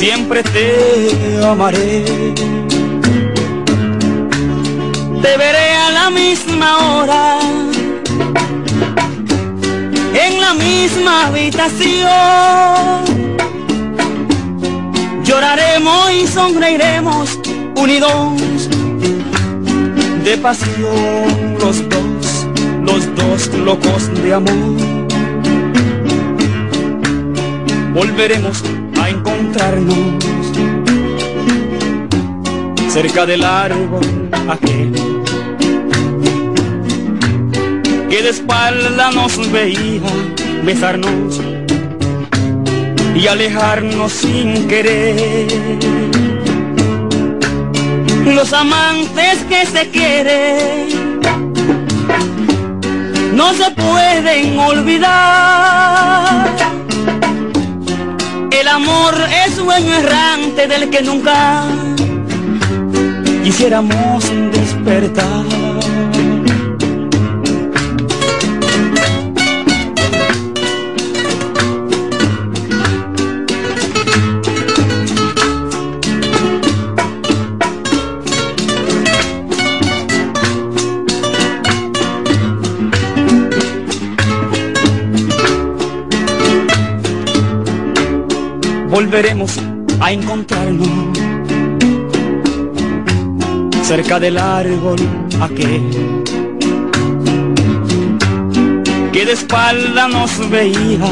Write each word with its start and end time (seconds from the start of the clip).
siempre 0.00 0.42
te 0.42 1.44
amaré. 1.44 2.04
Te 5.22 5.32
veré 5.36 5.68
a 5.86 5.90
la 5.90 6.08
misma 6.08 6.68
hora, 6.86 7.38
en 10.24 10.40
la 10.40 10.54
misma 10.54 11.26
habitación. 11.26 12.08
Lloraremos 15.22 16.12
y 16.12 16.26
sonreiremos 16.26 17.38
unidos 17.76 18.70
de 20.24 20.38
pasión 20.38 21.58
los 21.60 21.76
dos, 21.90 22.46
los 22.88 23.02
dos 23.16 23.48
locos 23.54 24.02
de 24.22 24.32
amor. 24.32 24.78
Volveremos 27.92 28.62
encontrarnos 29.50 30.22
cerca 32.92 33.26
del 33.26 33.44
árbol 33.44 34.30
aquel 34.48 34.92
que 38.08 38.22
de 38.22 38.30
espalda 38.30 39.10
nos 39.12 39.50
veía 39.50 40.00
besarnos 40.64 41.40
y 43.14 43.26
alejarnos 43.26 44.12
sin 44.12 44.68
querer 44.68 45.48
los 48.24 48.52
amantes 48.52 49.38
que 49.48 49.66
se 49.66 49.88
quieren 49.90 51.20
no 53.34 53.52
se 53.54 53.70
pueden 53.70 54.58
olvidar. 54.58 56.69
Amor 58.70 59.14
es 59.44 59.56
sueño 59.56 59.94
errante 59.94 60.68
del 60.68 60.90
que 60.90 61.02
nunca 61.02 61.64
quisiéramos 63.42 64.24
despertar. 64.52 65.59
Volveremos 89.10 89.58
a 89.98 90.12
encontrarnos 90.12 90.88
cerca 93.82 94.20
del 94.20 94.38
árbol 94.38 95.00
aquel 95.40 95.82
que 99.12 99.26
de 99.26 99.32
espalda 99.32 100.06
nos 100.06 100.48
veía 100.48 101.10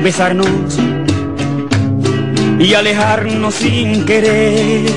besarnos 0.00 0.78
y 2.60 2.72
alejarnos 2.72 3.52
sin 3.52 4.06
querer. 4.06 4.88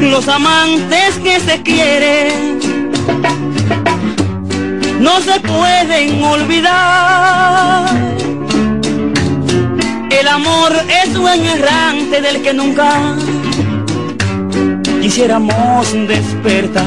Los 0.00 0.26
amantes 0.26 1.14
que 1.22 1.38
se 1.38 1.62
quieren 1.62 2.58
no 4.98 5.20
se 5.20 5.38
pueden 5.38 6.24
olvidar 6.24 7.86
el 10.26 10.32
amor 10.32 10.72
es 10.88 11.12
sueño 11.12 11.52
errante 11.52 12.20
del 12.20 12.42
que 12.42 12.52
nunca 12.52 13.14
quisiéramos 15.00 15.92
despertar. 16.08 16.84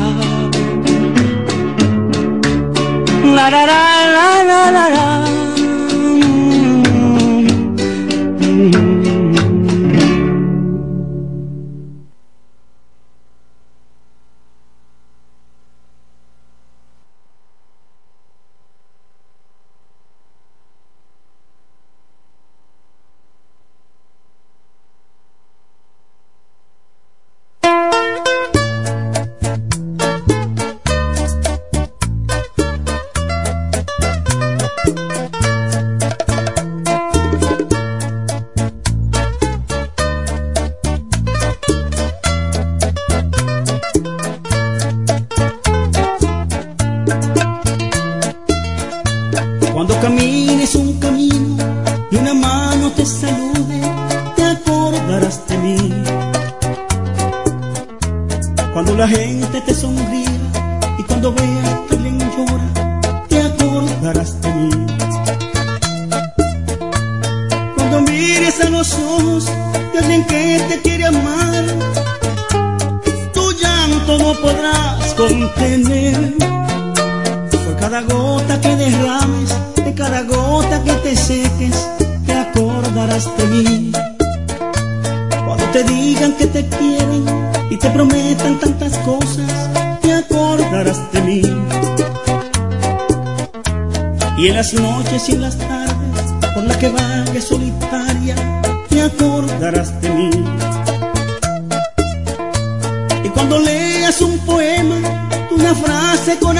Con 106.38 106.59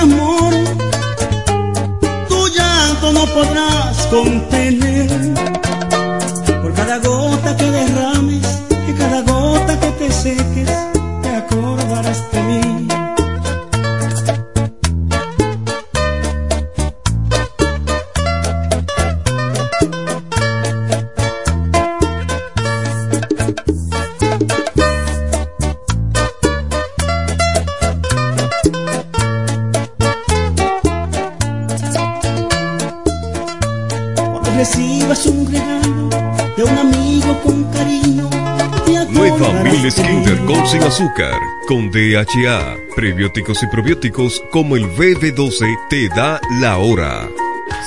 DHA, 41.92 42.78
prebióticos 42.94 43.64
y 43.64 43.68
probióticos 43.68 44.44
como 44.52 44.76
el 44.76 44.84
BB12 44.84 45.88
te 45.90 46.10
da 46.10 46.42
la 46.60 46.78
hora. 46.78 47.30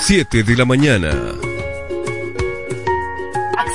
7 0.00 0.42
de 0.42 0.56
la 0.56 0.64
mañana. 0.64 1.51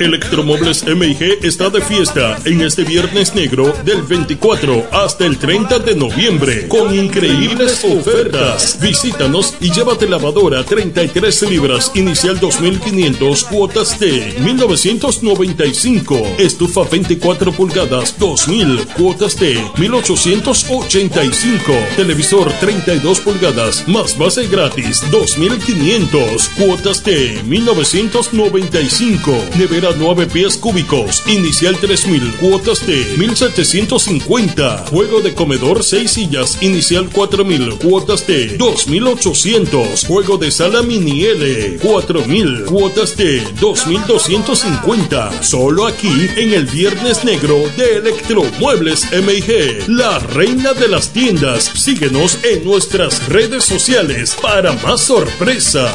Electromuebles 0.00 0.84
MIG 0.86 1.40
está 1.42 1.68
de 1.68 1.82
fiesta 1.82 2.38
en 2.46 2.62
este 2.62 2.84
viernes 2.84 3.34
negro 3.34 3.70
del 3.84 4.00
24 4.00 4.86
hasta 4.92 5.26
el 5.26 5.36
30 5.36 5.78
de 5.80 5.94
noviembre 5.94 6.68
con 6.68 6.94
increíbles 6.94 7.84
ofertas. 7.84 8.80
Visítanos 8.80 9.54
y 9.60 9.70
llévate 9.70 10.08
lavadora 10.08 10.64
33 10.64 11.42
libras 11.50 11.92
inicial 11.94 12.40
2500 12.40 13.44
cuotas 13.44 14.00
de 14.00 14.34
1995. 14.40 16.16
Estufa 16.38 16.84
24 16.90 17.52
pulgadas 17.52 18.18
2000 18.18 18.86
cuotas 18.96 19.38
de 19.38 19.62
1885. 19.76 21.72
Televisor 21.96 22.50
32 22.54 23.20
pulgadas 23.20 23.86
más 23.86 24.16
base 24.16 24.46
gratis 24.46 25.02
2500 25.10 26.48
cuotas 26.56 27.04
de 27.04 27.42
1995. 27.44 29.30
Nevera 29.58 29.89
9 29.96 30.26
pies 30.26 30.56
cúbicos. 30.56 31.22
Inicial 31.26 31.76
3000, 31.76 32.36
cuotas 32.40 32.86
de 32.86 33.04
1750. 33.16 34.86
Juego 34.90 35.20
de 35.20 35.34
comedor 35.34 35.82
6 35.82 36.10
sillas. 36.10 36.58
Inicial 36.62 37.08
4000, 37.10 37.78
cuotas 37.78 38.26
de 38.26 38.56
2800. 38.56 40.04
Juego 40.06 40.38
de 40.38 40.50
sala 40.50 40.82
mini 40.82 41.24
L 41.24 41.78
4000, 41.78 42.64
cuotas 42.64 43.16
de 43.16 43.42
2250. 43.60 45.42
Solo 45.42 45.86
aquí 45.86 46.28
en 46.36 46.52
el 46.52 46.66
Viernes 46.66 47.24
Negro 47.24 47.56
de 47.76 47.96
Electromuebles 47.96 49.06
MIG. 49.12 49.88
La 49.88 50.18
reina 50.18 50.72
de 50.72 50.88
las 50.88 51.10
tiendas. 51.12 51.64
Síguenos 51.74 52.38
en 52.44 52.64
nuestras 52.64 53.28
redes 53.28 53.64
sociales 53.64 54.36
para 54.40 54.72
más 54.74 55.00
sorpresa 55.00 55.94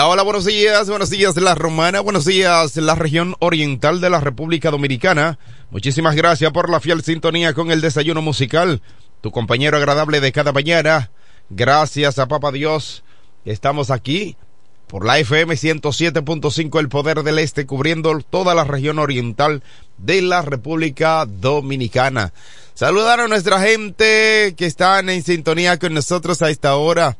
Hola, 0.00 0.22
buenos 0.22 0.44
días, 0.44 0.88
buenos 0.88 1.10
días 1.10 1.36
La 1.36 1.56
Romana, 1.56 1.98
buenos 1.98 2.24
días 2.24 2.76
la 2.76 2.94
región 2.94 3.34
oriental 3.40 4.00
de 4.00 4.08
la 4.08 4.20
República 4.20 4.70
Dominicana. 4.70 5.40
Muchísimas 5.70 6.14
gracias 6.14 6.52
por 6.52 6.70
la 6.70 6.78
fiel 6.78 7.02
sintonía 7.02 7.52
con 7.52 7.72
el 7.72 7.80
desayuno 7.80 8.22
musical, 8.22 8.80
tu 9.22 9.32
compañero 9.32 9.76
agradable 9.76 10.20
de 10.20 10.30
cada 10.30 10.52
mañana. 10.52 11.10
Gracias 11.50 12.20
a 12.20 12.28
Papa 12.28 12.52
Dios, 12.52 13.02
estamos 13.44 13.90
aquí 13.90 14.36
por 14.86 15.04
la 15.04 15.18
FM 15.18 15.54
107.5 15.54 16.78
El 16.78 16.88
Poder 16.88 17.24
del 17.24 17.40
Este, 17.40 17.66
cubriendo 17.66 18.20
toda 18.20 18.54
la 18.54 18.62
región 18.62 19.00
oriental 19.00 19.64
de 19.96 20.22
la 20.22 20.42
República 20.42 21.26
Dominicana. 21.26 22.32
Saludar 22.72 23.18
a 23.18 23.26
nuestra 23.26 23.60
gente 23.60 24.54
que 24.56 24.66
están 24.66 25.10
en 25.10 25.24
sintonía 25.24 25.76
con 25.76 25.92
nosotros 25.92 26.40
a 26.40 26.50
esta 26.50 26.76
hora 26.76 27.18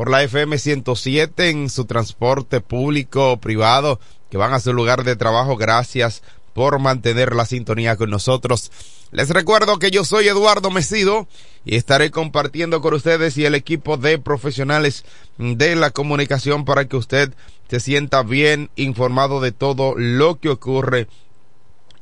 por 0.00 0.10
la 0.10 0.22
FM 0.22 0.56
107 0.56 1.50
en 1.50 1.68
su 1.68 1.84
transporte 1.84 2.62
público 2.62 3.36
privado 3.36 4.00
que 4.30 4.38
van 4.38 4.54
a 4.54 4.60
su 4.60 4.72
lugar 4.72 5.04
de 5.04 5.14
trabajo. 5.14 5.58
Gracias 5.58 6.22
por 6.54 6.78
mantener 6.78 7.34
la 7.34 7.44
sintonía 7.44 7.96
con 7.96 8.08
nosotros. 8.08 8.72
Les 9.10 9.28
recuerdo 9.28 9.78
que 9.78 9.90
yo 9.90 10.06
soy 10.06 10.26
Eduardo 10.26 10.70
Mesido 10.70 11.28
y 11.66 11.76
estaré 11.76 12.10
compartiendo 12.10 12.80
con 12.80 12.94
ustedes 12.94 13.36
y 13.36 13.44
el 13.44 13.54
equipo 13.54 13.98
de 13.98 14.18
profesionales 14.18 15.04
de 15.36 15.76
la 15.76 15.90
comunicación 15.90 16.64
para 16.64 16.86
que 16.86 16.96
usted 16.96 17.34
se 17.68 17.78
sienta 17.78 18.22
bien 18.22 18.70
informado 18.76 19.42
de 19.42 19.52
todo 19.52 19.92
lo 19.98 20.40
que 20.40 20.48
ocurre 20.48 21.08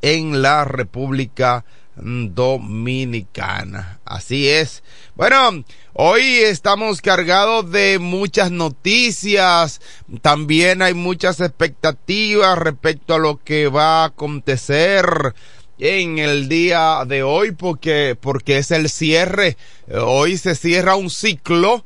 en 0.02 0.40
la 0.40 0.64
República 0.64 1.64
Dominicana. 2.00 4.00
Así 4.04 4.48
es. 4.48 4.82
Bueno, 5.14 5.64
hoy 5.92 6.22
estamos 6.22 7.00
cargados 7.00 7.70
de 7.70 7.98
muchas 7.98 8.50
noticias. 8.50 9.80
También 10.22 10.82
hay 10.82 10.94
muchas 10.94 11.40
expectativas 11.40 12.58
respecto 12.58 13.14
a 13.14 13.18
lo 13.18 13.42
que 13.42 13.68
va 13.68 14.02
a 14.02 14.06
acontecer 14.06 15.34
en 15.78 16.18
el 16.18 16.48
día 16.48 17.04
de 17.06 17.22
hoy 17.22 17.52
porque, 17.52 18.16
porque 18.20 18.58
es 18.58 18.70
el 18.70 18.88
cierre. 18.88 19.56
Hoy 19.90 20.38
se 20.38 20.54
cierra 20.54 20.96
un 20.96 21.10
ciclo. 21.10 21.84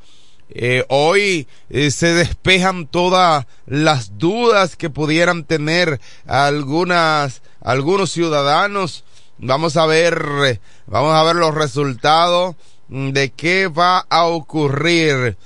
Eh, 0.54 0.84
hoy 0.88 1.48
eh, 1.70 1.90
se 1.90 2.12
despejan 2.12 2.86
todas 2.86 3.46
las 3.64 4.18
dudas 4.18 4.76
que 4.76 4.90
pudieran 4.90 5.44
tener 5.44 5.98
algunas, 6.26 7.40
algunos 7.62 8.12
ciudadanos 8.12 9.04
Vamos 9.38 9.76
a 9.76 9.86
ver, 9.86 10.60
vamos 10.86 11.14
a 11.14 11.22
ver 11.24 11.36
los 11.36 11.54
resultados 11.54 12.54
de 12.88 13.30
qué 13.30 13.68
va 13.68 14.06
a 14.08 14.26
ocurrir 14.26 15.36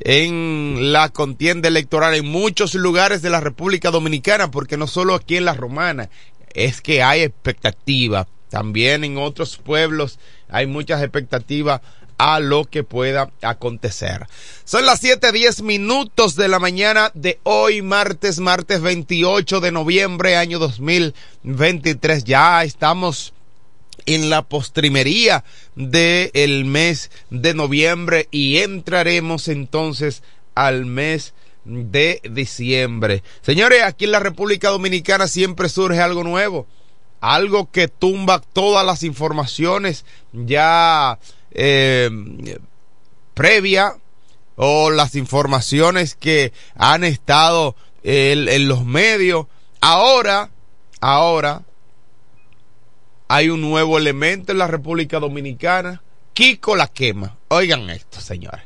en 0.00 0.92
la 0.92 1.08
contienda 1.08 1.68
electoral 1.68 2.14
en 2.14 2.26
muchos 2.26 2.74
lugares 2.74 3.22
de 3.22 3.30
la 3.30 3.40
República 3.40 3.90
Dominicana, 3.90 4.50
porque 4.50 4.76
no 4.76 4.86
solo 4.86 5.14
aquí 5.14 5.36
en 5.36 5.44
la 5.44 5.54
Romana, 5.54 6.10
es 6.52 6.80
que 6.80 7.02
hay 7.02 7.22
expectativa. 7.22 8.26
También 8.50 9.04
en 9.04 9.18
otros 9.18 9.56
pueblos 9.56 10.18
hay 10.48 10.66
muchas 10.66 11.02
expectativas 11.02 11.80
a 12.18 12.40
lo 12.40 12.64
que 12.64 12.82
pueda 12.82 13.30
acontecer. 13.42 14.26
Son 14.64 14.86
las 14.86 15.02
7:10 15.02 15.62
minutos 15.62 16.34
de 16.34 16.48
la 16.48 16.58
mañana 16.58 17.10
de 17.14 17.38
hoy, 17.42 17.82
martes, 17.82 18.38
martes 18.38 18.80
28 18.80 19.60
de 19.60 19.72
noviembre, 19.72 20.36
año 20.36 20.58
2023. 20.58 22.24
Ya 22.24 22.64
estamos 22.64 23.34
en 24.06 24.30
la 24.30 24.42
postrimería 24.42 25.44
del 25.74 26.64
mes 26.64 27.10
de 27.30 27.54
noviembre 27.54 28.28
y 28.30 28.58
entraremos 28.58 29.48
entonces 29.48 30.22
al 30.54 30.86
mes 30.86 31.34
de 31.64 32.20
diciembre. 32.30 33.22
Señores, 33.42 33.82
aquí 33.82 34.04
en 34.04 34.12
la 34.12 34.20
República 34.20 34.70
Dominicana 34.70 35.26
siempre 35.26 35.68
surge 35.68 36.00
algo 36.00 36.24
nuevo, 36.24 36.66
algo 37.20 37.70
que 37.70 37.88
tumba 37.88 38.40
todas 38.40 38.86
las 38.86 39.02
informaciones 39.02 40.04
ya 40.32 41.18
eh, 41.50 42.10
previa 43.34 43.96
o 44.54 44.90
las 44.90 45.16
informaciones 45.16 46.14
que 46.14 46.52
han 46.76 47.04
estado 47.04 47.76
en 48.02 48.68
los 48.68 48.84
medios. 48.84 49.46
Ahora, 49.80 50.50
ahora, 51.00 51.65
hay 53.28 53.48
un 53.48 53.60
nuevo 53.60 53.98
elemento 53.98 54.52
en 54.52 54.58
la 54.58 54.66
República 54.66 55.18
Dominicana. 55.18 56.02
Kiko 56.32 56.76
la 56.76 56.88
quema. 56.88 57.36
Oigan 57.48 57.88
esto, 57.90 58.20
señores. 58.20 58.62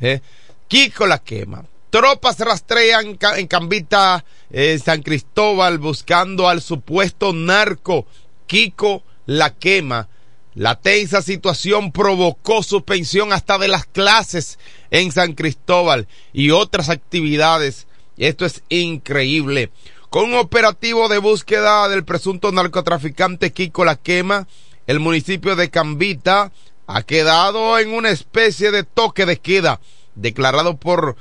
¿Eh? 0.00 0.20
Kiko 0.68 1.06
la 1.06 1.18
quema. 1.18 1.64
Tropas 1.90 2.38
rastrean 2.40 3.16
en 3.36 3.46
Cambita, 3.46 4.24
eh, 4.50 4.78
San 4.84 5.02
Cristóbal, 5.02 5.78
buscando 5.78 6.48
al 6.48 6.60
supuesto 6.60 7.32
narco. 7.32 8.06
Kiko 8.46 9.02
la 9.26 9.54
quema. 9.54 10.08
La 10.54 10.80
tensa 10.80 11.22
situación 11.22 11.92
provocó 11.92 12.62
suspensión 12.62 13.32
hasta 13.32 13.58
de 13.58 13.68
las 13.68 13.84
clases 13.84 14.58
en 14.90 15.12
San 15.12 15.34
Cristóbal 15.34 16.08
y 16.32 16.50
otras 16.50 16.88
actividades. 16.88 17.86
Esto 18.16 18.46
es 18.46 18.62
increíble. 18.68 19.70
Con 20.16 20.32
un 20.32 20.38
operativo 20.38 21.10
de 21.10 21.18
búsqueda 21.18 21.90
del 21.90 22.02
presunto 22.02 22.50
narcotraficante 22.50 23.52
Kiko 23.52 23.84
La 23.84 23.96
Quema, 23.96 24.48
el 24.86 24.98
municipio 24.98 25.56
de 25.56 25.68
Cambita 25.68 26.52
ha 26.86 27.02
quedado 27.02 27.78
en 27.78 27.92
una 27.92 28.08
especie 28.08 28.70
de 28.70 28.82
toque 28.82 29.26
de 29.26 29.36
queda 29.36 29.78
declarado 30.14 30.78
por 30.78 31.16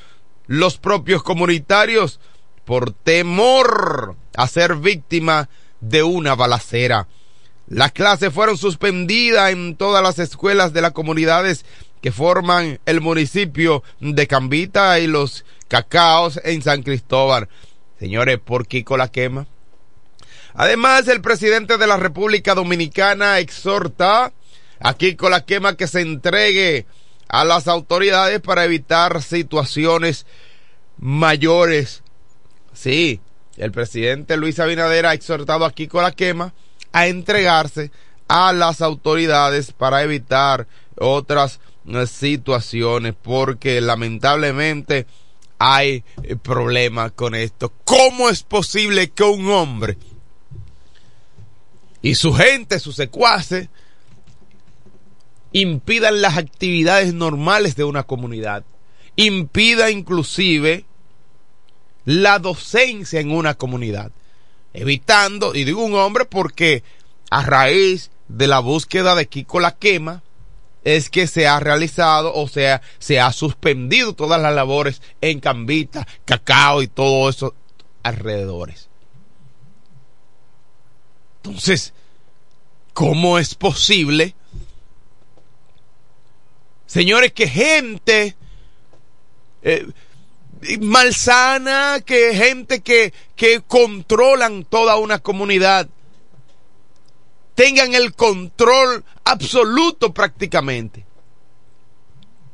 los 0.47 0.77
propios 0.77 1.23
comunitarios 1.23 2.21
por 2.63 2.93
temor 2.93 4.15
a 4.33 4.47
ser 4.47 4.77
víctima 4.77 5.49
de 5.81 6.03
una 6.03 6.33
balacera. 6.35 7.09
Las 7.67 7.91
clases 7.91 8.33
fueron 8.33 8.57
suspendidas 8.57 9.51
en 9.51 9.75
todas 9.75 10.01
las 10.01 10.19
escuelas 10.19 10.71
de 10.71 10.79
las 10.79 10.93
comunidades 10.93 11.65
que 12.01 12.13
forman 12.13 12.79
el 12.85 13.01
municipio 13.01 13.83
de 13.99 14.25
Cambita 14.25 14.99
y 15.01 15.07
los 15.07 15.43
cacaos 15.67 16.39
en 16.45 16.61
San 16.61 16.81
Cristóbal. 16.81 17.49
Señores, 18.05 18.37
por 18.37 18.67
Kiko 18.67 18.97
la 18.97 19.07
quema. 19.07 19.47
Además, 20.53 21.07
el 21.07 21.21
presidente 21.21 21.79
de 21.79 21.87
la 21.87 21.97
República 21.97 22.53
Dominicana 22.53 23.39
exhorta 23.39 24.31
a 24.79 24.93
Kiko 24.93 25.27
la 25.27 25.43
quema 25.43 25.75
que 25.75 25.87
se 25.87 26.01
entregue 26.01 26.85
a 27.27 27.43
las 27.45 27.67
autoridades 27.67 28.41
para 28.41 28.63
evitar 28.63 29.23
situaciones 29.23 30.27
mayores. 30.99 32.03
Sí, 32.73 33.21
el 33.57 33.71
presidente 33.71 34.37
Luis 34.37 34.59
Abinader 34.59 35.07
ha 35.07 35.15
exhortado 35.15 35.65
a 35.65 35.71
Kiko 35.71 35.99
la 35.99 36.11
quema 36.11 36.53
a 36.91 37.07
entregarse 37.07 37.89
a 38.27 38.53
las 38.53 38.81
autoridades 38.81 39.71
para 39.71 40.03
evitar 40.03 40.67
otras 40.99 41.59
eh, 41.87 42.05
situaciones 42.05 43.15
porque 43.19 43.81
lamentablemente 43.81 45.07
hay 45.59 46.03
eh, 46.23 46.35
problemas 46.35 47.11
con 47.11 47.35
esto. 47.35 47.71
¿Cómo 47.83 48.29
es 48.29 48.43
posible 48.43 49.09
que 49.09 49.23
un 49.23 49.49
hombre 49.49 49.97
y 52.01 52.15
su 52.15 52.33
gente, 52.33 52.79
sus 52.79 52.95
secuaces, 52.95 53.69
impidan 55.51 56.21
las 56.21 56.37
actividades 56.37 57.13
normales 57.13 57.75
de 57.75 57.83
una 57.83 58.03
comunidad? 58.03 58.63
Impida 59.15 59.89
inclusive 59.89 60.85
la 62.05 62.39
docencia 62.39 63.19
en 63.19 63.31
una 63.31 63.55
comunidad. 63.55 64.11
Evitando, 64.73 65.55
y 65.55 65.63
digo 65.63 65.83
un 65.83 65.95
hombre 65.95 66.25
porque 66.25 66.83
a 67.29 67.43
raíz 67.43 68.11
de 68.27 68.47
la 68.47 68.59
búsqueda 68.59 69.15
de 69.15 69.27
Kiko 69.27 69.59
la 69.59 69.71
quema, 69.71 70.21
es 70.85 71.09
que 71.09 71.27
se 71.27 71.47
ha 71.47 71.59
realizado, 71.59 72.33
o 72.33 72.47
sea, 72.47 72.81
se 72.99 73.19
ha 73.19 73.33
suspendido 73.33 74.13
todas 74.13 74.39
las 74.39 74.53
labores 74.53 75.01
en 75.19 75.39
Cambita, 75.39 76.07
Cacao 76.23 76.83
y 76.83 76.87
todo 76.87 77.27
eso 77.27 77.55
alrededores. 78.03 78.87
Entonces, 81.37 81.91
¿cómo 82.93 83.39
es 83.39 83.55
posible? 83.55 84.35
Señores, 86.85 87.33
que 87.33 87.47
gente 87.47 88.35
eh, 89.63 89.87
malsana, 90.79 91.99
que 92.05 92.35
gente 92.35 92.81
que, 92.81 93.11
que 93.35 93.61
controlan 93.61 94.63
toda 94.63 94.97
una 94.97 95.17
comunidad, 95.17 95.89
tengan 97.55 97.95
el 97.95 98.13
control 98.13 99.03
absoluto 99.23 100.13
prácticamente. 100.13 101.05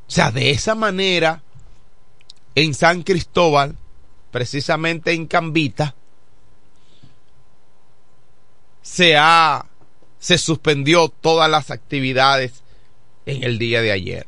O 0.08 0.12
sea, 0.12 0.32
de 0.32 0.52
esa 0.52 0.76
manera, 0.76 1.42
en 2.56 2.74
San 2.74 3.02
Cristóbal, 3.04 3.76
precisamente 4.32 5.14
en 5.14 5.26
Cambita, 5.26 5.96
se 8.82 9.18
ha, 9.18 9.66
se 10.20 10.38
suspendió 10.38 11.10
todas 11.10 11.50
las 11.50 11.72
actividades 11.72 12.64
en 13.26 13.44
el 13.44 13.58
día 13.58 13.82
de 13.82 13.92
ayer. 13.92 14.28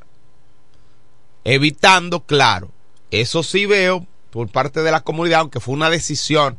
Evitando, 1.44 2.22
claro, 2.22 2.72
eso 3.12 3.44
sí 3.44 3.66
veo 3.66 4.08
por 4.32 4.48
parte 4.50 4.82
de 4.82 4.92
la 4.92 5.02
comunidad, 5.02 5.42
aunque 5.42 5.60
fue 5.60 5.74
una 5.74 5.90
decisión 5.90 6.58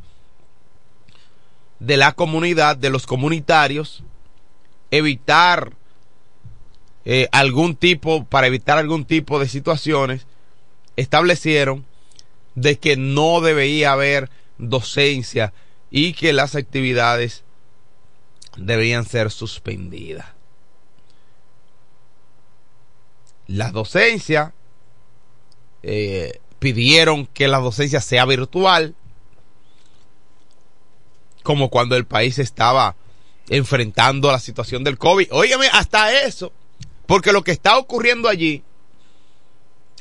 de 1.79 1.97
la 1.97 2.13
comunidad, 2.13 2.77
de 2.77 2.89
los 2.89 3.05
comunitarios, 3.05 4.03
evitar 4.91 5.73
eh, 7.05 7.27
algún 7.31 7.75
tipo, 7.75 8.25
para 8.25 8.47
evitar 8.47 8.77
algún 8.77 9.05
tipo 9.05 9.39
de 9.39 9.47
situaciones, 9.47 10.25
establecieron 10.95 11.85
de 12.55 12.79
que 12.79 12.97
no 12.97 13.41
debería 13.41 13.91
haber 13.91 14.29
docencia 14.57 15.53
y 15.91 16.13
que 16.13 16.33
las 16.33 16.55
actividades 16.55 17.43
deberían 18.57 19.05
ser 19.05 19.31
suspendidas. 19.31 20.27
La 23.47 23.71
docencia 23.71 24.53
eh, 25.83 26.39
pidieron 26.59 27.27
que 27.27 27.47
la 27.47 27.59
docencia 27.59 28.01
sea 28.01 28.25
virtual, 28.25 28.95
como 31.45 31.69
cuando 31.69 31.95
el 31.95 32.05
país 32.05 32.39
estaba 32.39 32.95
enfrentando 33.49 34.31
la 34.31 34.39
situación 34.39 34.83
del 34.83 34.97
COVID. 34.97 35.27
Óigame, 35.31 35.67
hasta 35.71 36.11
eso, 36.23 36.51
porque 37.05 37.31
lo 37.31 37.43
que 37.43 37.51
está 37.51 37.77
ocurriendo 37.77 38.27
allí 38.27 38.63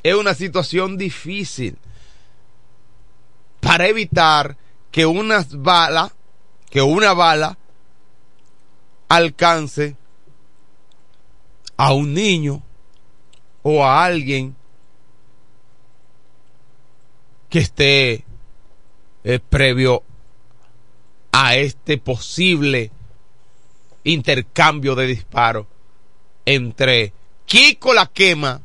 es 0.03 0.15
una 0.15 0.33
situación 0.35 0.97
difícil 0.97 1.77
para 3.61 3.89
evitar 3.89 4.57
que 4.91 5.05
una 5.05 5.47
bala, 5.51 6.15
que 6.71 6.81
una 6.81 7.13
bala 7.13 7.59
alcance 9.09 9.97
a 11.77 11.93
un 11.93 12.15
niño 12.15 12.63
o 13.63 13.85
a 13.85 14.03
alguien 14.03 14.57
que 17.51 17.59
esté 17.59 18.25
eh, 19.25 19.41
previo 19.41 20.03
a 21.37 21.57
este 21.57 21.99
posible 21.99 22.93
intercambio 24.05 24.95
de 24.95 25.09
disparos 25.09 25.67
entre 26.45 27.13
Kiko 27.45 27.93
la 27.93 28.07
quema. 28.07 28.61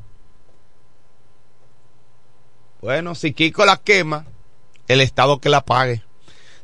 Bueno, 2.80 3.16
si 3.16 3.34
Kiko 3.34 3.66
la 3.66 3.78
quema, 3.78 4.28
el 4.88 5.02
Estado 5.02 5.42
que 5.42 5.50
la 5.50 5.66
pague. 5.66 6.04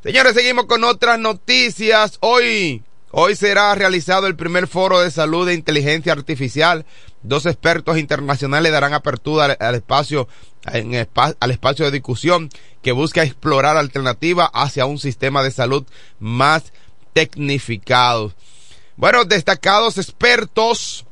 Señores, 0.04 0.34
seguimos 0.34 0.66
con 0.66 0.84
otras 0.84 1.18
noticias. 1.18 2.18
Hoy, 2.20 2.84
hoy 3.10 3.34
será 3.34 3.74
realizado 3.74 4.28
el 4.28 4.36
primer 4.36 4.68
foro 4.68 5.00
de 5.00 5.10
salud 5.10 5.44
de 5.44 5.54
inteligencia 5.54 6.12
artificial 6.12 6.86
Dos 7.26 7.44
expertos 7.44 7.98
internacionales 7.98 8.70
darán 8.70 8.94
apertura 8.94 9.56
al, 9.58 9.74
espacio, 9.74 10.28
al 10.64 11.50
espacio 11.50 11.84
de 11.84 11.90
discusión 11.90 12.50
que 12.82 12.92
busca 12.92 13.24
explorar 13.24 13.76
alternativas 13.76 14.48
hacia 14.54 14.86
un 14.86 14.98
sistema 15.00 15.42
de 15.42 15.50
salud 15.50 15.84
más 16.20 16.72
tecnificado. 17.14 18.32
Bueno, 18.96 19.24
destacados 19.24 19.98
expertos 19.98 21.04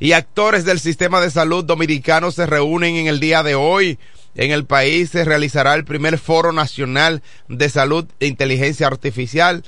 y 0.00 0.12
actores 0.12 0.64
del 0.64 0.80
sistema 0.80 1.20
de 1.20 1.30
salud 1.30 1.64
dominicano 1.64 2.30
se 2.30 2.46
reúnen 2.46 2.96
en 2.96 3.06
el 3.06 3.20
día 3.20 3.42
de 3.42 3.54
hoy. 3.54 3.98
En 4.34 4.52
el 4.52 4.64
país 4.64 5.10
se 5.10 5.24
realizará 5.24 5.74
el 5.74 5.84
primer 5.84 6.18
foro 6.18 6.52
nacional 6.52 7.22
de 7.48 7.68
salud 7.68 8.06
e 8.20 8.26
inteligencia 8.26 8.86
artificial 8.86 9.64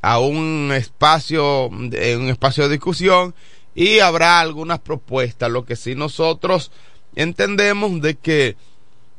a 0.00 0.18
un 0.18 0.72
espacio, 0.74 1.66
un 1.66 2.28
espacio 2.28 2.64
de 2.64 2.70
discusión 2.70 3.34
y 3.76 4.00
habrá 4.00 4.40
algunas 4.40 4.80
propuestas. 4.80 5.50
Lo 5.50 5.66
que 5.66 5.76
sí 5.76 5.94
nosotros 5.94 6.72
entendemos 7.14 8.00
de 8.00 8.16
que 8.16 8.56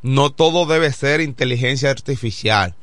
no 0.02 0.32
todo 0.32 0.66
debe 0.66 0.92
ser 0.92 1.22
inteligencia 1.22 1.92
artificial. 1.92 2.76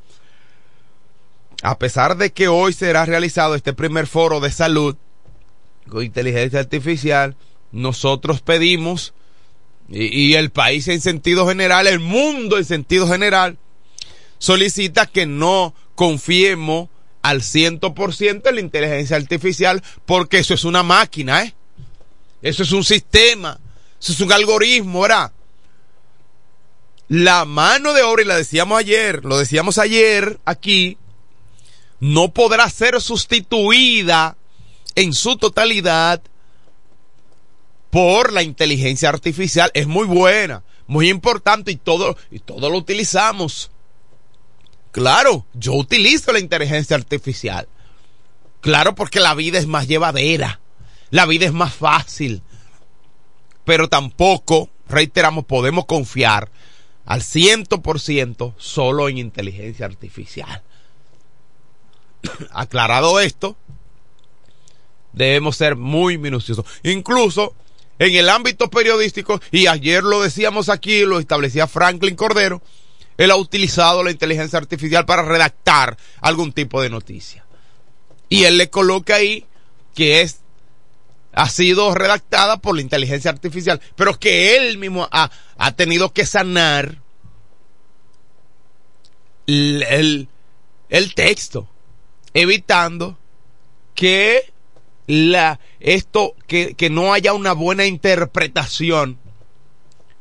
A 1.63 1.79
pesar 1.79 2.17
de 2.17 2.33
que 2.33 2.47
hoy 2.47 2.73
será 2.73 3.05
realizado 3.05 3.57
este 3.57 3.73
primer 3.73 4.07
foro 4.07 4.39
de 4.39 4.53
salud 4.53 4.97
con 5.89 6.05
inteligencia 6.05 6.61
artificial, 6.61 7.37
nosotros 7.73 8.41
pedimos, 8.41 9.13
y, 9.89 10.35
el 10.35 10.51
país 10.51 10.87
en 10.89 11.01
sentido 11.01 11.47
general, 11.47 11.87
el 11.87 12.01
mundo 12.01 12.57
en 12.57 12.65
sentido 12.65 13.09
general, 13.09 13.59
solicita 14.39 15.07
que 15.07 15.27
no 15.27 15.75
confiemos 15.95 16.89
al 17.23 17.43
ciento 17.43 17.95
por 17.95 18.15
ciento 18.15 18.49
en 18.49 18.57
la 18.57 18.61
inteligencia 18.61 19.17
artificial, 19.17 19.83
porque 20.07 20.39
eso 20.39 20.55
es 20.55 20.65
una 20.65 20.83
máquina, 20.83 21.43
¿eh? 21.43 21.55
Eso 22.45 22.63
es 22.63 22.73
un 22.73 22.85
sistema. 22.85 23.59
Eso 23.99 24.13
es 24.13 24.21
un 24.21 24.31
algoritmo, 24.31 25.01
¿verdad? 25.01 25.33
La 27.09 27.47
mano 27.47 27.95
de 27.95 28.03
obra, 28.03 28.23
y 28.23 28.27
la 28.27 28.37
decíamos 28.37 28.79
ayer, 28.79 29.25
lo 29.25 29.39
decíamos 29.39 29.79
ayer 29.79 30.39
aquí, 30.45 30.99
no 32.01 32.33
podrá 32.33 32.69
ser 32.69 33.01
sustituida 33.01 34.37
en 34.95 35.15
su 35.15 35.39
totalidad 35.39 36.23
por 37.91 38.31
la 38.33 38.43
inteligencia 38.43 39.09
artificial. 39.09 39.71
Es 39.73 39.87
muy 39.87 40.07
buena, 40.07 40.65
muy 40.87 41.09
importante 41.09 41.71
y 41.71 41.77
todo, 41.77 42.15
y 42.31 42.41
todo 42.41 42.69
lo 42.69 42.77
utilizamos. 42.77 43.71
Claro, 44.93 45.47
yo 45.55 45.73
utilizo 45.73 46.31
la 46.31 46.41
inteligencia 46.41 46.95
artificial. 46.95 47.69
Claro, 48.61 48.95
porque 48.95 49.21
la 49.21 49.35
vida 49.35 49.59
es 49.59 49.67
más 49.67 49.89
llevadera 49.89 50.61
la 51.15 51.27
vida 51.27 51.47
es 51.47 51.53
más 51.53 51.73
fácil. 51.73 52.43
Pero 53.65 53.89
tampoco, 53.89 54.69
reiteramos, 54.89 55.45
podemos 55.45 55.85
confiar 55.85 56.51
al 57.07 57.23
ciento 57.23 57.83
por 57.83 58.01
ciento 58.01 58.53
solo 58.59 59.09
en 59.09 59.19
inteligencia 59.19 59.87
artificial. 59.87 60.65
Aclarado 62.51 63.21
esto, 63.21 63.57
debemos 65.13 65.57
ser 65.57 65.77
muy 65.77 66.19
minuciosos. 66.19 66.67
Incluso 66.83 67.55
en 68.01 68.17
el 68.17 68.29
ámbito 68.29 68.69
periodístico, 68.69 69.41
y 69.53 69.69
ayer 69.69 70.03
lo 70.03 70.21
decíamos 70.21 70.69
aquí, 70.69 71.05
lo 71.05 71.21
establecía 71.21 71.69
Franklin 71.69 72.17
Cordero, 72.17 72.61
él 73.19 73.31
ha 73.31 73.37
utilizado 73.37 74.03
la 74.03 74.11
inteligencia 74.11 74.59
artificial 74.59 75.07
para 75.07 75.23
redactar 75.23 75.97
algún 76.21 76.53
tipo 76.53 76.83
de 76.83 76.91
noticia. 76.91 77.45
Y 78.29 78.47
él 78.47 78.59
le 78.59 78.69
coloca 78.69 79.15
ahí 79.15 79.47
que 79.95 80.23
es 80.23 80.41
ha 81.35 81.49
sido 81.49 81.95
redactada 81.95 82.59
por 82.59 82.77
la 82.77 82.83
inteligencia 82.83 83.31
artificial, 83.31 83.81
pero 83.97 84.19
que 84.19 84.57
él 84.57 84.79
mismo 84.79 85.09
ha, 85.11 85.31
tenido 85.77 86.13
que 86.13 86.27
sanar 86.27 87.03
el, 89.47 90.29
el, 90.89 91.15
texto, 91.15 91.69
evitando 92.33 93.19
que 93.95 94.53
la, 95.07 95.61
esto, 95.81 96.35
que, 96.47 96.75
que 96.75 96.89
no 96.89 97.13
haya 97.13 97.33
una 97.33 97.53
buena 97.53 97.85
interpretación 97.85 99.19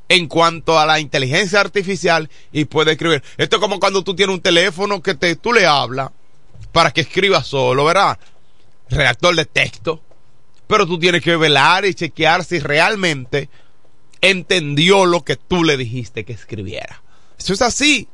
en 0.10 0.27
cuanto 0.27 0.79
a 0.79 0.86
la 0.86 1.00
inteligencia 1.00 1.62
artificial 1.62 2.30
y 2.52 2.65
puede 2.65 2.93
escribir. 2.93 3.23
Esto 3.38 3.56
es 3.56 3.62
como 3.62 3.80
cuando 3.80 4.04
tú 4.04 4.15
tienes 4.15 4.36
un 4.36 4.41
teléfono 4.41 5.02
que 5.02 5.15
te, 5.15 5.36
tú 5.36 5.54
le 5.54 5.65
hablas 5.65 6.12
para 6.71 6.91
que 6.91 7.02
escriba 7.02 7.43
solo, 7.43 7.86
¿verdad? 7.86 8.19
Redactor 8.89 9.36
de 9.36 9.45
texto 9.45 10.02
pero 10.67 10.86
tú 10.86 10.99
tienes 10.99 11.21
que 11.21 11.36
velar 11.36 11.86
y 11.86 11.93
chequear 11.93 12.43
si 12.43 12.60
realmente 12.60 13.49
entendió 14.21 15.06
lo 15.06 15.23
que 15.23 15.36
tú 15.36 15.63
le 15.63 15.78
dijiste 15.78 16.23
que 16.23 16.34
escribiera. 16.34 17.02
Eso 17.38 17.54
es 17.54 17.62
así. 17.62 18.08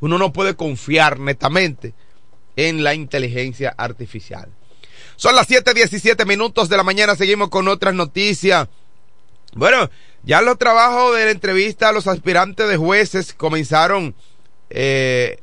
Uno 0.00 0.18
no 0.18 0.32
puede 0.32 0.54
confiar 0.54 1.18
netamente 1.18 1.94
en 2.56 2.84
la 2.84 2.94
inteligencia 2.94 3.74
artificial. 3.76 4.48
Son 5.16 5.34
las 5.34 5.48
7:17 5.48 6.24
minutos 6.24 6.68
de 6.68 6.76
la 6.76 6.84
mañana, 6.84 7.16
seguimos 7.16 7.48
con 7.48 7.66
otras 7.66 7.94
noticias. 7.94 8.68
Bueno, 9.54 9.90
ya 10.22 10.40
los 10.42 10.58
trabajos 10.58 11.16
de 11.16 11.24
la 11.24 11.30
entrevista 11.32 11.88
a 11.88 11.92
los 11.92 12.06
aspirantes 12.06 12.68
de 12.68 12.76
jueces 12.76 13.34
comenzaron 13.34 14.14
eh, 14.70 15.40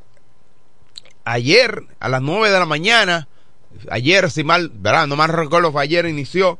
ayer 1.25 1.84
a 1.99 2.08
las 2.08 2.21
9 2.21 2.49
de 2.49 2.60
la 2.60 2.65
mañana 2.65 3.28
ayer, 3.89 4.29
si 4.31 4.43
mal, 4.43 4.71
¿verdad? 4.73 5.07
No 5.07 5.15
mal 5.15 5.29
recuerdo, 5.29 5.71
fue 5.71 5.83
ayer 5.83 6.05
inició. 6.05 6.59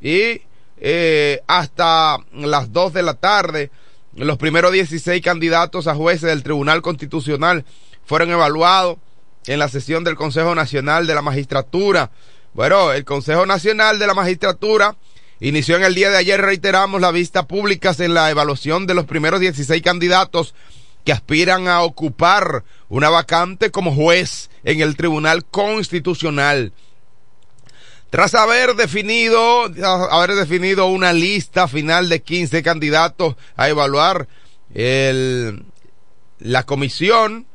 Y 0.00 0.42
eh, 0.78 1.40
hasta 1.46 2.18
las 2.32 2.72
2 2.72 2.92
de 2.92 3.02
la 3.02 3.14
tarde, 3.14 3.70
los 4.14 4.38
primeros 4.38 4.72
16 4.72 5.22
candidatos 5.22 5.86
a 5.86 5.94
jueces 5.94 6.28
del 6.28 6.42
Tribunal 6.42 6.82
Constitucional 6.82 7.64
fueron 8.04 8.30
evaluados 8.30 8.98
en 9.46 9.58
la 9.58 9.68
sesión 9.68 10.04
del 10.04 10.16
Consejo 10.16 10.54
Nacional 10.54 11.06
de 11.06 11.14
la 11.14 11.22
Magistratura. 11.22 12.10
Bueno, 12.54 12.92
el 12.92 13.04
Consejo 13.04 13.46
Nacional 13.46 13.98
de 13.98 14.06
la 14.06 14.14
Magistratura 14.14 14.96
inició 15.40 15.76
en 15.76 15.84
el 15.84 15.94
día 15.94 16.10
de 16.10 16.16
ayer, 16.16 16.40
reiteramos, 16.40 17.00
la 17.00 17.10
vista 17.10 17.46
pública 17.46 17.94
en 17.98 18.14
la 18.14 18.30
evaluación 18.30 18.86
de 18.86 18.94
los 18.94 19.04
primeros 19.04 19.40
16 19.40 19.82
candidatos 19.82 20.54
que 21.06 21.12
aspiran 21.12 21.68
a 21.68 21.82
ocupar 21.82 22.64
una 22.88 23.08
vacante 23.08 23.70
como 23.70 23.94
juez 23.94 24.50
en 24.64 24.80
el 24.80 24.96
Tribunal 24.96 25.44
Constitucional. 25.44 26.72
Tras 28.10 28.34
haber 28.34 28.74
definido, 28.74 29.70
haber 30.10 30.34
definido 30.34 30.86
una 30.86 31.12
lista 31.12 31.68
final 31.68 32.08
de 32.08 32.22
15 32.22 32.60
candidatos 32.64 33.36
a 33.56 33.68
evaluar, 33.68 34.26
la 34.74 36.62
comisión 36.64 37.46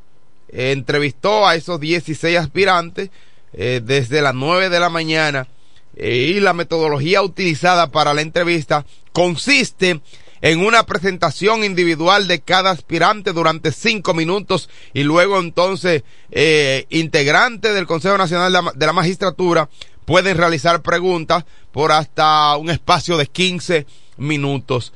entrevistó 0.48 1.46
a 1.46 1.56
esos 1.56 1.80
16 1.80 2.38
aspirantes 2.38 3.10
eh, 3.52 3.82
desde 3.84 4.22
las 4.22 4.34
9 4.34 4.70
de 4.70 4.80
la 4.80 4.90
mañana 4.90 5.48
eh, 5.96 6.16
y 6.16 6.40
la 6.40 6.54
metodología 6.54 7.22
utilizada 7.22 7.92
para 7.92 8.14
la 8.14 8.22
entrevista 8.22 8.86
consiste 9.12 10.00
en 10.42 10.66
una 10.66 10.86
presentación 10.86 11.64
individual 11.64 12.28
de 12.28 12.42
cada 12.42 12.72
aspirante 12.72 13.32
durante 13.32 13.72
cinco 13.72 14.14
minutos 14.14 14.70
y 14.94 15.04
luego 15.04 15.40
entonces 15.40 16.04
eh, 16.32 16.86
integrantes 16.90 17.74
del 17.74 17.88
Consejo 17.88 18.18
Nacional 18.18 18.72
de 18.76 18.86
la 18.86 18.94
Magistratura 18.94 19.70
pueden 20.06 20.38
realizar 20.38 20.82
preguntas 20.82 21.46
por 21.72 21.92
hasta 21.92 22.58
un 22.58 22.70
espacio 22.70 23.18
de 23.18 23.28
15 23.28 23.86
minutos. 24.18 24.94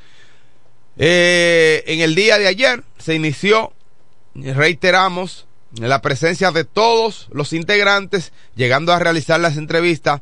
Eh, 0.98 1.84
en 1.88 2.02
el 2.02 2.16
día 2.16 2.38
de 2.38 2.48
ayer 2.48 2.84
se 2.98 3.16
inició, 3.16 3.74
reiteramos, 4.34 5.48
la 5.80 6.02
presencia 6.02 6.52
de 6.52 6.64
todos 6.64 7.28
los 7.32 7.52
integrantes, 7.52 8.32
llegando 8.56 8.94
a 8.94 9.00
realizar 9.00 9.40
las 9.40 9.58
entrevistas 9.58 10.22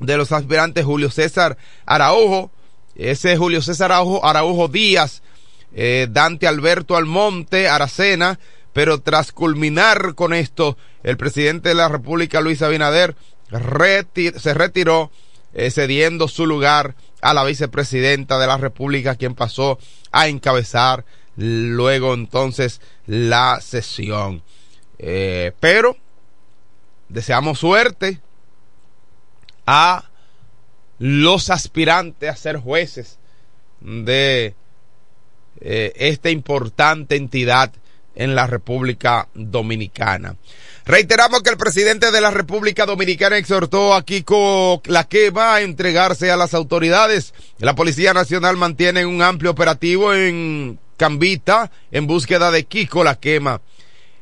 de 0.00 0.16
los 0.16 0.32
aspirantes 0.32 0.84
Julio 0.84 1.10
César 1.10 1.58
Araujo, 1.84 2.50
ese 2.94 3.32
es 3.32 3.38
Julio 3.38 3.62
César 3.62 3.92
Araujo, 3.92 4.68
Díaz, 4.68 5.22
eh, 5.74 6.06
Dante 6.10 6.46
Alberto 6.46 6.96
Almonte, 6.96 7.68
Aracena, 7.68 8.38
pero 8.72 9.00
tras 9.00 9.32
culminar 9.32 10.14
con 10.14 10.32
esto, 10.32 10.76
el 11.02 11.16
presidente 11.16 11.70
de 11.70 11.74
la 11.74 11.88
República, 11.88 12.40
Luis 12.40 12.62
Abinader, 12.62 13.16
se 14.38 14.54
retiró 14.54 15.10
eh, 15.52 15.70
cediendo 15.70 16.28
su 16.28 16.46
lugar 16.46 16.94
a 17.20 17.34
la 17.34 17.44
vicepresidenta 17.44 18.38
de 18.38 18.46
la 18.46 18.56
República, 18.56 19.16
quien 19.16 19.34
pasó 19.34 19.78
a 20.10 20.28
encabezar 20.28 21.04
luego 21.36 22.14
entonces 22.14 22.80
la 23.06 23.60
sesión. 23.60 24.42
Eh, 24.98 25.52
pero 25.60 25.96
deseamos 27.08 27.58
suerte 27.58 28.20
a 29.66 30.04
los 31.02 31.50
aspirantes 31.50 32.30
a 32.30 32.36
ser 32.36 32.58
jueces 32.58 33.18
de 33.80 34.54
eh, 35.60 35.92
esta 35.96 36.30
importante 36.30 37.16
entidad 37.16 37.72
en 38.14 38.36
la 38.36 38.46
República 38.46 39.26
Dominicana. 39.34 40.36
Reiteramos 40.84 41.42
que 41.42 41.50
el 41.50 41.56
presidente 41.56 42.12
de 42.12 42.20
la 42.20 42.30
República 42.30 42.86
Dominicana 42.86 43.36
exhortó 43.36 43.94
a 43.94 44.04
Kiko 44.04 44.80
Laqueva 44.84 45.56
a 45.56 45.62
entregarse 45.62 46.30
a 46.30 46.36
las 46.36 46.54
autoridades. 46.54 47.34
La 47.58 47.74
Policía 47.74 48.14
Nacional 48.14 48.56
mantiene 48.56 49.04
un 49.04 49.22
amplio 49.22 49.50
operativo 49.50 50.14
en 50.14 50.78
Cambita 50.96 51.72
en 51.90 52.06
búsqueda 52.06 52.52
de 52.52 52.62
Kiko 52.62 53.02
Laquema. 53.02 53.60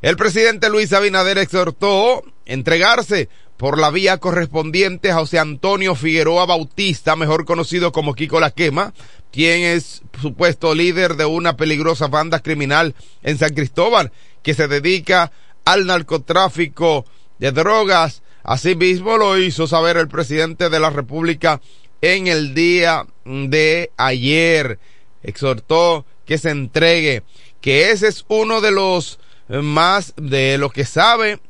El 0.01 0.17
presidente 0.17 0.71
Luis 0.71 0.95
Abinader 0.95 1.37
exhortó 1.37 2.23
entregarse 2.47 3.29
por 3.61 3.79
la 3.79 3.91
vía 3.91 4.17
correspondiente 4.17 5.13
José 5.13 5.39
Antonio 5.39 5.95
Figueroa 5.95 6.47
Bautista, 6.47 7.15
mejor 7.15 7.45
conocido 7.45 7.93
como 7.93 8.15
Kiko 8.15 8.41
La 8.41 8.53
Quema, 8.53 8.95
quien 9.31 9.61
es 9.65 10.01
supuesto 10.19 10.75
líder 10.75 11.17
de 11.17 11.27
una 11.27 11.59
peligrosa 11.59 12.09
banda 12.09 12.41
criminal 12.41 12.95
en 13.23 13.37
San 13.37 13.53
Cristóbal, 13.53 14.13
que 14.43 14.55
se 14.55 14.67
dedica 14.67 15.31
al 15.67 15.85
narcotráfico 15.85 17.05
de 17.39 17.53
drogas. 17.53 18.23
Asimismo 18.45 19.19
lo 19.19 19.37
hizo 19.37 19.67
saber 19.67 19.99
el 19.99 20.09
presidente 20.09 20.71
de 20.71 20.81
la 20.81 20.89
República 20.89 21.61
en 22.01 22.29
el 22.29 22.55
día 22.55 23.05
de 23.27 23.91
ayer. 23.99 24.79
Exhortó 25.23 26.07
que 26.25 26.39
se 26.39 26.49
entregue, 26.49 27.25
que 27.61 27.91
ese 27.91 28.09
es 28.09 28.25
uno 28.29 28.63
de 28.63 28.71
los 28.71 29.21
más 29.49 30.15
de 30.17 30.57
lo 30.57 30.71
que 30.71 30.87
sabe 30.87 31.33
eh, 31.33 31.41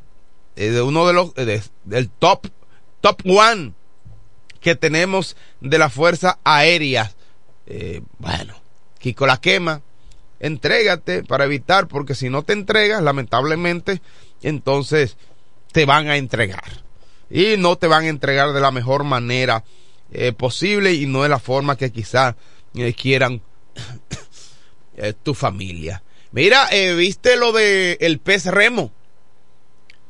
de 0.68 0.82
uno 0.82 1.06
de 1.06 1.12
los 1.14 1.32
del 1.84 2.10
top 2.10 2.46
top 3.00 3.22
one 3.26 3.72
que 4.60 4.74
tenemos 4.74 5.36
de 5.60 5.78
la 5.78 5.88
fuerza 5.88 6.38
aérea. 6.44 7.12
Eh, 7.66 8.02
bueno 8.18 8.54
Kiko 8.98 9.26
la 9.26 9.38
quema. 9.38 9.82
Entrégate 10.38 11.22
para 11.22 11.44
evitar 11.44 11.86
porque 11.86 12.14
si 12.14 12.30
no 12.30 12.42
te 12.42 12.52
entregas 12.52 13.02
lamentablemente 13.02 14.02
entonces 14.42 15.16
te 15.72 15.86
van 15.86 16.08
a 16.08 16.16
entregar. 16.16 16.84
Y 17.30 17.56
no 17.56 17.76
te 17.76 17.86
van 17.86 18.04
a 18.04 18.08
entregar 18.08 18.52
de 18.52 18.60
la 18.60 18.70
mejor 18.70 19.04
manera 19.04 19.64
eh, 20.12 20.32
posible 20.32 20.92
y 20.92 21.06
no 21.06 21.22
de 21.22 21.28
la 21.28 21.38
forma 21.38 21.76
que 21.76 21.92
quizás 21.92 22.34
quieran 22.96 23.40
tu 25.22 25.34
familia. 25.34 26.02
Mira 26.32 26.68
viste 26.96 27.36
lo 27.36 27.52
de 27.52 27.96
el 28.00 28.18
pez 28.18 28.46
remo 28.46 28.92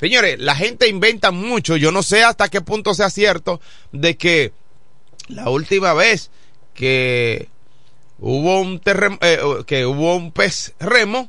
Señores, 0.00 0.38
la 0.40 0.56
gente 0.56 0.88
inventa 0.88 1.30
mucho. 1.30 1.76
Yo 1.76 1.92
no 1.92 2.02
sé 2.02 2.24
hasta 2.24 2.48
qué 2.48 2.62
punto 2.62 2.94
sea 2.94 3.10
cierto 3.10 3.60
de 3.92 4.16
que 4.16 4.52
la 5.28 5.50
última 5.50 5.92
vez 5.92 6.30
que 6.74 7.48
hubo 8.18 8.60
un 8.60 8.80
eh, 9.20 9.38
que 9.66 9.84
hubo 9.84 10.16
un 10.16 10.32
pez 10.32 10.72
remo, 10.80 11.28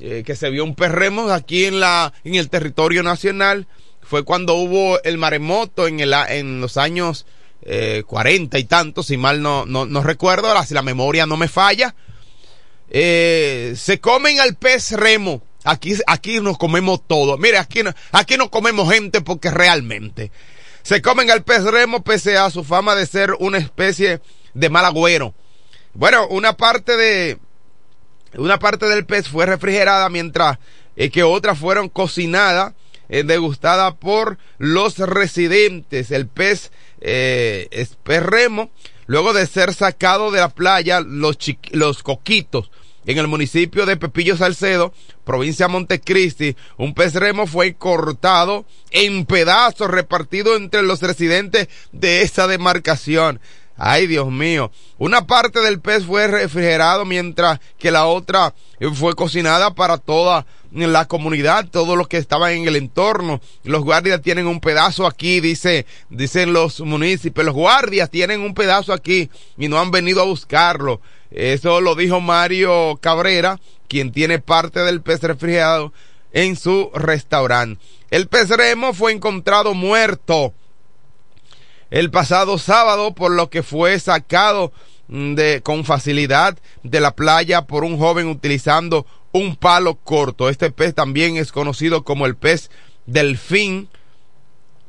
eh, 0.00 0.22
que 0.24 0.36
se 0.36 0.48
vio 0.50 0.62
un 0.62 0.76
pez 0.76 0.92
remo 0.92 1.28
aquí 1.30 1.64
en 1.64 1.80
la 1.80 2.12
en 2.22 2.36
el 2.36 2.48
territorio 2.48 3.02
nacional, 3.02 3.66
fue 4.00 4.22
cuando 4.22 4.54
hubo 4.54 5.02
el 5.02 5.18
maremoto 5.18 5.88
en 5.88 6.60
los 6.60 6.76
años 6.76 7.26
eh, 7.66 8.02
40 8.06 8.58
y 8.58 8.64
tantos, 8.64 9.06
si 9.06 9.16
mal 9.16 9.40
no, 9.40 9.64
no, 9.64 10.02
recuerdo, 10.02 10.48
ahora 10.48 10.66
si 10.66 10.74
la 10.74 10.82
memoria 10.82 11.26
no 11.26 11.36
me 11.36 11.48
falla. 11.48 11.94
Eh, 12.90 13.72
se 13.76 14.00
comen 14.00 14.38
al 14.38 14.54
pez 14.56 14.92
remo 14.92 15.42
Aquí, 15.64 15.94
aquí 16.06 16.40
nos 16.40 16.58
comemos 16.58 17.06
todo. 17.06 17.38
Mire, 17.38 17.58
aquí, 17.58 17.80
aquí 18.12 18.36
no 18.36 18.50
comemos 18.50 18.92
gente 18.92 19.22
porque 19.22 19.50
realmente 19.50 20.30
se 20.84 21.00
comen 21.00 21.30
al 21.30 21.42
pez 21.42 21.64
remo 21.64 22.04
pese 22.04 22.36
a 22.36 22.50
su 22.50 22.62
fama 22.62 22.94
de 22.94 23.06
ser 23.06 23.34
una 23.40 23.56
especie 23.56 24.20
de 24.52 24.68
mal 24.68 24.84
agüero. 24.84 25.34
Bueno, 25.94 26.26
una 26.28 26.58
parte 26.58 26.98
de, 26.98 27.38
una 28.36 28.58
parte 28.58 28.86
del 28.86 29.06
pez 29.06 29.26
fue 29.26 29.46
refrigerada 29.46 30.10
mientras 30.10 30.58
eh, 30.96 31.08
que 31.08 31.22
otras 31.22 31.58
fueron 31.58 31.88
cocinadas, 31.88 32.74
eh, 33.08 33.22
degustadas 33.24 33.94
por 33.94 34.36
los 34.58 34.98
residentes. 34.98 36.10
El 36.10 36.26
pez, 36.26 36.70
eh, 37.00 37.86
pez 38.02 38.22
remo, 38.22 38.70
luego 39.06 39.32
de 39.32 39.46
ser 39.46 39.72
sacado 39.72 40.30
de 40.30 40.40
la 40.40 40.50
playa, 40.50 41.00
los, 41.00 41.38
los 41.70 42.02
coquitos 42.02 42.70
en 43.06 43.18
el 43.18 43.28
municipio 43.28 43.86
de 43.86 43.96
Pepillo 43.96 44.36
Salcedo, 44.36 44.92
provincia 45.24 45.66
de 45.66 45.72
Montecristi, 45.72 46.56
un 46.76 46.94
pez 46.94 47.14
remo 47.14 47.46
fue 47.46 47.74
cortado 47.74 48.64
en 48.90 49.26
pedazos 49.26 49.90
repartido 49.90 50.56
entre 50.56 50.82
los 50.82 51.02
residentes 51.02 51.68
de 51.92 52.22
esa 52.22 52.46
demarcación. 52.46 53.40
Ay, 53.76 54.06
Dios 54.06 54.30
mío. 54.30 54.70
Una 54.98 55.26
parte 55.26 55.60
del 55.60 55.80
pez 55.80 56.04
fue 56.04 56.28
refrigerado 56.28 57.04
mientras 57.04 57.60
que 57.78 57.90
la 57.90 58.06
otra 58.06 58.54
fue 58.94 59.14
cocinada 59.14 59.74
para 59.74 59.98
toda 59.98 60.46
la 60.74 61.06
comunidad, 61.06 61.68
todos 61.70 61.96
los 61.96 62.08
que 62.08 62.16
estaban 62.16 62.52
en 62.52 62.66
el 62.66 62.76
entorno. 62.76 63.40
Los 63.62 63.84
guardias 63.84 64.20
tienen 64.22 64.46
un 64.46 64.60
pedazo 64.60 65.06
aquí, 65.06 65.40
dice, 65.40 65.86
dicen 66.10 66.52
los 66.52 66.80
municipios. 66.80 67.46
Los 67.46 67.54
guardias 67.54 68.10
tienen 68.10 68.40
un 68.40 68.54
pedazo 68.54 68.92
aquí 68.92 69.30
y 69.56 69.68
no 69.68 69.78
han 69.78 69.90
venido 69.90 70.20
a 70.20 70.26
buscarlo. 70.26 71.00
Eso 71.30 71.80
lo 71.80 71.94
dijo 71.94 72.20
Mario 72.20 72.98
Cabrera, 73.00 73.60
quien 73.88 74.12
tiene 74.12 74.38
parte 74.40 74.80
del 74.80 75.00
pez 75.00 75.22
refrigerado 75.22 75.92
en 76.32 76.56
su 76.56 76.90
restaurante. 76.94 77.80
El 78.10 78.28
pez 78.28 78.50
remo 78.50 78.92
fue 78.92 79.12
encontrado 79.12 79.74
muerto 79.74 80.52
el 81.90 82.10
pasado 82.10 82.58
sábado, 82.58 83.14
por 83.14 83.30
lo 83.30 83.50
que 83.50 83.62
fue 83.62 83.98
sacado 84.00 84.72
mm, 85.06 85.34
de, 85.34 85.60
con 85.62 85.84
facilidad 85.84 86.58
de 86.82 87.00
la 87.00 87.14
playa 87.14 87.62
por 87.62 87.84
un 87.84 87.98
joven 87.98 88.26
utilizando 88.26 89.06
un 89.34 89.56
palo 89.56 89.96
corto. 89.96 90.48
Este 90.48 90.70
pez 90.70 90.94
también 90.94 91.36
es 91.36 91.52
conocido 91.52 92.04
como 92.04 92.24
el 92.24 92.36
pez 92.36 92.70
delfín, 93.04 93.88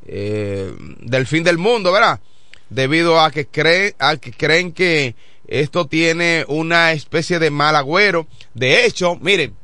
eh, 0.05 0.71
delfín 1.01 1.43
del 1.43 1.58
mundo, 1.58 1.91
¿verdad? 1.91 2.21
Debido 2.69 3.19
a 3.19 3.31
que, 3.31 3.47
cree, 3.47 3.95
a 3.99 4.17
que 4.17 4.31
creen 4.31 4.71
que 4.71 5.15
esto 5.47 5.88
tiene 5.88 6.45
una 6.47 6.91
especie 6.93 7.39
de 7.39 7.49
mal 7.49 7.75
agüero. 7.75 8.27
De 8.53 8.86
hecho, 8.86 9.17
miren, 9.19 9.55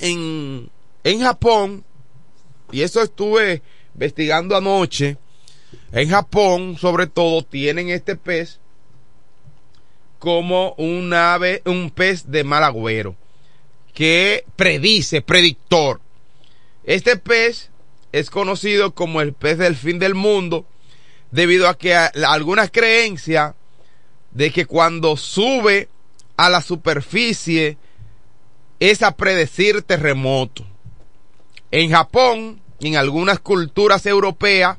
en, 0.00 0.68
en 1.04 1.20
Japón, 1.20 1.84
y 2.72 2.82
eso 2.82 3.00
estuve 3.00 3.62
investigando 3.94 4.56
anoche, 4.56 5.18
en 5.92 6.08
Japón, 6.08 6.76
sobre 6.80 7.06
todo, 7.06 7.44
tienen 7.44 7.90
este 7.90 8.16
pez 8.16 8.58
como 10.18 10.74
un 10.78 11.12
ave, 11.14 11.62
un 11.64 11.90
pez 11.90 12.28
de 12.28 12.42
mal 12.42 12.64
agüero, 12.64 13.14
que 13.94 14.44
predice, 14.56 15.22
predictor. 15.22 16.00
Este 16.82 17.16
pez 17.16 17.70
es 18.12 18.28
conocido 18.28 18.94
como 18.94 19.20
el 19.20 19.32
pez 19.32 19.56
del 19.56 19.76
fin 19.76 19.98
del 19.98 20.14
mundo, 20.14 20.66
debido 21.30 21.68
a 21.68 21.78
que 21.78 21.94
algunas 21.94 22.70
creencias 22.70 23.54
de 24.32 24.50
que 24.50 24.66
cuando 24.66 25.16
sube 25.16 25.88
a 26.36 26.50
la 26.50 26.60
superficie 26.60 27.78
es 28.80 29.02
a 29.02 29.16
predecir 29.16 29.82
terremoto. 29.82 30.66
En 31.70 31.90
Japón, 31.90 32.60
en 32.80 32.96
algunas 32.96 33.38
culturas 33.38 34.04
europeas, 34.06 34.78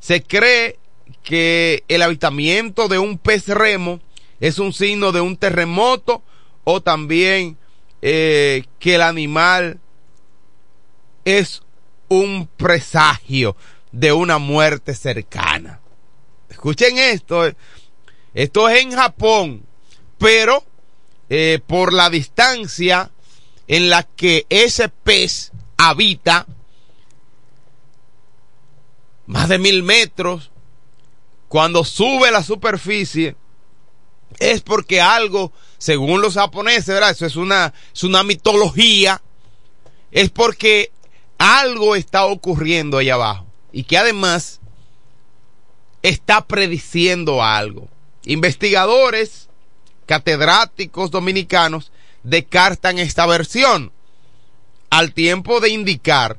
se 0.00 0.22
cree 0.22 0.78
que 1.22 1.84
el 1.88 2.02
habitamiento 2.02 2.88
de 2.88 2.98
un 2.98 3.18
pez 3.18 3.48
remo 3.48 4.00
es 4.40 4.58
un 4.58 4.72
signo 4.72 5.12
de 5.12 5.20
un 5.20 5.36
terremoto 5.36 6.22
o 6.64 6.80
también 6.80 7.56
eh, 8.02 8.64
que 8.78 8.96
el 8.96 9.02
animal 9.02 9.80
es 11.24 11.62
un 12.08 12.48
presagio 12.56 13.56
de 13.92 14.12
una 14.12 14.38
muerte 14.38 14.94
cercana. 14.94 15.80
Escuchen 16.48 16.98
esto, 16.98 17.46
eh. 17.46 17.56
esto 18.34 18.68
es 18.68 18.82
en 18.82 18.92
Japón, 18.92 19.64
pero 20.18 20.64
eh, 21.30 21.60
por 21.66 21.92
la 21.92 22.10
distancia 22.10 23.10
en 23.68 23.88
la 23.88 24.02
que 24.02 24.46
ese 24.50 24.88
pez 24.88 25.52
habita, 25.76 26.46
más 29.26 29.48
de 29.48 29.58
mil 29.58 29.82
metros, 29.82 30.50
cuando 31.48 31.84
sube 31.84 32.30
la 32.30 32.42
superficie, 32.42 33.36
es 34.38 34.60
porque 34.60 35.00
algo, 35.00 35.52
según 35.82 36.22
los 36.22 36.34
japoneses, 36.34 36.86
¿verdad? 36.86 37.10
Eso 37.10 37.26
es 37.26 37.34
una, 37.34 37.74
es 37.92 38.04
una 38.04 38.22
mitología, 38.22 39.20
es 40.12 40.30
porque 40.30 40.92
algo 41.38 41.96
está 41.96 42.24
ocurriendo 42.26 42.98
ahí 42.98 43.10
abajo 43.10 43.46
y 43.72 43.82
que 43.82 43.98
además 43.98 44.60
está 46.02 46.46
prediciendo 46.46 47.42
algo. 47.42 47.88
Investigadores, 48.26 49.48
catedráticos 50.06 51.10
dominicanos 51.10 51.90
descartan 52.22 53.00
esta 53.00 53.26
versión 53.26 53.90
al 54.88 55.12
tiempo 55.12 55.58
de 55.58 55.70
indicar 55.70 56.38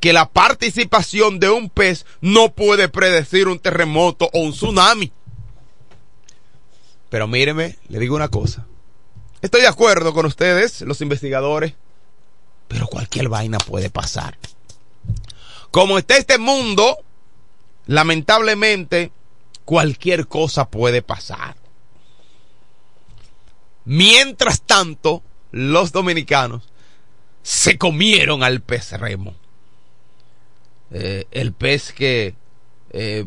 que 0.00 0.14
la 0.14 0.30
participación 0.30 1.38
de 1.38 1.50
un 1.50 1.68
pez 1.68 2.06
no 2.22 2.54
puede 2.54 2.88
predecir 2.88 3.46
un 3.46 3.58
terremoto 3.58 4.30
o 4.32 4.40
un 4.40 4.52
tsunami. 4.52 5.12
Pero 7.10 7.26
míreme, 7.28 7.76
le 7.88 7.98
digo 7.98 8.16
una 8.16 8.28
cosa. 8.28 8.68
Estoy 9.42 9.62
de 9.62 9.68
acuerdo 9.68 10.12
con 10.12 10.26
ustedes, 10.26 10.82
los 10.82 11.00
investigadores, 11.00 11.74
pero 12.68 12.86
cualquier 12.86 13.28
vaina 13.28 13.58
puede 13.58 13.88
pasar. 13.88 14.36
Como 15.70 15.98
está 15.98 16.16
este 16.16 16.38
mundo, 16.38 16.98
lamentablemente, 17.86 19.12
cualquier 19.64 20.26
cosa 20.26 20.68
puede 20.68 21.00
pasar. 21.00 21.56
Mientras 23.84 24.62
tanto, 24.62 25.22
los 25.52 25.90
dominicanos 25.92 26.68
se 27.42 27.78
comieron 27.78 28.42
al 28.42 28.60
pez 28.60 28.92
remo. 28.92 29.34
Eh, 30.90 31.26
el 31.30 31.52
pez 31.52 31.92
que 31.92 32.34
eh, 32.90 33.24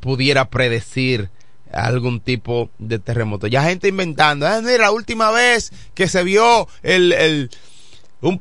pudiera 0.00 0.50
predecir 0.50 1.30
algún 1.72 2.20
tipo 2.20 2.70
de 2.78 2.98
terremoto. 2.98 3.46
Ya 3.46 3.62
gente 3.62 3.88
inventando, 3.88 4.46
ah, 4.46 4.60
la 4.60 4.90
última 4.90 5.30
vez 5.30 5.72
que 5.94 6.08
se 6.08 6.22
vio 6.22 6.68
el, 6.82 7.12
el 7.12 7.50
un 8.20 8.40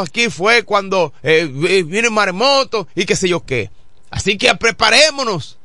aquí 0.00 0.30
fue 0.30 0.62
cuando 0.64 1.12
eh, 1.22 1.46
vino 1.46 2.08
un 2.08 2.14
maremoto 2.14 2.86
y 2.94 3.06
qué 3.06 3.16
sé 3.16 3.28
yo 3.28 3.44
qué. 3.44 3.70
Así 4.10 4.38
que 4.38 4.54
preparémonos. 4.54 5.58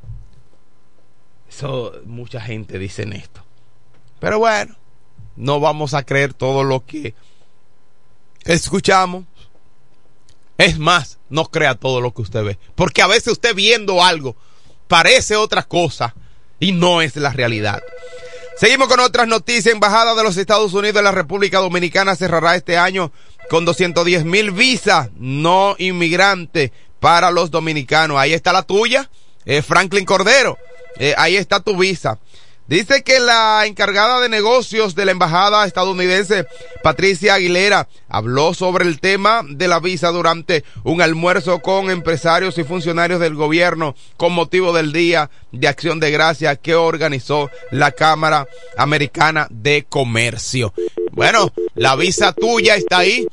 Eso, 1.50 1.94
mucha 2.06 2.42
gente 2.42 2.80
dice 2.80 3.04
esto. 3.14 3.44
Pero 4.20 4.40
bueno, 4.40 4.76
no 5.36 5.60
vamos 5.60 5.94
a 5.94 6.04
creer 6.04 6.34
todo 6.34 6.64
lo 6.64 6.86
que 6.86 7.14
escuchamos. 8.44 9.26
Es 10.58 10.80
más, 10.80 11.20
no 11.30 11.46
crea 11.46 11.76
todo 11.76 12.02
lo 12.02 12.14
que 12.14 12.22
usted 12.24 12.44
ve. 12.44 12.60
Porque 12.76 13.02
a 13.02 13.08
veces 13.08 13.34
usted 13.34 13.54
viendo 13.54 14.04
algo 14.04 14.36
parece 14.88 15.36
otra 15.36 15.64
cosa 15.64 16.16
y 16.66 16.72
no 16.72 17.04
es 17.04 17.16
la 17.16 17.32
realidad. 17.32 17.84
Seguimos 18.58 18.88
con 18.88 19.00
otras 19.00 19.28
noticias. 19.28 19.68
Embajada 19.72 20.16
de 20.16 20.24
los 20.24 20.36
Estados 20.36 20.74
Unidos 20.74 20.98
en 20.98 21.04
la 21.04 21.12
República 21.12 21.60
Dominicana 21.60 22.16
cerrará 22.16 22.56
este 22.56 22.76
año 22.76 23.12
con 23.52 23.66
210 23.66 24.26
mil 24.26 24.50
visas 24.50 25.10
no 25.16 25.76
inmigrantes 25.78 26.72
para 27.00 27.30
los 27.30 27.52
dominicanos. 27.52 28.18
Ahí 28.18 28.34
está 28.34 28.52
la 28.52 28.64
tuya, 28.64 29.12
eh, 29.46 29.62
Franklin 29.62 30.06
Cordero. 30.06 30.58
Eh, 30.98 31.14
ahí 31.18 31.36
está 31.36 31.60
tu 31.60 31.78
visa. 31.78 32.18
Dice 32.68 33.04
que 33.04 33.20
la 33.20 33.64
encargada 33.68 34.20
de 34.20 34.28
negocios 34.28 34.96
de 34.96 35.06
la 35.06 35.12
embajada 35.12 35.68
estadounidense, 35.68 36.48
Patricia 36.82 37.36
Aguilera, 37.36 37.88
habló 38.10 38.56
sobre 38.56 38.86
el 38.86 39.00
tema 39.00 39.44
de 39.48 39.68
la 39.68 39.80
visa 39.80 40.10
durante 40.10 40.64
un 40.84 41.00
almuerzo 41.00 41.60
con 41.60 41.92
empresarios 41.92 42.58
y 42.58 42.64
funcionarios 42.64 43.20
del 43.20 43.36
gobierno 43.36 43.96
con 44.18 44.34
motivo 44.34 44.74
del 44.74 44.94
Día 44.94 45.30
de 45.52 45.68
Acción 45.68 46.00
de 46.00 46.10
Gracia 46.10 46.56
que 46.56 46.74
organizó 46.74 47.52
la 47.70 47.92
Cámara 47.92 48.48
Americana 48.78 49.48
de 49.52 49.86
Comercio. 49.88 50.74
Bueno, 51.12 51.54
la 51.76 51.96
visa 51.96 52.34
tuya 52.34 52.78
está 52.78 53.00
ahí. 53.00 53.28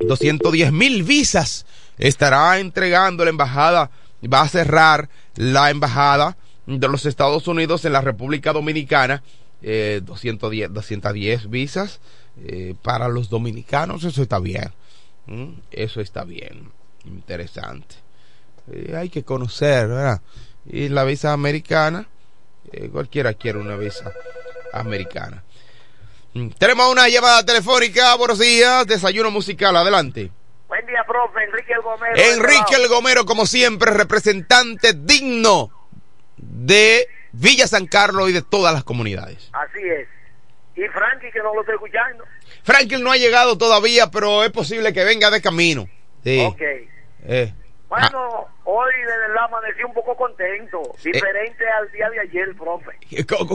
210 0.00 0.72
mil 0.72 1.04
visas 1.04 1.64
estará 1.96 2.58
entregando 2.58 3.24
la 3.24 3.30
embajada. 3.30 3.90
Va 4.22 4.42
a 4.42 4.48
cerrar 4.48 5.08
la 5.36 5.70
embajada 5.70 6.36
de 6.68 6.88
los 6.88 7.06
Estados 7.06 7.48
Unidos 7.48 7.84
en 7.86 7.94
la 7.94 8.02
República 8.02 8.52
Dominicana, 8.52 9.22
eh, 9.62 10.00
210, 10.04 10.72
210 10.72 11.48
visas 11.48 12.00
eh, 12.44 12.74
para 12.82 13.08
los 13.08 13.30
dominicanos, 13.30 14.04
eso 14.04 14.22
está 14.22 14.38
bien, 14.38 14.72
eso 15.70 16.02
está 16.02 16.24
bien, 16.24 16.70
interesante. 17.06 17.94
Eh, 18.70 18.94
hay 18.96 19.08
que 19.08 19.24
conocer, 19.24 19.88
¿verdad? 19.88 20.20
Y 20.66 20.90
la 20.90 21.04
visa 21.04 21.32
americana, 21.32 22.06
cualquiera 22.92 23.32
quiere 23.32 23.58
una 23.58 23.76
visa 23.76 24.12
americana. 24.74 25.42
Mm, 26.34 26.48
tenemos 26.50 26.92
una 26.92 27.08
llamada 27.08 27.46
telefónica, 27.46 28.14
buenos 28.16 28.38
días, 28.38 28.86
desayuno 28.86 29.30
musical, 29.30 29.74
adelante. 29.74 30.30
Buen 30.68 30.86
día, 30.86 31.02
profe, 31.06 31.44
Enrique 31.44 31.72
El 31.72 31.80
Gomero. 31.80 32.14
Enrique 32.14 32.74
El 32.74 32.88
Gomero, 32.88 33.24
como 33.24 33.46
siempre, 33.46 33.90
representante 33.90 34.92
digno 34.92 35.77
de 36.64 37.08
Villa 37.32 37.66
San 37.66 37.86
Carlos 37.86 38.30
y 38.30 38.32
de 38.32 38.42
todas 38.42 38.74
las 38.74 38.84
comunidades. 38.84 39.50
Así 39.52 39.80
es. 39.80 40.08
Y 40.74 40.86
Frankie, 40.88 41.30
que 41.32 41.40
no 41.40 41.54
lo 41.54 41.60
estoy 41.60 41.74
escuchando. 41.74 42.24
Frankie 42.62 42.98
no 42.98 43.10
ha 43.10 43.16
llegado 43.16 43.58
todavía, 43.58 44.10
pero 44.10 44.44
es 44.44 44.50
posible 44.50 44.92
que 44.92 45.04
venga 45.04 45.30
de 45.30 45.40
camino. 45.40 45.88
Sí. 46.22 46.44
Ok. 46.44 46.60
Eh. 47.24 47.52
Bueno, 47.88 48.48
hoy 48.64 48.92
de 48.94 49.18
verdad 49.18 49.44
amanecí 49.44 49.82
un 49.82 49.94
poco 49.94 50.14
contento, 50.14 50.82
diferente 51.02 51.64
al 51.70 51.90
día 51.90 52.10
de 52.10 52.20
ayer, 52.20 52.54
profe. 52.54 52.90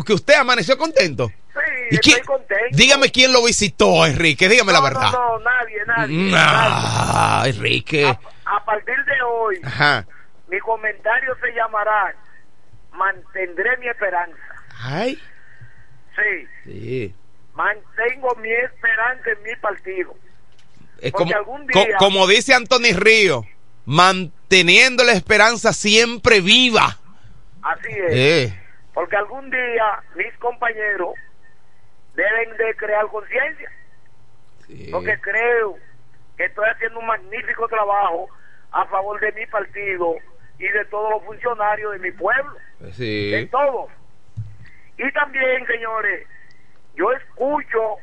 ¿Que 0.06 0.14
usted 0.14 0.34
amaneció 0.34 0.76
contento? 0.76 1.32
Sí, 1.54 1.96
estoy 1.96 2.22
contento. 2.22 2.76
Dígame 2.76 3.12
quién 3.12 3.32
lo 3.32 3.44
visitó, 3.44 4.08
Enrique, 4.08 4.50
dígame 4.50 4.74
la 4.74 4.82
verdad. 4.82 5.12
No, 5.12 5.38
no, 5.38 5.40
nadie, 5.40 5.78
nadie. 5.86 6.32
Ah, 6.36 7.44
Enrique. 7.46 8.06
A, 8.06 8.20
a, 8.46 8.66
partir 8.66 8.96
de 9.06 9.22
hoy, 9.22 9.62
Ajá. 9.64 10.08
mi 10.48 10.60
comentario 10.60 11.36
se 11.40 11.52
llamará 11.54 12.16
mantendré 12.94 13.78
mi 13.78 13.88
esperanza. 13.88 14.38
Ay. 14.80 15.20
Sí. 16.16 16.48
Sí. 16.66 17.16
Mantengo 17.54 18.36
mi 18.36 18.52
esperanza 18.52 19.32
en 19.32 19.44
mi 19.44 19.56
partido. 19.58 20.16
Es 21.00 21.12
como, 21.12 21.36
algún 21.36 21.68
día, 21.68 21.98
co 21.98 22.06
como 22.06 22.28
dice 22.28 22.54
Anthony 22.54 22.94
Río, 22.96 23.44
manteniendo 23.86 25.04
la 25.04 25.12
esperanza 25.12 25.74
siempre 25.74 26.40
viva. 26.40 26.98
Así 27.62 27.90
es. 27.90 28.14
Eh. 28.16 28.60
Porque 28.94 29.16
algún 29.16 29.50
día 29.50 30.04
mis 30.16 30.34
compañeros 30.38 31.16
deben 32.16 32.58
de 32.58 32.76
crear 32.76 33.08
conciencia. 33.08 33.72
Sí. 34.68 34.90
Porque 34.92 35.20
creo 35.20 35.78
que 36.38 36.46
estoy 36.46 36.70
haciendo 36.70 37.00
un 37.00 37.08
magnífico 37.08 37.68
trabajo 37.68 38.30
a 38.72 38.86
favor 38.86 39.20
de 39.20 39.32
mi 39.34 39.46
partido 39.48 40.18
y 40.60 40.68
de 40.68 40.86
todos 40.86 41.12
los 41.12 41.24
funcionarios 41.24 41.94
de 41.94 42.00
mi 42.00 42.12
pueblo. 42.12 42.58
Sí. 42.94 43.32
De 43.32 43.46
todos. 43.48 43.90
Y 44.98 45.12
también, 45.12 45.66
señores, 45.66 46.28
yo 46.96 47.12
escucho 47.12 47.98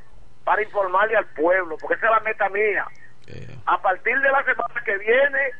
para 0.44 0.62
informarle 0.62 1.16
al 1.16 1.26
pueblo, 1.26 1.76
porque 1.78 1.94
esa 1.94 2.06
es 2.06 2.12
la 2.12 2.20
meta 2.20 2.48
mía. 2.48 2.86
Eh. 3.26 3.56
A 3.66 3.80
partir 3.80 4.18
de 4.18 4.30
la 4.30 4.44
semana 4.44 4.82
que 4.84 4.98
viene, 4.98 5.50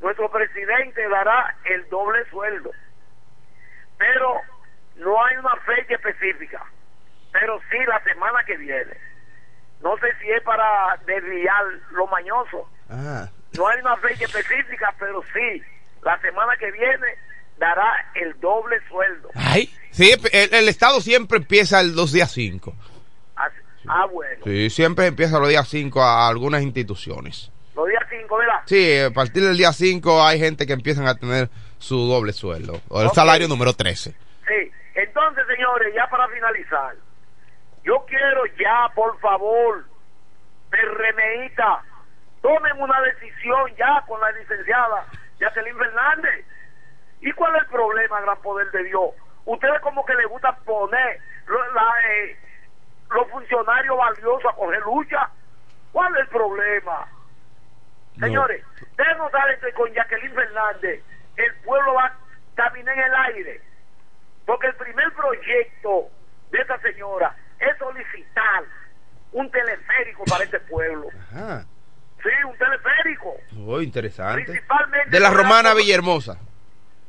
nuestro 0.00 0.30
presidente 0.30 1.08
dará 1.08 1.56
el 1.64 1.88
doble 1.88 2.24
sueldo. 2.30 2.70
Pero 3.98 4.40
no 4.96 5.24
hay 5.24 5.36
una 5.36 5.56
fecha 5.56 5.94
específica, 5.94 6.64
pero 7.32 7.58
sí 7.70 7.78
la 7.86 8.02
semana 8.02 8.44
que 8.44 8.56
viene. 8.56 8.96
No 9.80 9.96
sé 9.98 10.06
si 10.20 10.30
es 10.30 10.42
para 10.42 10.98
desviar 11.06 11.64
lo 11.92 12.06
mañoso. 12.06 12.68
Ah. 12.90 13.28
No 13.56 13.68
hay 13.68 13.80
una 13.80 13.96
fecha 13.96 14.24
específica, 14.24 14.94
pero 14.98 15.22
sí, 15.32 15.62
la 16.06 16.18
semana 16.20 16.52
que 16.56 16.70
viene 16.70 17.18
dará 17.58 18.12
el 18.14 18.38
doble 18.38 18.76
sueldo. 18.88 19.28
Ay, 19.34 19.68
sí, 19.90 20.12
el, 20.32 20.54
el 20.54 20.68
Estado 20.68 21.00
siempre 21.00 21.38
empieza 21.38 21.82
los 21.82 22.12
días 22.12 22.30
5. 22.30 22.72
Ah, 23.36 23.48
ah, 23.88 24.06
bueno. 24.06 24.44
Sí, 24.44 24.70
siempre 24.70 25.06
empieza 25.06 25.40
los 25.40 25.48
días 25.48 25.66
5 25.68 26.00
a 26.00 26.28
algunas 26.28 26.62
instituciones. 26.62 27.50
Los 27.74 27.88
días 27.88 28.04
5, 28.08 28.36
¿verdad? 28.36 28.60
Sí, 28.66 28.98
a 29.00 29.10
partir 29.10 29.42
del 29.42 29.56
día 29.56 29.72
5 29.72 30.24
hay 30.24 30.38
gente 30.38 30.64
que 30.64 30.74
empiezan 30.74 31.08
a 31.08 31.16
tener 31.16 31.50
su 31.78 31.96
doble 32.06 32.32
sueldo, 32.32 32.80
o 32.88 33.02
el 33.02 33.10
salario 33.10 33.48
número 33.48 33.72
13. 33.72 34.12
Sí, 34.12 34.70
entonces 34.94 35.44
señores, 35.48 35.92
ya 35.92 36.08
para 36.08 36.28
finalizar, 36.28 36.94
yo 37.84 38.04
quiero 38.06 38.46
ya, 38.58 38.88
por 38.94 39.18
favor, 39.18 39.84
PRMita, 40.70 41.82
tomen 42.42 42.80
una 42.80 43.00
decisión 43.02 43.74
ya 43.76 44.04
con 44.06 44.20
la 44.20 44.30
licenciada 44.30 45.04
Jacqueline 45.38 45.76
Fernández. 45.76 46.44
¿Y 47.20 47.32
cuál 47.32 47.56
es 47.56 47.62
el 47.62 47.68
problema, 47.68 48.20
gran 48.20 48.40
poder 48.42 48.70
de 48.70 48.84
Dios? 48.84 49.10
Ustedes 49.44 49.80
como 49.80 50.04
que 50.04 50.14
les 50.14 50.26
gusta 50.28 50.54
poner 50.64 51.20
la, 51.74 52.10
eh, 52.10 52.38
los 53.10 53.30
funcionarios 53.30 53.96
valiosos 53.96 54.52
a 54.52 54.56
coger 54.56 54.82
lucha. 54.82 55.30
¿Cuál 55.92 56.14
es 56.16 56.22
el 56.22 56.28
problema? 56.28 57.08
No. 58.16 58.26
Señores, 58.26 58.64
no 59.18 59.30
saben 59.30 59.60
que 59.60 59.72
con 59.72 59.92
Jacqueline 59.92 60.34
Fernández 60.34 61.02
el 61.36 61.54
pueblo 61.64 61.94
va 61.94 62.06
a 62.06 62.16
caminar 62.54 62.96
en 62.98 63.04
el 63.04 63.14
aire. 63.14 63.60
Porque 64.44 64.68
el 64.68 64.74
primer 64.74 65.12
proyecto 65.12 66.08
de 66.50 66.60
esta 66.60 66.78
señora 66.80 67.34
es 67.58 67.76
solicitar 67.78 68.64
un 69.32 69.50
teleférico 69.50 70.24
para 70.24 70.44
este 70.44 70.60
pueblo. 70.60 71.08
Ajá. 71.30 71.64
Sí, 72.28 72.44
un 72.48 72.56
teleférico. 72.58 73.34
Oh, 73.66 73.80
interesante. 73.80 74.44
Principalmente 74.44 75.10
De 75.10 75.20
la 75.20 75.30
Romana 75.30 75.74
Villahermosa. 75.74 76.38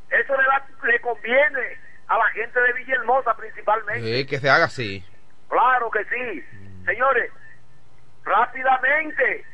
Eso 0.09 0.33
le, 0.37 0.47
va- 0.47 0.67
le 0.87 1.01
conviene 1.01 1.77
a 2.07 2.17
la 2.17 2.25
gente 2.31 2.59
de 2.59 2.73
Villahermosa 2.73 3.33
principalmente. 3.35 4.01
Sí, 4.19 4.25
que 4.25 4.39
se 4.39 4.49
haga 4.49 4.65
así. 4.65 5.03
Claro 5.49 5.89
que 5.91 6.03
sí. 6.05 6.43
Señores, 6.85 7.31
rápidamente 8.23 9.45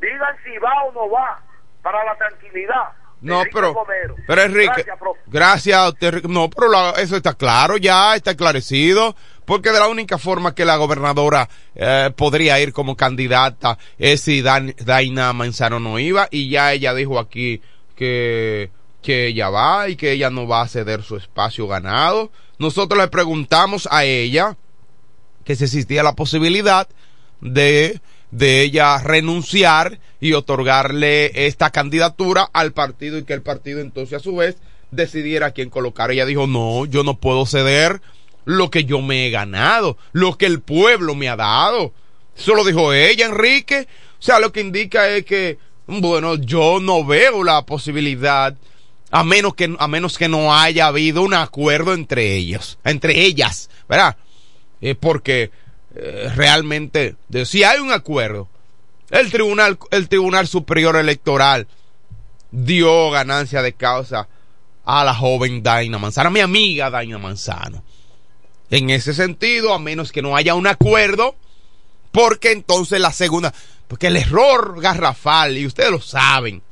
digan 0.00 0.36
si 0.44 0.56
va 0.58 0.84
o 0.84 0.92
no 0.92 1.10
va 1.10 1.40
para 1.82 2.04
la 2.04 2.14
tranquilidad. 2.16 2.90
No, 3.20 3.42
pero, 3.52 3.74
pero 4.28 4.42
Enrique, 4.42 4.84
Gracias, 4.86 4.98
gracias 5.26 5.76
a 5.76 5.88
usted, 5.88 6.22
no, 6.24 6.48
pero 6.48 6.70
la- 6.70 6.90
eso 6.98 7.16
está 7.16 7.34
claro 7.34 7.76
ya, 7.76 8.14
está 8.14 8.30
esclarecido, 8.30 9.16
porque 9.48 9.72
de 9.72 9.78
la 9.78 9.88
única 9.88 10.18
forma 10.18 10.54
que 10.54 10.66
la 10.66 10.76
gobernadora 10.76 11.48
eh, 11.74 12.10
podría 12.14 12.60
ir 12.60 12.74
como 12.74 12.96
candidata 12.96 13.78
es 13.98 14.20
si 14.20 14.42
Daina 14.42 15.32
Manzano 15.32 15.80
no 15.80 15.98
iba 15.98 16.28
y 16.30 16.50
ya 16.50 16.74
ella 16.74 16.92
dijo 16.92 17.18
aquí 17.18 17.62
que, 17.96 18.70
que 19.00 19.28
ella 19.28 19.48
va 19.48 19.88
y 19.88 19.96
que 19.96 20.12
ella 20.12 20.28
no 20.28 20.46
va 20.46 20.60
a 20.60 20.68
ceder 20.68 21.02
su 21.02 21.16
espacio 21.16 21.66
ganado. 21.66 22.30
Nosotros 22.58 23.00
le 23.00 23.08
preguntamos 23.08 23.88
a 23.90 24.04
ella 24.04 24.58
que 25.46 25.56
si 25.56 25.64
existía 25.64 26.02
la 26.02 26.12
posibilidad 26.12 26.86
de, 27.40 28.02
de 28.30 28.60
ella 28.60 28.98
renunciar 28.98 29.98
y 30.20 30.34
otorgarle 30.34 31.46
esta 31.46 31.70
candidatura 31.70 32.50
al 32.52 32.72
partido 32.72 33.16
y 33.16 33.24
que 33.24 33.32
el 33.32 33.40
partido 33.40 33.80
entonces 33.80 34.18
a 34.18 34.22
su 34.22 34.36
vez 34.36 34.58
decidiera 34.90 35.52
quién 35.52 35.70
colocar. 35.70 36.10
Ella 36.10 36.26
dijo, 36.26 36.46
no, 36.46 36.84
yo 36.84 37.02
no 37.02 37.18
puedo 37.18 37.46
ceder 37.46 38.02
lo 38.48 38.70
que 38.70 38.86
yo 38.86 39.02
me 39.02 39.26
he 39.26 39.30
ganado, 39.30 39.98
lo 40.12 40.38
que 40.38 40.46
el 40.46 40.62
pueblo 40.62 41.14
me 41.14 41.28
ha 41.28 41.36
dado. 41.36 41.92
Eso 42.34 42.54
lo 42.54 42.64
dijo 42.64 42.94
ella, 42.94 43.26
Enrique. 43.26 43.86
O 44.18 44.22
sea, 44.22 44.38
lo 44.38 44.52
que 44.52 44.62
indica 44.62 45.06
es 45.10 45.26
que, 45.26 45.58
bueno, 45.86 46.36
yo 46.36 46.80
no 46.80 47.04
veo 47.04 47.44
la 47.44 47.66
posibilidad, 47.66 48.56
a 49.10 49.22
menos 49.22 49.54
que, 49.54 49.76
a 49.78 49.86
menos 49.86 50.16
que 50.16 50.28
no 50.28 50.54
haya 50.56 50.86
habido 50.86 51.20
un 51.20 51.34
acuerdo 51.34 51.92
entre 51.92 52.36
ellos, 52.36 52.78
entre 52.84 53.20
ellas, 53.20 53.68
¿verdad? 53.86 54.16
Porque 54.98 55.50
eh, 55.94 56.32
realmente, 56.34 57.16
de, 57.28 57.44
si 57.44 57.64
hay 57.64 57.80
un 57.80 57.92
acuerdo, 57.92 58.48
el 59.10 59.30
tribunal, 59.30 59.78
el 59.90 60.08
tribunal 60.08 60.48
superior 60.48 60.96
electoral 60.96 61.66
dio 62.50 63.10
ganancia 63.10 63.60
de 63.60 63.74
causa 63.74 64.26
a 64.86 65.04
la 65.04 65.14
joven 65.14 65.62
Daina 65.62 65.98
Manzano, 65.98 66.28
a 66.28 66.32
mi 66.32 66.40
amiga 66.40 66.88
Daina 66.88 67.18
Manzano. 67.18 67.84
En 68.70 68.90
ese 68.90 69.14
sentido, 69.14 69.72
a 69.72 69.78
menos 69.78 70.12
que 70.12 70.22
no 70.22 70.36
haya 70.36 70.54
un 70.54 70.66
acuerdo, 70.66 71.34
porque 72.12 72.52
entonces 72.52 73.00
la 73.00 73.12
segunda, 73.12 73.54
porque 73.86 74.08
el 74.08 74.16
error 74.16 74.80
garrafal, 74.80 75.56
y 75.56 75.66
ustedes 75.66 75.90
lo 75.90 76.00
saben, 76.00 76.62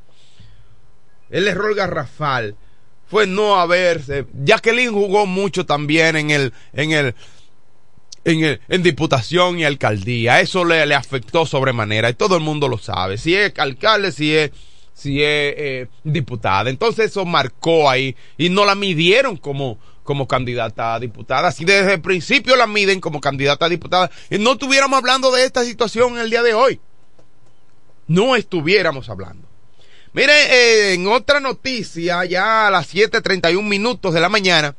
el 1.29 1.47
error 1.47 1.75
garrafal 1.75 2.55
fue 3.07 3.25
no 3.25 3.55
haberse, 3.55 4.25
Jacqueline 4.43 4.91
jugó 4.91 5.25
mucho 5.25 5.65
también 5.65 6.15
en 6.15 6.31
el, 6.31 6.53
en 6.73 6.91
el, 6.91 7.15
en, 8.25 8.43
el, 8.43 8.61
en 8.67 8.83
diputación 8.83 9.59
y 9.59 9.63
alcaldía, 9.63 10.39
eso 10.39 10.65
le, 10.65 10.85
le 10.85 10.95
afectó 10.95 11.45
sobremanera, 11.45 12.09
y 12.09 12.13
todo 12.13 12.35
el 12.35 12.43
mundo 12.43 12.67
lo 12.67 12.77
sabe, 12.77 13.17
si 13.17 13.35
es 13.35 13.53
alcalde, 13.57 14.11
si 14.11 14.35
es 14.35 14.51
si 14.97 15.21
es 15.21 15.53
eh, 15.57 15.87
diputada. 16.03 16.71
Entonces 16.71 17.11
eso 17.11 17.23
marcó 17.23 17.87
ahí 17.87 18.15
y 18.35 18.49
no 18.49 18.65
la 18.65 18.73
midieron 18.73 19.37
como, 19.37 19.77
como 20.07 20.25
candidata 20.25 20.95
a 20.95 20.99
diputada. 21.01 21.51
Si 21.51 21.65
desde 21.65 21.95
el 21.95 22.01
principio 22.01 22.55
la 22.55 22.65
miden 22.65 23.01
como 23.01 23.19
candidata 23.19 23.65
a 23.65 23.69
diputada 23.69 24.09
y 24.29 24.39
no 24.39 24.53
estuviéramos 24.53 24.97
hablando 24.97 25.31
de 25.31 25.43
esta 25.43 25.65
situación 25.65 26.13
en 26.13 26.19
el 26.19 26.29
día 26.29 26.41
de 26.43 26.53
hoy. 26.53 26.79
No 28.07 28.37
estuviéramos 28.37 29.09
hablando. 29.09 29.45
Mire, 30.13 30.31
eh, 30.31 30.93
en 30.93 31.07
otra 31.07 31.41
noticia, 31.41 32.23
ya 32.23 32.67
a 32.67 32.71
las 32.71 32.91
7.31 32.95 33.61
minutos 33.61 34.13
de 34.13 34.21
la 34.21 34.29
mañana, 34.29 34.75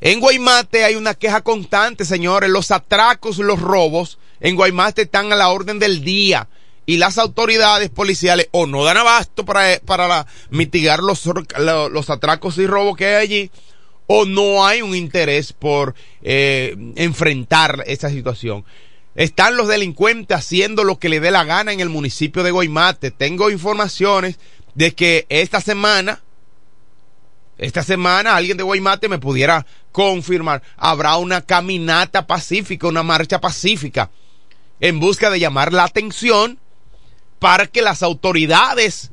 en 0.00 0.18
Guaymate 0.18 0.84
hay 0.84 0.96
una 0.96 1.12
queja 1.12 1.42
constante, 1.42 2.06
señores. 2.06 2.48
Los 2.48 2.70
atracos, 2.70 3.36
los 3.36 3.60
robos 3.60 4.18
en 4.40 4.56
Guaymate 4.56 5.02
están 5.02 5.30
a 5.30 5.36
la 5.36 5.50
orden 5.50 5.78
del 5.78 6.02
día 6.02 6.48
y 6.86 6.96
las 6.96 7.18
autoridades 7.18 7.90
policiales 7.90 8.48
o 8.52 8.66
no 8.66 8.82
dan 8.84 8.96
abasto 8.96 9.44
para, 9.44 9.78
para 9.84 10.26
mitigar 10.48 11.00
los, 11.00 11.28
los 11.58 12.10
atracos 12.10 12.56
y 12.56 12.66
robos 12.66 12.96
que 12.96 13.06
hay 13.08 13.14
allí, 13.22 13.50
o 14.06 14.24
no 14.24 14.64
hay 14.64 14.82
un 14.82 14.94
interés 14.94 15.52
por 15.52 15.94
eh, 16.22 16.76
enfrentar 16.96 17.82
esa 17.86 18.08
situación. 18.10 18.64
Están 19.14 19.56
los 19.56 19.68
delincuentes 19.68 20.36
haciendo 20.36 20.84
lo 20.84 20.98
que 20.98 21.08
le 21.08 21.20
dé 21.20 21.30
la 21.30 21.44
gana 21.44 21.72
en 21.72 21.80
el 21.80 21.88
municipio 21.88 22.42
de 22.42 22.50
Guaymate. 22.50 23.10
Tengo 23.10 23.50
informaciones 23.50 24.38
de 24.74 24.94
que 24.94 25.26
esta 25.30 25.60
semana, 25.60 26.22
esta 27.56 27.82
semana 27.82 28.36
alguien 28.36 28.58
de 28.58 28.62
Guaymate 28.62 29.08
me 29.08 29.18
pudiera 29.18 29.66
confirmar, 29.90 30.62
habrá 30.76 31.16
una 31.16 31.40
caminata 31.40 32.26
pacífica, 32.26 32.86
una 32.86 33.02
marcha 33.02 33.40
pacífica 33.40 34.10
en 34.80 35.00
busca 35.00 35.30
de 35.30 35.40
llamar 35.40 35.72
la 35.72 35.84
atención 35.84 36.58
para 37.38 37.66
que 37.66 37.80
las 37.80 38.02
autoridades 38.02 39.10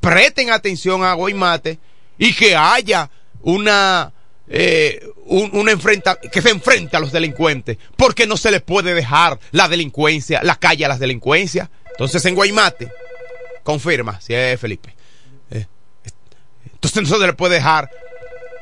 presten 0.00 0.50
atención 0.50 1.02
a 1.02 1.14
Guaymate 1.14 1.80
y 2.18 2.34
que 2.34 2.54
haya 2.54 3.10
una 3.42 4.12
eh, 4.48 5.00
enfrenta, 5.68 6.16
que 6.16 6.42
se 6.42 6.50
enfrente 6.50 6.96
a 6.96 7.00
los 7.00 7.12
delincuentes, 7.12 7.78
porque 7.96 8.26
no 8.26 8.36
se 8.36 8.50
les 8.50 8.62
puede 8.62 8.94
dejar 8.94 9.38
la 9.52 9.68
delincuencia, 9.68 10.42
la 10.42 10.56
calle 10.56 10.84
a 10.84 10.88
las 10.88 10.98
delincuencias. 10.98 11.68
Entonces 11.90 12.24
en 12.24 12.34
Guaymate, 12.34 12.90
confirma 13.62 14.20
si 14.20 14.34
es 14.34 14.58
Felipe. 14.58 14.94
Eh, 15.50 15.66
entonces 16.72 17.08
no 17.08 17.18
se 17.18 17.26
les 17.26 17.36
puede 17.36 17.56
dejar 17.56 17.90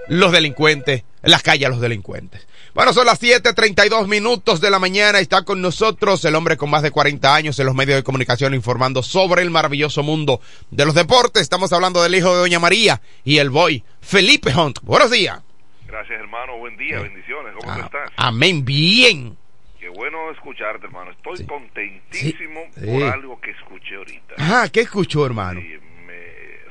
los 0.08 0.32
delincuentes, 0.32 1.04
en 1.22 1.30
las 1.30 1.42
calles 1.42 1.66
a 1.66 1.70
los 1.70 1.80
delincuentes. 1.80 2.46
Bueno, 2.78 2.92
son 2.92 3.06
las 3.06 3.18
7:32 3.20 4.06
minutos 4.06 4.60
de 4.60 4.70
la 4.70 4.78
mañana. 4.78 5.18
Está 5.18 5.42
con 5.44 5.60
nosotros 5.60 6.24
el 6.24 6.36
hombre 6.36 6.56
con 6.56 6.70
más 6.70 6.80
de 6.84 6.92
40 6.92 7.34
años 7.34 7.58
en 7.58 7.66
los 7.66 7.74
medios 7.74 7.96
de 7.96 8.04
comunicación 8.04 8.54
informando 8.54 9.02
sobre 9.02 9.42
el 9.42 9.50
maravilloso 9.50 10.04
mundo 10.04 10.40
de 10.70 10.84
los 10.86 10.94
deportes. 10.94 11.42
Estamos 11.42 11.72
hablando 11.72 12.00
del 12.00 12.14
hijo 12.14 12.30
de 12.32 12.38
Doña 12.38 12.60
María 12.60 13.00
y 13.24 13.38
el 13.38 13.50
boy 13.50 13.82
Felipe 14.00 14.54
Hunt. 14.54 14.78
Buenos 14.82 15.10
días. 15.10 15.42
Gracias, 15.88 16.20
hermano. 16.20 16.56
Buen 16.58 16.76
día, 16.76 17.00
bendiciones. 17.00 17.52
¿Cómo 17.58 17.72
Ah, 17.72 17.80
estás? 17.84 18.12
Amén. 18.16 18.64
Bien. 18.64 19.36
Qué 19.80 19.88
bueno 19.88 20.30
escucharte, 20.30 20.86
hermano. 20.86 21.10
Estoy 21.10 21.38
Sí. 21.38 21.46
contentísimo 21.46 22.60
Sí, 22.76 22.86
por 22.86 23.02
algo 23.12 23.40
que 23.40 23.50
escuché 23.50 23.96
ahorita. 23.96 24.34
Ah, 24.38 24.68
¿qué 24.72 24.82
escuchó, 24.82 25.26
hermano? 25.26 25.60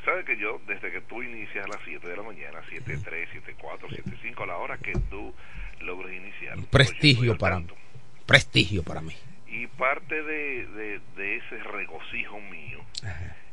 ¿Sabes 0.06 0.24
que 0.24 0.38
yo, 0.38 0.62
desde 0.70 0.90
que 0.90 1.02
tú 1.02 1.22
inicias 1.22 1.66
a 1.66 1.68
las 1.68 1.80
7 1.84 2.08
de 2.08 2.16
la 2.16 2.24
mañana, 2.24 2.62
7.3, 2.70 3.28
7.4, 3.34 3.90
7.5, 3.90 4.44
a 4.44 4.46
la 4.46 4.56
hora 4.56 4.78
que 4.78 4.94
tú 5.12 5.34
logres 5.88 6.16
iniciar? 6.16 6.56
pues 6.56 6.66
yo 6.66 6.70
Prestigio 6.70 7.38
para 7.38 7.60
mí. 7.60 7.66
tanto. 7.66 7.82
Prestigio 8.26 8.84
para 8.84 9.02
mí. 9.02 9.14
Y 9.48 9.66
parte 9.68 10.22
de, 10.22 10.68
de, 10.68 11.02
de 11.16 11.38
ese 11.38 11.64
regocijo 11.64 12.40
mío 12.42 12.80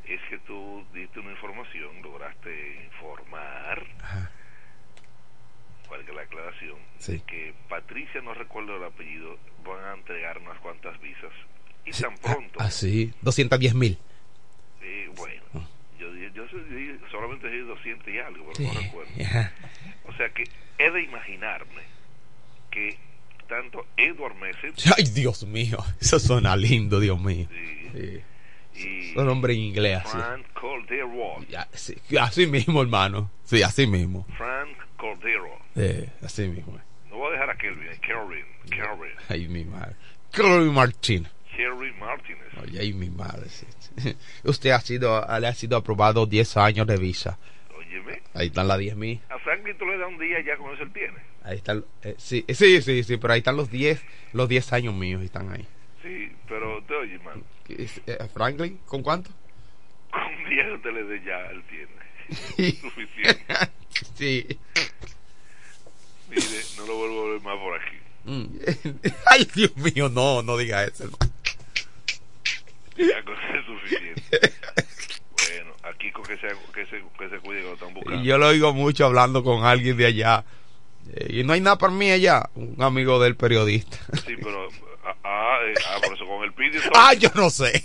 es 0.07 0.21
que 0.29 0.39
tú 0.47 0.85
diste 0.93 1.21
una 1.21 1.31
información, 1.31 2.03
lograste 2.03 2.83
informar, 2.85 3.83
Ajá. 4.03 4.31
valga 5.89 6.13
la 6.13 6.23
aclaración, 6.23 6.79
Sí. 6.99 7.23
que 7.27 7.55
Patricia, 7.69 8.21
no 8.23 8.35
recuerdo 8.35 8.77
el 8.77 8.85
apellido, 8.85 9.39
van 9.65 9.85
a 9.85 9.95
entregar 9.95 10.39
unas 10.39 10.59
cuantas 10.59 11.01
visas. 11.01 11.33
Y 11.87 11.93
Sí, 11.93 12.03
tan 12.03 12.17
pronto, 12.17 12.59
Ah, 12.61 12.71
sí. 12.71 13.13
210 13.23 13.75
mil. 13.75 13.99
eh, 14.83 15.09
bueno, 15.17 15.43
yo, 15.99 16.13
dije- 16.13 16.33
yo, 16.35 16.47
yo 16.47 16.59
dije- 16.65 16.99
solamente 17.11 17.49
dije 17.49 17.63
200 17.63 18.09
y 18.13 18.19
algo, 18.19 18.51
pero 18.53 18.57
Sí. 18.71 18.75
no 18.75 18.81
recuerdo. 18.83 19.13
Ajá. 19.25 19.53
O 20.07 20.13
sea 20.17 20.29
que 20.31 20.45
he 20.79 20.91
de 20.91 21.03
imaginarme 21.03 21.83
que 22.75 22.97
tanto 23.49 23.87
Edward 23.97 24.35
Messett 24.37 24.75
Ay, 24.97 25.05
Dios 25.05 25.45
mío. 25.47 25.79
Eso 26.01 26.19
suena 26.19 26.57
lindo, 26.57 26.99
Dios 27.01 27.21
mío. 27.21 27.49
y, 27.95 28.21
Sí. 28.75 28.89
y 28.89 29.15
Son 29.15 29.27
nombre 29.27 29.53
en 29.55 29.61
inglés 29.61 29.99
así. 30.05 30.19
Frank 30.19 30.47
Cordero, 30.53 31.37
Ya, 31.49 31.69
sí, 31.73 31.95
Así 32.21 32.47
mismo, 32.49 32.83
hermano. 32.83 33.31
Sí, 33.45 33.63
así 33.63 33.87
mismo. 33.87 34.27
Frank 34.37 34.77
Cordero, 34.97 35.59
Eh, 35.77 36.11
así 36.23 36.49
mismo. 36.49 36.81
no 37.09 37.17
voy 37.17 37.29
a 37.29 37.33
dejar 37.33 37.51
a 37.51 37.57
Kelvin, 37.57 37.87
eh, 37.89 37.99
Kelvin, 38.01 38.45
Kelvin, 38.69 39.13
Ay, 39.29 39.47
mi 39.49 39.65
madre. 39.65 39.95
Chloe 40.33 40.71
Martín. 40.73 41.29
Kelvin 41.57 41.97
Martínez. 42.01 42.43
Oye, 42.63 42.81
ay, 42.81 42.93
mi 42.93 43.11
madre. 43.11 43.49
sí. 43.49 43.67
Usted 44.45 44.71
ha 44.71 44.81
sido, 44.81 45.25
le 45.39 45.47
ha 45.47 45.55
sido 45.55 45.77
aprobado 45.77 46.27
10 46.27 46.57
años 46.57 46.85
de 46.89 46.97
visa. 46.97 47.39
Óyeme, 47.79 48.23
Ahí 48.35 48.49
están 48.49 48.67
las 48.67 48.79
10 48.79 48.97
mil. 48.97 49.21
a 49.31 49.39
Franklin 49.39 49.77
tú 49.79 49.85
le 49.87 49.99
das 49.99 50.09
un 50.09 50.19
día 50.19 50.41
ya 50.45 50.57
con 50.57 50.75
eso 50.75 50.83
él 50.83 50.93
tiene. 50.93 51.15
Ahí 51.45 51.57
están. 51.59 51.85
eh, 52.03 52.15
sí, 52.19 52.45
sí, 52.49 52.81
sí, 52.83 53.05
sí, 53.05 53.17
pero 53.19 53.35
ahí 53.35 53.39
están 53.39 53.57
los 53.57 53.71
10, 53.71 54.03
los 54.33 54.49
10 54.49 54.73
años 54.73 54.95
míos 54.95 55.23
están 55.23 55.53
ahí. 55.53 55.67
Sí, 56.03 56.33
pero 56.49 56.83
te 56.85 56.95
oye, 56.95 57.19
man, 57.19 57.43
¿Qué 57.65 57.83
es, 57.85 58.01
eh, 58.07 58.19
Franklin, 58.33 58.79
¿con 58.87 59.03
cuánto? 59.03 59.31
con 60.11 60.23
un 60.23 60.49
día 60.51 60.65
que 60.65 60.73
usted 60.73 60.93
le 60.93 61.05
dé 61.05 61.23
ya 61.25 61.47
él 61.51 61.63
tiene. 61.69 62.73
Suficiente. 62.81 63.45
sí. 64.15 64.59
Mire, 66.31 66.43
no 66.79 66.87
lo 66.87 66.97
vuelvo 66.97 67.27
a 67.27 67.33
ver 67.33 67.41
más 67.43 67.59
por 67.59 67.81
aquí. 67.81 67.97
Mm. 68.25 68.47
Ay, 69.27 69.49
Dios 69.55 69.77
mío, 69.77 70.09
no, 70.09 70.43
no 70.43 70.57
diga 70.57 70.85
eso. 70.85 71.05
hermano. 71.05 71.33
Ya 72.97 73.23
con 73.25 73.35
eso 73.35 73.59
es 73.59 73.67
suficiente. 73.67 74.23
Bueno, 75.49 75.73
aquí 75.83 76.11
con 76.13 76.25
que 76.25 76.37
se, 76.39 76.49
que 76.73 76.87
se, 76.87 77.03
que 77.19 77.29
se 77.29 77.39
cuide 77.41 77.61
que 77.61 77.67
lo 77.67 77.75
están 77.75 77.93
buscando. 77.93 78.23
Yo 78.23 78.39
lo 78.39 78.47
oigo 78.49 78.73
mucho 78.73 79.05
hablando 79.05 79.43
con 79.45 79.65
alguien 79.65 79.97
de 79.97 80.07
allá. 80.07 80.45
Eh, 81.13 81.41
y 81.41 81.45
no 81.45 81.53
hay 81.53 81.61
nada 81.61 81.77
para 81.79 81.93
mí 81.93 82.11
allá. 82.11 82.49
Un 82.55 82.77
amigo 82.83 83.21
del 83.23 83.37
periodista. 83.37 83.97
Sí, 84.27 84.35
pero 84.43 84.69
ah, 85.05 85.17
ah, 85.25 85.59
eh, 85.67 85.75
ah, 85.91 85.99
por 86.03 86.15
eso 86.15 86.27
con 86.27 86.45
el 86.45 86.53
pidio. 86.53 86.81
Ah, 86.95 87.13
yo 87.15 87.29
no 87.35 87.51
sé. 87.51 87.85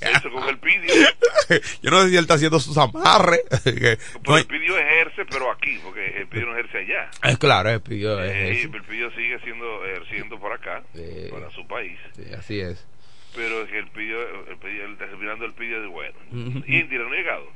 Eso 0.00 0.30
con 0.30 0.48
el 0.48 0.58
pidio. 0.58 0.92
yo 1.82 1.90
no 1.90 2.02
sé 2.02 2.08
si 2.10 2.16
él 2.16 2.22
está 2.22 2.34
haciendo 2.34 2.58
sus 2.60 2.76
amarres. 2.78 3.40
Pero 3.64 4.36
el 4.36 4.46
pidio 4.46 4.78
ejerce, 4.78 5.24
pero 5.26 5.50
aquí, 5.50 5.78
porque 5.82 6.06
el 6.18 6.26
pidio 6.28 6.46
no 6.46 6.52
ejerce 6.56 6.78
allá. 6.78 7.10
Es 7.22 7.38
claro, 7.38 7.70
el 7.70 7.80
pidio 7.80 8.22
Eh, 8.22 8.52
es. 8.52 8.64
el 8.64 8.82
pidio 8.82 9.10
sigue 9.12 9.38
siendo, 9.40 9.84
ejerciendo 9.86 10.38
por 10.38 10.52
acá, 10.52 10.82
para 11.30 11.50
su 11.50 11.66
país. 11.66 11.98
Sí, 12.16 12.22
así 12.36 12.60
es. 12.60 12.86
Pero 13.34 13.62
es 13.62 13.70
que 13.70 13.78
el 13.78 13.88
pidio, 13.88 14.20
el 14.48 14.56
pidio, 14.58 14.84
el, 14.86 14.96
terminando 14.98 15.44
el 15.44 15.52
pidio 15.52 15.90
bueno. 15.90 16.14
Ujú. 16.32 16.64
Indira 16.66 17.04
no 17.04 17.12
ha 17.12 17.16
llegado. 17.16 17.46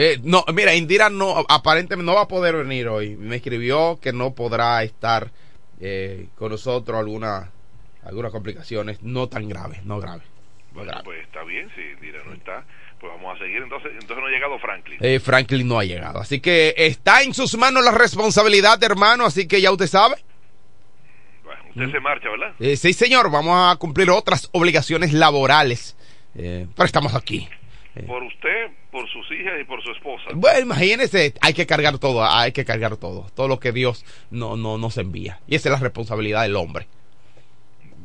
Eh, 0.00 0.20
no, 0.22 0.44
mira, 0.54 0.76
Indira 0.76 1.10
no, 1.10 1.44
aparentemente 1.48 2.06
no 2.06 2.14
va 2.14 2.22
a 2.22 2.28
poder 2.28 2.54
venir 2.54 2.86
hoy. 2.86 3.16
Me 3.16 3.34
escribió 3.34 3.98
que 4.00 4.12
no 4.12 4.32
podrá 4.32 4.84
estar 4.84 5.32
eh, 5.80 6.28
con 6.36 6.52
nosotros 6.52 6.96
alguna, 6.96 7.50
algunas 8.04 8.30
complicaciones 8.30 9.02
no 9.02 9.28
tan 9.28 9.48
graves, 9.48 9.84
no 9.84 9.98
graves. 9.98 10.22
no 10.68 10.74
Bueno, 10.74 10.90
graves. 10.92 11.04
pues 11.04 11.22
está 11.24 11.42
bien, 11.42 11.68
si 11.74 11.80
Indira 11.80 12.22
no 12.24 12.32
está, 12.32 12.62
pues 13.00 13.12
vamos 13.12 13.34
a 13.34 13.38
seguir. 13.42 13.60
Entonces, 13.60 13.90
entonces 13.94 14.18
no 14.18 14.26
ha 14.26 14.30
llegado 14.30 14.56
Franklin. 14.60 14.98
Eh, 15.00 15.18
Franklin 15.18 15.66
no 15.66 15.80
ha 15.80 15.84
llegado. 15.84 16.20
Así 16.20 16.38
que 16.38 16.74
está 16.76 17.22
en 17.22 17.34
sus 17.34 17.58
manos 17.58 17.84
la 17.84 17.90
responsabilidad, 17.90 18.80
hermano. 18.84 19.24
Así 19.24 19.48
que 19.48 19.60
ya 19.60 19.72
usted 19.72 19.88
sabe. 19.88 20.14
Bueno, 21.42 21.60
usted 21.70 21.90
se 21.90 21.98
marcha, 21.98 22.30
¿verdad? 22.30 22.54
Eh, 22.60 22.76
sí, 22.76 22.92
señor, 22.92 23.32
vamos 23.32 23.56
a 23.56 23.74
cumplir 23.74 24.10
otras 24.10 24.48
obligaciones 24.52 25.12
laborales. 25.12 25.96
Eh, 26.36 26.68
pero 26.76 26.86
estamos 26.86 27.16
aquí. 27.16 27.48
Por 28.06 28.22
usted, 28.22 28.70
por 29.00 29.08
sus 29.10 29.30
hijas 29.32 29.54
y 29.60 29.64
por 29.64 29.82
su 29.82 29.90
esposa. 29.92 30.24
Bueno, 30.34 30.60
imagínese, 30.60 31.34
hay 31.40 31.54
que 31.54 31.66
cargar 31.66 31.98
todo, 31.98 32.24
hay 32.24 32.52
que 32.52 32.64
cargar 32.64 32.96
todo, 32.96 33.26
todo 33.34 33.46
lo 33.48 33.60
que 33.60 33.70
Dios 33.72 34.04
no, 34.30 34.56
no 34.56 34.76
nos 34.78 34.96
envía. 34.98 35.40
Y 35.46 35.54
esa 35.54 35.68
es 35.68 35.72
la 35.72 35.78
responsabilidad 35.80 36.42
del 36.42 36.56
hombre. 36.56 36.86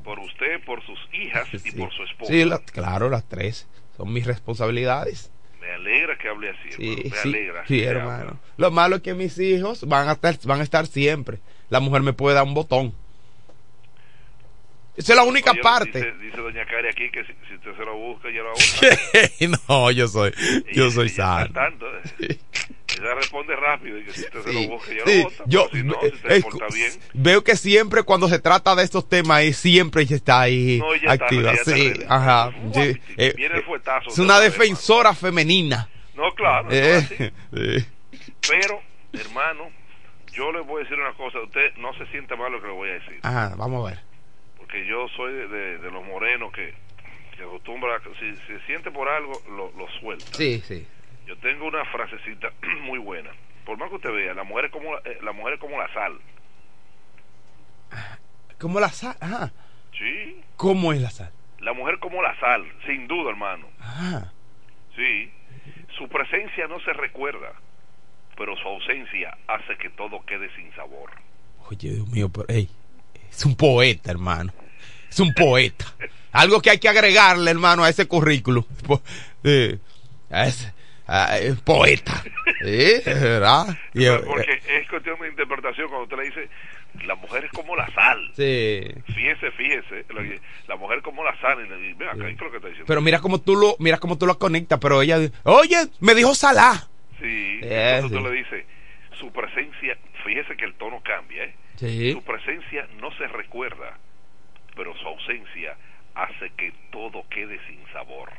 Por 0.04 0.20
usted, 0.20 0.64
por 0.66 0.86
sus 0.86 1.00
hijas 1.14 1.48
y 1.54 1.72
por 1.72 1.92
su 1.94 2.04
esposa. 2.04 2.32
Sí, 2.32 2.44
la- 2.46 2.60
claro, 2.60 3.10
las 3.10 3.28
tres 3.28 3.68
son 3.98 4.12
mis 4.14 4.26
responsabilidades. 4.26 5.32
Me 5.62 5.72
alegra 5.72 6.18
que 6.18 6.28
hable 6.28 6.50
así, 6.50 6.72
Sí, 6.74 6.92
hermano. 6.92 7.04
Me 7.10 7.10
sí, 7.22 7.28
alegra. 7.30 7.68
sí, 7.68 7.84
hermano. 7.84 8.30
hable. 8.30 8.40
Lo 8.58 8.72
malo 8.72 8.96
es 8.98 9.02
que 9.02 9.14
mis 9.14 9.38
hijos 9.40 9.88
van 9.88 10.10
a 10.10 10.14
estar, 10.14 10.38
van 10.44 10.60
a 10.60 10.64
estar 10.64 10.86
siempre. 10.88 11.40
La 11.70 11.80
mujer 11.80 12.02
me 12.02 12.14
puede 12.14 12.36
dar 12.36 12.44
un 12.44 12.54
botón. 12.54 12.94
Esa 14.96 15.14
es 15.14 15.18
la 15.18 15.24
única 15.24 15.52
Oye, 15.52 15.62
Parte. 15.62 16.00
Dice, 16.00 16.14
dice 16.20 16.38
doña 16.38 16.66
Cari 16.66 16.88
aquí 16.90 17.10
que 17.10 17.24
si, 17.26 17.34
si 17.48 17.56
usted 17.56 17.76
se 17.76 17.84
lo 17.86 17.96
busca, 17.98 18.30
ya 18.30 18.42
lo 18.44 18.52
busca. 18.54 18.88
no, 19.70 19.92
yo 19.92 20.08
soy, 20.08 20.32
yo 20.74 20.92
soy 20.92 21.10
sano. 21.10 21.52
tanto, 21.52 21.86
eh. 22.20 22.38
Ella 23.02 23.16
responde 23.16 23.56
rápido 23.56 23.98
y 23.98 24.04
que 24.06 24.14
si 24.14 24.22
usted 24.22 24.42
se 24.44 24.54
lo 24.54 24.68
busca, 24.70 24.92
ya 24.94 25.04
sí, 25.06 25.18
lo 25.18 25.24
bota. 25.24 25.44
yo 25.48 25.68
si 25.74 25.84
no, 25.84 25.94
eh, 26.04 26.12
si 26.12 26.18
se 26.28 26.36
eh, 26.38 26.42
porta 26.44 26.66
bien. 26.72 26.92
veo 27.16 27.44
que 27.44 27.56
siempre 27.58 28.04
cuando 28.04 28.30
se 28.30 28.38
trata 28.40 28.76
de 28.76 28.84
estos 28.84 29.10
temas 29.10 29.38
ahí, 29.40 29.52
siempre 29.52 30.04
ella 30.04 30.16
está 30.16 30.42
ahí 30.42 30.78
No, 30.80 30.94
ella 30.94 31.14
está- 31.14 31.26
activa. 31.26 31.52
está 31.54 31.72
sí, 31.76 31.94
ajá. 32.08 32.50
Uf, 32.64 32.78
eh, 32.78 33.34
viene 33.36 33.56
el 33.56 33.64
fuetazo, 33.64 34.10
es 34.10 34.20
una 34.20 34.40
defensora 34.40 35.14
femenina. 35.16 35.90
No, 36.14 36.32
claro. 36.36 36.66
no 36.70 36.72
Eh. 37.56 37.84
Pero, 38.48 38.80
hermano, 39.14 39.72
yo 40.34 40.52
le 40.52 40.60
voy 40.62 40.82
a 40.82 40.84
decir 40.84 41.00
una 41.00 41.14
cosa. 41.14 41.40
Usted 41.42 41.74
no 41.78 41.94
se 41.98 42.06
sienta 42.12 42.36
mal 42.36 42.52
lo 42.52 42.62
que 42.62 42.68
le 42.68 42.74
voy 42.74 42.90
a 42.90 42.94
decir. 42.94 43.20
Ajá, 43.24 43.56
vamos 43.58 43.88
a 43.88 43.90
ver. 43.92 44.00
Porque 44.74 44.88
yo 44.88 45.08
soy 45.10 45.34
de, 45.34 45.48
de- 45.50 45.78
de 45.78 45.92
los 45.92 46.04
morenos 46.04 46.52
que, 46.52 46.74
que 47.38 47.44
acostumbra, 47.44 48.02
si 48.20 48.36
se 48.48 48.60
siente 48.66 48.90
por 48.90 49.08
algo, 49.08 49.40
lo, 49.50 49.72
lo 49.78 49.88
suelta. 50.00 50.26
Sí, 50.36 50.62
sí. 50.66 50.88
Yo 51.28 51.38
tengo 51.38 51.68
una 51.68 51.86
frasecita 51.86 52.52
muy 52.82 52.98
buena. 52.98 53.30
Por 53.68 53.78
más 53.78 53.90
que 53.90 53.98
usted 53.98 54.12
vea, 54.12 54.34
la 54.34 54.44
mujer 54.44 54.66
es 54.66 54.72
como 54.72 54.96
la, 54.96 55.02
eh, 55.06 55.20
la 55.22 55.32
mujer 55.32 55.54
es 55.54 55.60
como 55.60 55.78
la 55.78 55.94
sal. 55.94 56.20
¿Cómo 58.60 58.80
la 58.80 58.90
sal? 58.90 59.16
Ajá. 59.20 59.52
Sí. 59.96 60.42
¿Cómo 60.58 60.92
es 60.92 61.02
la 61.02 61.12
sal? 61.12 61.32
La 61.60 61.74
mujer 61.74 62.00
como 62.00 62.24
la 62.24 62.36
sal, 62.40 62.66
sin 62.88 63.08
duda, 63.08 63.30
hermano. 63.30 63.68
Ajá. 63.80 64.34
Sí. 64.96 65.32
Su 66.00 66.08
presencia 66.10 66.68
no 66.68 66.80
se 66.80 66.94
recuerda, 66.94 67.54
pero 68.36 68.58
su 68.58 68.68
ausencia 68.68 69.38
hace 69.48 69.78
que 69.78 69.92
todo 69.92 70.26
quede 70.26 70.50
sin 70.56 70.74
sabor. 70.74 71.12
Oye, 71.70 71.92
Dios 71.92 72.08
mío, 72.08 72.28
pero, 72.30 72.48
ey, 72.50 72.68
es 73.30 73.46
un 73.46 73.56
poeta, 73.56 74.10
hermano. 74.10 74.52
Es 75.14 75.20
un 75.20 75.32
poeta. 75.34 75.86
Algo 76.32 76.60
que 76.60 76.72
hay 76.72 76.80
que 76.80 76.90
agregarle, 76.90 77.52
hermano, 77.52 77.84
a 77.84 77.90
ese 77.90 78.08
eh, 79.44 79.78
a 80.32 80.48
ese- 80.48 80.74
a- 81.06 81.38
eh, 81.40 81.54
poeta. 81.64 82.24
¿Eh? 82.62 83.02
¿Verdad? 83.06 83.68
Y, 83.94 84.06
eh, 84.06 84.20
Porque 84.26 84.60
es 84.68 84.90
cuestión 84.90 85.20
de 85.20 85.28
interpretación 85.30 85.88
cuando 85.90 86.06
usted 86.06 86.18
le 86.18 86.24
dice, 86.24 86.50
la 87.06 87.14
mujer 87.16 87.46
es 87.46 87.52
como 87.52 87.76
la 87.76 87.86
sal. 87.94 88.20
sí. 88.36 88.82
Fíjese, 89.14 89.52
fíjese, 89.52 90.06
la 90.68 90.76
mujer 90.78 91.04
como 91.04 91.24
la 91.24 91.40
sal. 91.40 91.64
Y 91.64 91.70
le 91.70 91.78
dice, 91.78 91.94
"Ve 92.00 92.08
acá, 92.08 92.26
¿qué 92.26 92.32
es 92.32 92.40
lo 92.42 92.50
que 92.50 92.58
está 92.58 92.68
diciendo? 92.70 92.88
Pero 92.88 93.02
mira 93.02 93.20
cómo 93.20 93.40
tú 93.40 93.56
lo, 93.56 93.76
mira 93.78 94.00
cómo 94.00 94.18
tú 94.18 94.26
lo 94.26 94.40
conectas, 94.40 94.80
pero 94.80 95.04
ella, 95.04 95.20
oye, 95.44 95.78
me 96.00 96.16
dijo 96.16 96.34
Salah. 96.34 96.88
Sí, 97.22 97.60
Eh, 97.62 97.96
entonces 97.98 98.10
sí. 98.10 98.18
usted 98.18 98.32
le 98.32 98.36
dice, 98.38 98.66
su 99.20 99.32
presencia, 99.32 99.96
fíjese 100.26 100.58
que 100.58 100.66
el 100.66 100.74
tono 100.74 101.00
cambia, 101.04 101.44
¿eh? 101.44 101.56
Sí. 101.76 102.14
Su 102.14 102.24
presencia 102.24 102.88
no 103.00 103.12
se 103.18 103.28
recuerda, 103.28 103.98
pero 104.76 104.96
su 104.98 105.08
ausencia 105.08 105.76
hace 106.16 106.52
que 106.58 106.74
todo 106.92 107.24
quede 107.30 107.60
sin 107.68 107.80
sabor. 107.92 108.30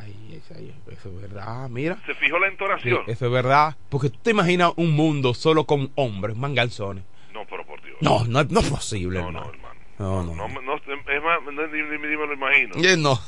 Ay, 0.00 0.40
eso, 0.42 0.54
ay, 0.56 0.74
eso 0.90 1.08
es 1.08 1.20
verdad, 1.20 1.68
mira. 1.68 1.96
¿Se 2.06 2.14
fijó 2.14 2.38
la 2.38 2.48
Sí, 2.48 2.52
entonación? 2.52 3.02
eso 3.06 3.26
es 3.26 3.32
verdad. 3.32 3.76
Porque 3.88 4.10
tú 4.10 4.18
te 4.22 4.30
imaginas 4.32 4.72
un 4.76 4.90
mundo 4.92 5.34
solo 5.34 5.64
con 5.66 5.92
hombres, 5.94 6.36
manganzones. 6.36 7.04
No, 7.32 7.44
pero 7.46 7.64
por 7.64 7.80
Dios. 7.82 7.96
No, 8.00 8.24
no, 8.24 8.40
es- 8.40 8.50
no 8.50 8.60
es 8.60 8.68
posible, 8.70 9.20
no, 9.20 9.26
hermano. 9.28 9.46
no, 9.46 9.52
hermano. 9.52 9.74
No, 9.98 10.22
no. 10.24 10.34
No, 10.48 10.60
no, 10.62 10.74
es 10.74 11.22
más, 11.22 11.42
no, 11.44 11.66
ni, 11.68 11.82
ni- 11.82 11.98
ni 11.98 12.16
me 12.16 12.26
lo 12.26 12.32
imagino. 12.34 12.74
No. 12.98 13.20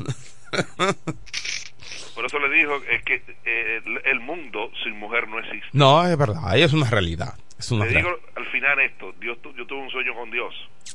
Por 2.14 2.24
eso 2.24 2.38
le 2.38 2.48
dijo 2.56 2.74
es 2.90 3.02
que 3.04 3.22
eh, 3.44 3.82
el, 4.04 4.20
mundo 4.20 4.70
sin 4.82 4.98
mujer 4.98 5.28
no 5.28 5.38
existe. 5.38 5.68
No, 5.72 6.04
es 6.06 6.16
verdad, 6.16 6.56
es 6.58 6.72
una 6.72 6.88
realidad. 6.88 7.34
Es 7.58 7.70
una 7.70 7.84
Le 7.84 7.92
realidad. 7.92 8.14
digo 8.16 8.28
al 8.36 8.46
final 8.50 8.80
esto, 8.80 9.12
Dios, 9.20 9.38
yo 9.56 9.66
tuve 9.66 9.80
un 9.80 9.90
sueño 9.90 10.14
con 10.14 10.30
Dios. 10.30 10.54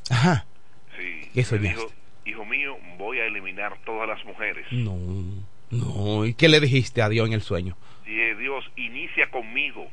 Ajá. 0.09 0.45
Sí. 0.97 1.29
¿Qué 1.33 1.39
me 1.41 1.43
soñaste? 1.43 1.79
dijo, 1.79 1.91
hijo 2.25 2.45
mío, 2.45 2.77
voy 2.97 3.19
a 3.19 3.25
eliminar 3.25 3.77
todas 3.85 4.07
las 4.07 4.23
mujeres. 4.25 4.65
No, 4.71 4.97
no. 5.69 6.25
¿Y 6.25 6.33
qué 6.33 6.49
le 6.49 6.59
dijiste 6.59 7.01
a 7.01 7.09
Dios 7.09 7.27
en 7.27 7.33
el 7.33 7.41
sueño? 7.41 7.75
Y 8.05 8.19
eh, 8.19 8.35
Dios 8.35 8.63
inicia 8.75 9.29
conmigo. 9.31 9.87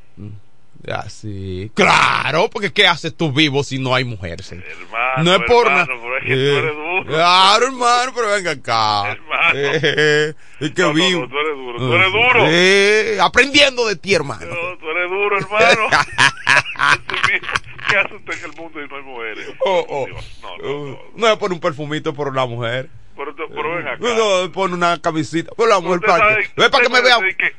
Así. 0.92 1.70
Claro, 1.74 2.48
porque 2.50 2.72
¿qué 2.72 2.86
haces 2.86 3.16
tú 3.16 3.32
vivo 3.32 3.64
si 3.64 3.78
no 3.80 3.94
hay 3.96 4.04
mujeres? 4.04 4.52
Hermano, 4.52 5.24
no 5.24 5.34
es 5.34 5.42
por 5.48 5.66
nada. 5.66 5.82
hermano, 5.82 6.00
pero 6.02 6.16
es 6.18 6.24
que 6.24 6.34
tú 6.34 6.56
eres 6.58 6.74
duro. 6.76 7.04
Claro, 7.06 7.66
hermano, 7.66 8.12
pero 8.14 8.28
venga 8.30 8.50
acá. 8.52 9.12
Hermano. 9.12 9.52
Eh, 9.54 10.34
es 10.60 10.70
que 10.70 10.82
No, 10.82 10.88
no, 10.88 10.94
vivo. 10.94 11.20
no, 11.22 11.28
tú 11.28 11.38
eres 11.38 11.56
duro, 11.56 11.78
tú 11.78 11.94
eres 11.94 12.12
duro. 12.12 12.44
Eh, 12.48 13.18
aprendiendo 13.20 13.86
de 13.88 13.96
ti, 13.96 14.14
hermano. 14.14 14.46
No, 14.46 14.78
tú 14.78 14.88
eres 14.90 15.10
duro, 15.10 15.38
hermano. 15.38 15.88
¿Qué 17.88 17.96
hace 17.96 18.14
usted 18.14 18.32
en 18.38 18.50
el 18.50 18.56
mundo 18.56 18.82
y 18.84 18.88
no 18.88 18.96
hay 18.96 19.02
mujeres? 19.02 19.48
Oh, 19.60 19.84
oh. 19.88 20.06
Dios, 20.06 20.38
no, 20.42 20.56
no, 20.58 20.70
Uh, 20.70 20.86
no. 20.90 20.98
no 21.16 21.28
es 21.32 21.36
por 21.38 21.52
un 21.52 21.60
perfumito 21.60 22.12
por 22.14 22.28
una 22.28 22.46
mujer. 22.46 22.88
Pero, 23.16 23.34
pero 23.34 23.76
ven 23.76 23.88
acá. 23.88 23.98
No, 24.00 24.52
por 24.52 24.70
una 24.70 25.00
camisita. 25.00 25.50
Por 25.52 25.68
la 25.68 25.80
mujer 25.80 26.00
para 26.00 26.36
que, 26.36 26.48
para 26.70 26.82
que 26.84 26.88
me 26.88 27.00
vea. 27.02 27.18
que, 27.36 27.46
eh, 27.46 27.54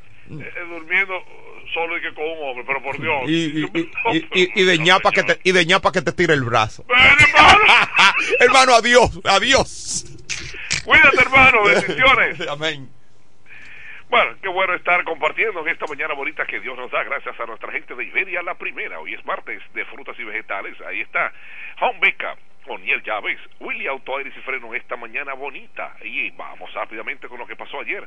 durmiendo 0.70 1.14
solo 1.74 1.98
y 1.98 2.02
que 2.02 2.14
con 2.14 2.24
un 2.24 2.38
hombre, 2.50 2.64
pero 2.66 2.82
por 2.82 3.00
Dios. 3.00 3.24
Y, 3.28 3.34
y, 3.66 3.92
y, 4.14 4.28
y, 4.42 4.62
y- 4.62 4.64
de 4.64 4.78
ñapa 4.80 5.12
que 5.12 5.24
te, 5.24 5.40
y 5.44 5.52
de 5.52 5.66
ñapa 5.66 5.92
que 5.92 6.02
te 6.02 6.12
tire 6.14 6.34
el 6.34 6.44
brazo. 6.44 6.86
Ven, 6.88 6.98
hermano. 6.98 7.60
hermano, 8.40 8.74
adiós, 8.76 9.20
adiós. 9.26 10.06
Cuídate, 10.86 11.22
hermano. 11.22 11.64
Bendiciones. 11.64 12.48
Amén. 12.48 12.90
Bueno, 14.10 14.36
qué 14.42 14.48
bueno 14.48 14.74
estar 14.74 15.04
compartiendo 15.04 15.60
en 15.60 15.68
esta 15.68 15.86
mañana 15.86 16.16
bonita 16.16 16.44
que 16.48 16.60
Dios 16.60 16.76
nos 16.76 16.90
da 16.90 17.04
gracias 17.04 17.40
a 17.40 17.46
nuestra 17.46 17.72
gente 17.72 17.94
de 17.94 18.06
Iberia 18.06 18.42
la 18.42 18.56
primera. 18.56 19.00
Hoy 19.00 19.14
es 19.14 19.24
martes 19.24 19.62
de 19.76 19.86
frutas 19.86 20.18
y 20.18 20.24
vegetales. 20.24 20.82
Ahí 20.82 21.02
está 21.02 21.32
Home 21.80 22.00
Beca, 22.00 22.36
Oniel 22.66 23.04
Llaves, 23.04 23.40
Willy 23.60 23.86
Auto 23.86 24.18
Aires 24.18 24.34
y 24.36 24.42
Freno 24.42 24.74
esta 24.74 24.96
mañana 24.96 25.36
bonita. 25.36 25.96
Y 26.02 26.32
vamos 26.32 26.74
rápidamente 26.74 27.28
con 27.28 27.38
lo 27.38 27.46
que 27.46 27.56
pasó 27.56 27.82
ayer. 27.82 28.04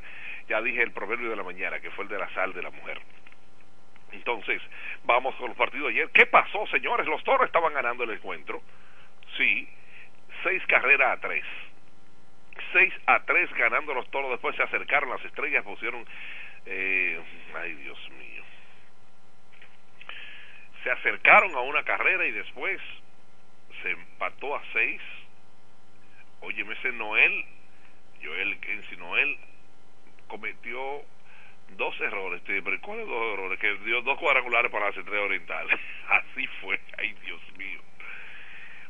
Ya 0.48 0.60
dije 0.60 0.82
el 0.82 0.90
proverbio 0.90 1.30
de 1.30 1.36
la 1.36 1.44
mañana, 1.44 1.78
que 1.78 1.92
fue 1.92 2.02
el 2.02 2.10
de 2.10 2.18
la 2.18 2.28
sal 2.34 2.52
de 2.52 2.62
la 2.62 2.70
mujer. 2.70 3.00
Entonces, 4.10 4.60
vamos 5.04 5.36
con 5.36 5.50
el 5.50 5.56
partido 5.56 5.86
de 5.86 5.92
ayer. 5.92 6.10
¿Qué 6.10 6.26
pasó, 6.26 6.66
señores? 6.66 7.06
Los 7.06 7.22
toros 7.22 7.46
estaban 7.46 7.74
ganando 7.74 8.02
el 8.02 8.10
encuentro. 8.10 8.60
Sí, 9.36 9.68
seis 10.42 10.66
carreras 10.66 11.16
a 11.16 11.20
tres. 11.20 11.44
6 12.72 12.94
a 13.06 13.20
3 13.20 13.52
ganando 13.54 13.94
los 13.94 14.10
toros. 14.10 14.30
Después 14.30 14.56
se 14.56 14.62
acercaron 14.62 15.10
las 15.10 15.24
estrellas, 15.24 15.64
pusieron. 15.64 16.04
Eh, 16.66 17.20
ay, 17.54 17.74
Dios 17.74 17.98
mío. 18.10 18.42
Se 20.82 20.90
acercaron 20.90 21.54
a 21.54 21.60
una 21.60 21.82
carrera 21.84 22.26
y 22.26 22.32
después 22.32 22.80
se 23.82 23.90
empató 23.90 24.56
a 24.56 24.62
6. 24.72 25.00
Óyeme, 26.40 26.74
ese 26.74 26.92
Noel, 26.92 27.44
Joel 28.22 28.58
Kensi 28.58 28.96
Noel, 28.96 29.38
cometió 30.26 31.02
dos 31.76 32.00
errores. 32.00 32.42
Te 32.44 32.54
digo, 32.54 32.64
¿pero 32.64 32.80
¿Cuáles 32.80 33.06
dos 33.06 33.34
errores? 33.34 33.58
Que 33.58 33.74
dio 33.84 34.02
dos 34.02 34.18
cuadrangulares 34.18 34.70
para 34.70 34.86
las 34.86 34.96
estrellas 34.96 35.24
orientales. 35.24 35.78
Así 36.08 36.46
fue. 36.60 36.80
Ay, 36.98 37.14
Dios 37.24 37.40
mío. 37.56 37.80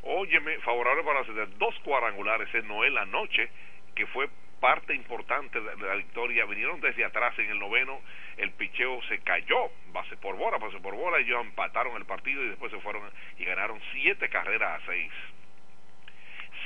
Óyeme, 0.03 0.59
favorable 0.59 1.03
para 1.05 1.21
hacer 1.21 1.59
dos 1.59 1.79
cuadrangulares 1.81 2.53
en 2.55 2.69
Noel 2.69 2.97
anoche, 2.99 3.49
que 3.95 4.07
fue 4.07 4.29
parte 4.61 4.95
importante 4.95 5.61
de 5.61 5.77
la 5.77 5.95
victoria. 5.97 6.45
Vinieron 6.47 6.81
desde 6.81 7.05
atrás 7.05 7.37
en 7.39 7.51
el 7.51 7.59
noveno, 7.59 8.01
el 8.37 8.53
picheo 8.53 9.03
se 9.09 9.19
cayó, 9.21 9.71
base 9.93 10.17
por 10.17 10.37
bola, 10.37 10.59
base 10.59 10.79
por 10.79 10.95
bola, 10.95 11.19
ellos 11.19 11.41
empataron 11.41 11.97
el 11.97 12.05
partido 12.05 12.43
y 12.45 12.49
después 12.49 12.71
se 12.71 12.79
fueron 12.79 13.03
y 13.39 13.45
ganaron 13.45 13.81
siete 13.93 14.29
carreras 14.29 14.81
a 14.81 14.87
seis. 14.87 15.13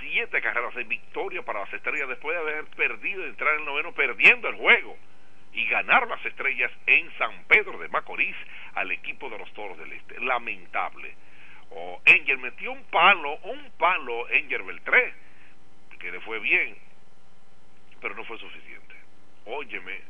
Siete 0.01 0.43
carreras 0.43 0.75
de 0.75 0.85
victoria 0.85 1.43
para 1.43 1.61
las 1.61 1.73
estrellas 1.73 2.09
después 2.09 2.37
de 2.37 2.43
haber 2.43 2.67
perdido, 2.77 3.25
entrar 3.25 3.55
en 3.55 3.61
el 3.61 3.67
noveno 3.67 3.93
perdiendo 3.93 4.49
el 4.49 4.57
juego 4.57 4.97
y 5.55 5.67
ganar 5.67 6.07
las 6.07 6.25
estrellas 6.27 6.71
en 6.87 7.11
San 7.17 7.45
Pedro 7.45 7.79
de 7.79 7.89
Macorís 7.89 8.37
al 8.75 8.91
equipo 8.93 9.31
de 9.31 9.39
los 9.39 9.51
Toros 9.55 9.79
del 9.79 9.93
Este. 9.93 10.21
Lamentable. 10.21 11.15
O 11.71 12.01
Enger 12.05 12.39
metió 12.39 12.73
un 12.73 12.85
palo, 12.85 13.37
un 13.39 13.71
palo 13.79 14.29
Enger 14.31 14.63
Beltré, 14.63 15.15
que 15.99 16.11
le 16.11 16.21
fue 16.21 16.39
bien, 16.41 16.77
pero 18.01 18.15
no 18.15 18.25
fue 18.25 18.39
suficiente. 18.39 18.95
Óyeme, 19.47 20.01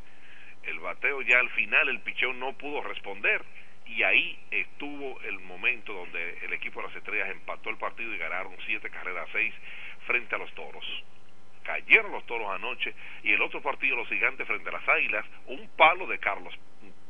el 0.64 0.78
bateo 0.80 1.22
ya 1.22 1.38
al 1.38 1.50
final 1.50 1.88
el 1.88 2.00
pichón 2.00 2.38
no 2.38 2.52
pudo 2.54 2.82
responder 2.82 3.44
y 3.86 4.02
ahí 4.02 4.38
estuvo 4.50 5.20
el 5.22 5.38
momento 5.40 5.92
donde 5.92 6.38
el 6.42 6.52
equipo 6.52 6.80
de 6.80 6.88
las 6.88 6.96
estrellas 6.96 7.30
empató 7.30 7.70
el 7.70 7.76
partido 7.76 8.12
y 8.12 8.18
ganaron 8.18 8.56
siete 8.66 8.90
carreras 8.90 9.28
seis 9.32 9.54
frente 10.06 10.34
a 10.34 10.38
los 10.38 10.52
toros 10.54 10.84
cayeron 11.66 12.12
los 12.12 12.24
toros 12.26 12.48
anoche 12.54 12.94
y 13.24 13.32
el 13.32 13.42
otro 13.42 13.60
partido, 13.60 13.96
los 13.96 14.08
gigantes 14.08 14.46
frente 14.46 14.68
a 14.68 14.72
las 14.72 14.88
águilas, 14.88 15.26
un 15.46 15.68
palo 15.76 16.06
de 16.06 16.18
Carlos 16.18 16.54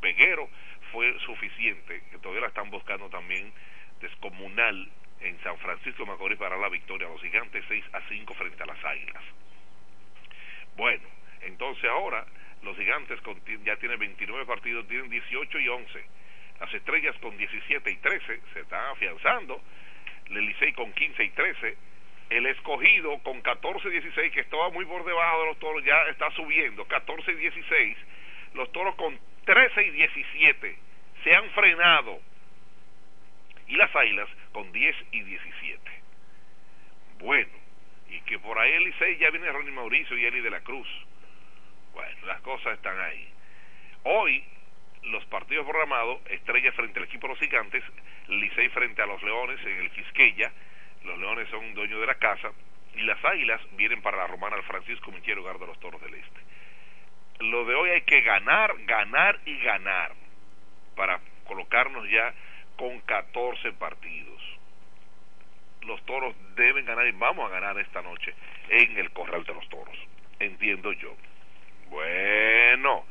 Peguero 0.00 0.48
fue 0.92 1.18
suficiente, 1.20 2.02
que 2.10 2.18
todavía 2.18 2.46
están 2.46 2.70
buscando 2.70 3.08
también 3.10 3.52
descomunal 4.00 4.88
en 5.20 5.38
San 5.42 5.58
Francisco 5.58 6.04
de 6.04 6.10
Macorís 6.10 6.38
para 6.38 6.56
la 6.56 6.68
victoria, 6.68 7.08
los 7.08 7.20
gigantes 7.20 7.64
6 7.68 7.84
a 7.92 8.00
5 8.08 8.34
frente 8.34 8.62
a 8.62 8.66
las 8.66 8.84
águilas. 8.84 9.22
Bueno, 10.76 11.04
entonces 11.42 11.84
ahora 11.84 12.26
los 12.62 12.76
gigantes 12.76 13.18
ya 13.64 13.76
tienen 13.76 13.98
29 13.98 14.46
partidos, 14.46 14.86
tienen 14.88 15.10
18 15.10 15.58
y 15.58 15.68
11. 15.68 16.04
Las 16.60 16.74
estrellas 16.74 17.16
con 17.20 17.36
17 17.36 17.90
y 17.90 17.96
13 17.96 18.40
se 18.52 18.60
están 18.60 18.92
afianzando. 18.92 19.60
El 20.26 20.74
con 20.74 20.92
15 20.92 21.24
y 21.24 21.30
13 21.30 21.76
el 22.30 22.46
escogido 22.46 23.18
con 23.18 23.42
14-16, 23.42 24.32
que 24.32 24.40
estaba 24.40 24.70
muy 24.70 24.84
por 24.84 25.04
debajo 25.04 25.40
de 25.40 25.46
los 25.46 25.58
toros, 25.58 25.84
ya 25.84 26.02
está 26.10 26.30
subiendo, 26.32 26.84
14 26.86 27.34
16. 27.34 27.96
Los 28.54 28.72
toros 28.72 28.94
con 28.96 29.18
13 29.44 29.86
y 29.86 29.90
17 29.90 30.78
se 31.22 31.34
han 31.34 31.48
frenado. 31.50 32.20
Y 33.68 33.76
las 33.76 33.94
águilas 33.94 34.28
con 34.52 34.70
10 34.72 34.96
y 35.12 35.20
17. 35.22 35.80
Bueno, 37.18 37.50
y 38.08 38.20
que 38.20 38.38
por 38.38 38.58
ahí 38.58 38.72
el 38.72 39.18
ya 39.18 39.30
viene 39.30 39.50
Ronnie 39.50 39.72
Mauricio 39.72 40.16
y 40.16 40.24
Eli 40.24 40.40
de 40.40 40.50
la 40.50 40.60
Cruz. 40.60 40.88
Bueno, 41.92 42.26
las 42.26 42.40
cosas 42.42 42.74
están 42.74 42.98
ahí. 43.00 43.28
Hoy, 44.04 44.44
los 45.04 45.24
partidos 45.26 45.66
programados, 45.66 46.20
Estrella 46.30 46.72
frente 46.72 46.98
al 46.98 47.06
equipo 47.06 47.26
de 47.26 47.34
los 47.34 47.40
gigantes, 47.40 47.82
Licey 48.28 48.68
frente 48.68 49.02
a 49.02 49.06
los 49.06 49.22
Leones 49.22 49.60
en 49.64 49.78
el 49.78 49.90
Quisqueya, 49.90 50.52
los 51.04 51.18
Leones 51.18 51.48
son 51.48 51.74
dueños 51.74 52.00
de 52.00 52.06
la 52.06 52.16
casa 52.16 52.52
y 52.94 53.02
las 53.02 53.22
Águilas 53.24 53.60
vienen 53.72 54.02
para 54.02 54.16
la 54.16 54.26
Romana 54.26 54.56
al 54.56 54.62
Francisco 54.64 55.10
Michel 55.10 55.38
Hogar 55.38 55.58
de 55.58 55.66
los 55.66 55.78
Toros 55.80 56.00
del 56.02 56.14
Este. 56.14 56.40
Lo 57.40 57.64
de 57.64 57.74
hoy 57.74 57.90
hay 57.90 58.02
que 58.02 58.22
ganar, 58.22 58.74
ganar 58.84 59.38
y 59.44 59.58
ganar 59.58 60.12
para 60.94 61.20
colocarnos 61.44 62.08
ya 62.08 62.34
con 62.76 63.00
14 63.00 63.72
partidos. 63.72 64.42
Los 65.82 66.04
toros 66.04 66.34
deben 66.56 66.84
ganar 66.84 67.06
y 67.06 67.12
vamos 67.12 67.46
a 67.46 67.54
ganar 67.54 67.78
esta 67.78 68.02
noche 68.02 68.34
en 68.68 68.98
el 68.98 69.10
Corral 69.12 69.44
de 69.44 69.54
los 69.54 69.68
Toros. 69.68 69.96
Entiendo 70.38 70.92
yo. 70.92 71.14
Bueno, 71.90 73.04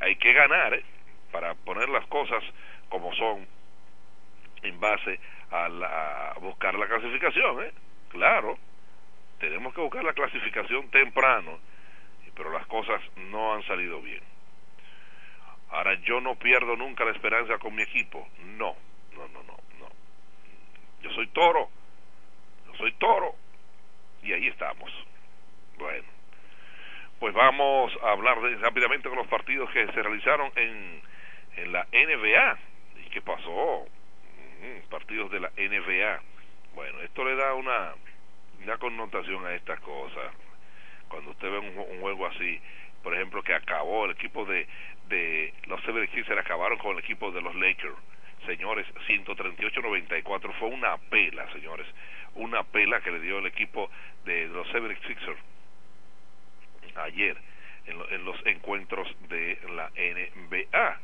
hay 0.00 0.16
que 0.16 0.32
ganar 0.32 0.74
¿eh? 0.74 0.84
para 1.30 1.54
poner 1.54 1.88
las 1.88 2.06
cosas 2.06 2.42
como 2.88 3.14
son 3.14 3.46
en 4.62 4.78
base 4.78 5.18
a, 5.50 6.34
buscar 6.40 6.74
la 6.74 6.86
clasificación, 6.86 7.64
¿eh? 7.64 7.72
Claro, 8.10 8.58
tenemos 9.38 9.74
que 9.74 9.80
buscar 9.80 10.04
la 10.04 10.12
clasificación 10.12 10.88
temprano, 10.90 11.58
pero 12.34 12.52
las 12.52 12.66
cosas 12.66 13.00
no 13.16 13.54
han 13.54 13.62
salido 13.64 14.00
bien. 14.00 14.22
Ahora, 15.70 15.94
yo 16.02 16.20
no 16.20 16.34
pierdo 16.36 16.76
nunca 16.76 17.04
la 17.04 17.12
esperanza 17.12 17.58
con 17.58 17.74
mi 17.74 17.82
equipo. 17.82 18.28
No, 18.58 18.76
no, 19.16 19.28
no, 19.28 19.42
no, 19.42 19.56
no. 19.80 19.88
Yo 21.02 21.10
soy 21.10 21.26
toro. 21.28 21.68
Yo 22.66 22.74
soy 22.76 22.92
toro. 22.92 23.34
Y 24.22 24.32
ahí 24.32 24.48
estamos. 24.48 24.90
Bueno, 25.78 26.06
pues 27.18 27.34
vamos 27.34 27.92
a 28.02 28.12
hablar 28.12 28.38
rápidamente 28.60 29.08
con 29.08 29.18
los 29.18 29.26
partidos 29.26 29.70
que 29.70 29.86
se 29.86 30.02
realizaron 30.02 30.52
en, 30.56 31.02
en 31.56 31.72
la 31.72 31.86
NBA. 31.92 32.58
¿Y 33.04 33.10
qué 33.10 33.20
pasó? 33.22 33.86
partidos 34.88 35.30
de 35.30 35.40
la 35.40 35.50
NBA. 35.56 36.20
Bueno, 36.74 37.00
esto 37.00 37.24
le 37.24 37.34
da 37.34 37.54
una, 37.54 37.94
una 38.62 38.78
connotación 38.78 39.44
a 39.46 39.54
estas 39.54 39.80
cosas. 39.80 40.32
Cuando 41.08 41.30
usted 41.30 41.50
ve 41.50 41.58
un, 41.58 42.00
juego 42.00 42.26
así, 42.26 42.60
por 43.02 43.14
ejemplo, 43.14 43.42
que 43.42 43.54
acabó 43.54 44.04
el 44.04 44.12
equipo 44.12 44.44
de, 44.44 44.66
de 45.08 45.52
los 45.66 45.80
76 45.82 46.38
acabaron 46.38 46.78
con 46.78 46.92
el 46.92 46.98
equipo 46.98 47.30
de 47.32 47.42
los 47.42 47.54
Lakers. 47.54 47.96
Señores, 48.46 48.86
138-94 49.06 50.52
fue 50.58 50.68
una 50.68 50.96
pela, 50.96 51.50
señores. 51.52 51.86
Una 52.34 52.64
pela 52.64 53.00
que 53.00 53.10
le 53.10 53.20
dio 53.20 53.38
el 53.38 53.46
equipo 53.46 53.90
de 54.24 54.48
los 54.48 54.66
76ers 54.68 55.36
ayer 56.96 57.36
en, 57.86 58.00
en 58.10 58.24
los 58.24 58.36
encuentros 58.46 59.08
de 59.28 59.58
la 59.74 59.90
NBA 59.90 61.00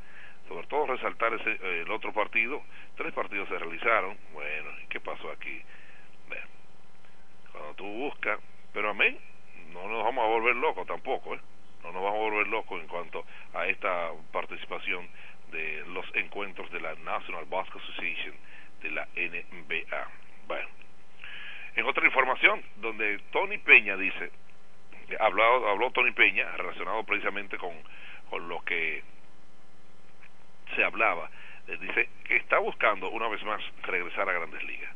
sobre 0.48 0.66
todo 0.66 0.86
resaltar 0.86 1.34
ese, 1.34 1.50
eh, 1.50 1.82
el 1.82 1.90
otro 1.90 2.12
partido. 2.12 2.62
Tres 2.96 3.12
partidos 3.12 3.48
se 3.48 3.58
realizaron. 3.58 4.16
Bueno, 4.32 4.70
¿qué 4.88 4.98
pasó 4.98 5.30
aquí? 5.30 5.62
cuando 7.52 7.74
tú 7.74 7.86
buscas, 7.86 8.38
pero 8.72 8.90
amén, 8.90 9.18
no 9.72 9.88
nos 9.88 10.04
vamos 10.04 10.24
a 10.24 10.28
volver 10.28 10.54
locos 10.54 10.86
tampoco, 10.86 11.34
¿eh? 11.34 11.40
No 11.82 11.90
nos 11.90 12.02
vamos 12.02 12.18
a 12.18 12.22
volver 12.22 12.46
locos 12.46 12.80
en 12.80 12.86
cuanto 12.86 13.24
a 13.52 13.66
esta 13.66 14.10
participación 14.30 15.08
de 15.50 15.84
los 15.88 16.06
encuentros 16.14 16.70
de 16.70 16.80
la 16.80 16.94
National 16.96 17.44
Basketball 17.46 17.82
Association 17.82 18.34
de 18.82 18.90
la 18.90 19.08
NBA. 19.16 20.08
Bueno, 20.46 20.68
en 21.76 21.84
otra 21.86 22.04
información, 22.04 22.62
donde 22.76 23.18
Tony 23.30 23.58
Peña 23.58 23.96
dice, 23.96 24.30
habló, 25.20 25.68
habló 25.68 25.90
Tony 25.90 26.12
Peña 26.12 26.50
relacionado 26.56 27.04
precisamente 27.04 27.56
con, 27.58 27.72
con 28.30 28.48
lo 28.48 28.60
que 28.64 29.02
se 30.74 30.84
hablaba, 30.84 31.30
eh, 31.66 31.76
dice 31.80 32.08
que 32.24 32.36
está 32.36 32.58
buscando 32.58 33.10
una 33.10 33.28
vez 33.28 33.42
más 33.44 33.62
regresar 33.82 34.28
a 34.28 34.32
grandes 34.32 34.62
ligas. 34.64 34.94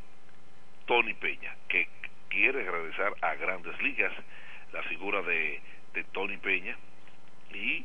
Tony 0.87 1.15
Peña, 1.15 1.55
que 1.69 1.89
quiere 2.29 2.69
regresar 2.71 3.15
a 3.21 3.35
grandes 3.35 3.81
ligas, 3.83 4.13
la 4.73 4.83
figura 4.85 5.23
de, 5.23 5.61
de 5.95 6.05
Tony 6.05 6.37
Peña, 6.39 6.77
y, 7.53 7.85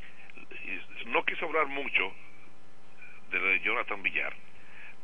no 1.07 1.23
quiso 1.25 1.45
hablar 1.45 1.67
mucho 1.67 2.13
de 3.29 3.59
Jonathan 3.61 4.01
Villar, 4.01 4.33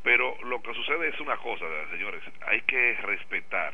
pero 0.04 0.38
lo 0.44 0.62
que 0.62 0.74
sucede 0.74 1.10
es 1.10 1.20
una 1.20 1.38
cosa, 1.38 1.66
señores, 1.92 2.22
hay 2.46 2.62
que 2.62 2.96
respetar 3.02 3.74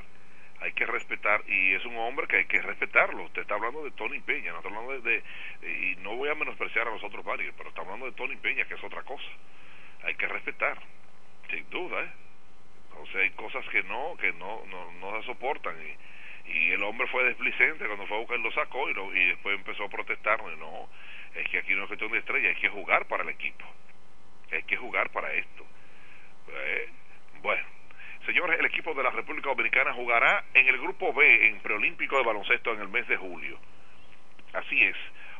hay 0.62 0.74
que 0.74 0.86
respetar 0.86 1.44
y 1.48 1.74
es 1.74 1.86
un 1.86 1.96
hombre 1.98 2.28
que 2.28 2.38
hay 2.38 2.46
que 2.46 2.62
respetarlo. 2.62 3.24
Usted 3.24 3.44
está 3.44 3.56
hablando 3.56 3.84
de 3.84 3.92
Tony 3.92 4.20
Peña, 4.20 4.52
no 4.52 4.58
está 4.58 4.70
hablando 4.70 5.00
de, 5.00 5.24
y 5.64 5.96
no 5.98 6.16
voy 6.16 6.30
a 6.30 6.36
menospreciar 6.36 6.88
a 6.88 6.92
los 6.92 7.04
otros 7.04 7.24
varios, 7.24 7.54
pero 7.58 7.70
está 7.70 7.82
hablando 7.82 8.06
de 8.06 8.12
Tony 8.14 8.36
Peña, 8.36 8.66
que 8.66 8.74
es 8.74 8.84
otra 8.84 9.04
cosa. 9.04 9.30
Hay 10.04 10.16
que 10.16 10.28
respetar, 10.28 10.78
sin 11.50 11.70
duda, 11.70 12.04
¿eh? 12.04 12.12
O 13.02 13.08
sea, 13.08 13.22
hay 13.22 13.30
cosas 13.32 13.66
que 13.70 13.84
no, 13.84 14.18
que 14.18 14.34
no, 14.34 14.66
no, 14.66 14.92
no 14.94 15.22
se 15.22 15.28
soportan 15.28 15.76
y, 15.82 16.52
y 16.52 16.72
el 16.72 16.84
hombre 16.84 17.08
fue 17.08 17.24
desplicente 17.24 17.86
cuando 17.86 18.06
fue 18.08 18.18
a 18.18 18.20
buscar 18.20 18.40
lo 18.40 18.52
sacó 18.52 18.90
y, 18.90 18.94
lo, 18.94 19.16
y 19.16 19.28
después 19.28 19.56
empezó 19.56 19.86
a 19.86 19.90
protestar. 19.90 20.44
No, 20.58 20.90
es 21.36 21.48
que 21.50 21.60
aquí 21.60 21.74
no 21.74 21.84
es 21.84 21.88
cuestión 21.88 22.12
de 22.12 22.18
estrella, 22.18 22.50
hay 22.50 22.56
que 22.56 22.70
jugar 22.70 23.06
para 23.06 23.24
el 23.24 23.30
equipo, 23.30 23.64
hay 24.52 24.64
que 24.64 24.78
jugar 24.78 25.10
para 25.12 25.32
esto. 25.34 25.66
Eh, 26.52 26.90
bueno 27.42 27.80
Señores, 28.26 28.60
el 28.60 28.66
equipo 28.66 28.94
de 28.94 29.02
la 29.02 29.10
República 29.10 29.50
Dominicana 29.50 29.94
jugará 29.94 30.44
en 30.54 30.68
el 30.68 30.78
grupo 30.78 31.14
B 31.14 31.48
en 31.48 31.60
preolímpico 31.62 32.18
de 32.18 32.24
baloncesto 32.24 32.74
en 32.74 32.82
el 32.82 32.90
mes 32.90 33.08
de 33.08 33.18
julio. 33.18 33.58
Así 34.54 34.84
es. 34.84 34.96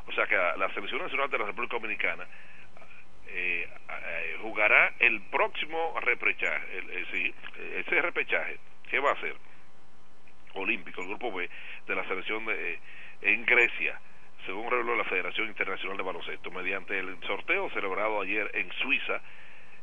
O 0.06 0.12
sea 0.12 0.26
que 0.26 0.34
la 0.34 0.68
selección 0.74 1.00
nacional 1.00 1.30
de 1.30 1.38
la 1.38 1.46
República 1.46 1.76
Dominicana 1.76 2.26
eh, 3.28 3.68
eh, 3.68 4.36
jugará 4.42 4.92
el 4.98 5.20
próximo 5.30 5.94
repechaje, 6.00 6.78
el, 6.78 6.90
eh, 6.90 7.06
sí, 7.12 7.34
ese 7.76 8.02
repechaje, 8.02 8.58
¿qué 8.88 8.98
va 8.98 9.12
a 9.12 9.20
ser? 9.20 9.36
Olímpico, 10.54 11.02
el 11.02 11.08
grupo 11.08 11.30
B 11.30 11.48
de 11.86 11.94
la 11.94 12.02
selección 12.08 12.44
de, 12.46 12.80
en 13.22 13.44
Grecia, 13.44 14.00
según 14.46 14.70
reveló 14.70 14.96
la 14.96 15.04
Federación 15.04 15.48
Internacional 15.48 15.96
de 15.96 16.02
Baloncesto, 16.02 16.50
mediante 16.50 16.98
el 16.98 17.18
sorteo 17.26 17.70
celebrado 17.70 18.20
ayer 18.20 18.50
en 18.54 18.70
Suiza 18.72 19.20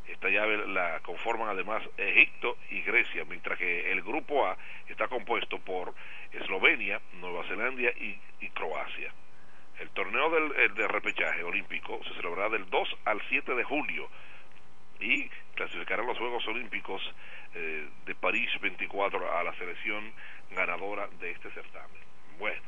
Esta 0.08 0.30
llave 0.30 0.68
la 0.68 1.00
conforman 1.02 1.50
además 1.50 1.84
Egipto 1.98 2.58
y 2.70 2.82
Grecia, 2.82 3.26
mientras 3.26 3.58
que 3.58 3.92
el 3.92 4.02
grupo 4.02 4.48
A 4.48 4.58
está 4.88 5.08
compuesto 5.08 5.60
por 5.60 5.94
Eslovenia, 6.32 7.02
Nueva 7.20 7.44
Zelanda 7.48 7.92
y, 7.92 8.50
Croacia. 8.54 9.12
El 9.80 9.90
torneo 9.90 10.30
del, 10.32 10.74
de 10.74 10.88
repechaje 10.88 11.44
olímpico 11.44 12.00
se 12.06 12.14
celebrará 12.16 12.50
del 12.50 12.70
2 12.70 12.98
al 13.06 13.22
7 13.30 13.54
de 13.54 13.64
julio 13.64 14.10
y 15.00 15.30
clasificarán 15.56 16.08
los 16.08 16.18
Juegos 16.18 16.48
Olímpicos 16.48 17.02
eh, 17.54 17.88
de 18.06 18.16
París 18.16 18.50
24 18.62 19.38
a 19.38 19.44
la 19.44 19.54
selección 19.56 20.12
ganadora 20.52 21.08
de 21.20 21.32
este 21.32 21.52
certamen. 21.52 22.02
Bueno, 22.40 22.62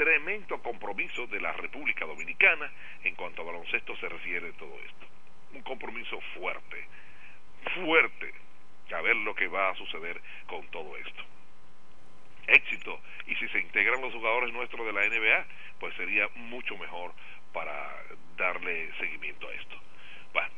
tremendo 0.00 0.62
compromiso 0.62 1.26
de 1.26 1.38
la 1.42 1.52
República 1.52 2.06
Dominicana 2.06 2.72
en 3.04 3.14
cuanto 3.16 3.42
a 3.42 3.44
baloncesto 3.44 3.94
se 3.98 4.08
refiere 4.08 4.50
todo 4.54 4.74
esto. 4.80 5.06
Un 5.52 5.60
compromiso 5.60 6.18
fuerte, 6.32 6.86
fuerte, 7.74 8.32
a 8.94 9.02
ver 9.02 9.16
lo 9.16 9.34
que 9.34 9.46
va 9.46 9.68
a 9.68 9.74
suceder 9.74 10.18
con 10.46 10.66
todo 10.68 10.96
esto. 10.96 11.22
Éxito, 12.46 12.98
y 13.26 13.34
si 13.36 13.46
se 13.48 13.60
integran 13.60 14.00
los 14.00 14.14
jugadores 14.14 14.54
nuestros 14.54 14.86
de 14.86 14.92
la 14.94 15.06
NBA, 15.06 15.44
pues 15.78 15.94
sería 15.96 16.30
mucho 16.34 16.78
mejor 16.78 17.12
para 17.52 17.94
darle 18.38 18.90
seguimiento 18.98 19.50
a 19.50 19.52
esto. 19.52 19.76
Bueno, 20.32 20.50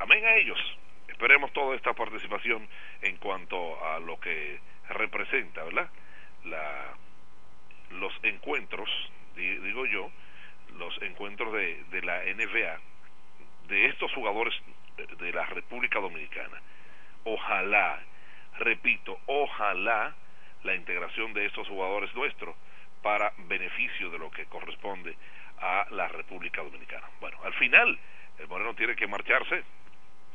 amén 0.00 0.22
a 0.26 0.34
ellos. 0.34 0.58
Esperemos 1.08 1.50
toda 1.54 1.76
esta 1.76 1.94
participación 1.94 2.68
en 3.00 3.16
cuanto 3.16 3.82
a 3.86 4.00
lo 4.00 4.20
que 4.20 4.60
representa, 4.90 5.64
¿verdad? 5.64 5.88
La, 6.44 6.94
los 7.90 8.12
encuentros, 8.22 8.88
digo 9.34 9.86
yo, 9.86 10.10
los 10.78 11.00
encuentros 11.02 11.52
de, 11.52 11.84
de 11.90 12.02
la 12.02 12.22
NBA, 12.24 12.80
de 13.68 13.86
estos 13.86 14.12
jugadores 14.12 14.54
de 15.18 15.32
la 15.32 15.46
República 15.46 16.00
Dominicana. 16.00 16.60
Ojalá, 17.24 18.00
repito, 18.58 19.18
ojalá 19.26 20.14
la 20.62 20.74
integración 20.74 21.32
de 21.34 21.46
estos 21.46 21.68
jugadores 21.68 22.14
nuestros 22.14 22.54
para 23.02 23.32
beneficio 23.46 24.10
de 24.10 24.18
lo 24.18 24.30
que 24.30 24.46
corresponde 24.46 25.16
a 25.58 25.86
la 25.90 26.08
República 26.08 26.62
Dominicana. 26.62 27.06
Bueno, 27.20 27.38
al 27.44 27.54
final 27.54 27.98
el 28.38 28.48
Moreno 28.48 28.74
tiene 28.74 28.96
que 28.96 29.06
marcharse 29.06 29.62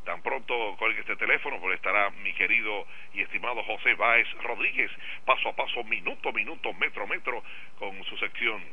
tan 0.05 0.21
pronto 0.21 0.77
con 0.77 0.93
este 0.93 1.17
teléfono, 1.17 1.59
pues 1.59 1.75
estará 1.75 2.09
mi 2.11 2.31
querido 2.33 2.87
y 3.13 3.19
estimado 3.21 3.61
José 3.63 3.93
Báez 3.95 4.31
Rodríguez, 4.43 4.89
paso 5.25 5.49
a 5.49 5.55
paso, 5.57 5.83
minuto 5.83 6.29
a 6.29 6.31
minuto, 6.31 6.71
metro 6.73 7.03
a 7.03 7.07
metro, 7.07 7.43
con 7.77 8.01
su 8.05 8.15
sección, 8.17 8.63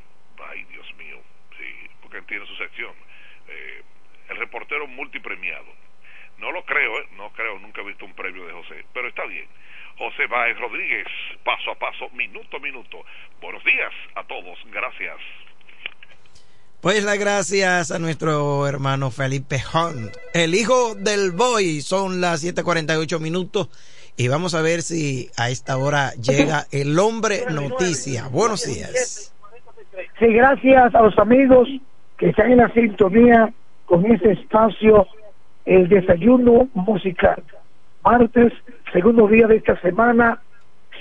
ay 0.50 0.62
Dios 0.70 0.94
mío, 0.94 1.20
sí, 1.58 1.90
porque 2.00 2.22
tiene 2.22 2.46
su 2.46 2.54
sección, 2.54 2.94
eh, 3.48 3.82
el 4.28 4.36
reportero 4.36 4.86
multipremiado 4.86 5.82
no 6.38 6.52
lo 6.52 6.64
creo, 6.64 6.98
¿eh? 6.98 7.06
no 7.16 7.30
creo, 7.32 7.58
nunca 7.58 7.80
he 7.80 7.84
visto 7.84 8.04
un 8.04 8.14
premio 8.14 8.46
de 8.46 8.52
José, 8.52 8.84
pero 8.92 9.08
está 9.08 9.24
bien. 9.26 9.46
José 9.98 10.26
Báez 10.26 10.58
Rodríguez, 10.58 11.06
paso 11.44 11.70
a 11.70 11.74
paso, 11.76 12.08
minuto 12.10 12.56
a 12.56 12.60
minuto. 12.60 13.04
Buenos 13.40 13.62
días 13.64 13.92
a 14.16 14.24
todos, 14.24 14.58
gracias. 14.72 15.16
Pues 16.80 17.02
las 17.02 17.18
gracias 17.18 17.92
a 17.92 17.98
nuestro 17.98 18.66
hermano 18.66 19.10
Felipe 19.10 19.56
Hunt, 19.72 20.14
el 20.34 20.54
hijo 20.54 20.94
del 20.94 21.32
boy. 21.32 21.80
Son 21.80 22.20
las 22.20 22.44
7:48 22.44 23.20
minutos 23.20 23.70
y 24.18 24.28
vamos 24.28 24.54
a 24.54 24.60
ver 24.60 24.82
si 24.82 25.30
a 25.38 25.48
esta 25.48 25.78
hora 25.78 26.10
llega 26.12 26.66
el 26.72 26.98
hombre 26.98 27.44
noticia. 27.50 28.28
Buenos 28.28 28.66
días. 28.66 29.32
Sí, 30.18 30.26
gracias 30.26 30.94
a 30.94 31.02
los 31.02 31.18
amigos 31.18 31.68
que 32.18 32.28
están 32.28 32.52
en 32.52 32.58
la 32.58 32.72
sintonía 32.74 33.52
con 33.86 34.04
este 34.12 34.32
espacio 34.32 35.06
el 35.64 35.88
desayuno 35.88 36.68
musical. 36.74 37.42
Martes, 38.04 38.52
segundo 38.92 39.26
día 39.28 39.46
de 39.46 39.56
esta 39.56 39.80
semana, 39.80 40.40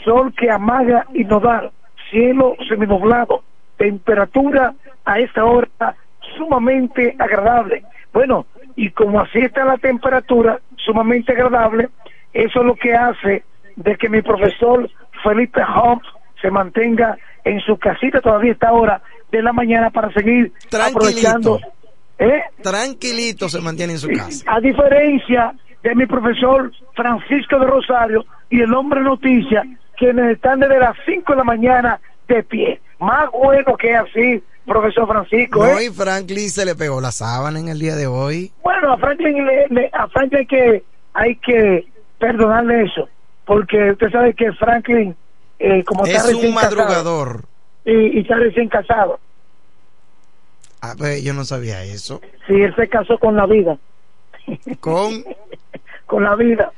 sol 0.04 0.34
que 0.34 0.50
amaga 0.50 1.06
y 1.14 1.24
no 1.26 1.40
da, 1.40 1.72
cielo 2.10 2.56
seminublado, 2.68 3.44
temperatura 3.78 4.74
a 5.06 5.20
esta 5.20 5.44
hora 5.44 5.96
sumamente 6.38 7.16
agradable. 7.20 7.84
Bueno, 8.14 8.46
y 8.76 8.90
como 8.92 9.20
así 9.20 9.40
está 9.40 9.66
la 9.66 9.78
temperatura 9.78 10.60
sumamente 10.78 11.34
agradable, 11.34 11.90
eso 12.34 12.60
es 12.62 12.66
lo 12.66 12.76
que 12.76 12.94
hace 12.94 13.44
de 13.76 13.98
que 13.98 14.10
mi 14.10 14.22
profesor 14.22 14.90
Felipe 15.24 15.62
Hobbs 15.64 16.08
se 16.42 16.52
mantenga 16.52 17.18
en 17.44 17.60
su 17.62 17.78
casita 17.78 18.22
todavía 18.22 18.52
a 18.52 18.54
esta 18.54 18.72
hora 18.72 19.02
de 19.32 19.42
la 19.42 19.54
mañana 19.54 19.90
para 19.90 20.12
seguir 20.14 20.52
aprovechando 20.72 21.60
¿Eh? 22.20 22.42
Tranquilito 22.62 23.50
se 23.50 23.60
mantiene 23.60 23.94
en 23.94 24.00
su 24.00 24.08
casa. 24.10 24.46
A 24.48 24.60
diferencia 24.60 25.54
de 25.82 25.96
mi 25.96 26.06
profesor 26.06 26.72
Francisco 26.96 27.60
de 27.60 27.68
Rosario 27.68 28.26
y 28.50 28.62
el 28.62 28.74
hombre 28.74 29.02
noticia, 29.02 29.64
quienes 29.98 30.36
están 30.36 30.60
desde 30.60 30.80
las 30.80 30.96
5 31.06 31.32
de 31.32 31.38
la 31.38 31.44
mañana 31.44 32.00
de 32.28 32.44
pie. 32.44 32.82
Más 33.00 33.30
bueno 33.32 33.76
que 33.76 33.96
así, 33.96 34.42
profesor 34.66 35.08
Francisco. 35.08 35.66
¿eh? 35.66 35.92
Franklin 35.92 36.50
se 36.50 36.66
le 36.66 36.76
pegó 36.76 37.02
la 37.02 37.12
sábana 37.12 37.60
en 37.60 37.68
el 37.68 37.80
día 37.80 37.96
de 37.96 38.08
hoy. 38.08 38.52
Bueno, 38.64 38.94
a 38.94 38.98
Franklin, 38.98 39.46
le, 39.46 39.90
a 39.92 40.08
Franklin 40.08 40.40
hay, 40.40 40.46
que, 40.46 40.84
hay 41.14 41.36
que 41.38 41.88
perdonarle 42.20 42.84
eso, 42.84 43.10
porque 43.46 43.92
usted 43.92 44.10
sabe 44.12 44.34
que 44.34 44.54
Franklin, 44.54 45.16
eh, 45.60 45.84
como 45.84 46.06
es 46.06 46.16
está 46.16 46.38
un 46.38 46.54
madrugador. 46.54 47.44
y, 47.84 48.18
y 48.18 48.22
está 48.22 48.36
recién 48.36 48.70
casado 48.70 49.20
Ah, 50.86 50.96
pues 50.98 51.24
yo 51.24 51.34
no 51.34 51.46
sabía 51.46 51.82
eso. 51.86 52.20
Sí, 52.46 52.56
él 52.56 52.76
se 52.76 52.90
casó 52.90 53.18
con 53.18 53.38
la 53.38 53.46
vida. 53.46 53.78
¿Con? 54.82 55.24
con 56.06 56.26
la 56.26 56.36
vida. 56.36 56.74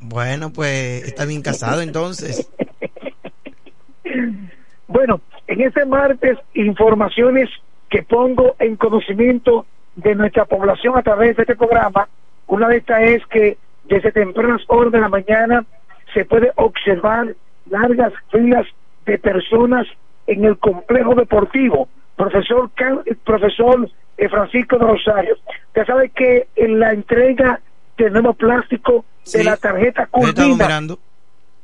Bueno, 0.00 0.50
pues 0.50 1.04
está 1.04 1.26
bien 1.26 1.42
casado 1.42 1.82
entonces. 1.82 2.50
bueno, 4.88 5.20
en 5.46 5.60
este 5.60 5.84
martes, 5.84 6.38
informaciones 6.54 7.50
que 7.90 8.02
pongo 8.02 8.56
en 8.58 8.76
conocimiento 8.76 9.66
de 9.94 10.14
nuestra 10.14 10.46
población 10.46 10.96
a 10.96 11.02
través 11.02 11.36
de 11.36 11.42
este 11.42 11.56
programa. 11.56 12.08
Una 12.46 12.68
de 12.68 12.78
estas 12.78 13.02
es 13.02 13.26
que 13.26 13.58
desde 13.84 14.10
tempranas 14.12 14.62
horas 14.68 14.90
de 14.90 15.00
la 15.00 15.10
mañana 15.10 15.66
se 16.14 16.24
puede 16.24 16.50
observar 16.56 17.36
largas 17.68 18.14
filas 18.30 18.66
de 19.04 19.18
personas 19.18 19.86
en 20.26 20.46
el 20.46 20.56
complejo 20.56 21.14
deportivo. 21.14 21.90
Profesor, 22.22 22.70
profesor 23.24 23.90
eh, 24.16 24.28
Francisco 24.28 24.78
de 24.78 24.86
Rosario, 24.86 25.36
usted 25.66 25.84
sabe 25.84 26.10
que 26.10 26.46
en 26.54 26.78
la 26.78 26.92
entrega 26.92 27.60
de 27.98 28.10
nuevo 28.10 28.34
plástico 28.34 29.04
de 29.32 29.42
la 29.42 29.56
tarjeta 29.56 30.06
culmina 30.06 30.96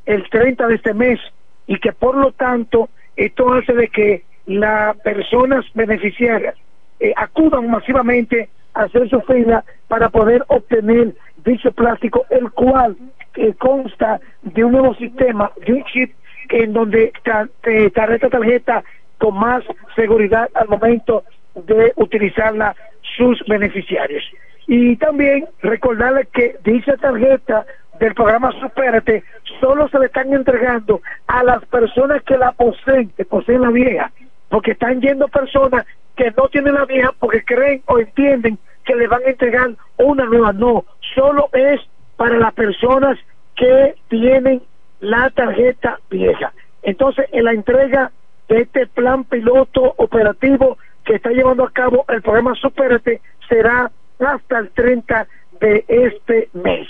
el 0.05 0.29
30 0.29 0.67
de 0.67 0.75
este 0.75 0.95
mes 0.95 1.21
y 1.69 1.79
que 1.79 1.93
por 1.93 2.17
lo 2.17 2.33
tanto 2.33 2.89
esto 3.15 3.53
hace 3.53 3.73
de 3.73 3.87
que 3.89 4.25
las 4.47 4.97
personas 4.97 5.65
beneficiarias 5.75 6.57
eh, 6.99 7.13
acudan 7.17 7.71
masivamente 7.71 8.49
a 8.75 8.83
hacer 8.83 9.09
su 9.09 9.21
fila 9.21 9.65
para 9.87 10.09
poder 10.09 10.45
obtener 10.49 11.15
dicho 11.45 11.71
plástico, 11.71 12.27
el 12.31 12.51
cual 12.51 12.97
eh, 13.37 13.55
consta 13.55 14.21
de 14.43 14.65
un 14.65 14.73
nuevo 14.73 14.93
sistema, 14.97 15.53
de 15.65 15.75
un 15.75 15.85
chip 15.85 16.15
en 16.49 16.73
donde 16.73 17.13
tarjeta 17.23 18.29
tarjeta 18.29 18.83
con 19.19 19.39
más 19.39 19.65
seguridad 19.95 20.49
al 20.55 20.69
momento 20.69 21.25
de 21.55 21.93
utilizarla 21.97 22.75
sus 23.17 23.43
beneficiarios. 23.47 24.25
Y 24.67 24.97
también 24.97 25.47
recordarles 25.63 26.29
que 26.29 26.57
dicha 26.65 26.97
tarjeta 26.97 27.65
del 27.99 28.15
programa 28.15 28.53
Supérate 28.61 29.25
solo 29.61 29.89
se 29.89 29.99
le 29.99 30.07
están 30.07 30.33
entregando 30.33 31.01
a 31.27 31.43
las 31.43 31.65
personas 31.67 32.23
que 32.23 32.37
la 32.37 32.53
poseen, 32.53 33.11
que 33.17 33.25
poseen 33.25 33.63
la 33.63 33.71
vieja, 33.71 34.13
porque 34.49 34.73
están 34.73 35.01
yendo 35.01 35.27
personas 35.29 35.87
que 36.17 36.33
no 36.37 36.49
tienen 36.49 36.75
la 36.75 36.85
vieja 36.85 37.13
porque 37.19 37.45
creen 37.45 37.83
o 37.87 37.99
entienden 37.99 38.59
que 38.85 38.95
le 38.95 39.07
van 39.07 39.23
a 39.23 39.31
entregar 39.31 39.71
una 39.99 40.25
nueva. 40.27 40.53
No, 40.53 40.85
solo 41.15 41.49
es 41.53 41.81
para 42.17 42.39
las 42.39 42.53
personas 42.55 43.19
que 43.57 43.95
tienen 44.09 44.63
la 45.01 45.31
tarjeta 45.31 46.01
vieja. 46.11 46.53
Entonces, 46.83 47.27
en 47.33 47.45
la 47.45 47.53
entrega 47.53 48.11
de 48.49 48.63
este 48.63 48.87
plan 48.87 49.25
piloto 49.25 49.95
operativo 49.99 50.79
que 51.05 51.17
está 51.17 51.31
llevando 51.31 51.65
a 51.65 51.71
cabo 51.71 52.05
el 52.09 52.23
programa 52.23 52.55
Supérate 52.55 53.21
será 53.49 53.91
hasta 54.19 54.59
el 54.59 54.71
30 54.71 55.27
de 55.61 55.85
este 55.89 56.49
mes. 56.53 56.89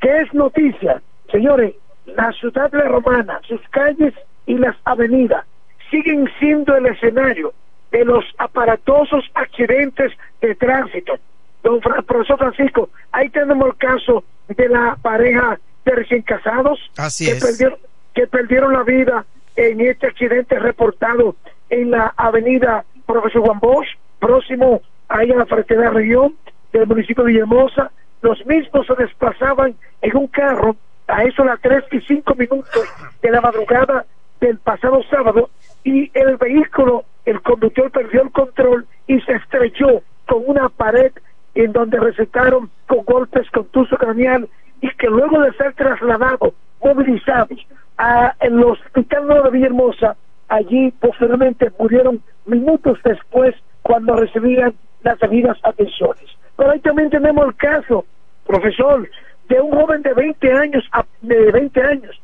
¿Qué 0.00 0.20
es 0.20 0.32
noticia? 0.32 1.02
Señores, 1.30 1.74
la 2.06 2.32
ciudad 2.32 2.70
de 2.70 2.78
la 2.78 2.88
Romana, 2.88 3.40
sus 3.46 3.60
calles 3.70 4.14
y 4.46 4.56
las 4.56 4.76
avenidas 4.84 5.44
siguen 5.90 6.28
siendo 6.38 6.76
el 6.76 6.86
escenario 6.86 7.52
de 7.90 8.04
los 8.04 8.24
aparatosos 8.38 9.24
accidentes 9.34 10.12
de 10.40 10.54
tránsito. 10.54 11.18
Don 11.62 11.80
profesor 11.80 12.38
Francisco, 12.38 12.90
ahí 13.12 13.28
tenemos 13.30 13.68
el 13.68 13.76
caso 13.76 14.24
de 14.48 14.68
la 14.68 14.96
pareja 15.02 15.58
de 15.84 15.92
recién 15.92 16.22
casados 16.22 16.78
que, 17.18 17.34
Perdieron, 17.40 17.78
que 18.14 18.26
perdieron 18.26 18.72
la 18.72 18.82
vida 18.82 19.26
en 19.58 19.80
este 19.80 20.06
accidente 20.06 20.56
reportado 20.60 21.34
en 21.68 21.90
la 21.90 22.14
avenida 22.16 22.84
Profesor 23.06 23.42
Juan 23.42 23.58
Bosch, 23.58 23.88
próximo 24.20 24.80
a 25.08 25.24
la 25.24 25.46
frontera 25.46 25.90
región 25.90 26.36
del 26.72 26.86
municipio 26.86 27.24
de 27.24 27.32
Villahermosa. 27.32 27.90
Los 28.22 28.44
mismos 28.46 28.86
se 28.86 28.94
desplazaban 28.94 29.74
en 30.00 30.16
un 30.16 30.28
carro 30.28 30.76
a 31.08 31.24
eso 31.24 31.42
a 31.42 31.46
las 31.46 31.60
3 31.60 31.84
y 31.90 32.00
5 32.02 32.34
minutos 32.36 32.84
de 33.20 33.30
la 33.32 33.40
madrugada 33.40 34.06
del 34.40 34.58
pasado 34.58 35.02
sábado 35.10 35.50
y 35.82 36.08
el 36.14 36.36
vehículo, 36.36 37.04
el 37.24 37.40
conductor 37.42 37.90
perdió 37.90 38.22
el 38.22 38.30
control 38.30 38.86
y 39.08 39.20
se 39.22 39.32
estrelló 39.32 40.02
con 40.26 40.44
una 40.46 40.68
pared 40.68 41.10
en 41.56 41.72
donde 41.72 41.98
recetaron 41.98 42.70
con 42.86 43.04
golpes 43.04 43.50
con 43.50 43.64
tuzo 43.66 43.96
craneal 43.96 44.48
y 44.80 44.88
que 44.90 45.08
luego 45.08 45.40
de 45.40 45.52
ser 45.54 45.72
trasladados, 45.74 46.54
movilizados 46.82 47.58
a 47.96 48.34
el 48.40 48.62
hospital 48.62 49.26
Nuevo 49.26 49.44
de 49.44 49.50
Villahermosa, 49.50 50.16
allí 50.48 50.90
posteriormente 51.00 51.70
murieron 51.78 52.22
minutos 52.46 52.98
después 53.04 53.54
cuando 53.82 54.16
recibían 54.16 54.74
las 55.02 55.18
debidas 55.18 55.58
atenciones. 55.62 56.24
Pero 56.56 56.70
ahí 56.70 56.80
también 56.80 57.10
tenemos 57.10 57.46
el 57.46 57.56
caso, 57.56 58.04
profesor, 58.46 59.08
de 59.48 59.60
un 59.60 59.72
joven 59.72 60.02
de 60.02 60.12
20 60.12 60.52
años, 60.52 60.84
de 61.22 61.52
20 61.52 61.82
años. 61.82 62.20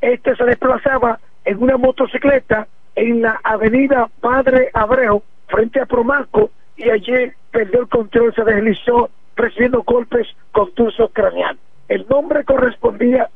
Este 0.00 0.34
se 0.36 0.44
desplazaba 0.44 1.18
en 1.44 1.62
una 1.62 1.76
motocicleta 1.76 2.66
en 2.94 3.22
la 3.22 3.40
avenida 3.42 4.08
Padre 4.20 4.70
Abreu, 4.74 5.22
frente 5.48 5.80
a 5.80 5.86
Promaco, 5.86 6.50
y 6.76 6.90
allí 6.90 7.32
perdió 7.50 7.80
el 7.80 7.88
control, 7.88 8.34
se 8.34 8.44
deslizó 8.44 9.10
recibiendo 9.36 9.82
golpes 9.82 10.26
contusos 10.52 11.10
craneal. 11.12 11.58
El 11.92 12.06
nombre 12.08 12.42
correspondía 12.44 13.28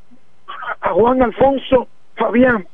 a 0.80 0.88
Juan 0.88 1.22
Alfonso 1.22 1.88
Fabián, 2.14 2.66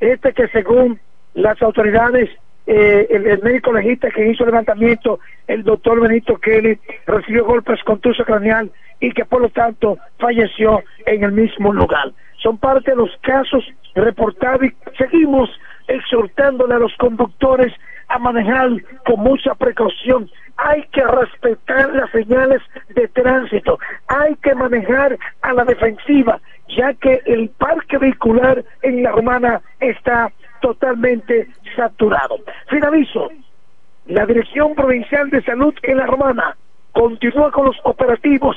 este 0.00 0.32
que 0.32 0.48
según 0.48 0.98
las 1.34 1.60
autoridades, 1.60 2.30
eh, 2.66 3.06
el, 3.10 3.42
médico 3.42 3.70
legista 3.70 4.10
que 4.10 4.30
hizo 4.30 4.44
el 4.44 4.50
levantamiento, 4.50 5.20
el 5.46 5.62
doctor 5.62 6.00
Benito 6.00 6.38
Kelly, 6.38 6.78
recibió 7.06 7.44
golpes 7.44 7.84
contusos 7.84 8.24
craneal 8.24 8.70
y 8.98 9.12
que 9.12 9.26
por 9.26 9.42
lo 9.42 9.50
tanto 9.50 9.98
falleció 10.18 10.82
en 11.04 11.22
el 11.22 11.32
mismo 11.32 11.70
lugar. 11.70 12.12
Son 12.42 12.56
parte 12.56 12.92
de 12.92 12.96
los 12.96 13.14
casos 13.20 13.70
reportados 13.94 14.64
y 14.64 14.74
seguimos 14.96 15.50
exhortándole 15.86 16.76
a 16.76 16.78
los 16.78 16.96
conductores 16.96 17.74
a 18.08 18.18
manejar 18.18 18.70
con 19.04 19.20
mucha 19.20 19.54
precaución. 19.54 20.30
Hay 20.56 20.82
que 20.92 21.04
respetar 21.04 21.94
las 21.94 22.10
señales 22.10 22.60
de 22.88 23.06
tránsito, 23.08 23.78
hay 24.08 24.34
que 24.36 24.54
manejar 24.54 25.16
a 25.42 25.52
la 25.52 25.64
defensiva, 25.64 26.40
ya 26.76 26.94
que 26.94 27.22
el 27.26 27.50
parque 27.50 27.98
vehicular 27.98 28.64
en 28.82 29.02
la 29.02 29.12
romana 29.12 29.60
está 29.80 30.32
totalmente 30.60 31.48
saturado. 31.76 32.38
Finalizo. 32.68 33.30
La 34.06 34.24
Dirección 34.24 34.74
Provincial 34.74 35.28
de 35.28 35.42
Salud 35.42 35.74
en 35.82 35.98
la 35.98 36.06
romana 36.06 36.56
continúa 36.92 37.50
con 37.52 37.66
los 37.66 37.76
operativos 37.84 38.56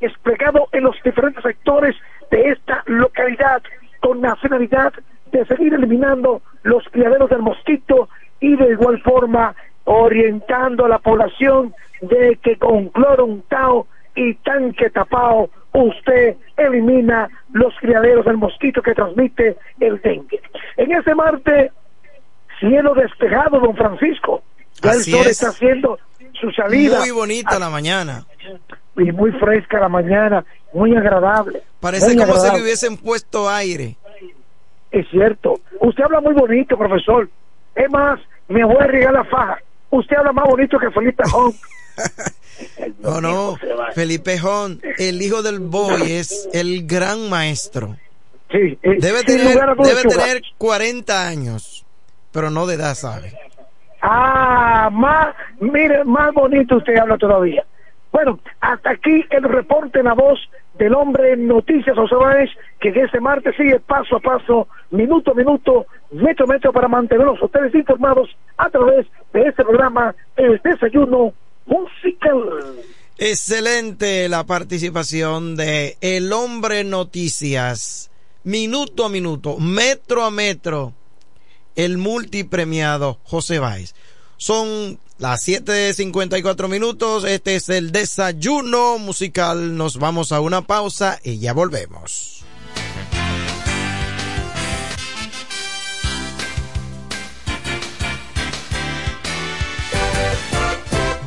desplegados 0.00 0.68
en 0.72 0.82
los 0.82 0.96
diferentes 1.04 1.42
sectores 1.44 1.94
de 2.30 2.50
esta 2.50 2.82
localidad 2.86 3.62
con 4.00 4.20
la 4.20 4.34
finalidad 4.36 4.92
de 5.30 5.44
seguir 5.46 5.74
eliminando 5.74 6.42
los 6.64 6.84
criaderos 6.90 7.30
del 7.30 7.42
mosquito 7.42 8.08
y 8.40 8.56
de 8.56 8.72
igual 8.72 9.00
forma 9.02 9.54
orientando 9.84 10.84
a 10.84 10.88
la 10.88 10.98
población 10.98 11.74
de 12.00 12.38
que 12.42 12.56
con 12.56 12.88
cloro 12.88 13.26
untado 13.26 13.86
y 14.14 14.34
tanque 14.34 14.90
tapado 14.90 15.50
usted 15.72 16.36
elimina 16.56 17.28
los 17.52 17.74
criaderos 17.80 18.24
del 18.24 18.36
mosquito 18.36 18.82
que 18.82 18.94
transmite 18.94 19.56
el 19.78 20.00
dengue. 20.00 20.40
En 20.76 20.92
ese 20.92 21.14
martes, 21.14 21.72
cielo 22.58 22.94
despejado, 22.94 23.60
don 23.60 23.76
Francisco. 23.76 24.42
Ya 24.82 24.92
el 24.92 25.00
sol 25.00 25.26
está 25.26 25.48
haciendo 25.48 25.98
su 26.40 26.50
salida. 26.52 27.00
Muy 27.00 27.10
bonita 27.10 27.58
la 27.58 27.70
mañana. 27.70 28.24
Y 28.96 29.12
muy 29.12 29.32
fresca 29.32 29.78
la 29.80 29.88
mañana, 29.88 30.44
muy 30.72 30.96
agradable. 30.96 31.62
Parece 31.80 32.16
como 32.16 32.34
si 32.36 32.52
le 32.54 32.62
hubiesen 32.62 32.96
puesto 32.96 33.48
aire. 33.48 33.96
Es 34.90 35.08
cierto. 35.10 35.60
Usted 35.80 36.04
habla 36.04 36.20
muy 36.20 36.34
bonito, 36.34 36.76
profesor. 36.76 37.28
Es 37.74 37.90
más, 37.90 38.20
me 38.50 38.64
voy 38.64 38.76
a 38.80 38.86
regar 38.86 39.12
la 39.12 39.24
faja. 39.24 39.58
Usted 39.90 40.16
habla 40.16 40.32
más 40.32 40.44
bonito 40.46 40.78
que 40.78 40.90
Felipe 40.90 41.22
Jón. 41.30 41.52
no, 43.00 43.20
no, 43.20 43.56
Felipe 43.94 44.38
Jón, 44.38 44.80
el 44.98 45.22
hijo 45.22 45.42
del 45.42 45.60
boy, 45.60 46.12
es 46.12 46.48
el 46.52 46.86
gran 46.86 47.30
maestro. 47.30 47.96
Sí, 48.50 48.78
eh, 48.82 48.96
debe 48.98 49.22
tener, 49.22 49.56
debe 49.76 50.02
tener 50.02 50.42
40 50.58 51.28
años, 51.28 51.86
pero 52.32 52.50
no 52.50 52.66
de 52.66 52.74
edad, 52.74 52.94
¿sabe? 52.94 53.32
Ah, 54.02 54.90
más, 54.92 55.34
mire, 55.60 56.04
más 56.04 56.32
bonito 56.34 56.76
usted 56.76 56.96
habla 56.96 57.16
todavía. 57.16 57.64
Bueno, 58.10 58.40
hasta 58.60 58.90
aquí 58.90 59.24
el 59.30 59.44
reporte 59.44 60.00
en 60.00 60.06
la 60.06 60.14
voz 60.14 60.40
del 60.80 60.94
hombre 60.94 61.36
Noticias 61.36 61.96
Osobaes, 61.96 62.48
que 62.80 62.88
este 62.88 63.20
martes 63.20 63.54
sigue 63.54 63.78
paso 63.80 64.16
a 64.16 64.20
paso, 64.20 64.66
minuto 64.90 65.32
a 65.32 65.34
minuto, 65.34 65.86
metro 66.10 66.46
a 66.46 66.48
metro 66.48 66.72
para 66.72 66.88
mantenerlos 66.88 67.40
ustedes 67.42 67.74
informados 67.74 68.30
a 68.56 68.70
través 68.70 69.06
de 69.34 69.42
este 69.42 69.62
programa, 69.62 70.14
el 70.36 70.58
desayuno 70.64 71.34
musical. 71.66 72.40
Excelente 73.18 74.26
la 74.30 74.44
participación 74.44 75.54
de 75.54 75.98
El 76.00 76.32
Hombre 76.32 76.82
Noticias, 76.82 78.10
minuto 78.44 79.04
a 79.04 79.10
minuto, 79.10 79.58
metro 79.58 80.24
a 80.24 80.30
metro, 80.30 80.94
el 81.76 81.98
multipremiado 81.98 83.18
José 83.24 83.58
Báez. 83.58 83.94
Son 84.38 84.98
las 85.20 85.46
7.54 85.46 86.68
minutos, 86.68 87.24
este 87.24 87.54
es 87.56 87.68
el 87.68 87.92
desayuno 87.92 88.98
musical, 88.98 89.76
nos 89.76 89.98
vamos 89.98 90.32
a 90.32 90.40
una 90.40 90.62
pausa 90.62 91.20
y 91.22 91.38
ya 91.38 91.52
volvemos. 91.52 92.42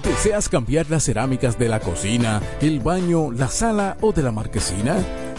¿Deseas 0.03 0.49
cambiar 0.49 0.89
las 0.89 1.03
cerámicas 1.03 1.59
de 1.59 1.69
la 1.69 1.79
cocina, 1.79 2.41
el 2.61 2.79
baño, 2.79 3.31
la 3.31 3.47
sala 3.47 3.97
o 4.01 4.11
de 4.11 4.23
la 4.23 4.31
marquesina? 4.31 5.32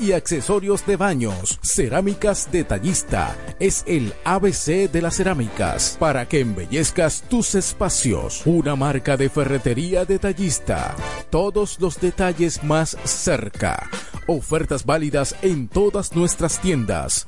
y 0.00 0.12
accesorios 0.12 0.84
de 0.86 0.96
baños. 0.96 1.58
Cerámicas 1.62 2.52
Detallista 2.52 3.34
es 3.58 3.84
el 3.86 4.12
ABC 4.24 4.90
de 4.90 5.00
las 5.00 5.16
cerámicas 5.16 5.96
para 5.98 6.28
que 6.28 6.40
embellezcas 6.40 7.22
tus 7.22 7.54
espacios. 7.54 8.42
Una 8.44 8.76
marca 8.76 9.16
de 9.16 9.30
ferretería 9.30 10.04
detallista. 10.04 10.94
Todos 11.30 11.80
los 11.80 11.98
detalles 12.00 12.62
más 12.64 12.98
cerca. 13.04 13.88
Ofertas 14.26 14.84
válidas 14.84 15.34
en 15.40 15.68
todas 15.68 16.14
nuestras 16.14 16.60
tiendas. 16.60 17.26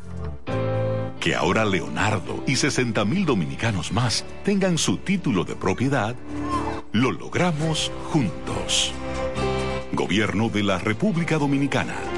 Que 1.20 1.34
ahora 1.34 1.64
Leonardo 1.64 2.44
y 2.46 2.56
60 2.56 3.04
mil 3.06 3.24
dominicanos 3.24 3.90
más 3.90 4.24
tengan 4.44 4.76
su 4.76 4.98
título 4.98 5.44
de 5.44 5.56
propiedad, 5.56 6.14
lo 6.92 7.10
logramos 7.10 7.90
juntos. 8.12 8.92
Gobierno 9.92 10.48
de 10.50 10.62
la 10.62 10.78
República 10.78 11.38
Dominicana. 11.38 12.17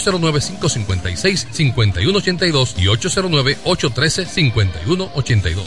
809-556-5182 0.05 2.77
y 2.77 2.85
809-813-5182. 2.85 5.63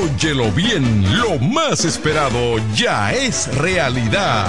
Óyelo 0.00 0.50
bien, 0.52 1.04
lo 1.18 1.38
más 1.38 1.84
esperado 1.84 2.56
ya 2.74 3.12
es 3.12 3.54
realidad. 3.56 4.48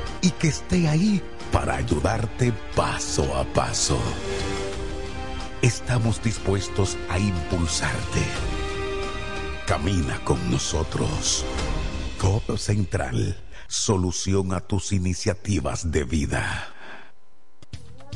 y 0.21 0.31
que 0.31 0.47
esté 0.47 0.87
ahí 0.87 1.21
para 1.51 1.75
ayudarte 1.75 2.53
paso 2.75 3.35
a 3.35 3.43
paso. 3.43 3.99
Estamos 5.61 6.21
dispuestos 6.23 6.97
a 7.09 7.19
impulsarte. 7.19 8.21
Camina 9.67 10.19
con 10.23 10.49
nosotros. 10.49 11.45
Codo 12.17 12.57
Central, 12.57 13.37
solución 13.67 14.53
a 14.53 14.59
tus 14.59 14.91
iniciativas 14.91 15.91
de 15.91 16.03
vida. 16.03 16.70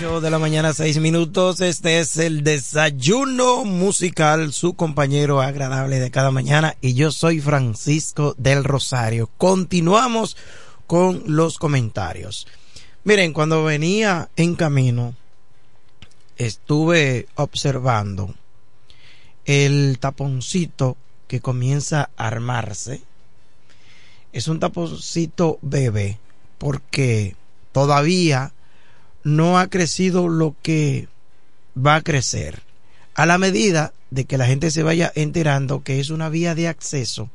De 0.00 0.30
la 0.30 0.38
mañana, 0.38 0.72
seis 0.72 0.98
minutos. 0.98 1.60
Este 1.60 2.00
es 2.00 2.16
el 2.16 2.42
desayuno 2.42 3.66
musical, 3.66 4.50
su 4.54 4.72
compañero 4.72 5.42
agradable 5.42 6.00
de 6.00 6.10
cada 6.10 6.30
mañana. 6.30 6.74
Y 6.80 6.94
yo 6.94 7.10
soy 7.10 7.38
Francisco 7.42 8.34
del 8.38 8.64
Rosario. 8.64 9.28
Continuamos 9.36 10.38
con 10.86 11.22
los 11.26 11.58
comentarios. 11.58 12.46
Miren, 13.04 13.34
cuando 13.34 13.62
venía 13.62 14.30
en 14.36 14.54
camino, 14.54 15.14
estuve 16.38 17.28
observando 17.34 18.34
el 19.44 19.98
taponcito 20.00 20.96
que 21.28 21.40
comienza 21.42 22.08
a 22.16 22.26
armarse. 22.28 23.02
Es 24.32 24.48
un 24.48 24.60
taponcito 24.60 25.58
bebé, 25.60 26.18
porque 26.56 27.36
todavía 27.72 28.54
no 29.22 29.58
ha 29.58 29.68
crecido 29.68 30.28
lo 30.28 30.54
que 30.62 31.08
va 31.76 31.96
a 31.96 32.02
crecer. 32.02 32.62
A 33.14 33.26
la 33.26 33.38
medida 33.38 33.92
de 34.10 34.24
que 34.24 34.38
la 34.38 34.46
gente 34.46 34.70
se 34.70 34.82
vaya 34.82 35.12
enterando 35.14 35.82
que 35.82 36.00
es 36.00 36.10
una 36.10 36.28
vía 36.28 36.54
de 36.54 36.68
acceso, 36.68 37.30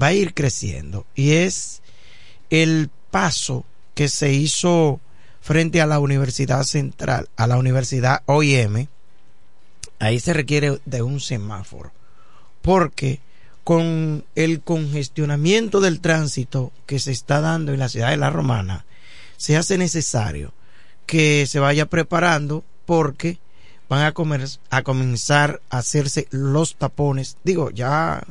va 0.00 0.08
a 0.08 0.12
ir 0.12 0.34
creciendo. 0.34 1.06
Y 1.14 1.32
es 1.32 1.82
el 2.48 2.90
paso 3.10 3.64
que 3.94 4.08
se 4.08 4.32
hizo 4.32 5.00
frente 5.40 5.80
a 5.80 5.86
la 5.86 5.98
Universidad 5.98 6.62
Central, 6.64 7.28
a 7.36 7.46
la 7.46 7.58
Universidad 7.58 8.22
OIM. 8.26 8.86
Ahí 9.98 10.20
se 10.20 10.32
requiere 10.32 10.80
de 10.84 11.02
un 11.02 11.20
semáforo. 11.20 11.92
Porque 12.62 13.20
con 13.64 14.24
el 14.34 14.62
congestionamiento 14.62 15.80
del 15.80 16.00
tránsito 16.00 16.72
que 16.86 16.98
se 16.98 17.12
está 17.12 17.40
dando 17.40 17.72
en 17.72 17.78
la 17.78 17.88
ciudad 17.88 18.10
de 18.10 18.16
La 18.16 18.30
Romana, 18.30 18.84
se 19.36 19.56
hace 19.56 19.78
necesario 19.78 20.52
que 21.10 21.44
se 21.48 21.58
vaya 21.58 21.86
preparando 21.86 22.62
porque 22.86 23.40
van 23.88 24.04
a, 24.04 24.12
comer, 24.12 24.46
a 24.70 24.82
comenzar 24.84 25.60
a 25.68 25.78
hacerse 25.78 26.28
los 26.30 26.76
tapones. 26.76 27.36
Digo, 27.42 27.70
ya 27.70 28.22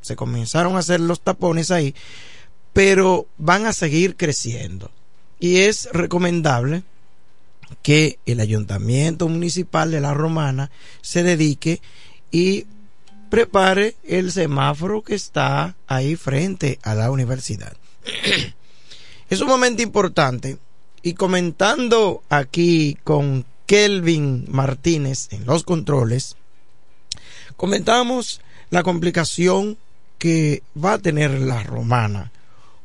se 0.00 0.14
comenzaron 0.14 0.76
a 0.76 0.78
hacer 0.78 1.00
los 1.00 1.22
tapones 1.22 1.72
ahí, 1.72 1.92
pero 2.72 3.26
van 3.36 3.66
a 3.66 3.72
seguir 3.72 4.14
creciendo. 4.14 4.92
Y 5.40 5.62
es 5.62 5.88
recomendable 5.92 6.84
que 7.82 8.20
el 8.26 8.38
ayuntamiento 8.38 9.26
municipal 9.26 9.90
de 9.90 10.00
la 10.00 10.14
Romana 10.14 10.70
se 11.02 11.24
dedique 11.24 11.82
y 12.30 12.66
prepare 13.28 13.96
el 14.04 14.30
semáforo 14.30 15.02
que 15.02 15.16
está 15.16 15.74
ahí 15.88 16.14
frente 16.14 16.78
a 16.84 16.94
la 16.94 17.10
universidad. 17.10 17.76
es 19.28 19.40
un 19.40 19.48
momento 19.48 19.82
importante 19.82 20.58
y 21.02 21.14
comentando 21.14 22.22
aquí 22.28 22.98
con 23.04 23.44
Kelvin 23.66 24.46
Martínez 24.48 25.28
en 25.30 25.46
los 25.46 25.62
controles, 25.64 26.36
comentamos 27.56 28.40
la 28.70 28.82
complicación 28.82 29.78
que 30.18 30.62
va 30.82 30.94
a 30.94 30.98
tener 30.98 31.30
la 31.40 31.62
romana 31.62 32.32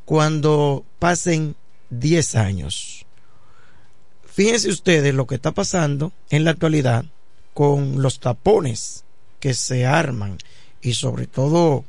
cuando 0.05 0.85
pasen 0.99 1.55
10 1.89 2.35
años. 2.35 3.05
Fíjense 4.25 4.69
ustedes 4.69 5.13
lo 5.13 5.27
que 5.27 5.35
está 5.35 5.51
pasando 5.51 6.11
en 6.29 6.43
la 6.43 6.51
actualidad 6.51 7.05
con 7.53 8.01
los 8.01 8.19
tapones 8.19 9.03
que 9.39 9.53
se 9.53 9.85
arman 9.85 10.37
y 10.81 10.93
sobre 10.93 11.25
todo 11.27 11.85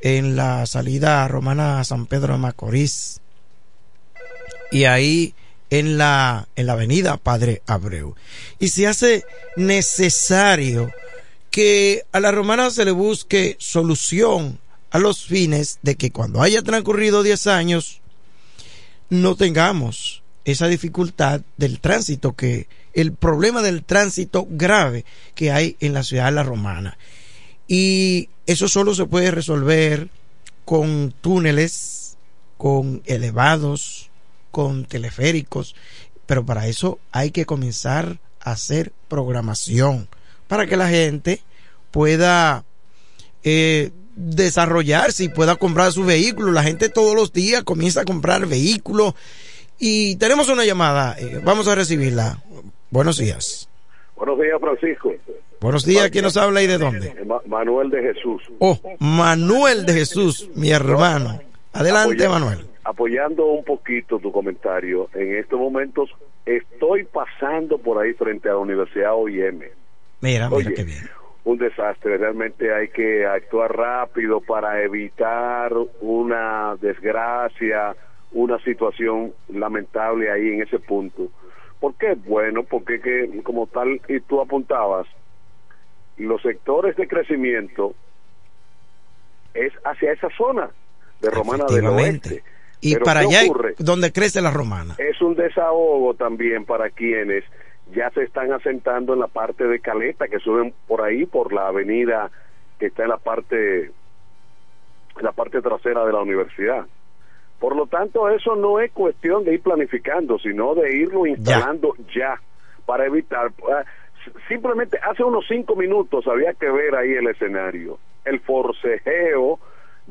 en 0.00 0.36
la 0.36 0.66
salida 0.66 1.26
romana 1.28 1.80
a 1.80 1.84
San 1.84 2.06
Pedro 2.06 2.34
de 2.34 2.38
Macorís. 2.38 3.20
Y 4.70 4.84
ahí 4.84 5.34
en 5.72 5.96
la, 5.96 6.48
en 6.54 6.66
la 6.66 6.74
avenida 6.74 7.16
Padre 7.16 7.62
Abreu. 7.66 8.14
Y 8.58 8.68
se 8.68 8.86
hace 8.86 9.24
necesario 9.56 10.92
que 11.50 12.04
a 12.12 12.20
la 12.20 12.30
romana 12.30 12.68
se 12.68 12.84
le 12.84 12.90
busque 12.90 13.56
solución 13.58 14.58
a 14.90 14.98
los 14.98 15.24
fines 15.24 15.78
de 15.80 15.94
que 15.94 16.10
cuando 16.10 16.42
haya 16.42 16.60
transcurrido 16.60 17.22
10 17.22 17.46
años 17.46 18.02
no 19.08 19.34
tengamos 19.34 20.22
esa 20.44 20.66
dificultad 20.66 21.40
del 21.56 21.80
tránsito 21.80 22.34
que 22.34 22.68
el 22.92 23.14
problema 23.14 23.62
del 23.62 23.82
tránsito 23.82 24.46
grave 24.50 25.06
que 25.34 25.52
hay 25.52 25.78
en 25.80 25.94
la 25.94 26.02
ciudad 26.02 26.26
de 26.26 26.32
la 26.32 26.42
romana 26.42 26.98
y 27.66 28.28
eso 28.44 28.68
solo 28.68 28.94
se 28.94 29.06
puede 29.06 29.30
resolver 29.30 30.10
con 30.66 31.14
túneles 31.22 32.18
con 32.58 33.02
elevados 33.06 34.10
con 34.52 34.84
teleféricos, 34.84 35.74
pero 36.26 36.46
para 36.46 36.68
eso 36.68 37.00
hay 37.10 37.32
que 37.32 37.44
comenzar 37.46 38.18
a 38.40 38.52
hacer 38.52 38.92
programación 39.08 40.06
para 40.46 40.66
que 40.66 40.76
la 40.76 40.88
gente 40.88 41.40
pueda 41.90 42.64
eh, 43.42 43.90
desarrollarse 44.14 45.24
y 45.24 45.28
pueda 45.28 45.56
comprar 45.56 45.90
su 45.92 46.04
vehículo. 46.04 46.52
La 46.52 46.62
gente 46.62 46.88
todos 46.88 47.16
los 47.16 47.32
días 47.32 47.64
comienza 47.64 48.02
a 48.02 48.04
comprar 48.04 48.46
vehículos 48.46 49.14
y 49.78 50.16
tenemos 50.16 50.48
una 50.48 50.64
llamada, 50.64 51.16
eh, 51.18 51.40
vamos 51.42 51.66
a 51.68 51.74
recibirla. 51.74 52.42
Buenos 52.90 53.18
días. 53.18 53.68
Buenos 54.16 54.38
días, 54.40 54.56
Francisco. 54.60 55.12
Buenos 55.60 55.84
días, 55.84 56.10
¿quién 56.10 56.24
nos 56.24 56.36
habla 56.36 56.62
y 56.62 56.66
de 56.66 56.78
dónde? 56.78 57.14
Ma- 57.24 57.40
Manuel 57.46 57.88
de 57.90 58.02
Jesús. 58.02 58.42
Oh, 58.58 58.78
Manuel 58.98 59.86
de 59.86 59.92
Jesús, 59.94 60.48
mi 60.54 60.70
hermano. 60.70 61.40
Adelante, 61.72 62.28
Manuel. 62.28 62.66
Apoyando 62.84 63.46
un 63.46 63.64
poquito 63.64 64.18
tu 64.18 64.32
comentario, 64.32 65.08
en 65.14 65.36
estos 65.36 65.58
momentos 65.58 66.10
estoy 66.44 67.04
pasando 67.04 67.78
por 67.78 68.02
ahí 68.02 68.12
frente 68.14 68.48
a 68.48 68.52
la 68.52 68.58
Universidad 68.58 69.14
OIM. 69.14 69.58
Mira, 69.58 69.72
mira 70.20 70.50
Oye, 70.50 70.74
qué 70.74 70.84
bien. 70.84 71.08
un 71.44 71.58
desastre. 71.58 72.18
Realmente 72.18 72.74
hay 72.74 72.88
que 72.88 73.24
actuar 73.26 73.76
rápido 73.76 74.40
para 74.40 74.82
evitar 74.82 75.72
una 76.00 76.76
desgracia, 76.80 77.94
una 78.32 78.58
situación 78.60 79.32
lamentable 79.48 80.30
ahí 80.30 80.48
en 80.48 80.62
ese 80.62 80.78
punto. 80.78 81.28
¿Por 81.78 81.94
qué? 81.94 82.14
Bueno, 82.14 82.62
porque 82.62 83.00
que, 83.00 83.42
como 83.42 83.66
tal, 83.66 84.00
y 84.08 84.20
tú 84.20 84.40
apuntabas, 84.40 85.06
los 86.16 86.40
sectores 86.42 86.96
de 86.96 87.08
crecimiento 87.08 87.94
es 89.54 89.72
hacia 89.84 90.12
esa 90.12 90.28
zona 90.36 90.70
de 91.20 91.30
Romana 91.30 91.64
del. 91.66 91.86
Oeste. 91.86 92.42
Y 92.82 92.92
Pero 92.94 93.04
para 93.06 93.20
¿qué 93.20 93.26
allá 93.36 93.50
ocurre? 93.50 93.74
donde 93.78 94.12
crece 94.12 94.42
la 94.42 94.50
romana. 94.50 94.96
es 94.98 95.20
un 95.22 95.34
desahogo 95.34 96.12
también 96.14 96.64
para 96.66 96.90
quienes 96.90 97.44
ya 97.94 98.10
se 98.10 98.24
están 98.24 98.52
asentando 98.52 99.14
en 99.14 99.20
la 99.20 99.28
parte 99.28 99.64
de 99.66 99.80
Caleta, 99.80 100.28
que 100.28 100.38
suben 100.40 100.74
por 100.86 101.00
ahí, 101.02 101.24
por 101.24 101.52
la 101.52 101.68
avenida 101.68 102.30
que 102.78 102.86
está 102.86 103.04
en 103.04 103.10
la 103.10 103.18
parte, 103.18 103.84
en 103.84 103.92
la 105.22 105.32
parte 105.32 105.62
trasera 105.62 106.04
de 106.04 106.12
la 106.12 106.20
universidad. 106.20 106.84
Por 107.60 107.76
lo 107.76 107.86
tanto, 107.86 108.28
eso 108.28 108.56
no 108.56 108.80
es 108.80 108.90
cuestión 108.90 109.44
de 109.44 109.54
ir 109.54 109.62
planificando, 109.62 110.38
sino 110.38 110.74
de 110.74 110.96
irlo 110.96 111.26
instalando 111.26 111.94
ya, 112.14 112.40
para 112.84 113.06
evitar. 113.06 113.52
ah, 113.72 113.84
Simplemente 114.48 114.98
hace 115.02 115.22
unos 115.24 115.44
cinco 115.48 115.76
minutos 115.76 116.26
había 116.28 116.54
que 116.54 116.70
ver 116.70 116.94
ahí 116.96 117.12
el 117.12 117.26
escenario, 117.28 117.98
el 118.24 118.40
forcejeo 118.40 119.58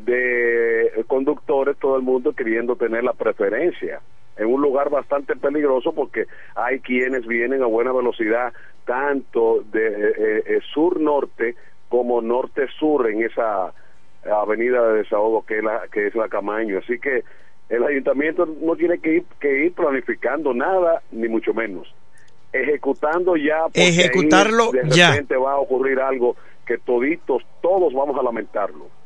de 0.06 1.04
conductores, 1.08 1.78
todo 1.78 1.96
el 1.96 2.04
mundo 2.04 2.34
queriendo 2.34 2.76
tener 2.76 3.04
la 3.04 3.14
preferencia. 3.14 4.02
En 4.38 4.48
un 4.48 4.62
lugar 4.62 4.90
bastante 4.90 5.36
peligroso 5.36 5.94
porque 5.94 6.26
hay 6.56 6.80
quienes 6.80 7.28
vienen 7.28 7.62
a 7.62 7.68
buena 7.68 7.92
velocidad 7.92 8.54
tanto 8.86 9.64
de 9.72 9.88
eh, 9.88 10.44
eh, 10.46 10.60
sur-norte 10.74 11.56
como 11.90 12.22
norte-sur 12.22 13.10
en 13.10 13.24
esa 13.24 13.74
avenida 14.24 14.88
de 14.88 15.00
desahogo 15.00 15.46
que 15.46 15.58
es 15.58 15.64
la 15.64 15.88
que 15.92 16.08
es 16.08 16.16
la 16.16 16.30
Camaño. 16.30 16.80
Así 16.80 17.00
que 17.00 17.24
el 17.70 17.84
ayuntamiento 17.84 18.46
no 18.46 18.76
tiene 18.76 19.00
que 19.00 19.16
ir 19.16 19.24
que 19.40 19.66
ir 19.66 19.74
planificando 19.74 20.54
nada 20.54 21.02
ni 21.12 21.28
mucho 21.28 21.54
menos. 21.54 21.94
Ejecutando 22.54 23.36
ya 23.36 23.64
porque 23.64 23.82
ahí 23.82 24.00
Ejecutarlo 24.00 24.72
de 24.72 24.90
ya. 24.90 25.16
va 25.38 25.54
a 25.54 25.58
ocurrir 25.58 26.00
algo 26.00 26.36
que 26.66 26.78
toditos 26.78 27.44
todos 27.62 27.94
vamos 27.94 28.18
a 28.18 28.24
lamentarlo 28.24 29.01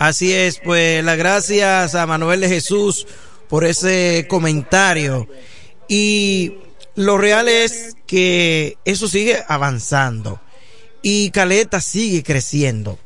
Así 0.00 0.32
es, 0.32 0.58
pues 0.64 1.04
las 1.04 1.18
gracias 1.18 1.94
a 1.94 2.06
Manuel 2.06 2.40
de 2.40 2.48
Jesús 2.48 3.06
por 3.50 3.66
ese 3.66 4.24
comentario. 4.30 5.28
Y 5.88 6.54
lo 6.94 7.18
real 7.18 7.48
es 7.48 7.96
que 8.06 8.78
eso 8.86 9.08
sigue 9.08 9.44
avanzando 9.46 10.40
y 11.02 11.30
Caleta 11.32 11.82
sigue 11.82 12.22
creciendo. 12.22 12.98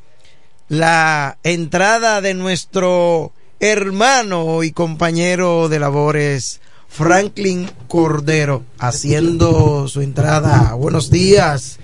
La 0.69 1.37
entrada 1.43 2.21
de 2.21 2.35
nuestro 2.35 3.33
hermano 3.59 4.63
y 4.63 4.71
compañero 4.71 5.69
de 5.69 5.81
labores 5.81 6.61
Franklin 6.89 7.69
Cordero 7.89 8.63
haciendo 8.79 9.89
su 9.89 10.01
entrada. 10.01 10.75
Buenos 10.75 11.11
días. 11.11 11.81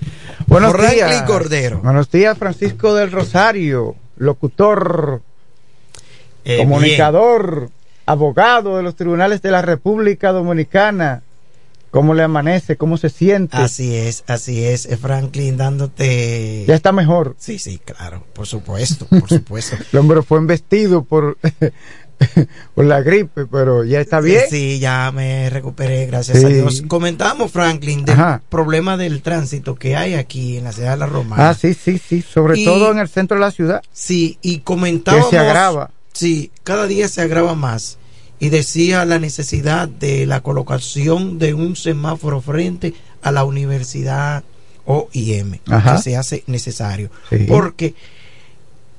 Buenos 0.47 0.71
Franklin 0.71 1.05
días. 1.05 1.23
Cordero. 1.23 1.81
Buenos 1.81 2.09
días, 2.09 2.37
Francisco 2.37 2.95
del 2.95 3.11
Rosario, 3.11 3.97
locutor, 4.21 5.21
Eh, 6.43 6.57
comunicador, 6.57 7.69
abogado 8.05 8.77
de 8.77 8.83
los 8.83 8.95
tribunales 8.95 9.41
de 9.41 9.51
la 9.51 9.61
República 9.61 10.31
Dominicana. 10.31 11.23
¿Cómo 11.91 12.13
le 12.13 12.23
amanece? 12.23 12.77
¿Cómo 12.77 12.97
se 12.97 13.09
siente? 13.09 13.57
Así 13.57 13.95
es, 13.95 14.23
así 14.25 14.63
es, 14.63 14.85
eh, 14.85 14.95
Franklin, 14.95 15.57
dándote... 15.57 16.63
Ya 16.65 16.73
está 16.75 16.93
mejor. 16.93 17.35
Sí, 17.37 17.59
sí, 17.59 17.79
claro, 17.83 18.23
por 18.33 18.47
supuesto, 18.47 19.05
por 19.07 19.27
supuesto. 19.27 19.75
El 19.91 19.99
hombre 19.99 20.21
fue 20.21 20.37
embestido 20.37 21.03
por, 21.03 21.37
por 22.75 22.85
la 22.85 23.01
gripe, 23.01 23.45
pero 23.47 23.83
ya 23.83 23.99
está 24.01 24.19
bien. 24.19 24.41
Sí, 24.49 24.79
ya 24.79 25.11
me 25.11 25.49
recuperé, 25.49 26.05
gracias 26.07 26.39
Sí. 26.39 26.45
a 26.45 26.49
Dios. 26.49 26.83
Comentamos, 26.87 27.51
Franklin, 27.51 28.05
del 28.05 28.15
Ajá. 28.15 28.41
problema 28.49 28.97
del 28.97 29.21
tránsito 29.21 29.75
que 29.75 29.95
hay 29.95 30.13
aquí 30.13 30.57
en 30.57 30.65
la 30.65 30.71
ciudad 30.71 30.91
de 30.91 30.97
La 30.97 31.05
Romana. 31.07 31.49
Ah, 31.49 31.53
sí, 31.53 31.73
sí, 31.73 31.97
sí, 31.97 32.21
sobre 32.21 32.59
Y- 32.59 32.65
todo 32.65 32.91
en 32.91 32.99
el 32.99 33.07
centro 33.09 33.35
de 33.37 33.41
la 33.41 33.51
ciudad. 33.51 33.81
Sí, 33.91 34.37
y 34.41 34.59
comentábamos... 34.59 35.29
Que 35.29 35.35
se 35.37 35.39
agrava. 35.39 35.91
Sí, 36.13 36.51
cada 36.63 36.87
día 36.87 37.07
se 37.07 37.21
agrava 37.21 37.55
más. 37.55 37.97
Y 38.39 38.49
decía 38.49 39.05
la 39.05 39.19
necesidad 39.19 39.87
de 39.87 40.25
la 40.25 40.41
colocación 40.41 41.37
de 41.37 41.53
un 41.53 41.75
semáforo 41.75 42.41
frente 42.41 42.93
a 43.21 43.31
la 43.31 43.43
universidad 43.43 44.43
OIM, 44.85 45.59
Ajá. 45.67 45.95
que 45.97 46.01
se 46.01 46.17
hace 46.17 46.43
necesario. 46.47 47.11
Sí. 47.29 47.45
Porque 47.47 47.93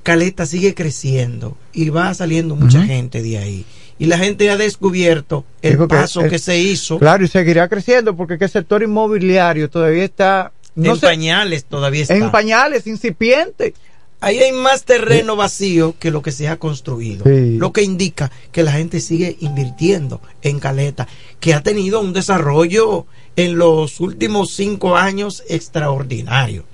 Caleta 0.03 0.47
sigue 0.47 0.75
creciendo 0.75 1.57
y 1.73 1.89
va 1.91 2.13
saliendo 2.15 2.57
mucha 2.57 2.83
gente 2.83 3.23
de 3.23 3.39
ahí. 3.39 3.65
Y 3.99 4.07
la 4.07 4.19
gente 4.19 4.51
ha 4.51 4.57
descubierto 4.57 5.45
el 5.61 5.73
Digo 5.73 5.87
que 5.87 5.95
paso 5.95 6.23
que 6.29 6.39
se 6.39 6.59
hizo 6.59 6.99
Claro, 6.99 7.25
y 7.25 7.29
seguirá 7.29 7.69
creciendo 7.69 8.17
porque 8.17 8.37
que 8.39 8.45
el 8.45 8.51
sector 8.51 8.83
inmobiliario 8.83 9.71
todavía 9.71 10.05
está 10.05 10.53
no 10.75 10.95
en 10.95 11.01
sé, 11.01 11.07
pañales 11.07 11.65
todavía 11.67 12.03
está. 12.03 12.17
en 12.17 12.31
pañales, 12.31 12.87
incipiente. 12.87 13.75
Ahí 14.21 14.39
hay 14.39 14.53
más 14.53 14.85
terreno 14.85 15.35
vacío 15.35 15.97
que 15.99 16.11
lo 16.13 16.23
que 16.23 16.31
se 16.33 16.49
ha 16.49 16.57
construido. 16.57 17.25
Sí. 17.25 17.57
Lo 17.59 17.73
que 17.73 17.83
indica 17.83 18.31
que 18.53 18.63
la 18.63 18.73
gente 18.73 19.01
sigue 19.01 19.37
invirtiendo 19.41 20.21
en 20.43 20.61
Caleta, 20.61 21.09
que 21.41 21.55
ha 21.55 21.63
tenido 21.63 22.01
un 22.01 22.13
desarrollo 22.13 23.07
en 23.35 23.59
los 23.59 23.99
últimos 24.01 24.53
cinco 24.53 24.97
años 24.97 25.43
extraordinario. 25.49 26.65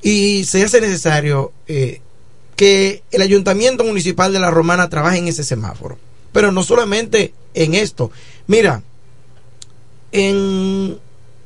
Y 0.00 0.44
se 0.44 0.62
hace 0.62 0.80
necesario 0.80 1.52
eh, 1.66 2.00
que 2.56 3.02
el 3.10 3.22
Ayuntamiento 3.22 3.84
Municipal 3.84 4.32
de 4.32 4.38
La 4.38 4.50
Romana 4.50 4.88
trabaje 4.88 5.18
en 5.18 5.28
ese 5.28 5.44
semáforo. 5.44 5.98
Pero 6.32 6.52
no 6.52 6.62
solamente 6.62 7.34
en 7.54 7.74
esto. 7.74 8.10
Mira, 8.46 8.82
en, 10.12 10.98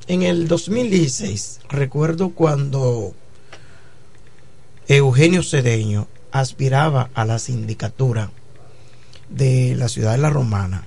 en 0.06 0.22
el 0.22 0.48
2016, 0.48 1.60
recuerdo 1.68 2.30
cuando 2.30 3.14
Eugenio 4.86 5.42
Cedeño 5.42 6.08
aspiraba 6.30 7.10
a 7.14 7.24
la 7.24 7.38
sindicatura 7.38 8.30
de 9.28 9.74
la 9.76 9.88
ciudad 9.88 10.12
de 10.12 10.18
La 10.18 10.30
Romana, 10.30 10.86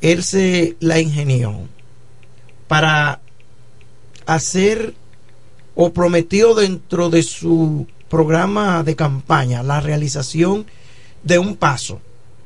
él 0.00 0.22
se 0.22 0.76
la 0.80 1.00
ingenió 1.00 1.68
para 2.68 3.20
hacer 4.26 4.94
o 5.74 5.92
prometió 5.92 6.54
dentro 6.54 7.10
de 7.10 7.22
su 7.22 7.86
programa 8.08 8.82
de 8.82 8.96
campaña 8.96 9.62
la 9.62 9.80
realización 9.80 10.66
de 11.22 11.38
un 11.38 11.56
paso. 11.56 12.00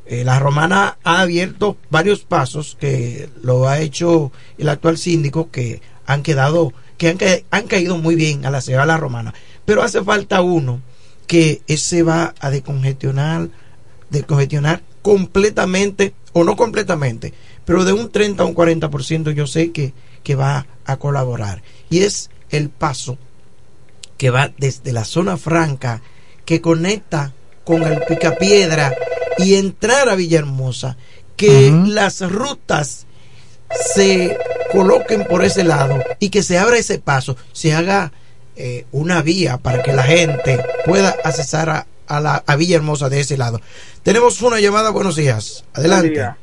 Eh, 0.06 0.24
la 0.24 0.38
romana 0.38 0.98
ha 1.04 1.20
abierto 1.20 1.76
varios 1.90 2.20
pasos 2.20 2.76
que 2.80 3.28
lo 3.42 3.68
ha 3.68 3.80
hecho 3.80 4.32
el 4.58 4.68
actual 4.68 4.98
síndico 4.98 5.50
que 5.50 5.82
han 6.06 6.22
quedado, 6.22 6.72
que 6.98 7.08
han, 7.08 7.18
han 7.50 7.66
caído 7.68 7.96
muy 7.96 8.16
bien 8.16 8.44
a 8.44 8.50
la 8.50 8.60
ciudad 8.60 8.86
la 8.86 8.96
romana. 8.96 9.34
Pero 9.64 9.82
hace 9.82 10.02
falta 10.02 10.40
uno 10.40 10.80
que 11.26 11.62
ese 11.68 12.02
va 12.02 12.34
a 12.40 12.50
decongestionar, 12.50 13.50
decongestionar 14.10 14.82
completamente, 15.00 16.14
o 16.32 16.42
no 16.42 16.56
completamente, 16.56 17.32
pero 17.64 17.84
de 17.84 17.92
un 17.92 18.10
30 18.10 18.42
a 18.42 18.46
un 18.46 18.54
40% 18.54 19.30
yo 19.32 19.46
sé 19.46 19.70
que, 19.70 19.92
que 20.24 20.34
va 20.34 20.66
a 20.84 20.96
colaborar. 20.96 21.62
Y 21.88 22.00
es 22.00 22.30
el 22.50 22.68
paso 22.68 23.16
que 24.20 24.28
va 24.28 24.52
desde 24.58 24.92
la 24.92 25.06
zona 25.06 25.38
franca 25.38 26.02
que 26.44 26.60
conecta 26.60 27.32
con 27.64 27.84
el 27.84 28.02
Picapiedra 28.02 28.94
y 29.38 29.54
entrar 29.54 30.10
a 30.10 30.14
Villahermosa, 30.14 30.98
que 31.38 31.72
las 31.86 32.20
rutas 32.20 33.06
se 33.94 34.36
coloquen 34.70 35.24
por 35.24 35.42
ese 35.42 35.64
lado 35.64 36.04
y 36.18 36.28
que 36.28 36.42
se 36.42 36.58
abra 36.58 36.76
ese 36.76 36.98
paso, 36.98 37.34
se 37.54 37.72
haga 37.72 38.12
eh, 38.56 38.84
una 38.92 39.22
vía 39.22 39.56
para 39.56 39.82
que 39.82 39.94
la 39.94 40.02
gente 40.02 40.62
pueda 40.84 41.16
accesar 41.24 41.70
a, 41.70 41.86
a 42.06 42.20
la 42.20 42.44
a 42.46 42.56
Villahermosa 42.56 43.08
de 43.08 43.20
ese 43.20 43.38
lado. 43.38 43.62
Tenemos 44.02 44.42
una 44.42 44.60
llamada, 44.60 44.90
buenos 44.90 45.16
días. 45.16 45.64
Adelante. 45.72 46.08
Buen 46.08 46.12
día. 46.12 46.36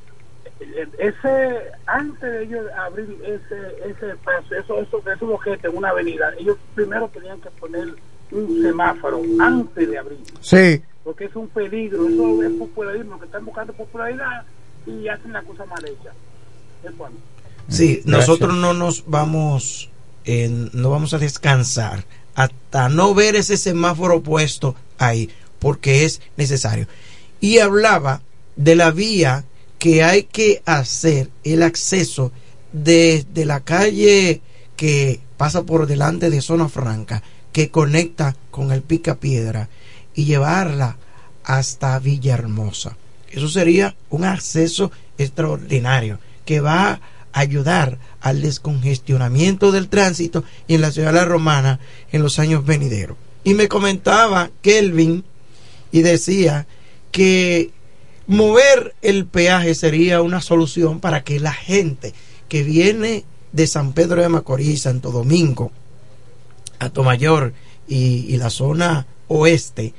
Ese, 0.98 1.72
antes 1.86 2.22
de 2.22 2.44
ellos 2.44 2.66
abrir 2.78 3.18
ese, 3.24 3.90
ese 3.90 4.16
paso, 4.24 4.56
eso, 4.56 4.82
eso, 4.82 5.04
esos 5.06 5.28
boquetes 5.28 5.66
en 5.66 5.78
una 5.78 5.90
avenida, 5.90 6.34
ellos 6.40 6.58
primero 6.74 7.10
tenían 7.14 7.40
que 7.42 7.50
poner 7.52 7.94
un 8.32 8.62
semáforo 8.62 9.22
antes 9.40 9.90
de 9.90 9.98
abrir. 9.98 10.20
Sí. 10.42 10.82
Porque 11.04 11.26
es 11.26 11.36
un 11.36 11.48
peligro, 11.48 12.08
eso 12.08 12.44
es 12.44 12.52
popularismo, 12.54 13.20
que 13.20 13.26
están 13.26 13.46
buscando 13.46 13.74
popularidad 13.74 14.44
y 14.86 15.08
hacen 15.08 15.32
la 15.32 15.44
cosa 15.44 15.66
mal 15.66 15.86
hecha. 15.86 16.12
Bueno. 16.98 17.16
Sí, 17.70 18.02
Gracias. 18.04 18.06
nosotros 18.06 18.56
no 18.56 18.74
nos 18.74 19.04
vamos 19.08 19.90
eh, 20.28 20.50
no 20.74 20.90
vamos 20.90 21.14
a 21.14 21.20
descansar 21.20 22.04
hasta 22.36 22.90
no 22.90 23.16
ver 23.16 23.38
ese 23.38 23.56
semáforo 23.56 24.22
puesto 24.22 24.76
ahí, 24.98 25.30
porque 25.58 26.04
es 26.04 26.22
necesario. 26.36 26.86
Y 27.40 27.60
hablaba 27.60 28.22
de 28.58 28.76
la 28.76 28.92
vía 28.92 29.46
que 29.80 30.04
hay 30.04 30.24
que 30.24 30.62
hacer 30.66 31.30
el 31.44 31.64
acceso 31.64 32.32
desde 32.72 33.46
la 33.46 33.62
calle 33.62 34.42
que 34.76 35.20
pasa 35.38 35.64
por 35.64 35.88
delante 35.88 36.30
de 36.30 36.42
Zona 36.42 36.70
Franca, 36.70 37.24
que 37.52 37.70
conecta 37.70 38.36
con 38.52 38.72
el 38.72 38.82
Pica 38.82 39.16
Piedra 39.16 39.70
y 40.16 40.26
llevarla 40.26 40.98
hasta 41.44 41.98
Villahermosa. 42.00 42.98
Eso 43.30 43.48
sería 43.50 43.96
un 44.10 44.26
acceso 44.26 44.92
extraordinario 45.18 46.20
que 46.46 46.60
va 46.60 46.90
a 46.92 47.00
ayudar 47.34 48.00
al 48.22 48.42
descongestionamiento 48.42 49.72
del 49.72 49.90
tránsito 49.90 50.44
en 50.68 50.82
la 50.82 50.92
ciudad 50.92 51.14
de 51.14 51.20
la 51.20 51.26
Romana 51.26 51.80
en 52.12 52.24
los 52.24 52.40
años 52.40 52.66
venideros. 52.66 53.18
Y 53.44 53.54
me 53.54 53.68
comentaba 53.68 54.50
Kelvin 54.62 55.24
y 55.92 56.02
decía 56.02 56.68
que 57.12 57.72
mover 58.28 58.96
el 59.02 59.26
peaje 59.26 59.74
sería 59.74 60.22
una 60.22 60.42
solución 60.42 61.00
para 61.00 61.24
que 61.24 61.40
la 61.40 61.54
gente 61.54 62.14
que 62.50 62.64
viene 62.64 63.24
de 63.52 63.68
San 63.68 63.94
Pedro 63.94 64.22
de 64.22 64.30
Macorís, 64.30 64.84
Santo 64.84 65.12
Domingo, 65.12 65.72
Atomayor 66.80 67.54
y, 67.88 68.26
y 68.28 68.38
la 68.38 68.50
zona 68.50 69.08
oeste 69.28 69.94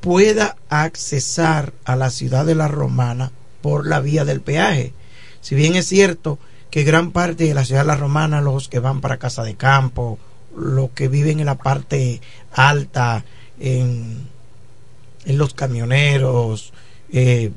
pueda 0.00 0.56
accesar 0.68 1.72
a 1.84 1.96
la 1.96 2.10
ciudad 2.10 2.44
de 2.44 2.56
la 2.56 2.68
Romana 2.68 3.30
por 3.62 3.86
la 3.86 4.00
vía 4.00 4.24
del 4.24 4.40
peaje. 4.40 4.92
Si 5.40 5.54
bien 5.54 5.76
es 5.76 5.86
cierto 5.86 6.38
que 6.70 6.84
gran 6.84 7.12
parte 7.12 7.44
de 7.44 7.54
la 7.54 7.64
ciudad 7.64 7.82
de 7.82 7.88
la 7.88 7.96
Romana, 7.96 8.40
los 8.40 8.68
que 8.68 8.80
van 8.80 9.00
para 9.00 9.18
Casa 9.18 9.44
de 9.44 9.54
Campo, 9.54 10.18
los 10.56 10.90
que 10.90 11.08
viven 11.08 11.40
en 11.40 11.46
la 11.46 11.56
parte 11.56 12.20
alta, 12.52 13.24
en, 13.60 14.26
en 15.24 15.38
los 15.38 15.54
camioneros, 15.54 16.72
eh, 17.12 17.50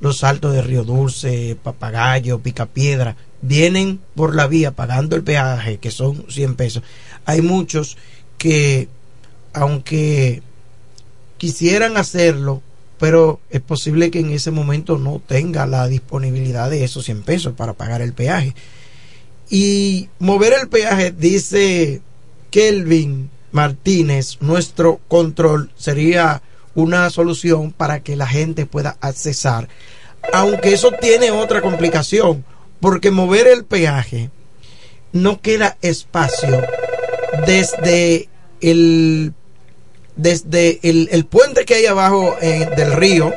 los 0.00 0.24
altos 0.24 0.52
de 0.52 0.62
Río 0.62 0.84
Dulce, 0.84 1.56
Papagayo, 1.62 2.40
Picapiedra, 2.40 3.16
vienen 3.40 4.00
por 4.14 4.34
la 4.34 4.46
vía 4.46 4.72
pagando 4.72 5.16
el 5.16 5.22
peaje, 5.22 5.78
que 5.78 5.90
son 5.90 6.26
100 6.28 6.56
pesos. 6.56 6.82
Hay 7.24 7.40
muchos 7.42 7.96
que, 8.38 8.88
aunque 9.52 10.42
quisieran 11.38 11.96
hacerlo, 11.96 12.62
pero 12.98 13.40
es 13.50 13.60
posible 13.60 14.10
que 14.10 14.20
en 14.20 14.30
ese 14.30 14.50
momento 14.50 14.98
no 14.98 15.20
tenga 15.26 15.66
la 15.66 15.86
disponibilidad 15.88 16.70
de 16.70 16.84
esos 16.84 17.04
100 17.04 17.22
pesos 17.22 17.54
para 17.54 17.74
pagar 17.74 18.02
el 18.02 18.12
peaje. 18.12 18.54
Y 19.50 20.08
mover 20.18 20.54
el 20.60 20.68
peaje, 20.68 21.12
dice 21.12 22.00
Kelvin 22.50 23.30
Martínez, 23.52 24.38
nuestro 24.40 25.00
control 25.08 25.70
sería 25.76 26.42
una 26.74 27.08
solución 27.10 27.72
para 27.72 28.00
que 28.00 28.16
la 28.16 28.26
gente 28.26 28.66
pueda 28.66 28.96
accesar. 29.00 29.68
Aunque 30.32 30.72
eso 30.72 30.92
tiene 30.92 31.30
otra 31.30 31.60
complicación, 31.60 32.44
porque 32.80 33.10
mover 33.10 33.46
el 33.46 33.64
peaje 33.64 34.30
no 35.12 35.40
queda 35.40 35.76
espacio 35.80 36.62
desde 37.46 38.28
el 38.60 39.32
desde 40.16 40.80
el, 40.82 41.08
el 41.10 41.26
puente 41.26 41.64
que 41.64 41.74
hay 41.74 41.86
abajo 41.86 42.36
eh, 42.40 42.70
del 42.76 42.92
río. 42.92 43.32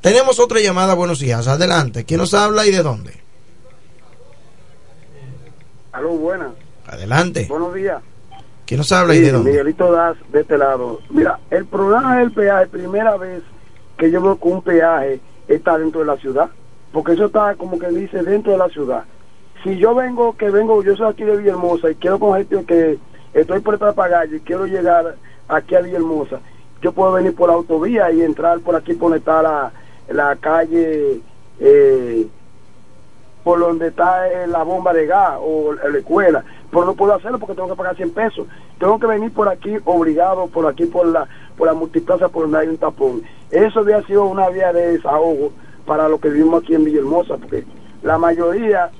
Tenemos 0.00 0.38
otra 0.38 0.60
llamada, 0.60 0.94
buenos 0.94 1.20
días, 1.20 1.46
adelante. 1.48 2.04
¿Quién 2.04 2.20
nos 2.20 2.34
habla 2.34 2.66
y 2.66 2.70
de 2.70 2.82
dónde? 2.82 3.12
Aló, 5.92 6.10
buenas. 6.10 6.50
Adelante. 6.86 7.46
Buenos 7.48 7.74
días. 7.74 8.02
¿Quién 8.66 8.78
nos 8.78 8.90
habla 8.92 9.14
y 9.14 9.18
Sí, 9.18 9.24
de 9.24 9.32
dónde? 9.32 9.50
Miguelito 9.52 9.92
Das, 9.92 10.16
de 10.32 10.40
este 10.40 10.58
lado. 10.58 11.00
Mira, 11.10 11.38
el 11.50 11.64
programa 11.66 12.18
del 12.18 12.32
peaje, 12.32 12.66
primera 12.66 13.16
vez 13.16 13.42
que 13.96 14.10
yo 14.10 14.20
veo 14.20 14.38
que 14.38 14.48
un 14.48 14.60
peaje 14.62 15.20
está 15.48 15.78
dentro 15.78 16.00
de 16.00 16.06
la 16.06 16.16
ciudad, 16.16 16.50
porque 16.92 17.12
eso 17.12 17.26
está 17.26 17.54
como 17.54 17.78
que 17.78 17.88
dice 17.88 18.22
dentro 18.22 18.52
de 18.52 18.58
la 18.58 18.68
ciudad. 18.68 19.04
Si 19.62 19.78
yo 19.78 19.94
vengo, 19.94 20.36
que 20.36 20.50
vengo, 20.50 20.82
yo 20.82 20.96
soy 20.96 21.10
aquí 21.10 21.24
de 21.24 21.36
Villahermosa 21.36 21.90
y 21.90 21.94
quiero 21.94 22.18
con 22.18 22.36
gente 22.36 22.64
que 22.66 22.98
estoy 23.34 23.60
por 23.60 23.74
esta 23.74 23.92
pagalle 23.92 24.36
y 24.36 24.40
quiero 24.40 24.66
llegar 24.66 25.14
aquí 25.48 25.74
a 25.76 25.80
Villahermosa, 25.80 26.40
yo 26.82 26.92
puedo 26.92 27.12
venir 27.12 27.34
por 27.34 27.48
la 27.48 27.54
autovía 27.54 28.10
y 28.10 28.22
entrar 28.22 28.58
por 28.60 28.76
aquí 28.76 28.92
por 28.94 29.10
donde 29.10 29.18
está 29.18 29.42
la, 29.42 29.72
la 30.08 30.36
calle, 30.36 31.20
eh, 31.60 32.26
por 33.46 33.60
donde 33.60 33.86
está 33.86 34.28
eh, 34.28 34.48
la 34.48 34.64
bomba 34.64 34.92
de 34.92 35.06
gas 35.06 35.34
o 35.40 35.72
la 35.72 35.96
escuela, 35.96 36.42
pero 36.68 36.84
no 36.84 36.94
puedo 36.94 37.14
hacerlo 37.14 37.38
porque 37.38 37.54
tengo 37.54 37.68
que 37.68 37.76
pagar 37.76 37.94
100 37.94 38.10
pesos. 38.10 38.44
Tengo 38.80 38.98
que 38.98 39.06
venir 39.06 39.32
por 39.32 39.48
aquí 39.48 39.76
obligado, 39.84 40.48
por 40.48 40.66
aquí 40.66 40.84
por 40.86 41.06
la 41.06 41.28
por 41.56 41.68
la 41.68 41.74
multiplaza, 41.74 42.28
por 42.28 42.42
donde 42.42 42.58
hay 42.58 42.66
un 42.66 42.76
tapón. 42.76 43.22
Eso 43.52 43.78
había 43.78 44.02
sido 44.02 44.24
una 44.24 44.48
vía 44.48 44.72
de 44.72 44.94
desahogo 44.94 45.52
para 45.86 46.08
los 46.08 46.20
que 46.20 46.28
vivimos 46.30 46.64
aquí 46.64 46.74
en 46.74 46.82
Villahermosa, 46.86 47.36
porque 47.36 47.64
la 48.02 48.18
mayoría 48.18 48.90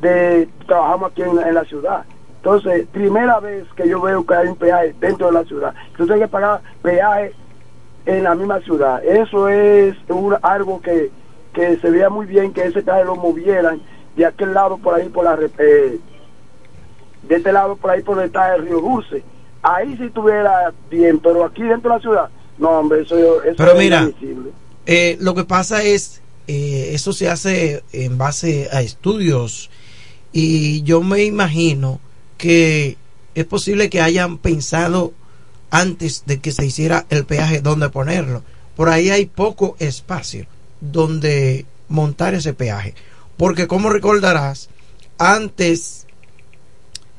de 0.00 0.48
trabajamos 0.66 1.10
aquí 1.12 1.20
en, 1.20 1.38
en 1.38 1.54
la 1.54 1.64
ciudad. 1.64 2.04
Entonces, 2.36 2.86
primera 2.92 3.40
vez 3.40 3.66
que 3.76 3.86
yo 3.86 4.00
veo 4.00 4.24
que 4.24 4.34
hay 4.34 4.48
un 4.48 4.56
peaje 4.56 4.94
dentro 5.00 5.26
de 5.26 5.32
la 5.34 5.44
ciudad. 5.44 5.74
Yo 5.98 6.06
tengo 6.06 6.18
que 6.18 6.28
pagar 6.28 6.62
peaje 6.80 7.34
en 8.06 8.24
la 8.24 8.34
misma 8.34 8.58
ciudad. 8.60 9.04
Eso 9.04 9.48
es 9.50 9.94
un- 10.08 10.34
algo 10.40 10.80
que, 10.80 11.10
que 11.52 11.76
se 11.78 11.90
veía 11.90 12.08
muy 12.08 12.26
bien 12.26 12.52
que 12.52 12.64
ese 12.64 12.82
peaje 12.82 13.04
lo 13.04 13.16
movieran 13.16 13.80
de 14.16 14.26
aquel 14.26 14.54
lado 14.54 14.78
por 14.78 14.94
ahí, 14.94 15.08
por 15.08 15.24
la 15.24 15.38
eh, 15.58 15.98
de 17.22 17.34
este 17.36 17.52
lado 17.52 17.76
por 17.76 17.90
ahí 17.90 18.02
por 18.02 18.16
donde 18.16 18.26
está 18.26 18.54
el 18.54 18.66
río 18.66 18.80
Dulce. 18.80 19.22
Ahí 19.62 19.96
sí 19.96 20.04
estuviera 20.04 20.72
bien, 20.90 21.18
pero 21.20 21.44
aquí 21.44 21.62
dentro 21.62 21.90
de 21.90 21.96
la 21.96 22.02
ciudad, 22.02 22.28
no, 22.58 22.70
hombre, 22.70 23.02
eso, 23.02 23.42
eso 23.42 23.54
Pero 23.56 23.72
es 23.72 23.78
mira. 23.78 24.10
Eh, 24.86 25.16
lo 25.20 25.34
que 25.34 25.44
pasa 25.44 25.82
es, 25.84 26.20
eh, 26.48 26.90
eso 26.92 27.12
se 27.12 27.28
hace 27.28 27.84
en 27.92 28.18
base 28.18 28.68
a 28.72 28.82
estudios 28.82 29.70
y 30.32 30.82
yo 30.82 31.02
me 31.02 31.24
imagino 31.24 32.00
que 32.38 32.96
es 33.34 33.44
posible 33.44 33.88
que 33.88 34.00
hayan 34.00 34.38
pensado 34.38 35.12
antes 35.70 36.24
de 36.26 36.40
que 36.40 36.50
se 36.50 36.66
hiciera 36.66 37.06
el 37.08 37.24
peaje 37.24 37.60
dónde 37.60 37.88
ponerlo. 37.88 38.42
Por 38.74 38.88
ahí 38.88 39.10
hay 39.10 39.26
poco 39.26 39.76
espacio 39.78 40.46
donde 40.82 41.64
montar 41.88 42.34
ese 42.34 42.52
peaje. 42.52 42.94
Porque 43.36 43.66
como 43.66 43.88
recordarás, 43.88 44.68
antes 45.16 46.06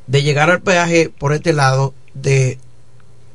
de 0.05 0.21
llegar 0.21 0.51
al 0.51 0.61
peaje 0.61 1.09
por 1.09 1.33
este 1.33 1.53
lado 1.53 1.93
de 2.13 2.59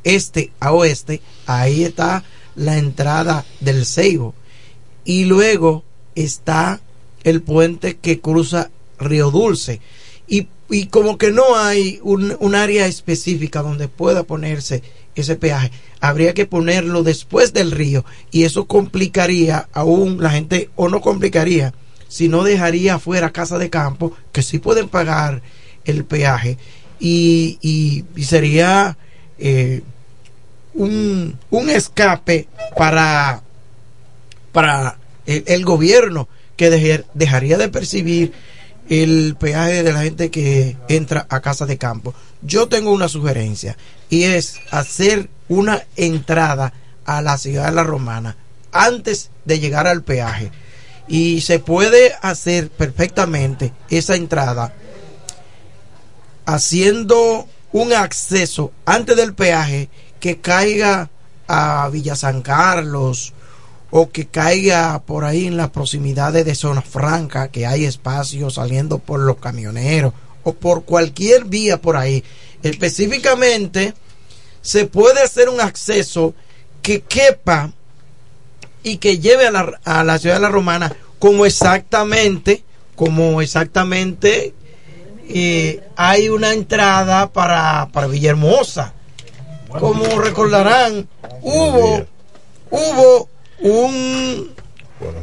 este 0.04 0.52
a 0.60 0.72
oeste, 0.72 1.22
ahí 1.46 1.82
está 1.84 2.22
la 2.54 2.76
entrada 2.78 3.44
del 3.60 3.84
Seibo. 3.86 4.34
Y 5.04 5.24
luego 5.24 5.84
está 6.14 6.80
el 7.24 7.42
puente 7.42 7.96
que 7.96 8.20
cruza 8.20 8.70
Río 8.98 9.30
Dulce. 9.30 9.80
Y, 10.26 10.48
y 10.68 10.86
como 10.86 11.16
que 11.16 11.30
no 11.30 11.56
hay 11.56 12.00
un 12.02 12.54
área 12.54 12.86
específica 12.86 13.62
donde 13.62 13.88
pueda 13.88 14.24
ponerse 14.24 14.82
ese 15.22 15.36
peaje, 15.36 15.70
habría 16.00 16.34
que 16.34 16.46
ponerlo 16.46 17.02
después 17.02 17.52
del 17.52 17.70
río 17.70 18.04
y 18.30 18.44
eso 18.44 18.66
complicaría 18.66 19.68
aún 19.72 20.22
la 20.22 20.30
gente, 20.30 20.70
o 20.76 20.88
no 20.88 21.00
complicaría, 21.00 21.74
sino 22.08 22.42
dejaría 22.44 22.98
fuera 22.98 23.30
casa 23.30 23.58
de 23.58 23.70
campo 23.70 24.12
que 24.32 24.42
sí 24.42 24.58
pueden 24.58 24.88
pagar 24.88 25.42
el 25.84 26.04
peaje 26.04 26.56
y, 27.00 27.58
y- 27.62 28.24
sería 28.24 28.96
eh, 29.38 29.82
un, 30.74 31.38
un 31.50 31.70
escape 31.70 32.48
para, 32.76 33.42
para 34.52 34.98
el, 35.26 35.64
gobierno 35.64 36.28
que 36.56 36.70
dejaría 37.14 37.58
de 37.58 37.68
percibir 37.68 38.32
el 38.88 39.36
peaje 39.38 39.82
de 39.82 39.92
la 39.92 40.02
gente 40.02 40.30
que 40.30 40.76
entra 40.88 41.26
a 41.28 41.40
casa 41.40 41.66
de 41.66 41.78
campo. 41.78 42.14
Yo 42.42 42.68
tengo 42.68 42.90
una 42.90 43.08
sugerencia 43.08 43.76
y 44.08 44.24
es 44.24 44.60
hacer 44.70 45.28
una 45.48 45.84
entrada 45.96 46.72
a 47.04 47.22
la 47.22 47.38
ciudad 47.38 47.66
de 47.66 47.72
la 47.72 47.84
Romana 47.84 48.36
antes 48.72 49.30
de 49.44 49.60
llegar 49.60 49.86
al 49.86 50.02
peaje. 50.02 50.50
Y 51.06 51.40
se 51.40 51.58
puede 51.58 52.14
hacer 52.20 52.70
perfectamente 52.70 53.72
esa 53.88 54.14
entrada 54.14 54.74
haciendo 56.44 57.46
un 57.72 57.92
acceso 57.92 58.72
antes 58.84 59.16
del 59.16 59.34
peaje 59.34 59.88
que 60.20 60.38
caiga 60.38 61.10
a 61.46 61.88
Villa 61.90 62.14
San 62.14 62.42
Carlos 62.42 63.32
o 63.90 64.10
que 64.10 64.26
caiga 64.26 65.00
por 65.00 65.24
ahí 65.24 65.46
en 65.46 65.56
las 65.56 65.70
proximidades 65.70 66.44
de 66.44 66.54
Zona 66.54 66.82
Franca, 66.82 67.48
que 67.48 67.66
hay 67.66 67.84
espacio 67.84 68.50
saliendo 68.50 68.98
por 68.98 69.20
los 69.20 69.38
camioneros 69.38 70.12
o 70.42 70.52
por 70.52 70.84
cualquier 70.84 71.44
vía 71.44 71.80
por 71.80 71.96
ahí. 71.96 72.22
Específicamente, 72.62 73.94
se 74.60 74.86
puede 74.86 75.22
hacer 75.22 75.48
un 75.48 75.60
acceso 75.60 76.34
que 76.82 77.00
quepa 77.00 77.72
y 78.82 78.98
que 78.98 79.18
lleve 79.18 79.46
a 79.46 79.50
la, 79.50 79.80
a 79.84 80.04
la 80.04 80.18
ciudad 80.18 80.36
de 80.36 80.42
la 80.42 80.48
Romana 80.48 80.94
como 81.18 81.46
exactamente, 81.46 82.64
como 82.94 83.40
exactamente 83.40 84.54
eh, 85.28 85.82
hay 85.96 86.28
una 86.28 86.52
entrada 86.52 87.30
para, 87.32 87.88
para 87.92 88.06
Villahermosa. 88.06 88.94
Como 89.68 90.04
recordarán, 90.20 91.06
hubo, 91.42 92.06
hubo 92.70 93.28
un, 93.60 94.50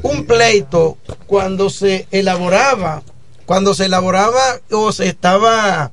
un 0.02 0.26
pleito 0.26 0.98
cuando 1.28 1.70
se 1.70 2.07
elaboraba, 2.12 3.03
cuando 3.45 3.74
se 3.74 3.86
elaboraba 3.86 4.60
o 4.72 4.91
se 4.91 5.07
estaba, 5.07 5.91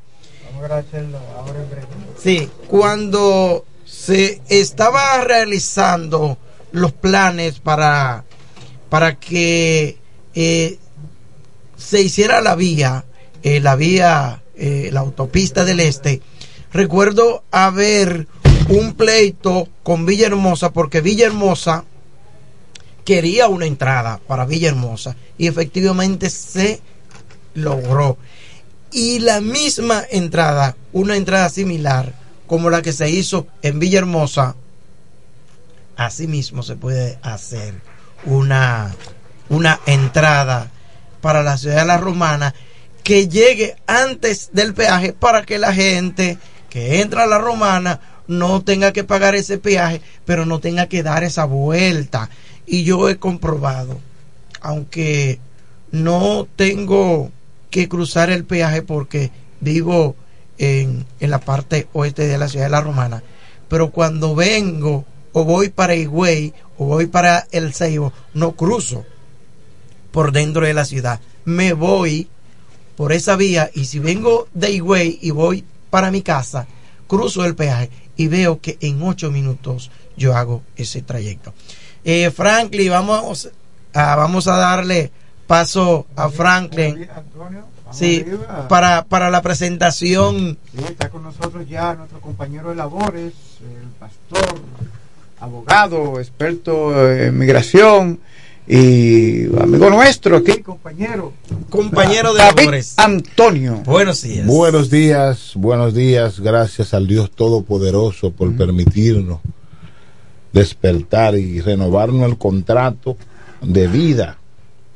sí, 2.22 2.48
cuando 2.68 3.64
se 3.84 4.40
estaba 4.48 5.22
realizando 5.24 6.38
los 6.72 6.92
planes 6.92 7.60
para, 7.60 8.24
para 8.88 9.18
que 9.18 9.98
eh, 10.34 10.78
se 11.76 12.00
hiciera 12.00 12.40
la 12.40 12.54
vía, 12.54 13.04
eh, 13.42 13.60
la 13.60 13.76
vía, 13.76 14.42
eh, 14.56 14.90
la 14.92 15.00
autopista 15.00 15.64
del 15.64 15.80
este, 15.80 16.22
recuerdo 16.72 17.44
haber 17.50 18.26
un 18.68 18.94
pleito 18.94 19.68
con 19.82 20.06
Villahermosa 20.06 20.72
porque 20.72 21.00
Villahermosa 21.00 21.84
quería 23.04 23.48
una 23.48 23.66
entrada 23.66 24.20
para 24.26 24.46
Villahermosa 24.46 25.16
y 25.38 25.46
efectivamente 25.46 26.30
se 26.30 26.80
logró. 27.54 28.16
Y 28.90 29.20
la 29.20 29.40
misma 29.40 30.02
entrada, 30.10 30.76
una 30.92 31.16
entrada 31.16 31.48
similar 31.48 32.14
como 32.46 32.70
la 32.70 32.82
que 32.82 32.92
se 32.92 33.08
hizo 33.08 33.46
en 33.62 33.78
Villahermosa, 33.78 34.56
asimismo 35.96 36.62
se 36.62 36.76
puede 36.76 37.18
hacer 37.22 37.74
una, 38.24 38.94
una 39.48 39.80
entrada 39.86 40.70
para 41.20 41.42
la 41.42 41.56
ciudad 41.56 41.80
de 41.80 41.86
la 41.86 41.98
Romana 41.98 42.54
que 43.02 43.28
llegue 43.28 43.76
antes 43.86 44.50
del 44.52 44.74
peaje 44.74 45.12
para 45.12 45.42
que 45.44 45.58
la 45.58 45.72
gente 45.72 46.38
que 46.68 47.00
entra 47.00 47.24
a 47.24 47.26
la 47.26 47.38
Romana 47.38 48.00
no 48.26 48.62
tenga 48.62 48.92
que 48.92 49.04
pagar 49.04 49.34
ese 49.34 49.58
peaje, 49.58 50.00
pero 50.24 50.46
no 50.46 50.60
tenga 50.60 50.86
que 50.86 51.02
dar 51.02 51.24
esa 51.24 51.44
vuelta. 51.44 52.30
Y 52.66 52.84
yo 52.84 53.08
he 53.08 53.18
comprobado, 53.18 54.00
aunque 54.60 55.40
no 55.90 56.46
tengo 56.56 57.30
que 57.70 57.88
cruzar 57.88 58.30
el 58.30 58.44
peaje 58.44 58.82
porque 58.82 59.30
vivo 59.60 60.16
en, 60.58 61.06
en 61.20 61.30
la 61.30 61.40
parte 61.40 61.88
oeste 61.92 62.26
de 62.26 62.38
la 62.38 62.48
ciudad 62.48 62.66
de 62.66 62.70
la 62.70 62.80
Romana, 62.80 63.22
pero 63.68 63.90
cuando 63.90 64.34
vengo 64.34 65.04
o 65.32 65.44
voy 65.44 65.70
para 65.70 65.94
Higüey 65.94 66.52
o 66.78 66.86
voy 66.86 67.06
para 67.06 67.46
El 67.50 67.72
Ceibo, 67.74 68.12
no 68.34 68.52
cruzo 68.52 69.04
por 70.10 70.32
dentro 70.32 70.66
de 70.66 70.74
la 70.74 70.84
ciudad. 70.84 71.20
Me 71.44 71.72
voy 71.72 72.28
por 72.96 73.12
esa 73.12 73.36
vía 73.36 73.70
y 73.74 73.86
si 73.86 73.98
vengo 73.98 74.48
de 74.52 74.70
Higüey 74.72 75.18
y 75.22 75.30
voy 75.30 75.64
para 75.90 76.10
mi 76.10 76.22
casa, 76.22 76.66
cruzo 77.06 77.44
el 77.44 77.54
peaje 77.54 77.90
y 78.16 78.28
veo 78.28 78.60
que 78.60 78.78
en 78.80 79.02
ocho 79.02 79.30
minutos 79.30 79.90
yo 80.16 80.36
hago 80.36 80.62
ese 80.76 81.02
trayecto. 81.02 81.54
Eh, 82.04 82.30
Franklin, 82.30 82.90
vamos 82.90 83.50
a, 83.94 84.16
vamos 84.16 84.48
a 84.48 84.56
darle 84.56 85.10
paso 85.46 86.06
a 86.16 86.28
Franklin. 86.28 87.08
Sí, 87.92 88.24
para, 88.68 89.04
para 89.04 89.30
la 89.30 89.42
presentación. 89.42 90.56
Sí, 90.74 90.82
está 90.88 91.10
con 91.10 91.22
nosotros 91.22 91.68
ya 91.68 91.94
nuestro 91.94 92.20
compañero 92.20 92.70
de 92.70 92.76
labores, 92.76 93.34
el 93.60 93.88
pastor, 94.00 94.58
abogado, 95.38 96.18
experto 96.18 97.12
en 97.12 97.36
migración 97.36 98.18
y 98.66 99.44
amigo 99.60 99.90
nuestro 99.90 100.38
aquí, 100.38 100.62
compañero. 100.62 101.34
Compañero 101.68 102.32
de 102.32 102.38
David 102.38 102.58
labores. 102.60 102.94
Antonio. 102.96 103.82
Buenos 103.84 104.22
días. 104.22 104.46
Buenos 104.46 104.88
días, 104.88 105.52
buenos 105.56 105.92
días. 105.92 106.40
Gracias 106.40 106.94
al 106.94 107.06
Dios 107.06 107.30
Todopoderoso 107.30 108.30
por 108.30 108.56
permitirnos 108.56 109.40
despertar 110.52 111.36
y 111.36 111.60
renovarnos 111.60 112.28
el 112.28 112.38
contrato 112.38 113.16
de 113.62 113.86
vida 113.88 114.38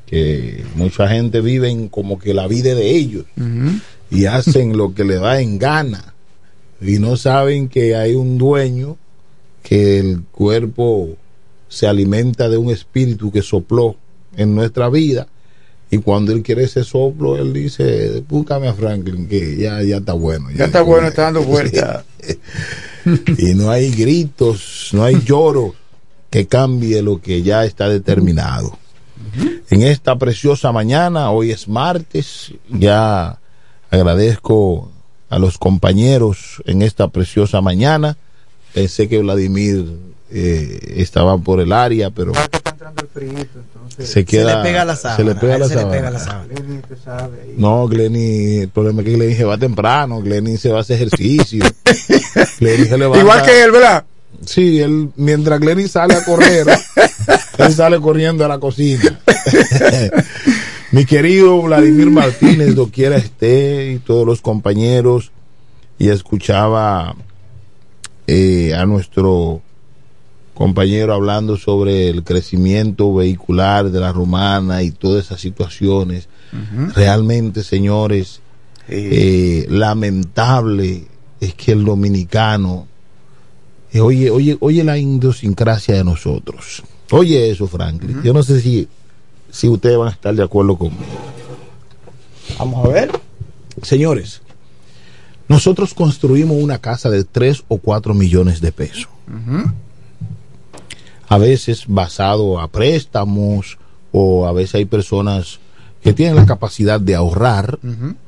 que 0.07 0.65
mucha 0.77 1.09
gente 1.09 1.41
vive 1.41 1.89
como 1.91 2.19
que 2.19 2.33
la 2.33 2.47
vida 2.47 2.71
es 2.71 2.77
de 2.77 2.91
ellos 2.97 3.25
y 4.11 4.27
hacen 4.27 4.77
lo 4.77 4.95
que 4.95 5.05
le 5.05 5.17
da 5.17 5.41
en 5.41 5.59
gana 5.59 6.15
y 6.81 6.99
no 6.99 7.17
saben 7.17 7.69
que 7.69 7.97
hay 7.97 8.15
un 8.15 8.39
dueño 8.39 8.97
que 9.63 9.99
el 9.99 10.23
cuerpo 10.31 11.17
se 11.69 11.89
alimenta 11.89 12.49
de 12.49 12.57
un 12.57 12.71
espíritu 12.71 13.33
que 13.33 13.43
sopló 13.43 13.97
en 14.37 14.55
nuestra 14.55 14.89
vida 14.89 15.27
y 15.91 15.99
cuando 15.99 16.33
él 16.33 16.43
quiere 16.43 16.65
ese 16.65 16.85
soplo 16.85 17.37
él 17.37 17.53
dice 17.53 18.23
búscame 18.29 18.69
a 18.69 18.75
Franklin 18.75 19.27
que 19.27 19.57
ya, 19.57 19.83
ya 19.83 19.97
está 19.97 20.13
bueno 20.13 20.51
Ya 20.53 20.67
está 20.67 20.83
bueno, 20.83 21.09
está 21.09 21.23
dando 21.23 21.43
vueltas. 21.45 22.05
y 23.39 23.55
no 23.55 23.71
hay 23.71 23.91
gritos 23.93 24.91
no 24.93 25.05
hay 25.05 25.23
lloro 25.23 25.75
que 26.31 26.47
cambie 26.47 27.03
lo 27.03 27.21
que 27.21 27.43
ya 27.43 27.65
está 27.65 27.89
determinado. 27.89 28.77
En 29.71 29.83
esta 29.83 30.17
preciosa 30.17 30.73
mañana 30.73 31.31
hoy 31.31 31.51
es 31.51 31.69
martes 31.69 32.53
ya 32.69 33.39
agradezco 33.91 34.91
a 35.29 35.39
los 35.39 35.57
compañeros 35.59 36.63
en 36.67 36.83
esta 36.83 37.09
preciosa 37.09 37.61
mañana. 37.61 38.17
Pensé 38.75 39.09
que 39.09 39.21
Vladimir 39.21 39.87
eh, 40.31 40.95
estaba 40.97 41.39
por 41.39 41.61
el 41.61 41.73
área 41.73 42.11
pero 42.11 42.33
se 43.99 44.25
queda 44.25 44.51
se 44.51 44.57
le 44.59 44.63
pega 44.63 44.85
la 44.85 44.97
se 44.97 45.03
sábana. 45.03 45.25
le 45.25 45.35
pega 45.41 45.53
a 45.53 45.57
él 45.57 45.61
la 45.63 45.69
se 45.69 45.77
le 45.77 45.87
pega 45.87 46.11
la 46.11 46.19
sábana. 46.19 46.49
No, 47.57 47.87
Glenny, 47.89 48.59
el 48.59 48.69
problema 48.69 49.01
es 49.03 49.07
que 49.07 49.15
Glenny 49.15 49.35
se 49.35 49.45
va 49.45 49.57
temprano, 49.57 50.21
Glenny 50.21 50.57
se 50.59 50.71
va 50.71 50.79
a 50.79 50.81
hacer 50.83 50.97
ejercicio. 50.97 51.65
Glenny 52.61 52.85
se 52.87 52.99
levanta- 52.99 53.21
Igual 53.21 53.43
que 53.43 53.63
él, 53.63 53.71
¿verdad? 53.71 54.05
Sí, 54.45 54.81
él, 54.81 55.09
mientras 55.17 55.59
Glenny 55.61 55.89
sale 55.89 56.15
a 56.15 56.25
correr, 56.25 56.67
él 57.59 57.73
sale 57.73 57.99
corriendo 58.01 58.45
a 58.45 58.49
la 58.49 58.59
cocina. 58.59 59.19
Mi 60.93 61.05
querido 61.05 61.61
Vladimir 61.63 62.11
Martínez, 62.11 62.75
doquiera 62.75 63.17
esté, 63.17 63.93
y 63.93 63.99
todos 63.99 64.27
los 64.27 64.41
compañeros, 64.43 65.33
y 65.99 66.11
escuchaba 66.11 67.15
eh, 68.27 68.75
a 68.75 68.85
nuestro 68.87 69.63
compañero 70.57 71.13
hablando 71.13 71.59
sobre 71.59 72.09
el 72.09 72.25
crecimiento 72.25 73.15
vehicular 73.15 73.91
de 73.91 74.01
la 74.01 74.11
romana 74.11 74.83
y 74.83 74.91
todas 74.91 75.27
esas 75.27 75.41
situaciones. 75.41 76.29
Realmente, 76.95 77.63
señores, 77.63 78.41
eh, 78.89 79.67
lamentable 79.69 81.05
es 81.41 81.55
que 81.55 81.73
el 81.73 81.85
dominicano, 81.85 82.87
eh, 83.93 84.01
oye, 84.01 84.31
oye, 84.31 84.57
oye 84.61 84.83
la 84.83 84.97
idiosincrasia 84.97 85.95
de 85.95 86.05
nosotros. 86.05 86.83
Oye 87.11 87.51
eso, 87.51 87.67
Franklin. 87.67 88.23
Yo 88.23 88.33
no 88.33 88.43
sé 88.43 88.61
si, 88.63 88.89
si 89.51 89.69
ustedes 89.69 89.99
van 89.99 90.09
a 90.09 90.13
estar 90.13 90.35
de 90.35 90.43
acuerdo 90.43 90.79
conmigo. 90.79 91.05
Vamos 92.59 92.87
a 92.87 92.89
ver. 92.89 93.11
Señores, 93.83 94.41
nosotros 95.49 95.93
construimos 95.93 96.57
una 96.57 96.79
casa 96.79 97.11
de 97.11 97.25
3 97.25 97.65
o 97.69 97.77
4 97.77 98.15
millones 98.15 98.63
de 98.63 98.73
pesos. 98.73 99.09
A 101.29 101.39
veces 101.39 101.85
basado 101.89 102.61
a 102.61 102.69
préstamos 102.69 103.79
o 104.13 104.47
a 104.47 104.53
veces 104.53 104.77
hay 104.77 104.85
personas 104.85 105.59
que 106.03 106.13
tienen 106.13 106.37
la 106.37 106.47
capacidad 106.47 107.01
de 107.01 107.17
ahorrar 107.17 107.79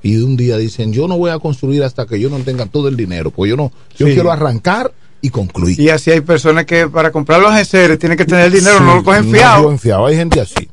y 0.02 0.14
de 0.16 0.24
un 0.24 0.36
día 0.36 0.56
dicen 0.56 0.92
yo 0.92 1.06
no 1.06 1.16
voy 1.16 1.30
a 1.30 1.38
construir 1.38 1.84
hasta 1.84 2.06
que 2.06 2.18
yo 2.18 2.28
no 2.28 2.38
tenga 2.40 2.66
todo 2.66 2.88
el 2.88 2.96
dinero, 2.96 3.30
pues 3.30 3.48
yo 3.50 3.56
no, 3.56 3.70
yo 3.96 4.06
Sí. 4.08 4.14
quiero 4.14 4.32
arrancar 4.32 4.92
y 5.20 5.30
concluir. 5.30 5.78
Y 5.78 5.88
así 5.88 6.10
hay 6.10 6.20
personas 6.22 6.64
que 6.64 6.88
para 6.88 7.12
comprar 7.12 7.40
los 7.40 7.54
enseres 7.56 7.98
tienen 8.00 8.18
que 8.18 8.24
tener 8.24 8.46
el 8.46 8.52
dinero, 8.52 8.78
Sí, 8.78 8.84
no 8.84 8.96
lo 8.96 9.04
cogen 9.04 9.26
no 9.26 9.32
fiado. 9.36 9.56
lo 9.58 9.62
cogen 9.64 9.78
fiado. 9.78 10.06
Hay 10.06 10.16
gente 10.16 10.40
así. 10.40 10.68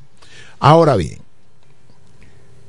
Ahora 0.60 0.96
bien, 0.96 1.20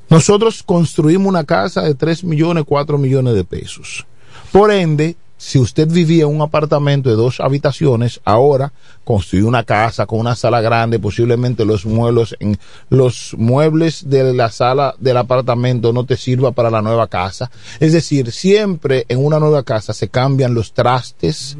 nosotros 0.09 0.63
construimos 0.63 1.27
una 1.27 1.45
casa 1.45 1.83
de 1.83 1.95
3 1.95 2.23
millones, 2.25 2.65
4 2.67 2.99
millones 2.99 3.35
de 3.35 3.45
pesos. 3.45 4.07
Por 4.53 4.71
ende, 4.71 5.17
si 5.39 5.59
usted 5.59 5.89
vivía 5.89 6.25
en 6.25 6.35
un 6.35 6.41
apartamento 6.41 7.11
de 7.11 7.17
dos 7.17 7.41
habitaciones, 7.41 8.21
ahora 8.25 8.73
construye 9.05 9.45
una 9.45 9.65
casa 9.65 10.07
con 10.07 10.19
una 10.19 10.35
sala 10.35 10.63
grande, 10.63 10.99
posiblemente 10.99 11.65
los 11.65 11.85
muebles, 11.85 12.35
en, 12.41 12.59
los 12.89 13.35
muebles 13.37 14.09
de 14.09 14.33
la 14.33 14.51
sala 14.51 14.95
del 14.99 15.19
apartamento 15.19 15.93
no 15.93 16.05
te 16.05 16.17
sirva 16.17 16.53
para 16.53 16.71
la 16.71 16.81
nueva 16.81 17.07
casa. 17.09 17.51
Es 17.81 17.93
decir, 17.93 18.33
siempre 18.33 19.05
en 19.09 19.25
una 19.25 19.39
nueva 19.39 19.63
casa 19.63 19.93
se 19.93 20.09
cambian 20.09 20.55
los 20.55 20.73
trastes, 20.73 21.59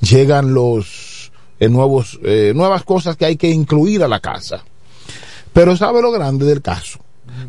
llegan 0.00 0.52
los 0.52 1.32
eh, 1.58 1.70
nuevos, 1.70 2.20
eh, 2.22 2.52
nuevas 2.54 2.84
cosas 2.84 3.16
que 3.16 3.24
hay 3.24 3.36
que 3.36 3.48
incluir 3.48 4.02
a 4.02 4.08
la 4.08 4.20
casa. 4.20 4.62
Pero 5.54 5.74
sabe 5.74 6.02
lo 6.02 6.12
grande 6.12 6.44
del 6.44 6.60
caso, 6.60 6.98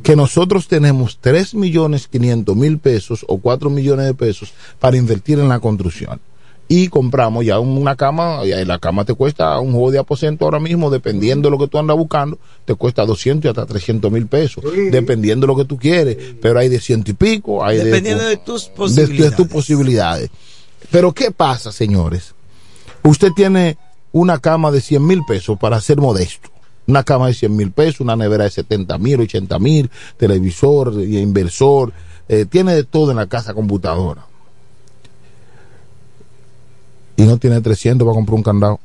que 0.03 0.15
nosotros 0.15 0.67
tenemos 0.67 1.17
3 1.21 1.53
millones 1.55 2.07
500 2.07 2.55
mil 2.55 2.77
pesos 2.79 3.25
o 3.27 3.37
4 3.37 3.69
millones 3.69 4.05
de 4.05 4.13
pesos 4.13 4.53
para 4.79 4.97
invertir 4.97 5.39
en 5.39 5.49
la 5.49 5.59
construcción. 5.59 6.19
y 6.69 6.89
compramos 6.89 7.45
ya 7.45 7.59
una 7.59 7.95
cama, 7.95 8.41
y 8.43 8.49
la 8.65 8.77
cama 8.77 9.05
te 9.05 9.13
cuesta 9.13 9.57
un 9.57 9.71
juego 9.71 9.89
de 9.89 9.99
aposento 9.99 10.43
ahora 10.43 10.59
mismo, 10.59 10.89
dependiendo 10.89 11.47
de 11.47 11.51
lo 11.51 11.57
que 11.57 11.69
tú 11.69 11.77
andas 11.77 11.95
buscando, 11.95 12.37
te 12.65 12.75
cuesta 12.75 13.05
200 13.05 13.45
y 13.45 13.47
hasta 13.47 13.65
300 13.65 14.11
mil 14.11 14.27
pesos, 14.27 14.61
dependiendo 14.91 15.47
de 15.47 15.53
lo 15.53 15.57
que 15.57 15.63
tú 15.63 15.77
quieres, 15.77 16.17
pero 16.41 16.59
hay 16.59 16.67
de 16.67 16.81
ciento 16.81 17.09
y 17.11 17.13
pico, 17.13 17.63
hay 17.63 17.77
Dependiendo 17.77 18.23
de, 18.25 18.31
de 18.31 18.37
tus 18.37 18.65
de- 18.65 18.69
de 18.71 18.75
posibilidades. 18.75 19.35
tus 19.37 19.47
posibilidades. 19.47 20.29
Pero 20.91 21.13
¿qué 21.13 21.31
pasa, 21.31 21.71
señores? 21.71 22.33
Usted 23.01 23.31
tiene 23.33 23.77
una 24.11 24.39
cama 24.39 24.69
de 24.69 24.81
100 24.81 25.05
mil 25.07 25.21
pesos 25.25 25.57
para 25.57 25.79
ser 25.79 25.97
modesto. 25.99 26.49
Una 26.87 27.03
cama 27.03 27.27
de 27.27 27.33
100 27.33 27.55
mil 27.55 27.71
pesos, 27.71 28.01
una 28.01 28.15
nevera 28.15 28.45
de 28.45 28.49
70 28.49 28.97
mil, 28.97 29.19
80 29.19 29.59
mil, 29.59 29.89
televisor, 30.17 30.93
y 31.03 31.17
inversor, 31.17 31.91
eh, 32.29 32.45
tiene 32.45 32.75
de 32.75 32.83
todo 32.83 33.11
en 33.11 33.17
la 33.17 33.27
casa, 33.27 33.53
computadora. 33.53 34.25
Y 37.17 37.23
no 37.23 37.37
tiene 37.37 37.59
300 37.59 38.05
para 38.05 38.15
comprar 38.15 38.35
un 38.35 38.43
candado. 38.43 38.79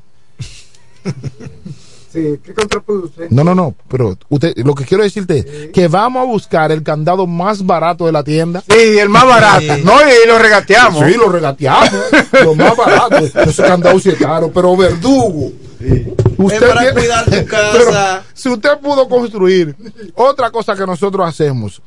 Sí, 2.12 2.38
¿qué 2.44 2.52
contraproducente? 2.52 3.34
No, 3.34 3.42
no, 3.42 3.54
no, 3.54 3.74
pero 3.88 4.18
usted, 4.28 4.54
lo 4.58 4.74
que 4.74 4.84
quiero 4.84 5.02
decirte 5.02 5.38
es 5.38 5.70
que 5.72 5.88
vamos 5.88 6.22
a 6.22 6.26
buscar 6.26 6.70
el 6.70 6.82
candado 6.82 7.26
más 7.26 7.64
barato 7.64 8.04
de 8.04 8.12
la 8.12 8.22
tienda. 8.22 8.62
Sí, 8.68 8.98
el 8.98 9.08
más 9.08 9.26
barato. 9.26 9.78
No, 9.82 9.94
y 10.02 10.26
lo 10.26 10.38
regateamos. 10.38 11.06
Sí, 11.06 11.14
lo 11.14 11.30
regateamos. 11.30 11.90
lo 12.44 12.54
más 12.54 12.76
barato. 12.76 13.16
Ese 13.46 13.62
candado 13.62 13.98
sí 13.98 14.10
es 14.10 14.16
caro, 14.16 14.50
pero 14.52 14.76
verdugo. 14.76 15.52
Usted 16.38 16.62
Es 16.62 16.68
para 16.68 16.80
tiene- 16.80 16.94
cuidar 17.00 17.24
tu 17.24 17.30
Pero 17.30 17.46
casa. 17.46 18.24
si 18.34 18.48
usted 18.48 18.78
pudo 18.80 19.08
construir 19.08 19.76
otra 20.14 20.50
cosa 20.50 20.74
que 20.76 20.86
nosotros 20.86 21.26
hacemos, 21.28 21.80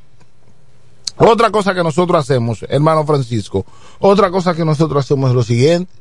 otra 1.17 1.49
cosa 1.49 1.73
que 1.73 1.83
nosotros 1.83 2.19
hacemos, 2.19 2.65
hermano 2.67 3.05
Francisco, 3.05 3.65
otra 3.99 4.29
cosa 4.29 4.53
que 4.53 4.65
nosotros 4.65 5.03
hacemos 5.05 5.29
es 5.29 5.35
lo 5.35 5.43
siguiente, 5.43 5.91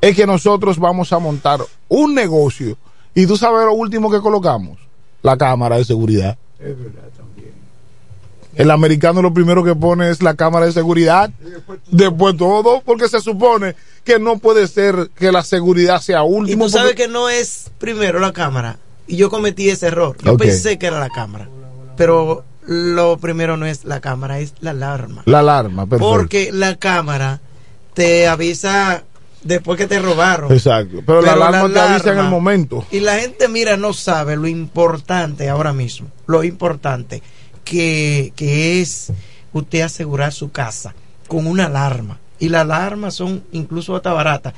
es 0.00 0.16
que 0.16 0.26
nosotros 0.26 0.78
vamos 0.78 1.12
a 1.12 1.18
montar 1.18 1.60
un 1.88 2.14
negocio 2.14 2.76
y 3.14 3.26
tú 3.26 3.36
sabes 3.36 3.64
lo 3.64 3.74
último 3.74 4.10
que 4.10 4.20
colocamos, 4.20 4.78
la 5.22 5.36
cámara 5.36 5.76
de 5.76 5.84
seguridad. 5.84 6.36
Es 6.58 6.76
verdad. 6.78 7.02
El 8.56 8.70
americano 8.70 9.20
lo 9.22 9.32
primero 9.34 9.64
que 9.64 9.74
pone 9.74 10.10
es 10.10 10.22
la 10.22 10.34
cámara 10.34 10.66
de 10.66 10.72
seguridad, 10.72 11.30
después 11.90 12.36
todo, 12.36 12.82
porque 12.84 13.08
se 13.08 13.20
supone 13.20 13.74
que 14.04 14.18
no 14.18 14.38
puede 14.38 14.68
ser 14.68 15.10
que 15.14 15.32
la 15.32 15.42
seguridad 15.42 16.00
sea 16.00 16.20
Y 16.20 16.28
último. 16.28 16.64
tú 16.66 16.70
sabes 16.70 16.88
porque- 16.92 17.02
que 17.04 17.08
no 17.08 17.28
es 17.28 17.70
primero 17.78 18.18
la 18.20 18.32
cámara. 18.32 18.78
Y 19.06 19.16
yo 19.16 19.28
cometí 19.30 19.68
ese 19.70 19.88
error. 19.88 20.16
Yo 20.22 20.36
pensé 20.36 20.78
que 20.78 20.86
era 20.86 20.98
la 21.00 21.10
cámara. 21.10 21.48
Pero 21.96 22.44
lo 22.66 23.18
primero 23.18 23.56
no 23.56 23.66
es 23.66 23.84
la 23.84 24.00
cámara, 24.00 24.38
es 24.40 24.54
la 24.60 24.70
alarma. 24.70 25.22
La 25.26 25.40
alarma, 25.40 25.86
perfecto. 25.86 26.10
Porque 26.10 26.50
la 26.52 26.76
cámara 26.76 27.40
te 27.92 28.26
avisa 28.26 29.04
después 29.42 29.76
que 29.78 29.86
te 29.86 29.98
robaron. 30.00 30.50
Exacto. 30.52 31.02
Pero, 31.06 31.20
la 31.20 31.34
alarma 31.34 31.70
te 31.72 31.78
avisa 31.80 32.12
en 32.12 32.18
el 32.18 32.28
momento. 32.30 32.84
Y 32.90 33.00
la 33.00 33.16
gente, 33.18 33.46
mira, 33.48 33.76
no 33.76 33.92
sabe 33.92 34.36
lo 34.36 34.46
importante 34.48 35.48
ahora 35.50 35.72
mismo. 35.74 36.08
Lo 36.26 36.42
importante 36.42 37.22
que, 37.64 38.32
que 38.36 38.80
es 38.80 39.12
usted 39.52 39.80
asegurar 39.82 40.32
su 40.32 40.50
casa 40.50 40.94
con 41.28 41.46
una 41.46 41.66
alarma. 41.66 42.18
Y 42.38 42.48
las 42.48 42.62
alarmas 42.62 43.14
son 43.14 43.42
incluso 43.52 43.96
hasta 43.96 44.12
baratas. 44.12 44.54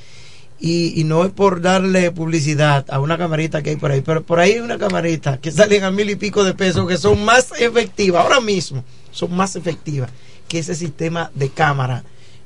Y, 0.58 0.98
y 0.98 1.04
no 1.04 1.24
es 1.24 1.32
por 1.32 1.60
darle 1.60 2.10
publicidad 2.10 2.86
a 2.88 2.98
una 2.98 3.18
camarita 3.18 3.62
que 3.62 3.70
hay 3.70 3.76
por 3.76 3.90
ahí, 3.90 4.00
pero 4.00 4.22
por 4.22 4.40
ahí 4.40 4.52
hay 4.52 4.60
una 4.60 4.78
camarita 4.78 5.38
que 5.38 5.52
salen 5.52 5.84
a 5.84 5.90
mil 5.90 6.08
y 6.08 6.16
pico 6.16 6.44
de 6.44 6.54
pesos 6.54 6.88
que 6.88 6.96
son 6.96 7.22
más 7.26 7.52
efectivas, 7.60 8.22
ahora 8.24 8.40
mismo 8.40 8.82
son 9.10 9.36
más 9.36 9.54
efectivas 9.56 10.08
que 10.48 10.60
ese 10.60 10.74
sistema 10.74 11.30
de 11.34 11.50
cámara 11.50 12.04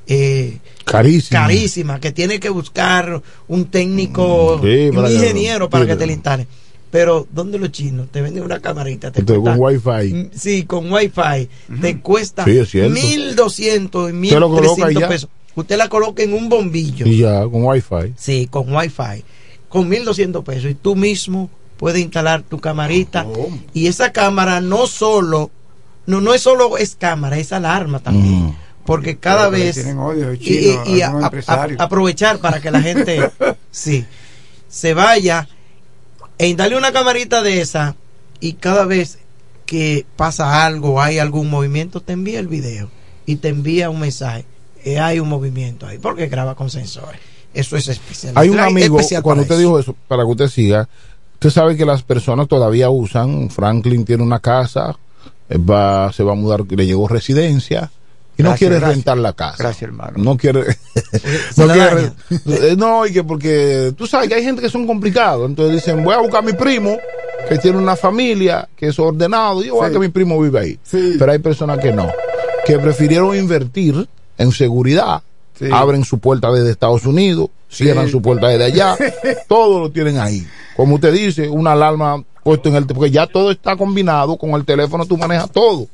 eh, 0.09 0.59
Carísimo. 0.85 1.41
carísima, 1.41 2.01
que 2.01 2.11
tiene 2.11 2.41
que 2.41 2.49
buscar 2.49 3.23
un 3.47 3.67
técnico, 3.67 4.59
Mm, 4.59 4.63
Sí, 4.67 4.89
un 4.99 5.05
que- 5.07 5.13
ingeniero 5.15 5.71
para 5.71 5.87
que 5.87 5.95
te 5.95 6.05
la 6.07 6.13
instale. 6.13 6.49
Pero, 6.91 7.27
¿dónde 7.31 7.59
los 7.59 7.71
chinos? 7.71 8.09
Te 8.11 8.21
venden 8.21 8.43
una 8.43 8.59
camarita. 8.61 9.13
Te 9.13 9.21
Entonces, 9.21 9.43
cuesta- 9.43 9.83
con 9.83 9.95
wifi. 10.03 10.31
Sí, 10.35 10.65
con 10.65 10.93
wifi. 10.93 11.49
Te 11.81 12.01
cuesta 12.01 12.45
Sí, 12.45 12.59
es 12.59 12.69
cierto. 12.71 12.95
1200 12.95 14.11
y 14.11 14.15
Usted 14.15 14.39
lo 14.41 14.49
coloca 14.49 14.67
y 14.91 14.95
1300 14.95 15.01
ya. 15.01 15.09
pesos. 15.09 15.31
Usted 15.55 15.77
la 15.77 15.89
coloca 15.89 16.23
en 16.23 16.33
un 16.33 16.49
bombillo. 16.49 17.07
Y 17.07 17.19
ya, 17.19 17.43
con 17.43 17.65
wifi. 17.65 18.15
Sí, 18.17 18.47
con 18.51 18.75
wifi. 18.75 19.25
Con 19.69 19.89
1200 19.89 20.45
pesos. 20.45 20.71
Y 20.71 20.75
tú 20.75 20.97
mismo 20.97 21.49
puedes 21.77 22.01
instalar 22.03 22.43
tu 22.43 22.59
camarita. 22.61 23.25
Y 23.73 23.87
esa 23.87 24.11
cámara 24.13 24.61
no 24.61 24.87
solo, 24.89 25.51
no, 26.07 26.21
no 26.21 26.35
es 26.35 26.41
solo 26.43 26.77
es 26.77 26.97
cámara, 26.97 27.39
es 27.39 27.53
alarma 27.53 28.01
también. 28.01 28.47
Mm. 28.47 28.57
Porque 28.85 29.19
cada 29.19 29.49
Pero 29.51 29.63
vez. 29.65 29.75
tienen 29.77 29.99
odio 29.99 30.27
los 30.31 30.37
y- 30.37 30.39
chinos, 30.41 30.89
y, 30.89 31.03
a 31.03 31.09
a- 31.11 31.31
a- 31.47 31.85
aprovechar 31.85 32.39
para 32.41 32.61
que 32.61 32.71
la 32.73 32.83
gente 32.83 33.31
sí, 33.71 34.05
se 34.69 34.95
vaya 34.95 35.49
e 36.41 36.49
instale 36.49 36.75
una 36.75 36.91
camarita 36.91 37.43
de 37.43 37.61
esa. 37.61 37.97
Y 38.41 38.55
cada 38.55 38.87
vez 38.87 39.19
que 39.67 40.07
pasa 40.17 40.65
algo, 40.65 41.03
hay 41.03 41.19
algún 41.19 41.51
movimiento, 41.51 42.01
te 42.01 42.15
envía 42.15 42.41
el 42.41 42.49
video 42.49 42.89
y 43.27 43.37
te 43.37 43.49
envía 43.49 43.91
un 43.91 44.01
mensaje. 44.01 44.47
Eh, 44.83 44.99
hay 44.99 45.21
un 45.21 45.29
movimiento 45.29 45.87
ahí, 45.87 45.99
porque 45.99 46.29
graba 46.29 46.55
con 46.55 46.71
sensores. 46.71 47.21
Eso 47.53 47.77
es 47.77 47.89
especial. 47.89 48.33
Hay 48.37 48.49
un 48.49 48.59
amigo, 48.59 48.99
cuando 49.23 49.43
usted 49.43 49.59
dijo 49.59 49.79
eso, 49.79 49.95
para 50.09 50.23
que 50.23 50.31
usted 50.31 50.49
siga, 50.49 50.89
usted 51.35 51.51
sabe 51.51 51.77
que 51.77 51.85
las 51.85 52.03
personas 52.03 52.49
todavía 52.49 52.89
usan, 52.89 53.51
Franklin 53.51 54.07
tiene 54.07 54.23
una 54.23 54.41
casa, 54.41 54.97
eh, 55.51 55.59
va, 55.59 56.11
se 56.11 56.23
va 56.23 56.33
a 56.33 56.37
mudar, 56.37 56.65
le 56.67 56.87
llegó 56.87 57.07
residencia 57.07 57.91
y 58.41 58.43
no 58.43 58.49
Gracias, 58.51 58.59
quiere 58.59 58.75
gracias. 58.77 58.97
rentar 58.97 59.19
la 59.19 59.33
casa. 59.33 59.57
Gracias, 59.59 59.83
hermano. 59.83 60.13
No 60.17 60.37
quiere, 60.37 60.65
Se 61.55 61.67
no 61.67 61.73
quiere, 61.73 62.13
eh, 62.47 62.75
no, 62.77 63.07
y 63.07 63.13
que 63.13 63.23
porque 63.25 63.93
tú 63.97 64.07
sabes 64.07 64.29
que 64.29 64.35
hay 64.35 64.43
gente 64.45 64.63
que 64.63 64.69
son 64.71 64.87
complicados, 64.87 65.49
entonces 65.49 65.75
dicen, 65.75 66.03
voy 66.03 66.15
a 66.15 66.19
buscar 66.19 66.39
a 66.43 66.47
mi 66.47 66.53
primo 66.53 66.97
que 67.49 67.59
tiene 67.59 67.79
una 67.79 67.97
familia, 67.97 68.69
que 68.77 68.89
es 68.89 68.99
ordenado, 68.99 69.63
y 69.63 69.67
yo 69.69 69.75
voy 69.77 69.87
a 69.87 69.91
que 69.91 69.99
mi 69.99 70.09
primo 70.09 70.41
vive 70.41 70.59
ahí. 70.61 70.79
Sí. 70.83 71.17
Pero 71.19 71.33
hay 71.33 71.39
personas 71.39 71.79
que 71.79 71.93
no, 71.93 72.11
que 72.65 72.79
prefirieron 72.79 73.37
invertir 73.37 74.09
en 74.39 74.53
seguridad, 74.53 75.23
Sí. 75.59 75.67
abren 75.71 76.05
su 76.07 76.19
puerta 76.19 76.51
desde 76.51 76.71
Estados 76.71 77.05
Unidos, 77.05 77.51
cierran 77.69 78.09
su 78.09 78.23
puerta 78.23 78.49
desde 78.49 78.65
allá, 78.65 78.97
todo 79.49 79.79
lo 79.81 79.91
tienen 79.91 80.19
ahí. 80.19 80.47
Como 80.75 80.95
usted 80.95 81.13
dice, 81.13 81.49
una 81.51 81.73
alarma 81.73 82.23
puesto 82.43 82.71
en 82.71 82.77
el 82.77 82.87
porque 82.87 83.11
ya 83.11 83.27
todo 83.27 83.51
está 83.51 83.77
combinado 83.77 84.39
con 84.39 84.51
el 84.53 84.65
teléfono, 84.65 85.05
tú 85.05 85.19
manejas 85.19 85.51
todo. 85.51 85.87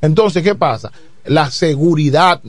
Entonces, 0.00 0.42
¿qué 0.42 0.54
pasa? 0.54 0.90
La 1.24 1.50
seguridad, 1.50 2.40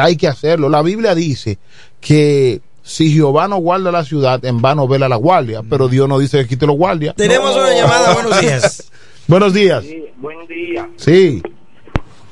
hay 0.00 0.16
que 0.16 0.28
hacerlo. 0.28 0.68
La 0.68 0.82
Biblia 0.82 1.14
dice 1.14 1.58
que 2.00 2.60
si 2.82 3.12
Jehová 3.12 3.46
no 3.48 3.56
guarda 3.58 3.92
la 3.92 4.04
ciudad, 4.04 4.44
en 4.44 4.60
vano 4.60 4.88
vela 4.88 5.08
la 5.08 5.16
guardia, 5.16 5.62
pero 5.68 5.88
Dios 5.88 6.08
no 6.08 6.18
dice 6.18 6.38
que 6.42 6.48
quite 6.48 6.66
los 6.66 6.76
guardias. 6.76 7.14
Tenemos 7.16 7.54
una 7.56 7.72
llamada, 7.74 8.14
buenos 8.22 8.40
días. 8.40 8.90
Buenos 9.28 9.54
días. 9.54 9.84
Sí, 9.84 10.04
buen 10.16 10.46
día. 10.48 10.88
Sí. 10.96 11.42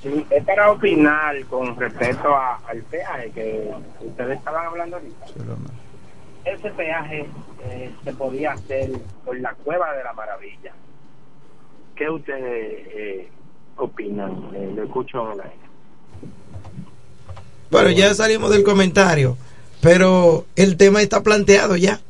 Sí, 0.03 0.25
es 0.31 0.45
para 0.45 0.71
opinar 0.71 1.37
con 1.47 1.77
respecto 1.77 2.29
a- 2.35 2.61
al 2.69 2.83
peaje 2.83 3.31
que 3.33 3.71
ustedes 4.01 4.39
estaban 4.39 4.67
hablando 4.67 4.97
ahorita. 4.97 5.27
Ese 6.45 6.71
peaje 6.71 7.27
eh, 7.69 7.91
se 8.05 8.13
podía 8.15 8.53
hacer 8.53 8.91
por 9.25 9.39
la 9.39 9.53
Cueva 9.65 9.93
de 9.95 10.03
la 10.05 10.13
Maravilla. 10.13 10.73
¿Qué 11.95 12.09
ustedes 12.09 12.87
eh, 12.97 13.29
opinan? 13.77 14.51
Eh, 14.55 14.73
lo 14.75 14.85
escucho 14.85 15.23
online. 15.23 15.68
Bueno, 17.71 17.91
ya 17.91 18.15
salimos 18.15 18.51
del 18.51 18.63
comentario, 18.63 19.37
pero 19.81 20.47
el 20.57 20.77
tema 20.77 21.03
está 21.03 21.23
planteado 21.23 21.77
ya, 21.77 22.01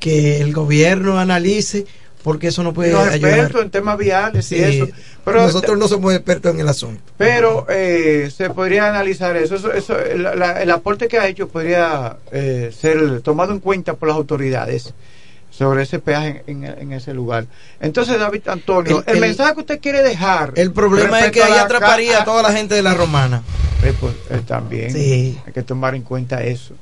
que 0.00 0.40
el 0.40 0.52
gobierno 0.52 1.18
analice, 1.18 1.86
porque 2.22 2.48
eso 2.48 2.62
no 2.62 2.72
puede 2.74 2.92
Los 2.92 3.06
ayudar. 3.08 3.32
expertos 3.32 3.62
en 3.62 3.70
temas 3.70 3.98
viales 3.98 4.50
y 4.52 4.56
Sí, 4.56 4.62
eso. 4.62 4.88
Pero, 5.24 5.42
nosotros 5.42 5.78
no 5.78 5.88
somos 5.88 6.12
expertos 6.14 6.52
en 6.54 6.60
el 6.60 6.68
asunto. 6.68 7.02
pero 7.16 7.66
eh, 7.70 8.30
se 8.34 8.50
podría 8.50 8.88
analizar 8.88 9.36
eso. 9.36 9.54
eso, 9.56 9.72
eso 9.72 9.98
el, 9.98 10.22
la- 10.22 10.62
el 10.62 10.70
aporte 10.70 11.06
que 11.08 11.18
ha 11.18 11.28
hecho 11.28 11.48
podría 11.48 12.16
eh, 12.32 12.72
ser 12.78 13.20
tomado 13.22 13.52
en 13.52 13.60
cuenta 13.60 13.94
por 13.94 14.08
las 14.08 14.16
autoridades 14.16 14.92
sobre 15.56 15.84
ese 15.84 15.98
peaje 16.00 16.42
en, 16.46 16.64
en 16.64 16.92
ese 16.92 17.14
lugar. 17.14 17.46
Entonces, 17.80 18.18
David 18.18 18.48
Antonio, 18.48 18.98
el, 18.98 19.04
El- 19.06 19.14
el- 19.14 19.20
mensaje 19.20 19.54
que 19.54 19.60
usted 19.60 19.80
quiere 19.80 20.02
dejar. 20.02 20.52
El 20.56 20.72
problema 20.72 21.20
es 21.20 21.30
que 21.30 21.42
ahí 21.42 21.52
atraparía 21.52 22.22
a 22.22 22.24
toda 22.24 22.42
la 22.42 22.52
gente 22.52 22.74
de 22.74 22.82
la 22.82 22.94
romana. 22.94 23.42
Eh, 23.84 23.94
pues, 24.00 24.14
eh, 24.30 24.40
también 24.46 24.90
Sí. 24.92 25.38
hay 25.46 25.52
que 25.52 25.62
tomar 25.62 25.94
en 25.94 26.02
cuenta 26.02 26.42
eso. 26.42 26.74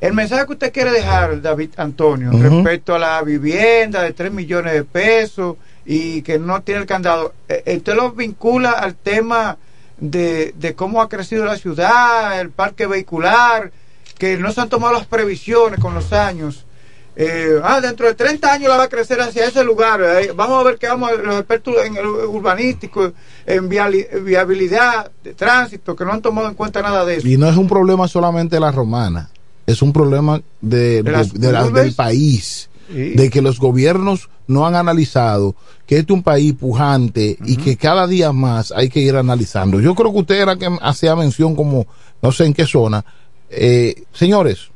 El 0.00 0.14
mensaje 0.14 0.46
que 0.46 0.52
usted 0.54 0.72
quiere 0.72 0.90
dejar, 0.90 1.40
David 1.40 1.70
Antonio, 1.76 2.32
respecto 2.32 2.94
a 2.96 2.98
la 2.98 3.22
vivienda 3.22 4.02
de 4.02 4.12
3 4.12 4.32
millones 4.32 4.72
de 4.72 4.82
pesos 4.82 5.56
y 5.86 6.22
que 6.22 6.40
no 6.40 6.60
tiene 6.62 6.80
el 6.80 6.86
candado, 6.88 7.32
eh, 7.48 7.62
eh, 7.66 7.76
usted 7.76 7.94
lo 7.94 8.10
vincula 8.10 8.72
al 8.72 8.96
tema 8.96 9.58
de, 9.98 10.54
de 10.56 10.74
cómo 10.74 11.02
ha 11.02 11.08
crecido 11.08 11.44
la 11.44 11.56
ciudad, 11.56 12.40
el 12.40 12.50
parque 12.50 12.88
vehicular, 12.88 13.70
que 14.18 14.36
no 14.38 14.50
se 14.50 14.60
han 14.60 14.68
tomado 14.68 14.92
las 14.94 15.06
previsiones 15.06 15.78
con 15.78 15.94
los 15.94 16.12
años. 16.12 16.66
Eh, 17.14 17.60
ah, 17.62 17.80
dentro 17.82 18.06
de 18.06 18.14
30 18.14 18.50
años 18.54 18.68
la 18.70 18.78
va 18.78 18.84
a 18.84 18.88
crecer 18.88 19.20
hacia 19.20 19.46
ese 19.46 19.62
lugar. 19.64 20.00
eh, 20.02 20.32
vamos 20.34 20.60
a 20.60 20.64
ver 20.64 20.78
qué 20.78 20.86
vamos 20.88 21.10
a 21.10 21.14
los 21.14 21.34
expertos 21.36 21.74
en 21.84 21.96
el 21.96 22.06
urbanístico, 22.06 23.12
en 23.46 23.68
viali- 23.68 24.06
viabilidad 24.22 25.10
de 25.22 25.34
tránsito, 25.34 25.94
que 25.94 26.04
no 26.04 26.12
han 26.12 26.22
tomado 26.22 26.48
en 26.48 26.54
cuenta 26.54 26.80
nada 26.80 27.04
de 27.04 27.16
eso. 27.16 27.28
Y 27.28 27.36
no 27.36 27.48
es 27.48 27.56
un 27.56 27.68
problema 27.68 28.08
solamente 28.08 28.56
de 28.56 28.60
la 28.60 28.70
romana. 28.72 29.28
es 29.64 29.80
un 29.80 29.92
problema 29.92 30.42
de, 30.60 31.04
De 31.04 31.52
la- 31.52 31.68
del 31.70 31.94
país, 31.94 32.68
Sí. 32.88 33.10
de 33.10 33.30
que 33.30 33.40
los 33.40 33.60
gobiernos 33.60 34.28
no 34.48 34.66
han 34.66 34.74
analizado 34.74 35.54
que 35.86 35.98
este 35.98 36.12
es 36.12 36.16
un 36.16 36.22
país 36.24 36.52
pujante 36.54 37.38
y 37.44 37.56
que 37.56 37.76
cada 37.76 38.08
día 38.08 38.32
más 38.32 38.72
hay 38.74 38.88
que 38.88 38.98
ir 38.98 39.14
analizando. 39.14 39.80
Yo 39.80 39.94
creo 39.94 40.12
que 40.12 40.18
usted 40.18 40.40
era 40.40 40.56
que 40.56 40.68
hacía 40.82 41.14
mención 41.14 41.54
como, 41.54 41.86
no 42.20 42.32
sé 42.32 42.44
en 42.46 42.54
qué 42.54 42.66
zona. 42.66 43.04
Eh, 43.50 44.02
señores, 44.12 44.71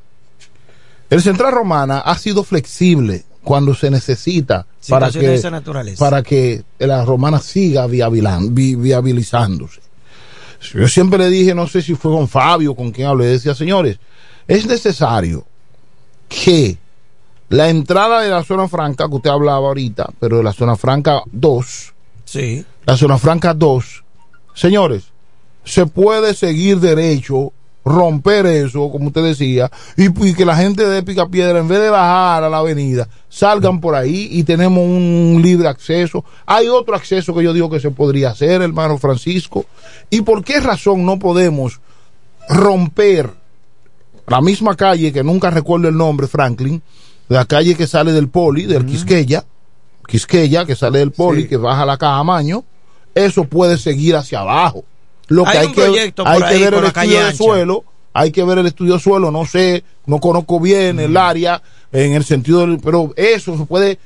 el 1.10 1.22
Central 1.22 1.52
Romana 1.52 1.98
ha 2.00 2.16
sido 2.18 2.42
flexible 2.44 3.24
cuando 3.42 3.74
se 3.74 3.90
necesita 3.90 4.66
para 4.88 5.06
Situaciones 5.06 5.14
de 5.14 5.20
que, 5.20 5.34
esa 5.34 5.50
naturaleza. 5.50 6.04
para 6.04 6.22
que 6.22 6.64
la 6.78 7.04
romana 7.04 7.38
siga 7.40 7.86
viabilizándose. 7.86 9.80
Yo 10.74 10.88
siempre 10.88 11.18
le 11.18 11.28
dije, 11.30 11.54
no 11.54 11.66
sé 11.68 11.82
si 11.82 11.94
fue 11.94 12.10
con 12.12 12.26
Fabio, 12.28 12.74
con 12.74 12.90
quien 12.90 13.06
hablé, 13.08 13.26
decía, 13.26 13.54
señores, 13.54 13.98
es 14.48 14.66
necesario 14.66 15.44
que 16.28 16.76
la 17.50 17.68
entrada 17.68 18.22
de 18.22 18.30
la 18.30 18.42
zona 18.42 18.66
franca, 18.66 19.08
que 19.08 19.14
usted 19.14 19.30
hablaba 19.30 19.68
ahorita, 19.68 20.10
pero 20.18 20.38
de 20.38 20.42
la 20.42 20.52
zona 20.52 20.74
franca 20.76 21.22
2, 21.30 21.92
Sí. 22.24 22.64
la 22.84 22.96
zona 22.96 23.18
franca 23.18 23.54
2, 23.54 24.02
señores, 24.54 25.04
se 25.64 25.86
puede 25.86 26.34
seguir 26.34 26.80
derecho, 26.80 27.52
romper 27.86 28.46
eso, 28.46 28.90
como 28.90 29.06
usted 29.06 29.22
decía, 29.22 29.70
y, 29.96 30.06
y 30.28 30.34
que 30.34 30.44
la 30.44 30.56
gente 30.56 30.84
de 30.84 31.04
Picapiedra, 31.04 31.60
en 31.60 31.68
vez 31.68 31.78
de 31.78 31.88
bajar 31.88 32.42
a 32.42 32.50
la 32.50 32.58
avenida, 32.58 33.08
salgan 33.28 33.80
por 33.80 33.94
ahí 33.94 34.28
y 34.32 34.42
tenemos 34.42 34.80
un 34.80 35.40
libre 35.40 35.68
acceso. 35.68 36.24
Hay 36.46 36.66
otro 36.66 36.96
acceso 36.96 37.32
que 37.32 37.44
yo 37.44 37.52
digo 37.52 37.70
que 37.70 37.78
se 37.78 37.92
podría 37.92 38.30
hacer, 38.30 38.60
hermano 38.60 38.98
Francisco. 38.98 39.66
¿Y 40.10 40.22
por 40.22 40.42
qué 40.42 40.58
razón 40.58 41.06
no 41.06 41.20
podemos 41.20 41.80
romper 42.48 43.30
la 44.26 44.40
misma 44.40 44.74
calle 44.74 45.12
que 45.12 45.22
nunca 45.22 45.50
recuerdo 45.50 45.86
el 45.86 45.96
nombre, 45.96 46.26
Franklin, 46.26 46.82
la 47.28 47.44
calle 47.44 47.76
que 47.76 47.86
sale 47.86 48.12
del 48.12 48.28
Poli, 48.28 48.66
del 48.66 48.84
Quisqueya, 48.84 49.44
Quisqueya, 50.08 50.64
que 50.66 50.74
sale 50.74 50.98
del 50.98 51.12
Poli, 51.12 51.46
que 51.46 51.56
baja 51.56 51.86
la 51.86 51.96
Cajamaño, 51.96 52.64
eso 53.14 53.44
puede 53.44 53.78
seguir 53.78 54.16
hacia 54.16 54.40
abajo. 54.40 54.84
Lo 55.28 55.44
que 55.44 55.50
Hay 55.50 55.56
hay, 55.58 55.66
un 55.66 55.74
que, 55.74 55.82
proyecto 55.82 56.26
hay 56.26 56.40
por 56.40 56.48
que 56.48 56.54
ahí 56.54 56.62
ver 56.62 56.74
el 56.74 56.84
estudio 56.84 57.26
de 57.26 57.34
suelo, 57.34 57.84
hay 58.12 58.30
que 58.30 58.44
ver 58.44 58.58
el 58.58 58.66
estudio 58.66 58.94
de 58.94 59.00
suelo, 59.00 59.30
no 59.30 59.44
sé, 59.44 59.84
no 60.06 60.20
conozco 60.20 60.60
bien 60.60 61.00
el 61.00 61.16
área 61.16 61.62
en 61.92 62.14
el 62.14 62.24
sentido 62.24 62.60
del, 62.60 62.78
pero 62.78 63.12
eso 63.16 63.56
se 63.58 63.64
puede 63.64 63.98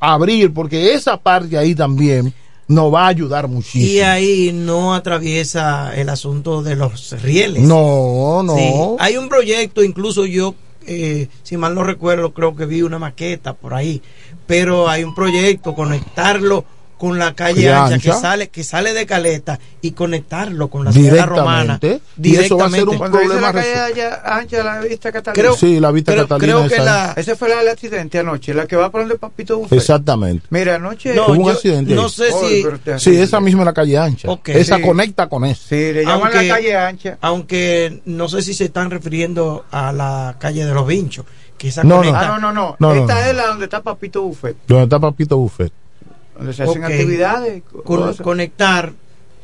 abrir 0.00 0.52
porque 0.52 0.94
esa 0.94 1.16
parte 1.16 1.56
ahí 1.56 1.74
también 1.74 2.32
nos 2.68 2.92
va 2.92 3.04
a 3.04 3.08
ayudar 3.08 3.48
muchísimo. 3.48 3.84
Y 3.84 4.00
ahí 4.00 4.50
no 4.52 4.94
atraviesa 4.94 5.94
el 5.94 6.08
asunto 6.08 6.62
de 6.62 6.76
los 6.76 7.22
rieles. 7.22 7.62
No, 7.62 8.42
no. 8.42 8.56
Sí, 8.56 8.72
Hay 8.98 9.16
un 9.16 9.28
proyecto, 9.28 9.84
incluso 9.84 10.26
yo, 10.26 10.54
eh, 10.86 11.28
si 11.42 11.56
mal 11.56 11.74
no 11.74 11.84
recuerdo, 11.84 12.32
creo 12.32 12.56
que 12.56 12.66
vi 12.66 12.82
una 12.82 12.98
maqueta 12.98 13.52
por 13.52 13.74
ahí, 13.74 14.02
pero 14.46 14.88
hay 14.88 15.04
un 15.04 15.14
proyecto, 15.14 15.74
conectarlo 15.74 16.64
con 17.02 17.18
la 17.18 17.34
calle 17.34 17.62
¿Qué 17.62 17.68
ancha, 17.72 17.98
que 17.98 18.12
sale 18.12 18.48
que 18.48 18.62
sale 18.62 18.94
de 18.94 19.06
Caleta 19.06 19.58
y 19.80 19.90
conectarlo 19.90 20.68
con 20.68 20.84
la 20.84 20.92
ciudad 20.92 21.26
romana 21.26 21.76
Directamente. 21.82 22.00
Y 22.22 22.36
eso 22.36 22.56
va 22.56 22.66
a 22.66 22.70
ser 22.70 22.88
un 22.88 22.96
Cuando 22.96 23.18
problema 23.18 23.40
la 23.48 23.52
calle 23.52 23.74
allá, 23.74 24.22
ancha, 24.24 24.62
la 24.62 24.78
vista 24.82 25.10
Catalina. 25.10 25.42
Creo- 25.42 25.56
Sí, 25.56 25.80
la 25.80 25.90
Vista 25.90 26.12
creo- 26.12 26.28
Catalina 26.28 26.54
creo 26.58 26.68
que 26.68 26.74
esa. 26.76 26.84
la- 26.84 27.12
Ese 27.16 27.34
fue 27.34 27.48
la 27.48 27.56
del 27.56 27.68
accidente 27.70 28.20
anoche, 28.20 28.54
la 28.54 28.68
que 28.68 28.76
va 28.76 28.88
por 28.92 29.00
donde 29.00 29.16
Papito 29.16 29.58
Buffet. 29.58 29.78
Exactamente. 29.80 30.46
Mira, 30.50 30.76
anoche... 30.76 31.18
Hubo 31.18 31.32
un 31.32 31.50
accidente. 31.50 31.92
ahí. 31.92 31.98
Oh, 31.98 32.98
Sí, 32.98 33.16
esa 33.16 33.40
misma 33.40 33.62
es 33.62 33.66
la 33.66 33.72
calle 33.72 33.98
ancha. 33.98 34.28
Esa 34.46 34.76
Sí. 34.76 34.82
conecta 34.82 35.28
con 35.28 35.44
esa. 35.44 35.60
Sí, 35.70 35.92
le 35.92 36.04
llaman 36.04 36.32
la 36.32 36.54
calle 36.54 36.76
ancha. 36.76 37.18
Aunque 37.20 38.00
no 38.04 38.28
sé 38.28 38.42
si 38.42 38.54
se 38.54 38.66
están 38.66 38.92
refiriendo 38.92 39.64
a 39.72 39.92
la 39.92 40.36
calle 40.38 40.64
de 40.64 40.72
los 40.72 40.86
Vinchos, 40.86 41.26
que 41.58 41.66
esa 41.66 41.82
No, 41.82 41.96
no. 41.96 41.96
conecta- 41.96 42.20
Ah, 42.20 42.38
no, 42.38 42.38
no, 42.38 42.52
no. 42.52 42.76
No, 42.78 42.94
no, 42.94 43.00
Esta 43.00 43.14
no. 43.14 43.20
es 43.22 43.34
la 43.34 43.46
donde 43.48 43.64
está 43.64 43.82
Papito 43.82 44.22
Buffet. 44.22 44.56
Donde 44.68 44.84
está 44.84 45.00
Papito 45.00 45.36
Buffet. 45.36 45.72
Donde 46.36 46.52
se 46.52 46.62
hacen 46.62 46.84
actividades. 46.84 47.62
Con- 47.84 48.14
conectar. 48.16 48.92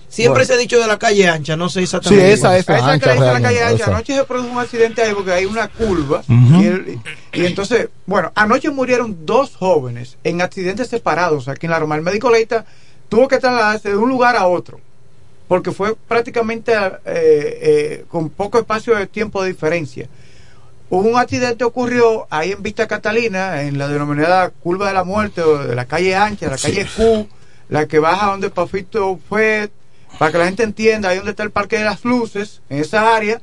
Siempre 0.09 0.39
Bueno. 0.40 0.47
se 0.47 0.52
ha 0.55 0.56
dicho 0.56 0.78
de 0.81 0.86
la 0.86 0.98
calle 0.98 1.28
ancha, 1.28 1.55
no 1.55 1.69
sé 1.69 1.82
exactamente. 1.82 2.32
esa 2.32 2.56
es 2.56 2.66
la 2.66 2.77
Esa 2.77 2.90
ancha 2.93 3.15
la 3.15 3.40
calle 3.43 3.62
ancha. 3.62 3.82
esa. 3.85 3.94
Anoche 3.94 4.16
se 4.16 4.24
produjo 4.24 4.51
un 4.52 4.59
accidente 4.59 5.02
ahí 5.02 5.12
porque 5.12 5.32
hay 5.32 5.44
una 5.44 5.69
curva. 5.69 6.20
Ujú. 6.27 6.62
y, 6.62 6.66
el- 6.66 6.98
y 7.35 7.44
entonces, 7.44 7.89
bueno, 8.06 8.32
anoche 8.35 8.70
murieron 8.70 9.27
dos 9.27 9.55
jóvenes 9.55 10.16
en 10.24 10.40
accidentes 10.40 10.89
separados 10.89 11.47
aquí 11.48 11.66
en 11.66 11.73
la 11.73 11.78
Roma. 11.78 11.94
El 11.97 12.01
médico 12.02 12.31
Leita 12.31 12.65
tuvo 13.10 13.28
que 13.28 13.36
trasladarse 13.39 13.90
de 13.90 13.97
un 13.98 14.09
lugar 14.09 14.35
a 14.36 14.47
otro 14.47 14.81
porque 15.47 15.73
fue 15.73 15.94
prácticamente 15.94 16.73
eh, 16.74 16.89
eh, 17.05 18.05
con 18.09 18.31
poco 18.31 18.59
espacio 18.59 18.97
de 18.97 19.06
tiempo 19.09 19.43
de 19.43 19.48
diferencia. 19.51 20.09
Un 20.90 21.16
accidente 21.16 21.65
ocurrió 21.65 22.27
ahí 22.31 22.52
en 22.52 22.62
Vista 22.62 22.86
Catalina, 22.86 23.62
en 23.62 23.77
la 23.77 23.89
denominada 23.89 24.48
curva 24.48 24.89
de 24.89 24.94
la 24.94 25.05
muerte, 25.05 25.43
o 25.43 25.59
de 25.59 25.74
la 25.74 25.85
calle 25.85 26.16
ancha, 26.16 26.48
la 26.48 26.56
calle 26.56 26.86
Q, 26.97 27.28
la 27.69 27.86
que 27.86 27.98
baja 27.98 28.31
donde 28.31 28.48
Pafito 28.48 29.20
fue, 29.28 29.70
para 30.19 30.32
que 30.32 30.39
la 30.39 30.47
gente 30.47 30.62
entienda, 30.62 31.10
ahí 31.10 31.19
donde 31.19 31.32
está 31.32 31.43
el 31.43 31.51
Parque 31.51 31.77
de 31.78 31.85
las 31.85 32.05
Luces, 32.05 32.62
en 32.70 32.78
esa 32.78 33.15
área, 33.15 33.43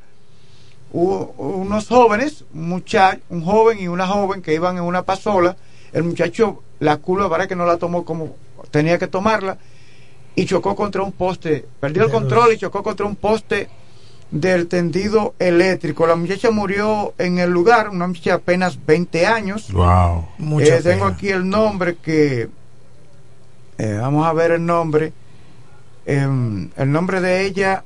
hubo 0.92 1.34
unos 1.38 1.86
jóvenes, 1.86 2.44
un, 2.52 2.68
muchacho, 2.68 3.20
un 3.28 3.44
joven 3.44 3.78
y 3.78 3.86
una 3.86 4.08
joven 4.08 4.42
que 4.42 4.52
iban 4.52 4.76
en 4.78 4.82
una 4.82 5.02
pasola, 5.02 5.56
el 5.92 6.02
muchacho 6.02 6.64
la 6.80 6.96
curva 6.96 7.30
para 7.30 7.46
que 7.46 7.54
no 7.54 7.64
la 7.64 7.76
tomó 7.76 8.04
como 8.04 8.34
tenía 8.72 8.98
que 8.98 9.06
tomarla 9.06 9.56
y 10.34 10.44
chocó 10.46 10.74
contra 10.74 11.02
un 11.02 11.12
poste, 11.12 11.64
perdió 11.80 12.04
el 12.04 12.10
control 12.10 12.52
y 12.52 12.58
chocó 12.58 12.82
contra 12.82 13.06
un 13.06 13.16
poste 13.16 13.68
del 14.30 14.68
tendido 14.68 15.34
eléctrico. 15.38 16.06
La 16.06 16.16
muchacha 16.16 16.50
murió 16.50 17.14
en 17.18 17.38
el 17.38 17.50
lugar, 17.50 17.90
una 17.90 18.06
muchacha 18.06 18.30
de 18.30 18.36
apenas 18.36 18.84
20 18.84 19.26
años. 19.26 19.72
Wow. 19.72 20.28
Eh, 20.60 20.80
tengo 20.82 21.06
aquí 21.06 21.28
el 21.28 21.48
nombre 21.48 21.96
que 21.96 22.48
eh, 23.78 23.98
vamos 24.00 24.26
a 24.26 24.32
ver 24.32 24.52
el 24.52 24.64
nombre. 24.64 25.12
Em, 26.06 26.70
el 26.76 26.92
nombre 26.92 27.20
de 27.20 27.46
ella, 27.46 27.84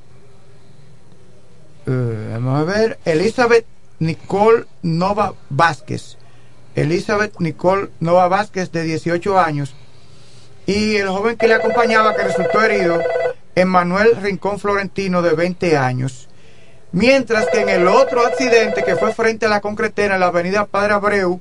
eh, 1.87 2.29
vamos 2.33 2.59
a 2.59 2.63
ver, 2.63 2.99
Elizabeth 3.05 3.65
Nicole 3.99 4.65
Nova 4.83 5.33
Vázquez. 5.49 6.17
Elizabeth 6.75 7.39
Nicole 7.39 7.89
Nova 7.99 8.27
Vázquez, 8.27 8.71
de 8.71 8.83
18 8.83 9.39
años. 9.39 9.75
Y 10.65 10.95
el 10.95 11.09
joven 11.09 11.35
que 11.35 11.47
le 11.47 11.55
acompañaba, 11.55 12.15
que 12.15 12.23
resultó 12.23 12.61
herido, 12.61 12.99
Emmanuel 13.55 14.15
Rincón 14.21 14.59
Florentino, 14.59 15.21
de 15.21 15.33
20 15.33 15.77
años. 15.77 16.29
Mientras 16.91 17.47
que 17.47 17.61
en 17.61 17.69
el 17.69 17.87
otro 17.87 18.25
accidente, 18.25 18.83
que 18.83 18.95
fue 18.95 19.13
frente 19.13 19.45
a 19.45 19.49
la 19.49 19.61
concretera, 19.61 20.15
en 20.15 20.19
la 20.19 20.27
avenida 20.27 20.65
Padre 20.65 20.93
Abreu, 20.93 21.39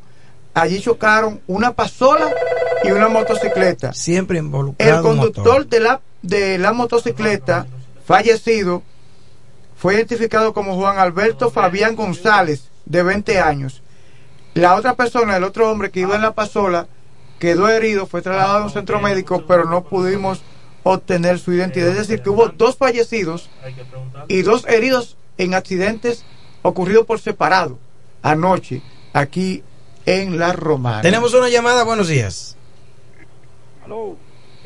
allí 0.54 0.80
chocaron 0.80 1.40
una 1.46 1.72
pasola 1.72 2.30
y 2.84 2.90
una 2.92 3.08
motocicleta. 3.08 3.92
Siempre 3.92 4.38
involucrado. 4.38 4.96
El 4.96 5.02
conductor 5.02 5.66
de 5.66 5.80
la, 5.80 6.00
de 6.22 6.58
la 6.58 6.72
motocicleta 6.72 7.66
fallecido 8.06 8.82
fue 9.76 9.94
identificado 9.94 10.52
como 10.52 10.76
Juan 10.76 10.98
Alberto 10.98 11.50
Fabián 11.50 11.96
González, 11.96 12.70
de 12.84 13.02
20 13.02 13.40
años. 13.40 13.82
La 14.54 14.74
otra 14.74 14.94
persona, 14.94 15.36
el 15.36 15.44
otro 15.44 15.70
hombre 15.70 15.90
que 15.90 16.00
iba 16.00 16.16
en 16.16 16.22
la 16.22 16.34
pasola, 16.34 16.86
quedó 17.38 17.68
herido, 17.68 18.06
fue 18.06 18.20
trasladado 18.20 18.58
a 18.58 18.64
un 18.64 18.70
centro 18.70 19.00
médico, 19.00 19.44
pero 19.46 19.64
no 19.64 19.84
pudimos 19.84 20.42
obtener 20.82 21.38
su 21.38 21.52
identidad. 21.52 21.88
Es 21.88 21.98
decir, 21.98 22.22
que 22.22 22.30
hubo 22.30 22.48
dos 22.48 22.76
fallecidos 22.76 23.48
y 24.28 24.42
dos 24.42 24.66
heridos 24.68 25.16
en 25.40 25.54
accidentes 25.54 26.24
ocurridos 26.62 27.06
por 27.06 27.18
separado 27.18 27.78
anoche 28.22 28.82
aquí 29.14 29.62
en 30.04 30.38
La 30.38 30.52
Romana. 30.52 31.00
Tenemos 31.00 31.32
una 31.34 31.48
llamada, 31.48 31.82
buenos 31.84 32.08
días. 32.08 32.56
Aló. 33.84 34.16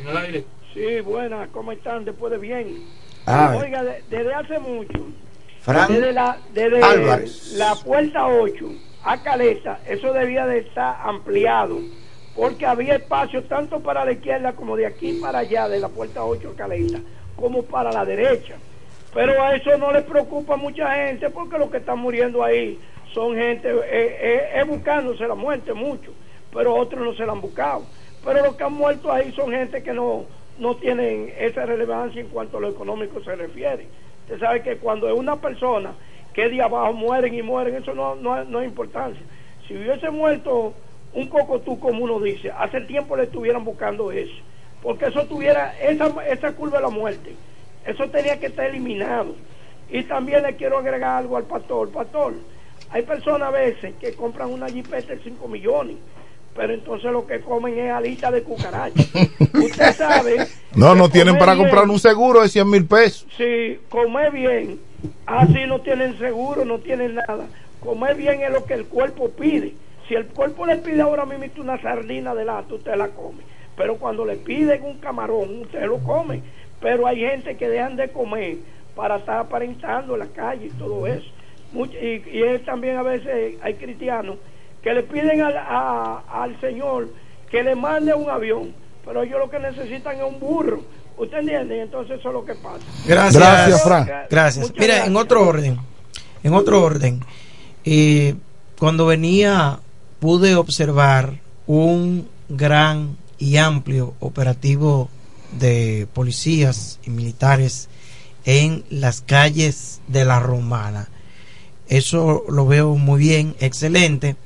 En 0.01 0.09
el 0.09 0.17
aire. 0.17 0.45
Sí, 0.73 1.01
buenas, 1.01 1.49
¿cómo 1.51 1.71
están? 1.73 2.05
Después 2.05 2.33
de 2.33 2.39
bien. 2.39 2.83
Ah, 3.27 3.57
Oiga, 3.57 3.83
de- 3.85 4.03
desde 4.11 4.35
hace 4.35 4.59
mucho, 4.59 5.07
Fran 5.63 5.93
desde, 5.93 6.13
la, 6.13 6.37
desde 6.53 6.83
Álvarez. 6.83 7.53
la 7.53 7.75
puerta 7.77 8.27
8 8.27 8.67
a 9.05 9.23
Caleta, 9.23 9.79
eso 9.89 10.13
debía 10.13 10.45
de 10.47 10.59
estar 10.59 10.99
ampliado, 11.05 11.79
porque 12.35 12.67
había 12.67 12.97
espacio 12.97 13.45
tanto 13.45 13.81
para 13.81 14.05
la 14.05 14.13
izquierda 14.13 14.53
como 14.55 14.77
de 14.77 14.85
aquí 14.87 15.13
para 15.23 15.39
allá, 15.39 15.69
de 15.69 15.79
la 15.81 15.89
puerta 15.89 16.25
8 16.25 16.51
a 16.51 16.57
Caleta, 16.57 16.99
como 17.37 17.63
para 17.63 17.93
la 17.93 18.05
derecha. 18.05 18.57
Pero 19.15 19.41
a 19.41 19.55
eso 19.55 19.79
no 19.79 19.93
le 19.93 20.03
preocupa 20.03 20.55
a 20.55 20.57
mucha 20.57 20.93
gente, 20.93 21.31
porque 21.31 21.57
los 21.57 21.71
que 21.71 21.77
están 21.77 22.01
muriendo 22.01 22.43
ahí 22.43 22.81
son 23.13 23.37
gente, 23.37 23.71
eh, 23.71 23.85
eh, 24.21 24.51
es 24.57 24.67
buscándose 24.67 25.27
la 25.29 25.37
muerte 25.37 25.73
mucho, 25.73 26.13
pero 26.53 26.75
otros 26.75 27.05
no 27.05 27.15
se 27.15 27.25
la 27.25 27.33
han 27.33 27.41
buscado. 27.41 27.85
Pero 28.25 28.43
los 28.43 28.57
que 28.57 28.65
han 28.65 28.73
muerto 28.73 29.13
ahí 29.13 29.33
son 29.33 29.53
gente 29.53 29.85
que 29.85 29.93
no, 29.93 30.25
no 30.59 30.75
tienen 30.77 31.33
esa 31.39 31.65
relevancia 31.65 32.21
en 32.21 32.29
cuanto 32.29 32.59
a 32.59 32.61
lo 32.61 32.69
económico 32.69 33.23
se 33.23 33.37
refiere. 33.37 33.87
Usted 34.25 34.41
sabe 34.41 34.63
que 34.63 34.79
cuando 34.79 35.09
es 35.09 35.15
una 35.15 35.37
persona 35.37 35.93
que 36.33 36.49
de 36.49 36.61
abajo 36.61 36.93
mueren 36.93 37.35
y 37.35 37.43
mueren, 37.43 37.77
eso 37.77 37.95
no, 37.95 38.17
no, 38.17 38.43
no 38.45 38.61
es 38.61 38.67
importancia. 38.67 39.23
Si 39.69 39.77
hubiese 39.77 40.11
muerto 40.11 40.75
un 41.13 41.29
cocotú, 41.29 41.79
como 41.79 42.03
uno 42.03 42.19
dice, 42.19 42.51
hace 42.51 42.81
tiempo 42.81 43.17
le 43.17 43.25
estuvieran 43.25 43.65
buscando 43.65 44.11
eso. 44.11 44.35
Porque 44.83 45.07
eso 45.07 45.25
tuviera, 45.27 45.73
esa, 45.81 46.13
esa 46.27 46.53
curva 46.53 46.79
de 46.79 46.83
la 46.83 46.91
muerte, 46.91 47.37
eso 47.87 48.09
tenía 48.11 48.39
que 48.41 48.47
estar 48.47 48.67
eliminado. 48.67 49.35
Y 49.91 50.03
también 50.05 50.43
le 50.43 50.57
quiero 50.57 50.79
agregar 50.79 51.19
algo 51.19 51.37
al 51.37 51.45
pastor. 51.45 51.91
Pastor, 51.91 52.35
Hay 52.91 53.03
personas 53.03 53.49
a 53.49 53.51
veces 53.51 53.95
que 54.01 54.13
compran 54.15 54.51
una 54.53 54.69
jipeta 54.69 55.15
de 55.15 55.19
5 55.23 55.49
millones, 55.49 55.97
pero 56.57 56.73
entonces 56.73 57.11
lo 57.11 57.27
que 57.27 57.41
comen 57.41 57.79
es 57.79 57.91
alita 57.91 58.31
de 58.31 58.43
cucaracha. 58.43 59.03
Usted 59.55 59.93
sabe. 59.95 60.47
No, 60.75 60.95
no 60.95 61.09
tienen 61.09 61.37
para 61.39 61.55
bien- 61.55 61.65
comprar 61.67 61.89
un 61.89 61.99
seguro 61.99 62.41
de 62.43 62.49
100 62.49 62.71
mil 62.71 62.87
pesos. 62.87 63.27
Sí, 63.37 63.79
comer 63.89 64.31
bien, 64.33 64.79
así 65.27 65.67
no 65.67 65.81
tienen 65.81 66.17
seguro, 66.19 66.65
no 66.65 66.79
tienen 66.79 67.17
nada. 67.17 67.47
Comer 67.81 68.15
bien 68.17 68.43
es 68.43 68.51
lo 68.51 68.65
que 68.65 68.75
el 68.75 68.87
cuerpo 68.87 69.29
pide. 69.31 69.75
Si 70.09 70.15
el 70.15 70.27
cuerpo 70.27 70.65
le 70.67 70.77
pide 70.77 71.01
ahora 71.03 71.25
mismo 71.27 71.45
una 71.63 71.81
sardina 71.81 72.35
de 72.35 72.45
lata, 72.45 72.75
usted 72.75 72.95
la 72.95 73.09
come. 73.09 73.43
Pero 73.77 73.97
cuando 73.97 74.25
le 74.25 74.37
piden 74.37 74.85
un 74.85 74.99
camarón, 74.99 75.63
usted 75.63 75.85
lo 75.87 75.99
come. 75.99 76.43
Pero 76.85 77.07
hay 77.07 77.21
gente 77.21 77.57
que 77.57 77.67
dejan 77.67 77.97
de 77.97 78.11
comer 78.11 78.59
para 78.95 79.17
estar 79.17 79.39
aparentando 79.39 80.13
en 80.13 80.19
la 80.21 80.27
calle 80.27 80.67
y 80.67 80.71
todo 80.79 81.07
eso. 81.07 81.25
Much- 81.73 81.95
y, 81.95 82.23
y 82.31 82.43
es 82.43 82.63
también 82.67 82.99
a 82.99 83.03
veces 83.03 83.55
hay 83.63 83.75
cristianos 83.75 84.37
que 84.83 84.93
le 84.93 85.03
piden 85.03 85.41
al, 85.41 85.57
a- 85.57 86.23
al 86.31 86.61
Señor 86.61 87.09
que 87.51 87.63
le 87.63 87.75
mande 87.75 88.13
un 88.13 88.29
avión, 88.29 88.75
pero 89.03 89.23
ellos 89.23 89.39
lo 89.39 89.49
que 89.49 89.59
necesitan 89.61 90.17
es 90.17 90.25
un 90.25 90.39
burro. 90.39 90.83
¿Usted 91.17 91.39
entiende? 91.39 91.81
Entonces 91.81 92.19
eso 92.19 92.29
es 92.29 92.35
lo 92.35 92.45
que 92.45 92.55
pasa. 92.55 92.85
Gracias, 93.07 93.37
Gracias, 93.43 93.83
Fran. 93.83 94.11
Gracias. 94.29 94.67
Muchas 94.67 94.79
Mira, 94.79 95.07
en 95.07 95.17
otro 95.17 95.49
orden, 95.49 95.79
en 96.43 96.53
otro 96.53 96.83
orden, 96.83 97.21
eh, 97.87 98.35
cuando 98.79 99.07
venía 99.07 99.79
pude 100.21 100.55
observar 100.55 101.31
un 101.67 102.29
gran 102.51 103.17
y 103.39 103.57
amplio 103.57 104.13
operativo 104.21 105.09
de 105.59 106.07
policías 106.13 106.99
y 107.05 107.11
militares 107.11 107.89
en 108.45 108.85
las 108.91 109.21
calles 109.21 110.01
de 110.09 110.25
la 110.25 110.41
Romana. 110.41 111.09
Eso 111.89 112.45
lo 112.49 112.67
veo 112.67 112.95
muy 112.97 113.21
bien, 113.21 113.55
excelente. 113.61 114.37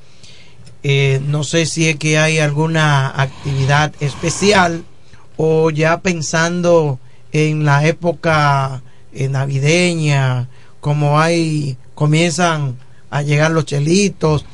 Eh, 0.83 1.21
no 1.27 1.43
sé 1.45 1.67
si 1.67 1.89
es 1.89 1.97
que 1.97 2.19
hay 2.19 2.39
alguna 2.39 3.09
actividad 3.21 3.93
especial 4.01 4.85
o 5.37 5.71
ya 5.71 6.01
pensando 6.01 6.99
en 7.33 7.65
la 7.65 7.87
época 7.87 8.83
eh, 9.13 9.29
navideña, 9.29 10.49
como 10.81 11.21
hay, 11.21 11.77
comienzan 11.95 12.77
a 13.11 13.23
llegar 13.23 13.51
los 13.51 13.65
chelitos 13.65 14.45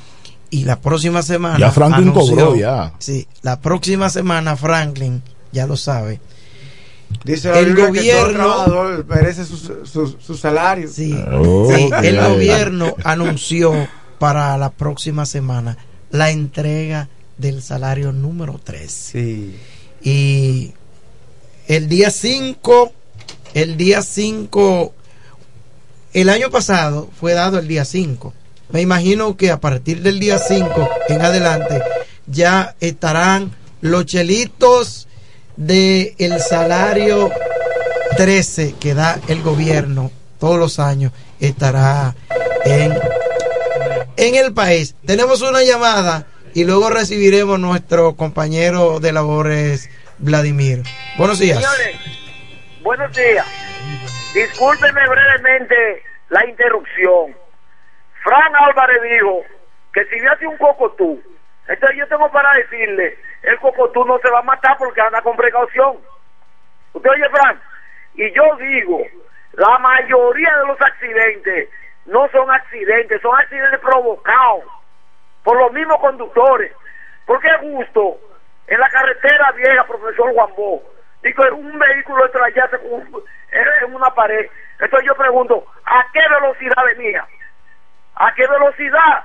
y 0.51 0.65
la 0.65 0.81
próxima 0.81 1.23
semana. 1.23 1.59
Ya 1.59 1.71
Franklin 1.71 2.09
anunció- 2.09 2.35
cobró, 2.37 2.57
ya. 2.57 2.95
Sí, 2.99 3.27
la 3.43 3.61
próxima 3.61 4.09
semana 4.09 4.57
Franklin, 4.57 5.23
ya 5.53 5.67
lo 5.67 5.77
sabe. 5.77 6.21
Dice 7.23 7.51
la 7.51 7.59
el 7.59 7.67
Biblia 7.75 7.85
que 7.87 7.93
todo 7.93 8.01
gobierno 8.25 8.33
trabajador 8.35 9.07
merece 9.07 9.45
su, 9.45 9.57
su, 9.57 10.17
su 10.19 10.37
salario. 10.37 10.89
Sí, 10.89 11.15
Oh, 11.33 11.71
Sí, 11.75 11.91
el 12.03 12.21
gobierno 12.21 12.95
anunció 13.05 13.89
para 14.19 14.57
la 14.59 14.71
próxima 14.71 15.27
semana 15.27 15.77
la 16.11 16.31
entrega 16.31 17.09
del 17.39 17.63
salario 17.63 18.13
número 18.13 18.61
3. 18.63 18.91
Sí. 18.93 19.57
Y 20.03 20.73
el 21.67 21.89
día 21.89 22.11
5, 22.11 22.93
el 23.55 23.77
día 23.77 24.03
5, 24.03 24.93
el 26.13 26.29
año 26.29 26.51
pasado 26.51 27.09
fue 27.19 27.33
dado 27.33 27.59
el 27.59 27.69
día 27.69 27.85
5. 27.85 28.33
Me 28.71 28.81
imagino 28.81 29.37
que 29.37 29.51
a 29.51 29.61
partir 29.61 30.03
del 30.03 30.21
día 30.21 30.39
5 30.39 30.89
en 31.09 31.21
adelante 31.23 31.83
ya 32.27 32.75
estarán 32.81 33.53
los 33.81 34.07
chelitos 34.07 35.07
de 35.57 36.15
el 36.19 36.41
salario 36.41 37.31
13 38.17 38.75
que 38.81 38.95
da 38.95 39.19
el 39.29 39.43
gobierno 39.43 40.11
todos 40.39 40.59
los 40.59 40.79
años 40.79 41.13
estará 41.41 42.15
en, 42.65 42.93
en 44.17 44.35
el 44.35 44.53
país. 44.53 44.97
Tenemos 45.07 45.43
una 45.43 45.63
llamada 45.63 46.27
y 46.55 46.65
luego 46.65 46.91
recibiremos 46.91 47.59
nuestro 47.59 48.15
compañero 48.15 49.01
de 49.01 49.13
labores, 49.13 49.91
Vladimir. 50.19 50.83
Buenos 51.17 51.39
días. 51.39 51.59
Señores, 51.59 51.97
buenos 52.83 53.13
días. 53.17 53.47
Discúlpeme 54.35 55.01
brevemente 55.09 56.03
la 56.31 56.47
interrupción. 56.47 57.37
Fran 58.23 58.55
Álvarez 58.69 59.03
dijo 59.03 59.43
que 59.93 60.05
si 60.07 60.21
yo 60.23 60.33
hacía 60.33 60.49
un 60.49 60.57
cocotú, 60.59 61.21
entonces 61.69 61.99
yo 61.99 62.07
tengo 62.09 62.31
para 62.31 62.53
decirle, 62.55 63.17
el 63.45 63.59
cocotú 63.61 64.05
no 64.05 64.19
se 64.19 64.31
va 64.31 64.41
a 64.41 64.43
matar 64.43 64.77
porque 64.79 65.01
anda 65.01 65.21
con 65.23 65.37
precaución. 65.37 65.99
¿Usted 66.93 67.11
oye, 67.11 67.29
Fran? 67.29 67.61
Y 68.15 68.33
yo 68.33 68.57
digo, 68.57 69.03
la 69.53 69.79
mayoría 69.79 70.57
de 70.59 70.67
los 70.67 70.81
accidentes 70.81 71.69
no 72.07 72.29
son 72.29 72.51
accidentes, 72.51 73.21
son 73.21 73.39
accidentes 73.39 73.81
provocados 73.81 74.65
por 75.43 75.59
los 75.59 75.73
mismos 75.73 75.99
conductores. 75.99 76.73
Porque 77.27 77.49
justo, 77.61 78.19
en 78.67 78.81
la 78.81 78.89
carretera 78.89 79.53
vieja, 79.53 79.87
profesor 79.87 80.33
Juanbó, 80.33 80.83
digo, 81.23 81.45
un 81.55 81.79
vehículo 81.79 82.27
estrellarse 82.27 82.77
en 83.53 83.95
una 83.95 84.11
pared. 84.11 84.49
Entonces 84.79 85.07
yo 85.07 85.15
pregunto, 85.15 85.67
¿a 85.85 86.07
qué 86.13 86.21
velocidad 86.29 86.85
venía? 86.97 87.27
¿A 88.17 88.35
qué 88.35 88.47
velocidad? 88.47 89.25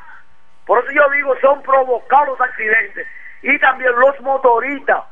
Por 0.66 0.84
eso 0.84 0.92
yo 0.92 1.10
digo, 1.12 1.36
son 1.40 1.62
provocados 1.64 2.30
los 2.30 2.42
accidentes. 2.42 3.08
Y 3.42 3.58
también 3.60 3.92
los 3.98 4.20
motoristas 4.22 5.04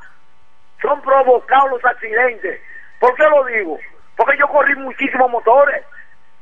son 0.82 1.02
provocados 1.02 1.72
los 1.72 1.86
accidentes. 1.86 2.62
¿Por 3.00 3.16
qué 3.16 3.24
lo 3.24 3.46
digo? 3.46 3.80
Porque 4.16 4.38
yo 4.38 4.48
corrí 4.48 4.76
muchísimos 4.76 5.30
motores 5.30 5.84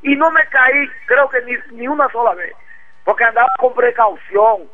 y 0.01 0.15
no 0.15 0.31
me 0.31 0.45
caí, 0.47 0.87
creo 1.05 1.29
que 1.29 1.41
ni, 1.41 1.77
ni 1.77 1.87
una 1.87 2.07
sola 2.09 2.33
vez, 2.35 2.53
porque 3.03 3.23
andaba 3.23 3.47
con 3.57 3.73
precaución, 3.73 4.69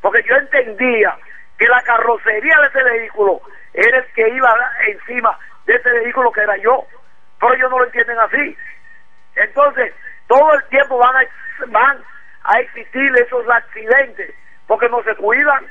porque 0.00 0.22
yo 0.28 0.36
entendía 0.36 1.16
que 1.58 1.66
la 1.68 1.80
carrocería 1.82 2.56
de 2.60 2.66
ese 2.66 2.82
vehículo 2.82 3.40
era 3.72 3.98
el 3.98 4.06
que 4.12 4.28
iba 4.28 4.54
encima 4.88 5.38
de 5.66 5.74
ese 5.74 5.90
vehículo 5.90 6.32
que 6.32 6.40
era 6.40 6.56
yo, 6.56 6.84
pero 7.40 7.54
ellos 7.54 7.70
no 7.70 7.78
lo 7.78 7.84
entienden 7.84 8.18
así. 8.18 8.56
Entonces, 9.36 9.94
todo 10.26 10.54
el 10.54 10.64
tiempo 10.64 10.98
van 10.98 11.16
a, 11.16 11.28
van 11.68 12.04
a 12.44 12.60
existir 12.60 13.12
esos 13.16 13.48
accidentes, 13.48 14.34
porque 14.66 14.88
no 14.88 15.02
se 15.04 15.14
cuidan. 15.16 15.66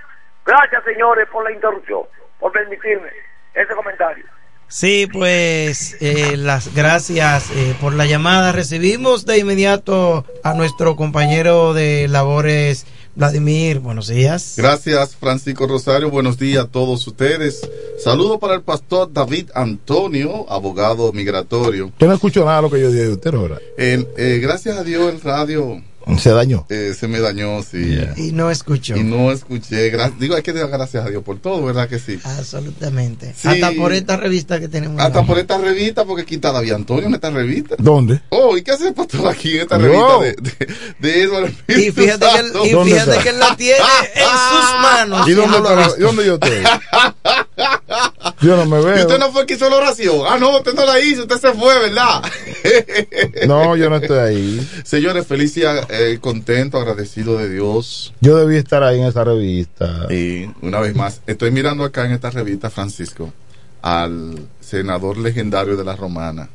Gracias, 0.46 0.84
señores, 0.84 1.28
por 1.32 1.44
la 1.44 1.52
interrupción, 1.52 2.02
por 2.40 2.52
permitirme 2.52 3.10
ese 3.54 3.74
comentario. 3.76 4.26
Sí, 4.72 5.06
pues 5.12 5.98
eh, 6.00 6.38
las 6.38 6.74
gracias 6.74 7.52
eh, 7.52 7.76
por 7.82 7.94
la 7.94 8.06
llamada. 8.06 8.54
Recibimos 8.54 9.26
de 9.26 9.40
inmediato 9.40 10.26
a 10.44 10.54
nuestro 10.54 10.96
compañero 10.96 11.74
de 11.74 12.08
labores, 12.08 12.86
Vladimir. 13.14 13.80
Buenos 13.80 14.08
días. 14.08 14.54
Gracias, 14.56 15.18
Francisco 15.18 15.68
Rosario. 15.68 16.10
Buenos 16.10 16.38
días 16.38 16.64
a 16.64 16.68
todos 16.70 17.06
ustedes. 17.06 17.70
Saludo 18.00 18.40
para 18.40 18.56
el 18.56 18.62
pastor 18.62 19.12
David 19.12 19.50
Antonio, 19.54 20.50
abogado 20.50 21.12
migratorio. 21.12 21.92
Yo 22.00 22.08
no 22.08 22.14
escucho 22.14 22.46
nada 22.46 22.58
de 22.58 22.62
lo 22.62 22.70
que 22.70 22.80
yo 22.80 22.92
dije 22.92 23.08
de 23.08 23.14
usted 23.14 23.34
ahora. 23.36 23.58
El, 23.78 24.08
eh, 24.16 24.40
gracias 24.42 24.78
a 24.78 24.86
Dios, 24.86 25.14
el 25.14 25.20
radio 25.20 25.82
Se 26.18 26.32
dañó. 26.32 26.66
eh, 26.70 26.94
se 26.98 27.08
me 27.08 27.20
dañó, 27.20 27.62
sí. 27.64 28.00
Y 28.18 28.32
no 28.32 28.50
escuchó. 28.52 28.96
Y 28.96 29.04
no 29.04 29.32
escuché. 29.32 29.92
Digo, 30.20 30.36
hay 30.36 30.42
que 30.42 30.54
dar 30.54 30.68
gracias 30.70 31.06
a 31.06 31.10
Dios 31.10 31.24
por 31.24 31.40
todo, 31.40 31.64
¿verdad 31.66 31.88
que 31.90 32.00
sí? 32.00 32.20
Absolutamente. 32.24 33.34
Sí. 33.38 33.48
Hasta 33.48 33.72
por 33.74 33.94
esta 33.94 34.18
revista 34.18 34.60
que 34.60 34.68
tenemos. 34.68 35.02
Hasta 35.02 35.24
por 35.26 35.38
esta 35.40 35.58
revista, 35.58 36.06
porque 36.06 36.26
quita 36.26 36.52
David 36.52 36.72
Antonio 36.74 37.06
en 37.08 37.14
esta 37.14 37.30
revista. 37.30 37.76
¿Dónde? 37.80 38.22
Oh, 38.30 38.58
¿y 38.58 38.64
qué 38.64 38.72
hace 38.72 38.88
el 38.90 38.94
pastor 38.94 39.28
aquí 39.28 39.56
en 39.56 39.62
esta 39.62 39.78
revista 39.78 40.20
de, 40.20 40.34
de, 40.34 40.68
de 41.00 41.24
Eduardo 41.24 41.48
Y 41.68 41.92
fíjate 41.92 42.26
que 42.34 42.40
él- 42.40 42.52
y 42.66 42.70
¿Dónde 42.72 42.92
fíjate 42.94 43.12
está? 43.12 43.24
que 43.24 43.30
él 43.30 43.40
la 43.40 43.56
tiene 43.56 43.78
en 44.16 44.24
sus 44.24 44.82
manos. 44.82 45.28
¿Y 45.28 45.32
dónde, 45.34 45.58
está-. 45.58 45.92
¿y 45.98 46.02
dónde 46.02 46.26
yo 46.26 46.34
estoy? 46.36 46.64
Yo 48.42 48.58
no 48.58 48.66
me 48.66 48.80
¿Y 48.82 48.84
veo. 48.86 49.02
usted 49.08 49.20
no 49.20 49.32
fue 49.32 49.46
que 49.46 49.54
hizo 49.54 49.70
la 49.70 49.78
oración? 49.78 50.22
Ah, 50.28 50.38
no, 50.40 50.58
usted 50.58 50.74
no 50.74 50.86
la 50.86 51.00
hizo, 51.00 51.22
usted 51.24 51.38
se 51.40 51.54
fue, 51.54 51.78
¿verdad? 51.80 52.24
No, 53.48 53.76
yo 53.76 53.90
no 53.90 53.98
estoy 53.98 54.18
ahí. 54.20 54.70
Señores, 54.84 55.26
feliz 55.28 55.56
y 55.58 55.64
eh, 55.64 56.18
contento, 56.22 56.78
agradecido 56.78 57.38
de 57.38 57.50
Dios. 57.50 58.14
Yo 58.22 58.38
debí 58.38 58.56
estar 58.58 58.84
ahí 58.84 59.00
en 59.00 59.08
esa 59.08 59.24
revista. 59.24 60.08
Y 60.12 60.50
una 60.62 60.80
vez 60.80 60.96
más, 60.96 61.22
estoy 61.28 61.52
mirando 61.52 61.84
acá 61.84 62.06
en 62.06 62.12
esta 62.12 62.30
revista, 62.30 62.70
Francisco, 62.70 63.34
al 63.82 64.48
senador 64.60 65.18
legendario 65.18 65.76
de 65.78 65.84
la 65.84 65.96
Romana, 65.96 66.50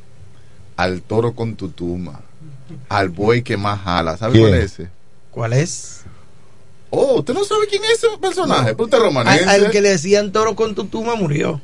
al 0.77 1.01
toro 1.01 1.33
con 1.33 1.55
tutuma, 1.55 2.21
al 2.89 3.09
buey 3.09 3.41
que 3.43 3.57
más 3.57 3.81
jala. 3.81 4.17
¿Sabe 4.17 4.33
¿Quién? 4.33 4.47
cuál 4.49 4.59
es 4.59 4.71
ese? 4.73 4.89
¿Cuál 5.31 5.53
es? 5.53 6.01
Oh, 6.89 7.15
¿usted 7.19 7.33
no 7.33 7.43
sabe 7.43 7.67
quién 7.69 7.83
es 7.83 7.91
ese 8.03 8.07
personaje? 8.21 8.71
Pero 8.73 8.85
usted 8.85 8.97
Al, 8.97 9.03
romanense. 9.03 9.43
al 9.49 9.69
que 9.71 9.81
le 9.81 9.89
decían 9.89 10.31
toro 10.31 10.55
con 10.55 10.73
tutuma 10.73 11.15
murió. 11.15 11.61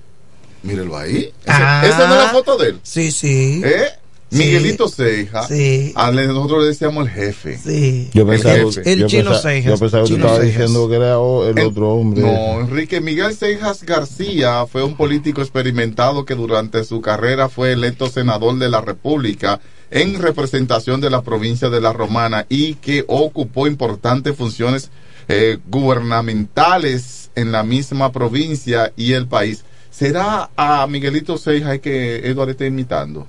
Mírelo 0.64 0.98
ahí. 0.98 1.15
Ese- 1.18 1.31
Ah. 1.48 1.84
¿Esa 1.85 2.07
no 2.07 2.15
es 2.15 2.22
la 2.23 2.30
foto 2.30 2.57
de 2.57 2.69
él? 2.69 2.80
Sí, 2.84 3.11
sí. 3.11 3.61
¿Eh? 3.64 3.84
Sí. 4.31 4.40
Miguelito 4.40 4.88
Ceja. 4.88 5.48
Sí. 5.48 5.91
A 5.95 6.10
le- 6.10 6.26
nosotros 6.26 6.61
le 6.64 6.69
decíamos 6.69 7.06
el 7.06 7.14
jefe. 7.14 7.60
Sí. 7.64 8.10
Yo 8.15 8.26
pensaba, 8.26 8.56
El 8.56 8.65
jefe. 8.73 8.94
El 8.94 8.99
yo 9.02 9.07
chino 9.07 9.23
pensaba- 9.30 9.41
Cejas. 9.41 9.72
Yo 9.73 9.77
pensaba 9.77 10.03
que 10.07 10.15
Cejas. 10.15 10.41
diciendo 10.41 10.90
que 10.90 10.95
era 10.95 11.19
oh, 11.19 11.48
el 11.48 11.57
El- 11.60 11.68
otro 11.68 11.90
hombre. 11.91 12.22
No, 12.23 12.61
Enrique 12.61 12.99
Miguel 12.99 13.35
Cejas 13.35 13.84
García 13.84 14.65
fue 14.65 14.84
un 14.84 14.95
político 14.98 15.41
experimentado 15.41 16.26
que 16.26 16.34
durante 16.34 16.84
su 16.84 16.99
carrera 17.02 17.48
fue 17.48 17.73
electo 17.73 18.10
senador 18.10 18.57
de 18.57 18.69
la 18.69 18.81
República 18.81 19.60
en 19.91 20.19
representación 20.19 20.99
de 20.99 21.11
la 21.11 21.22
provincia 21.22 21.69
de 21.69 21.80
La 21.81 21.94
Romana 21.94 22.48
y 22.49 22.73
que 22.76 23.06
ocupó 23.07 23.68
importantes 23.68 24.35
funciones 24.35 24.90
eh, 25.27 25.60
gubernamentales 25.69 27.30
en 27.35 27.52
la 27.52 27.64
misma 27.64 28.11
provincia 28.11 28.91
y 28.98 29.14
el 29.14 29.27
país. 29.27 29.64
¿Será 29.94 30.49
a 30.57 30.88
Miguelito 30.88 31.38
Seija 31.38 31.78
que 31.78 32.15
Eduardo 32.28 32.52
está 32.52 32.65
imitando? 32.65 33.28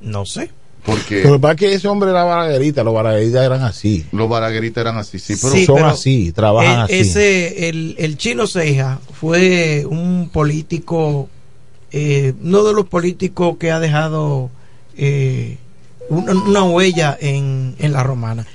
No 0.00 0.24
sé. 0.24 0.50
Porque 0.84 1.22
Lo 1.24 1.32
que 1.34 1.38
pasa 1.38 1.52
es 1.54 1.58
que 1.60 1.74
ese 1.74 1.88
hombre 1.88 2.10
era 2.10 2.24
baraguerita, 2.24 2.84
los 2.84 2.92
baragueritas 2.92 3.42
eran 3.44 3.62
así. 3.62 4.04
los 4.12 4.28
baragueritas 4.28 4.82
eran 4.82 4.98
así, 4.98 5.18
sí, 5.18 5.34
pero 5.40 5.54
Sí, 5.54 5.64
son 5.64 5.76
pero 5.76 5.86
así, 5.88 6.32
trabajan 6.32 6.72
el- 6.74 6.80
así. 6.82 6.94
Ese, 6.94 7.68
el, 7.70 7.94
el 7.98 8.18
chino 8.18 8.46
Ceja 8.46 9.00
fue 9.18 9.86
un 9.88 10.28
político, 10.30 11.30
eh, 11.90 12.34
uno 12.42 12.64
de 12.64 12.74
los 12.74 12.86
políticos 12.86 13.56
que 13.58 13.70
ha 13.70 13.80
dejado 13.80 14.50
eh, 14.96 15.56
una, 16.10 16.32
una 16.32 16.64
huella 16.64 17.16
en, 17.18 17.74
en 17.78 17.92
la 17.94 18.02
romana. 18.02 18.46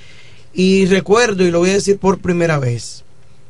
Y 0.53 0.86
recuerdo, 0.86 1.44
y 1.44 1.49
lo 1.52 1.60
voy 1.60 1.72
a 1.72 1.74
decir 1.74 1.98
por 1.98 2.20
primera 2.20 2.60
vez, 2.60 3.03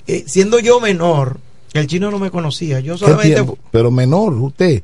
eh, 0.07 0.23
siendo 0.25 0.59
yo 0.59 0.79
menor, 0.79 1.41
el 1.73 1.87
chino 1.87 2.09
no 2.11 2.19
me 2.19 2.31
conocía, 2.31 2.79
yo 2.79 2.93
¿Qué 2.93 2.99
solamente... 2.99 3.45
Pero 3.71 3.91
menor, 3.91 4.33
usted. 4.33 4.81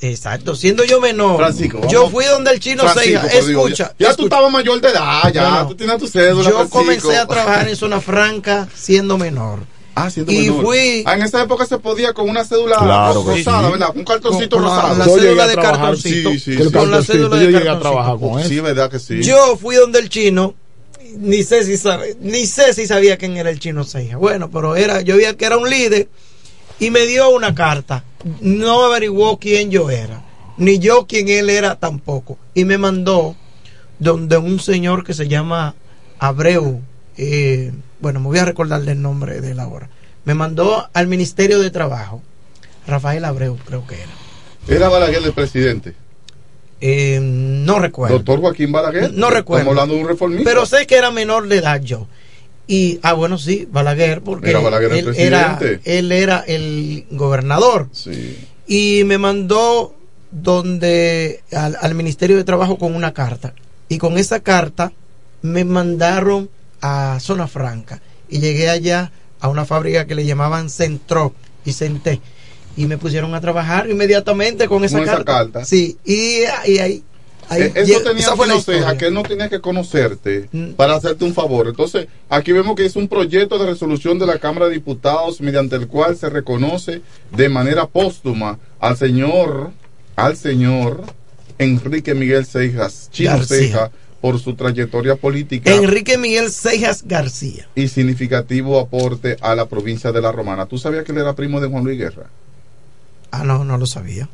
Exacto, 0.00 0.54
siendo 0.54 0.84
yo 0.84 1.00
menor, 1.00 1.38
Francisco, 1.38 1.80
yo 1.88 2.08
fui 2.08 2.24
donde 2.24 2.52
el 2.52 2.60
chino 2.60 2.84
Francisco, 2.84 3.26
Dios, 3.26 3.48
escucha, 3.48 3.92
ya, 3.98 4.10
ya 4.10 4.14
tú 4.14 4.24
estabas 4.24 4.52
mayor 4.52 4.80
de 4.80 4.88
edad, 4.90 5.32
ya, 5.32 5.66
tú 5.66 5.74
tienes 5.74 5.98
tu 5.98 6.06
cédula. 6.06 6.44
yo 6.44 6.50
Francisco. 6.68 6.78
comencé 6.78 7.16
a 7.18 7.26
trabajar 7.26 7.68
en 7.68 7.74
zona 7.76 8.00
franca 8.00 8.68
siendo 8.76 9.18
menor. 9.18 9.58
Ah, 9.96 10.08
siendo 10.08 10.30
y 10.30 10.48
menor. 10.48 10.64
fui 10.64 11.02
Ah, 11.04 11.14
en 11.16 11.22
esa 11.22 11.42
época 11.42 11.66
se 11.66 11.78
podía 11.78 12.12
con 12.14 12.28
una 12.30 12.44
cédula 12.44 12.76
Claro 12.78 13.24
rosada, 13.24 13.66
sí. 13.66 13.72
¿verdad? 13.72 13.88
Un 13.96 14.04
cartoncito 14.04 14.56
Con 14.56 14.64
la- 14.66 14.70
rosado. 14.76 14.94
la 14.98 15.04
cédula 15.04 15.42
a 15.44 15.48
de 15.48 15.52
trabajar, 15.54 15.80
cartoncito. 15.80 16.30
sí, 16.30 16.38
sí. 16.38 16.70
Con 16.72 16.90
la 16.90 17.02
cédula 17.02 17.36
de 17.38 17.44
yo 17.44 17.50
llegué 17.50 17.68
a 17.68 17.72
cartoncito. 17.72 17.80
trabajar 17.80 18.18
con 18.20 18.38
eso. 18.40 18.48
Sí, 18.48 18.60
verdad 18.60 18.88
que 18.90 18.98
sí. 19.00 19.22
Yo 19.22 19.56
fui 19.60 19.74
donde 19.74 19.98
el 19.98 20.08
chino, 20.08 20.54
ni 21.18 21.42
sé 21.42 21.64
si 21.64 21.76
sabe, 21.76 22.16
ni 22.20 22.46
sé 22.46 22.74
si 22.74 22.86
sabía 22.86 23.16
quién 23.16 23.36
era 23.36 23.50
el 23.50 23.58
chino 23.58 23.84
Seija. 23.84 24.16
Bueno, 24.16 24.50
pero 24.50 24.76
era, 24.76 25.00
yo 25.00 25.16
veía 25.16 25.36
que 25.36 25.44
era 25.44 25.56
un 25.56 25.68
líder 25.68 26.08
y 26.78 26.90
me 26.90 27.06
dio 27.06 27.30
una 27.30 27.54
carta. 27.54 28.04
No 28.40 28.84
averiguó 28.84 29.38
quién 29.38 29.70
yo 29.70 29.90
era, 29.90 30.24
ni 30.56 30.78
yo 30.78 31.06
quién 31.06 31.28
él 31.28 31.50
era 31.50 31.76
tampoco. 31.76 32.38
Y 32.54 32.64
me 32.64 32.78
mandó 32.78 33.36
donde 33.98 34.36
un 34.36 34.58
señor 34.58 35.04
que 35.04 35.14
se 35.14 35.28
llama 35.28 35.74
Abreu, 36.18 36.80
eh, 37.16 37.72
bueno, 38.00 38.20
me 38.20 38.26
voy 38.26 38.38
a 38.38 38.44
recordarle 38.44 38.92
el 38.92 39.02
nombre 39.02 39.40
de 39.40 39.52
él 39.52 39.60
ahora. 39.60 39.88
Me 40.24 40.34
mandó 40.34 40.88
al 40.92 41.06
Ministerio 41.08 41.58
de 41.60 41.70
Trabajo, 41.70 42.22
Rafael 42.86 43.24
Abreu, 43.24 43.56
creo 43.64 43.86
que 43.86 43.96
era. 43.96 44.12
Era 44.68 44.88
Balaguer 44.88 45.22
el 45.22 45.32
presidente. 45.32 45.94
Eh, 46.84 47.20
no 47.22 47.78
recuerdo. 47.78 48.16
Doctor 48.16 48.40
Joaquín 48.40 48.72
Balaguer. 48.72 49.12
No 49.14 49.30
recuerdo. 49.30 49.60
Estamos 49.60 49.80
hablando 49.80 49.94
de 49.94 50.00
un 50.00 50.08
reformista. 50.08 50.50
Pero 50.50 50.66
sé 50.66 50.84
que 50.84 50.96
era 50.96 51.12
menor 51.12 51.46
de 51.46 51.58
edad 51.58 51.80
yo. 51.80 52.08
Y, 52.66 52.98
ah, 53.02 53.12
bueno, 53.12 53.38
sí, 53.38 53.68
Balaguer, 53.70 54.20
porque 54.20 54.52
Balaguer 54.52 54.92
él, 54.92 55.14
era, 55.16 55.60
él 55.84 56.10
era 56.10 56.40
el 56.40 57.06
gobernador. 57.12 57.88
Sí. 57.92 58.36
Y 58.66 59.04
me 59.04 59.16
mandó 59.16 59.94
donde 60.32 61.44
al, 61.52 61.78
al 61.80 61.94
Ministerio 61.94 62.36
de 62.36 62.42
Trabajo 62.42 62.78
con 62.78 62.96
una 62.96 63.14
carta. 63.14 63.54
Y 63.88 63.98
con 63.98 64.18
esa 64.18 64.40
carta 64.40 64.92
me 65.40 65.64
mandaron 65.64 66.50
a 66.80 67.18
Zona 67.20 67.46
Franca. 67.46 68.02
Y 68.28 68.40
llegué 68.40 68.70
allá 68.70 69.12
a 69.38 69.48
una 69.48 69.64
fábrica 69.64 70.06
que 70.06 70.16
le 70.16 70.24
llamaban 70.24 70.68
Centro 70.68 71.32
y 71.64 71.74
Centé. 71.74 72.20
Y 72.76 72.86
me 72.86 72.96
pusieron 72.98 73.34
a 73.34 73.40
trabajar 73.40 73.88
inmediatamente 73.90 74.66
con 74.68 74.84
esa, 74.84 74.98
Con 74.98 75.04
esa 75.06 75.16
carta. 75.16 75.32
carta. 75.32 75.64
Sí, 75.64 75.96
y, 76.04 76.40
y 76.40 76.78
ahí... 76.78 77.02
ahí 77.48 77.62
Eh, 77.62 77.72
Eso 77.74 78.00
tenía 78.00 78.28
Ceja, 78.34 78.56
historia. 78.56 78.96
que 78.96 79.06
él 79.06 79.14
no 79.14 79.22
tenía 79.22 79.48
que 79.50 79.60
conocerte 79.60 80.48
Mm. 80.52 80.70
para 80.72 80.94
hacerte 80.94 81.24
un 81.24 81.34
favor. 81.34 81.68
Entonces, 81.68 82.06
aquí 82.30 82.52
vemos 82.52 82.74
que 82.76 82.86
es 82.86 82.96
un 82.96 83.08
proyecto 83.08 83.58
de 83.58 83.66
resolución 83.66 84.18
de 84.18 84.26
la 84.26 84.38
Cámara 84.38 84.66
de 84.68 84.74
Diputados 84.74 85.40
mediante 85.42 85.76
el 85.76 85.86
cual 85.86 86.16
se 86.16 86.30
reconoce 86.30 87.02
de 87.36 87.48
manera 87.50 87.86
póstuma 87.86 88.58
al 88.80 88.96
señor, 88.96 89.70
al 90.16 90.36
señor 90.36 91.02
Enrique 91.58 92.14
Miguel 92.14 92.46
Cejas, 92.46 93.08
Chino 93.12 93.32
García. 93.32 93.56
Ceja, 93.58 93.90
por 94.22 94.38
su 94.38 94.54
trayectoria 94.54 95.16
política 95.16 95.72
Enrique 95.74 96.16
Miguel 96.16 96.50
Cejas 96.50 97.02
García. 97.04 97.66
y 97.74 97.88
significativo 97.88 98.78
aporte 98.78 99.36
a 99.40 99.54
la 99.56 99.66
provincia 99.66 100.12
de 100.12 100.22
La 100.22 100.30
Romana. 100.32 100.66
¿Tú 100.66 100.78
sabías 100.78 101.04
que 101.04 101.12
él 101.12 101.18
era 101.18 101.34
primo 101.34 101.60
de 101.60 101.66
Juan 101.68 101.84
Luis 101.84 101.98
Guerra? 101.98 102.30
Ah, 103.32 103.42
no, 103.44 103.64
no 103.64 103.76
lo 103.78 103.86
sabía. 103.86 104.28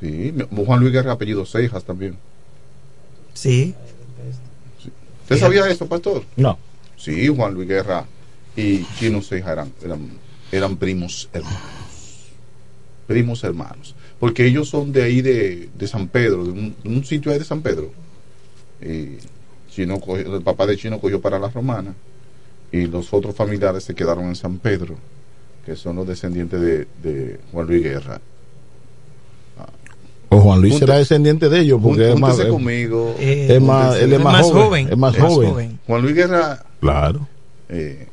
Sí, 0.00 0.34
Juan 0.50 0.80
Luis 0.80 0.92
Guerra 0.92 1.12
apellido 1.12 1.46
Cejas 1.46 1.84
también. 1.84 2.16
Sí. 3.34 3.74
¿Usted 5.22 5.38
sabía 5.38 5.68
eso, 5.68 5.86
pastor? 5.86 6.24
No. 6.36 6.58
Sí, 6.96 7.28
Juan 7.28 7.54
Luis 7.54 7.68
Guerra 7.68 8.04
y 8.56 8.84
Chino 8.98 9.22
Ceja 9.22 9.52
eran, 9.52 9.72
eran, 9.84 10.08
eran 10.50 10.76
primos 10.76 11.28
hermanos. 11.32 11.60
Primos 13.06 13.44
hermanos. 13.44 13.94
Porque 14.18 14.46
ellos 14.46 14.68
son 14.68 14.92
de 14.92 15.02
ahí 15.02 15.20
de, 15.22 15.68
de 15.76 15.86
San 15.86 16.08
Pedro, 16.08 16.44
de 16.44 16.50
un, 16.50 16.76
de 16.82 16.88
un 16.88 17.04
sitio 17.04 17.32
ahí 17.32 17.38
de 17.38 17.44
San 17.44 17.60
Pedro. 17.62 17.90
Y 18.80 19.18
Chino 19.70 20.00
cogió- 20.00 20.36
el 20.36 20.42
papá 20.42 20.66
de 20.66 20.76
Chino 20.76 21.00
cogió 21.00 21.20
para 21.20 21.38
la 21.38 21.48
romana 21.48 21.94
y 22.70 22.86
los 22.86 23.12
otros 23.12 23.34
familiares 23.34 23.84
se 23.84 23.94
quedaron 23.94 24.24
en 24.26 24.36
San 24.36 24.58
Pedro, 24.58 24.96
que 25.64 25.76
son 25.76 25.96
los 25.96 26.06
descendientes 26.06 26.60
de, 26.60 26.86
de 27.02 27.40
Juan 27.52 27.66
Luis 27.66 27.82
Guerra. 27.82 28.20
O 30.28 30.40
Juan 30.40 30.60
Luis 30.62 30.74
Junte- 30.74 30.78
será 30.80 30.96
descendiente 30.96 31.48
de 31.50 31.60
ellos, 31.60 31.78
porque 31.82 32.10
es 32.12 32.18
más, 32.18 32.30
Júntese 32.32 32.48
es, 32.48 32.52
conmigo. 32.54 33.14
Eh, 33.18 33.48
es 33.50 33.60
más, 33.62 33.96
él 33.96 34.12
es 34.14 34.20
más, 34.20 34.50
joven, 34.50 34.88
Es 34.90 34.96
más 34.96 35.16
joven. 35.18 35.78
Juan 35.86 36.02
Luis 36.02 36.14
Guerra, 36.14 36.64
Claro. 36.80 37.28
eh, 37.68 38.06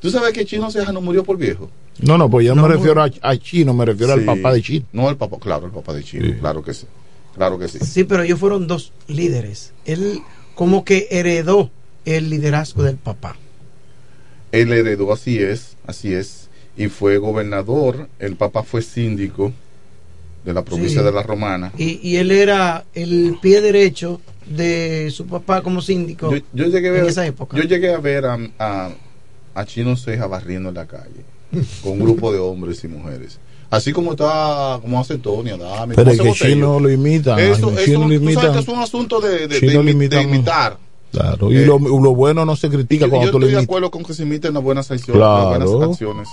¿tú 0.00 0.08
sabes 0.10 0.32
que 0.32 0.44
Chino 0.44 0.70
Ceja 0.70 0.92
no 0.92 1.00
murió 1.00 1.24
por 1.24 1.36
viejo? 1.36 1.68
No, 2.00 2.16
no, 2.16 2.30
pues 2.30 2.46
yo 2.46 2.54
No, 2.54 2.62
me 2.62 2.68
refiero 2.68 3.02
a, 3.02 3.10
a 3.22 3.36
Chino, 3.36 3.74
me 3.74 3.84
refiero 3.84 4.12
al 4.12 4.24
papá 4.24 4.52
de 4.52 4.62
Chino. 4.62 4.86
No, 4.92 5.10
el 5.10 5.16
papá, 5.16 5.36
claro, 5.40 5.66
el 5.66 5.72
papá 5.72 5.92
de 5.94 6.04
Chino, 6.04 6.26
Sí. 6.26 6.32
claro 6.34 6.62
que 6.62 6.74
sí. 6.74 6.86
Claro 7.34 7.58
que 7.58 7.66
sí. 7.68 7.78
Sí, 7.80 8.04
pero 8.04 8.22
ellos 8.22 8.38
fueron 8.38 8.68
dos 8.68 8.92
líderes. 9.08 9.72
Él 9.84 10.20
como 10.54 10.84
que 10.84 11.08
heredó 11.10 11.70
el 12.04 12.30
liderazgo 12.30 12.84
del 12.84 12.96
papá. 12.96 13.36
Él 14.52 14.72
heredó, 14.72 15.12
así 15.12 15.38
es, 15.38 15.76
así 15.88 16.12
es, 16.14 16.43
y 16.76 16.88
fue 16.88 17.18
gobernador, 17.18 18.08
el 18.18 18.36
papá 18.36 18.62
fue 18.62 18.82
síndico 18.82 19.52
de 20.44 20.52
la 20.52 20.62
provincia 20.64 21.00
Sí. 21.00 21.04
de 21.06 21.12
La 21.12 21.22
Romana. 21.22 21.72
Y, 21.78 22.00
y 22.06 22.16
él 22.16 22.30
era 22.30 22.84
el 22.94 23.36
pie 23.40 23.60
derecho 23.60 24.20
de 24.46 25.10
su 25.10 25.26
papá 25.26 25.62
como 25.62 25.80
síndico 25.80 26.30
Yo, 26.34 26.42
yo 26.52 26.66
llegué 26.66 26.88
a 26.88 26.92
ver, 26.92 27.02
en 27.04 27.08
esa 27.08 27.26
época. 27.26 27.56
yo 27.56 27.62
llegué 27.62 27.94
a 27.94 27.98
ver 27.98 28.26
a, 28.26 28.38
a, 28.58 28.90
a 29.54 29.64
Chino 29.64 29.96
Ceja 29.96 30.26
barriendo 30.26 30.68
en 30.68 30.74
la 30.74 30.86
calle, 30.86 31.24
con 31.82 31.92
un 31.92 32.00
grupo 32.00 32.32
de 32.32 32.38
hombres 32.38 32.82
y 32.84 32.88
mujeres. 32.88 33.38
Así 33.70 33.92
como 33.92 34.12
está, 34.12 34.78
como 34.82 35.00
hace 35.00 35.18
Tony, 35.18 35.50
Adame, 35.50 35.94
Pero 35.94 36.10
es 36.10 36.20
que. 36.20 36.32
Chino 36.32 36.78
lo 36.78 36.90
imita. 36.90 37.40
Eso, 37.40 37.76
eso, 37.76 38.06
lo 38.06 38.32
sabes 38.40 38.60
es 38.60 38.68
un 38.68 38.78
asunto 38.78 39.20
de, 39.20 39.48
imitar. 40.22 40.78
Claro, 41.14 41.50
y 41.52 41.56
Eh, 41.58 41.66
lo, 41.66 41.78
lo 41.78 42.14
bueno 42.14 42.44
no 42.44 42.56
se 42.56 42.68
critica 42.68 43.06
Yo, 43.06 43.10
cuando 43.10 43.26
yo 43.26 43.32
tú 43.32 43.38
lo 43.40 43.46
estoy 43.46 43.56
de 43.60 43.64
acuerdo 43.64 43.90
con 43.90 44.02
que 44.04 44.14
se 44.14 44.22
imiten 44.24 44.54
las 44.54 44.62
buenas 44.62 44.90
acciones, 44.90 45.20
las 45.20 45.28
Claro. 45.28 45.70
buenas 45.70 45.90
acciones. 45.90 46.28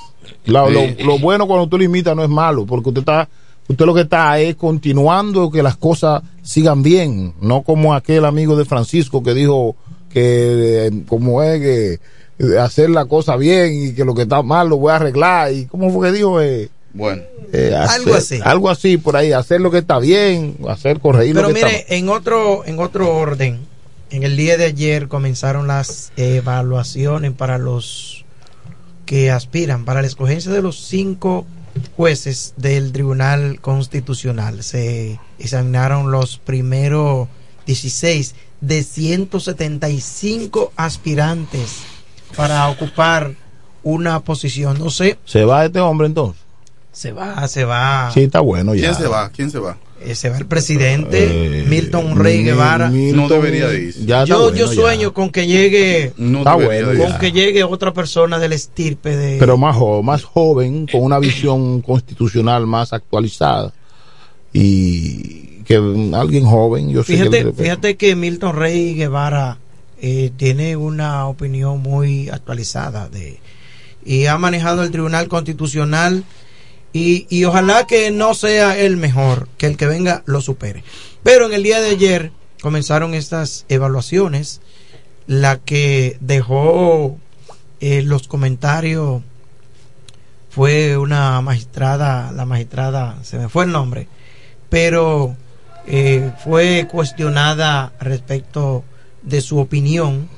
La- 0.45 0.69
lo, 0.69 0.79
Eh, 0.79 0.97
lo 1.03 1.19
bueno 1.19 1.47
cuando 1.47 1.67
tú 1.67 1.77
lo 1.77 1.83
imitas 1.83 2.15
no 2.15 2.23
es 2.23 2.29
malo, 2.29 2.65
porque 2.65 2.89
usted 2.89 3.01
está, 3.01 3.29
usted 3.67 3.85
lo 3.85 3.93
que 3.93 4.01
está 4.01 4.39
es 4.39 4.55
continuando 4.55 5.51
que 5.51 5.61
las 5.63 5.77
cosas 5.77 6.23
sigan 6.41 6.81
bien, 6.83 7.33
no 7.41 7.61
como 7.61 7.93
aquel 7.93 8.25
amigo 8.25 8.55
de 8.55 8.65
Francisco 8.65 9.21
que 9.23 9.33
dijo 9.33 9.75
que 10.11 10.87
eh, 10.87 10.91
como 11.07 11.41
es 11.43 11.59
que 11.61 11.93
eh, 12.39 12.57
hacer 12.59 12.89
la 12.89 13.05
cosa 13.05 13.35
bien 13.37 13.71
y 13.89 13.93
que 13.93 14.03
lo 14.03 14.13
que 14.15 14.23
está 14.23 14.41
mal 14.41 14.67
lo 14.67 14.77
voy 14.77 14.91
a 14.91 14.95
arreglar 14.95 15.53
y 15.53 15.65
cómo 15.67 15.89
fue 15.91 16.07
que 16.11 16.17
dijo 16.17 16.41
eh, 16.41 16.69
Bueno, 16.93 17.21
eh, 17.53 17.73
Algo 17.87 18.15
así. 18.15 18.39
algo 18.43 18.69
así 18.69 18.97
por 18.97 19.15
ahí, 19.15 19.31
hacer 19.31 19.61
lo 19.61 19.69
que 19.71 19.77
está 19.77 19.99
bien, 19.99 20.57
hacer 20.67 20.99
corregir 20.99 21.35
Pero 21.35 21.47
lo 21.49 21.53
que 21.53 21.63
mire, 21.63 21.79
está 21.81 21.95
en 21.95 22.09
otro, 22.09 22.65
en 22.65 22.79
otro 22.79 23.15
orden, 23.15 23.59
en 24.11 24.23
el 24.23 24.35
día 24.35 24.57
de 24.57 24.65
ayer 24.65 25.07
comenzaron 25.07 25.67
las 25.67 26.11
evaluaciones 26.17 27.31
para 27.31 27.57
los 27.57 28.25
que 29.05 29.31
aspiran, 29.31 29.85
para 29.85 30.01
la 30.01 30.07
escogencia 30.07 30.51
de 30.51 30.61
los 30.61 30.77
cinco 30.77 31.45
jueces 31.95 32.53
del 32.57 32.91
Tribunal 32.91 33.61
Constitucional. 33.61 34.63
Se 34.63 35.19
examinaron 35.39 36.11
los 36.11 36.38
primeros 36.38 37.29
16 37.65 38.35
de 38.59 38.83
175 38.83 40.73
aspirantes 40.75 41.77
para 42.35 42.67
ocupar 42.69 43.35
una 43.83 44.19
posición. 44.19 44.77
No 44.77 44.89
sé, 44.89 45.17
se 45.25 45.45
va 45.45 45.65
este 45.65 45.79
hombre 45.79 46.07
entonces. 46.07 46.41
se 46.91 47.13
va, 47.13 47.47
se 47.47 47.63
va. 47.63 48.11
Sí, 48.13 48.23
está 48.23 48.41
bueno 48.41 48.75
ya. 48.75 48.89
¿quién 48.89 48.95
se 48.95 49.07
va? 49.07 49.29
¿Quién 49.29 49.51
se 49.51 49.59
va? 49.59 49.77
Eh, 50.03 50.15
se 50.15 50.30
va 50.30 50.38
el 50.40 50.45
presidente 50.48 51.61
Eh, 51.61 51.65
Milton 51.68 52.15
Rey 52.18 52.40
Mi- 52.40 52.44
Guevara. 52.45 52.90
Milton, 52.90 53.22
No 53.22 53.30
debería 53.30 53.68
de 53.68 53.82
irse. 53.84 54.06
ya 54.06 54.23
está 54.23 54.34
yo, 54.36 54.41
bueno 54.45 54.57
yo 54.57 54.65
ya. 54.68 54.73
sueño 54.73 55.14
con 55.14 55.30
que 55.30 55.45
llegue 55.45 56.14
No 56.18 56.40
Está 56.40 56.56
bueno 56.56 56.94
ya. 56.94 57.07
con 57.10 57.19
que 57.19 57.32
llegue 57.32 57.64
otra 57.64 57.94
persona 57.94 58.40
del 58.40 58.53
estirpe 58.53 59.15
de 59.15 59.38
pero 59.38 59.57
más, 59.57 59.76
jo- 59.76 60.02
más 60.02 60.23
joven, 60.23 60.88
con 60.91 61.03
una 61.03 61.19
visión 61.19 61.82
constitucional 61.84 62.65
más 62.65 62.94
actualizada 62.94 63.73
y 64.53 65.61
que 65.65 65.76
alguien 66.14 66.45
joven, 66.45 66.90
yo 66.90 67.03
sé 67.03 67.14
que 67.14 67.19
Fíjate, 67.30 67.53
fíjate 67.53 67.95
que 67.98 68.15
Milton 68.15 68.56
Rey 68.56 68.95
Guevara 68.95 69.57
eh, 70.02 70.32
tiene 70.36 70.76
una 70.76 71.28
opinión 71.28 71.80
muy 71.82 72.30
actualizada 72.30 73.07
de 73.07 73.40
y 74.03 74.26
ha 74.26 74.38
manejado 74.40 74.84
el 74.84 74.90
Tribunal 74.91 75.28
Constitucional 75.28 76.23
y, 76.93 77.27
y 77.30 77.45
ojalá 77.45 77.88
que 77.88 78.11
no 78.11 78.34
sea 78.34 78.77
el 78.77 78.97
mejor, 78.97 79.47
que 79.57 79.68
el 79.68 79.77
que 79.77 79.88
venga 79.88 80.23
lo 80.26 80.41
supere. 80.41 80.84
Pero 81.23 81.45
en 81.45 81.53
el 81.53 81.63
día 81.63 81.80
de 81.80 81.91
ayer 81.91 82.31
comenzaron 82.61 83.13
estas 83.13 83.65
evaluaciones, 83.69 84.61
la 85.27 85.59
que 85.59 86.18
dejó 86.19 87.18
eh, 87.80 88.01
los 88.01 88.27
comentarios 88.27 89.22
fue 90.49 90.97
una 90.97 91.41
magistrada, 91.41 92.31
la 92.31 92.45
magistrada, 92.45 93.18
se 93.23 93.38
me 93.38 93.49
fue 93.49 93.63
el 93.63 93.72
nombre, 93.72 94.07
pero 94.69 95.35
eh, 95.88 96.31
fue 96.43 96.88
cuestionada 96.91 97.93
respecto 97.99 98.84
de 99.23 99.41
su 99.41 99.59
opinión 99.59 100.30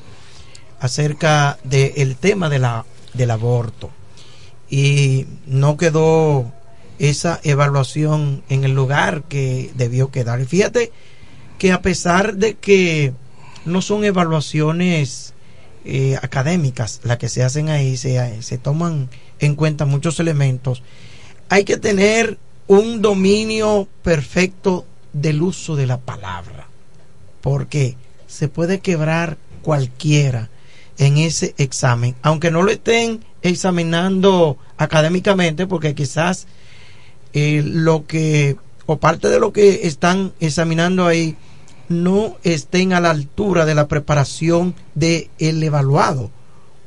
acerca 0.80 1.58
del 1.64 2.16
tema 2.16 2.50
de 2.50 2.60
la, 2.60 2.86
del 3.14 3.32
aborto. 3.32 3.90
Y 4.74 5.28
no 5.46 5.78
quedó 5.78 6.52
esa 6.98 7.40
evaluación 7.44 8.42
en 8.50 8.64
el 8.64 8.74
lugar 8.74 9.22
que 9.30 9.70
debió 9.76 10.10
quedar. 10.10 10.44
Fíjate 10.48 10.92
que 11.60 11.72
a 11.72 11.84
pesar 11.84 12.38
de 12.38 12.56
que 12.56 13.14
no 13.66 13.84
son 13.84 14.04
evaluaciones 14.04 15.36
eh, 15.86 16.18
académicas 16.24 17.02
las 17.04 17.20
que 17.20 17.30
se 17.30 17.44
hacen 17.44 17.70
ahí, 17.70 17.98
se, 17.98 18.42
se 18.42 18.58
toman 18.58 19.10
en 19.38 19.54
cuenta 19.54 19.86
muchos 19.86 20.20
elementos, 20.20 20.82
hay 21.50 21.66
que 21.66 21.78
tener 21.78 22.40
un 22.66 23.04
dominio 23.04 23.88
perfecto 24.02 24.88
del 25.14 25.44
uso 25.44 25.76
de 25.76 25.86
la 25.86 26.00
palabra, 26.00 26.68
porque 27.42 27.96
se 28.26 28.48
puede 28.48 28.80
quebrar 28.80 29.38
cualquiera 29.62 30.50
en 30.98 31.18
ese 31.18 31.56
examen, 31.58 32.16
aunque 32.22 32.52
no 32.52 32.62
lo 32.62 32.72
estén 32.72 33.24
examinando 33.42 34.58
académicamente, 34.78 35.68
porque 35.68 35.96
quizás 35.96 36.48
eh, 37.34 37.64
lo 37.66 38.06
que, 38.06 38.58
o 38.86 38.98
parte 38.98 39.30
de 39.30 39.40
lo 39.40 39.54
que 39.54 39.88
están 39.88 40.34
examinando 40.40 41.06
ahí, 41.06 41.36
no 41.90 42.38
estén 42.44 42.94
a 42.94 43.02
la 43.02 43.10
altura 43.10 43.66
de 43.66 43.76
la 43.76 43.88
preparación 43.88 44.74
del 44.96 45.30
el 45.40 45.62
evaluado, 45.64 46.32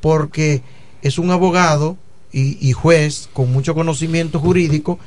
porque 0.00 0.62
es 1.02 1.18
un 1.18 1.30
abogado 1.30 1.96
y, 2.32 2.58
y 2.66 2.72
juez 2.72 3.28
con 3.32 3.52
mucho 3.52 3.74
conocimiento 3.74 4.40
jurídico 4.40 4.98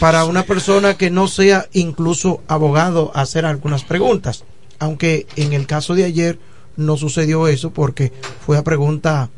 para 0.00 0.24
una 0.24 0.44
persona 0.44 0.96
que 0.96 1.10
no 1.10 1.28
sea 1.28 1.68
incluso 1.72 2.42
abogado 2.48 3.12
hacer 3.14 3.44
algunas 3.44 3.84
preguntas. 3.84 4.44
Aunque 4.78 5.26
en 5.36 5.52
el 5.52 5.66
caso 5.66 5.94
de 5.94 6.04
ayer 6.04 6.38
no 6.78 6.96
sucedió 6.96 7.48
eso 7.48 7.70
porque 7.70 8.12
fue 8.46 8.56
a 8.56 8.64
pregunta 8.64 9.28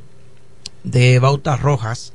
de 0.84 1.18
Bauta 1.18 1.56
Rojas 1.56 2.12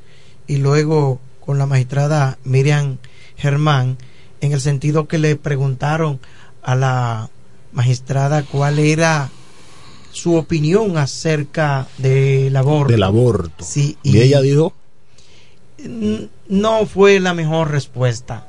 y 0.47 0.57
luego 0.57 1.19
con 1.39 1.57
la 1.57 1.65
magistrada 1.65 2.37
Miriam 2.43 2.97
Germán 3.35 3.97
en 4.39 4.53
el 4.53 4.61
sentido 4.61 5.07
que 5.07 5.17
le 5.17 5.35
preguntaron 5.35 6.19
a 6.61 6.75
la 6.75 7.29
magistrada 7.73 8.43
cuál 8.43 8.77
era 8.77 9.31
su 10.11 10.35
opinión 10.35 10.97
acerca 10.97 11.87
del 11.97 12.55
aborto. 12.55 12.91
del 12.91 13.03
aborto. 13.03 13.65
Sí, 13.65 13.97
y, 14.03 14.19
ella 14.19 14.41
dijo, 14.41 14.73
no 16.47 16.85
fue 16.85 17.19
la 17.19 17.33
mejor 17.33 17.71
respuesta. 17.71 18.47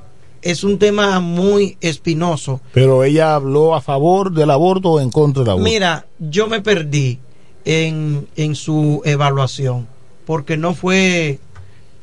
Es 0.51 0.62
un 0.64 0.78
tema 0.78 1.18
muy 1.20 1.77
espinoso. 1.81 2.60
pero 2.73 3.02
ella 3.05 3.35
habló 3.35 3.74
a 3.74 3.81
favor 3.81 4.32
del 4.32 4.51
aborto 4.51 4.93
o 4.93 5.01
en 5.01 5.10
contra 5.10 5.43
del 5.43 5.51
aborto. 5.51 5.64
Mira, 5.64 6.06
yo 6.18 6.47
me 6.47 6.60
perdí 6.60 7.18
en, 7.64 8.27
en 8.36 8.55
su 8.55 9.02
evaluación 9.05 9.89
porque 10.24 10.56
no 10.56 10.74
fue 10.74 11.39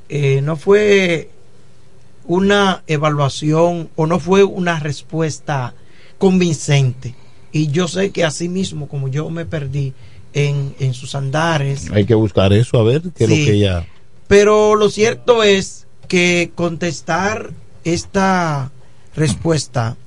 eh, 0.09 0.41
no 0.43 0.57
fue 0.57 1.29
una 2.25 2.83
evaluación 2.87 3.89
o 3.95 4.07
no 4.07 4.19
fue 4.19 4.43
una 4.43 4.79
respuesta 4.79 5.73
convincente 6.17 7.15
y 7.51 7.67
yo 7.67 7.87
sé 7.87 8.11
que 8.11 8.23
así 8.23 8.49
mismo 8.49 8.87
como 8.87 9.07
yo 9.07 9.29
me 9.29 9.45
perdí 9.45 9.93
en, 10.33 10.73
en 10.79 10.93
sus 10.93 11.15
andares 11.15 11.89
Hay 11.91 12.05
que 12.05 12.15
buscar 12.15 12.51
eso 12.53 12.77
a 12.79 12.83
ver 12.83 13.01
qué 13.15 13.23
es 13.25 13.29
lo 13.29 13.35
que 13.35 13.53
ella. 13.53 13.87
pero 14.27 14.75
lo 14.75 14.89
cierto 14.89 15.43
es 15.43 15.85
que 16.07 16.51
contestar 16.55 17.51
esta 17.83 18.71
respuesta 19.15 19.97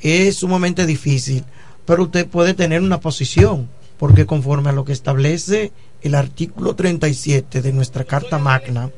es 0.00 0.36
sumamente 0.36 0.86
difícil, 0.86 1.44
pero 1.86 2.04
usted 2.04 2.26
puede 2.26 2.54
tener 2.54 2.82
una 2.82 3.00
posición, 3.00 3.68
porque 3.98 4.26
conforme 4.26 4.70
a 4.70 4.72
lo 4.72 4.84
que 4.84 4.92
establece 4.92 5.72
el 6.02 6.14
artículo 6.14 6.74
37 6.74 7.62
de 7.62 7.72
nuestra 7.72 8.04
Carta 8.04 8.38
Magna, 8.38 8.90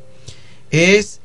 es 0.71 1.21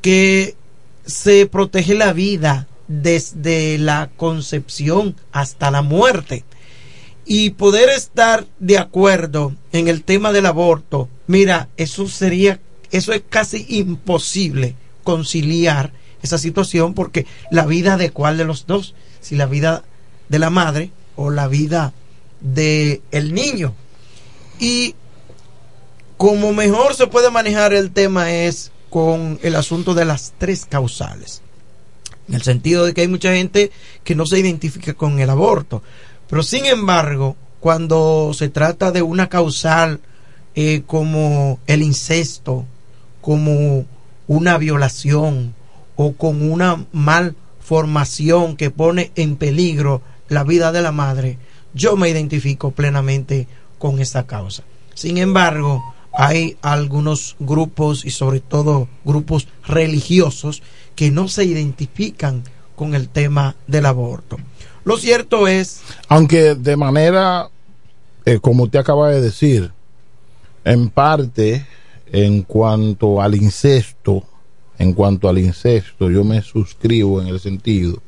que 0.00 0.56
se 1.04 1.46
protege 1.46 1.94
la 1.94 2.12
vida 2.12 2.68
desde 2.86 3.78
la 3.78 4.10
concepción 4.16 5.16
hasta 5.32 5.70
la 5.70 5.82
muerte. 5.82 6.44
Y 7.26 7.50
poder 7.50 7.90
estar 7.90 8.46
de 8.58 8.78
acuerdo 8.78 9.54
en 9.72 9.88
el 9.88 10.02
tema 10.02 10.32
del 10.32 10.46
aborto, 10.46 11.10
mira, 11.26 11.68
eso 11.76 12.08
sería, 12.08 12.58
eso 12.90 13.12
es 13.12 13.22
casi 13.28 13.66
imposible 13.68 14.74
conciliar 15.04 15.92
esa 16.22 16.38
situación 16.38 16.94
porque 16.94 17.26
la 17.50 17.66
vida 17.66 17.96
de 17.96 18.10
cuál 18.10 18.36
de 18.36 18.44
los 18.44 18.66
dos, 18.66 18.94
si 19.20 19.36
la 19.36 19.46
vida 19.46 19.84
de 20.28 20.38
la 20.38 20.50
madre 20.50 20.90
o 21.16 21.30
la 21.30 21.48
vida 21.48 21.92
de 22.40 23.02
el 23.10 23.34
niño. 23.34 23.74
Y 24.58 24.94
como 26.16 26.52
mejor 26.52 26.94
se 26.94 27.06
puede 27.06 27.30
manejar 27.30 27.72
el 27.72 27.90
tema 27.92 28.32
es 28.32 28.72
con 28.90 29.38
el 29.42 29.54
asunto 29.56 29.94
de 29.94 30.04
las 30.04 30.34
tres 30.38 30.66
causales. 30.66 31.42
En 32.28 32.34
el 32.34 32.42
sentido 32.42 32.84
de 32.84 32.92
que 32.92 33.02
hay 33.02 33.08
mucha 33.08 33.32
gente 33.32 33.70
que 34.04 34.14
no 34.14 34.26
se 34.26 34.38
identifica 34.38 34.94
con 34.94 35.18
el 35.18 35.30
aborto. 35.30 35.82
Pero 36.28 36.42
sin 36.42 36.66
embargo, 36.66 37.36
cuando 37.60 38.32
se 38.34 38.48
trata 38.48 38.92
de 38.92 39.02
una 39.02 39.28
causal 39.28 40.00
eh, 40.54 40.82
como 40.86 41.58
el 41.66 41.82
incesto, 41.82 42.66
como 43.20 43.86
una 44.26 44.58
violación 44.58 45.54
o 46.00 46.12
con 46.12 46.48
una 46.48 46.86
malformación 46.92 48.56
que 48.56 48.70
pone 48.70 49.10
en 49.16 49.34
peligro 49.34 50.00
la 50.28 50.44
vida 50.44 50.70
de 50.70 50.80
la 50.80 50.92
madre, 50.92 51.38
yo 51.74 51.96
me 51.96 52.08
identifico 52.08 52.70
plenamente 52.70 53.48
con 53.78 53.98
esta 53.98 54.24
causa. 54.24 54.62
Sin 54.94 55.18
embargo, 55.18 55.82
hay 56.12 56.56
algunos 56.62 57.34
grupos 57.40 58.04
y 58.04 58.10
sobre 58.10 58.38
todo 58.38 58.88
grupos 59.04 59.48
religiosos 59.66 60.62
que 60.94 61.10
no 61.10 61.26
se 61.26 61.44
identifican 61.44 62.44
con 62.76 62.94
el 62.94 63.08
tema 63.08 63.56
del 63.66 63.86
aborto. 63.86 64.36
Lo 64.84 64.98
cierto 64.98 65.48
es 65.48 65.80
Aunque 66.08 66.54
de 66.54 66.76
manera, 66.76 67.48
eh, 68.24 68.38
como 68.40 68.64
usted 68.64 68.78
acaba 68.78 69.10
de 69.10 69.20
decir, 69.20 69.72
en 70.64 70.90
parte, 70.90 71.66
en 72.12 72.42
cuanto 72.42 73.20
al 73.20 73.34
incesto, 73.34 74.22
en 74.78 74.92
cuanto 74.92 75.28
al 75.28 75.38
incesto, 75.38 76.10
yo 76.10 76.24
me 76.24 76.40
suscribo 76.42 77.20
en 77.20 77.28
el 77.28 77.40
sentido 77.40 78.00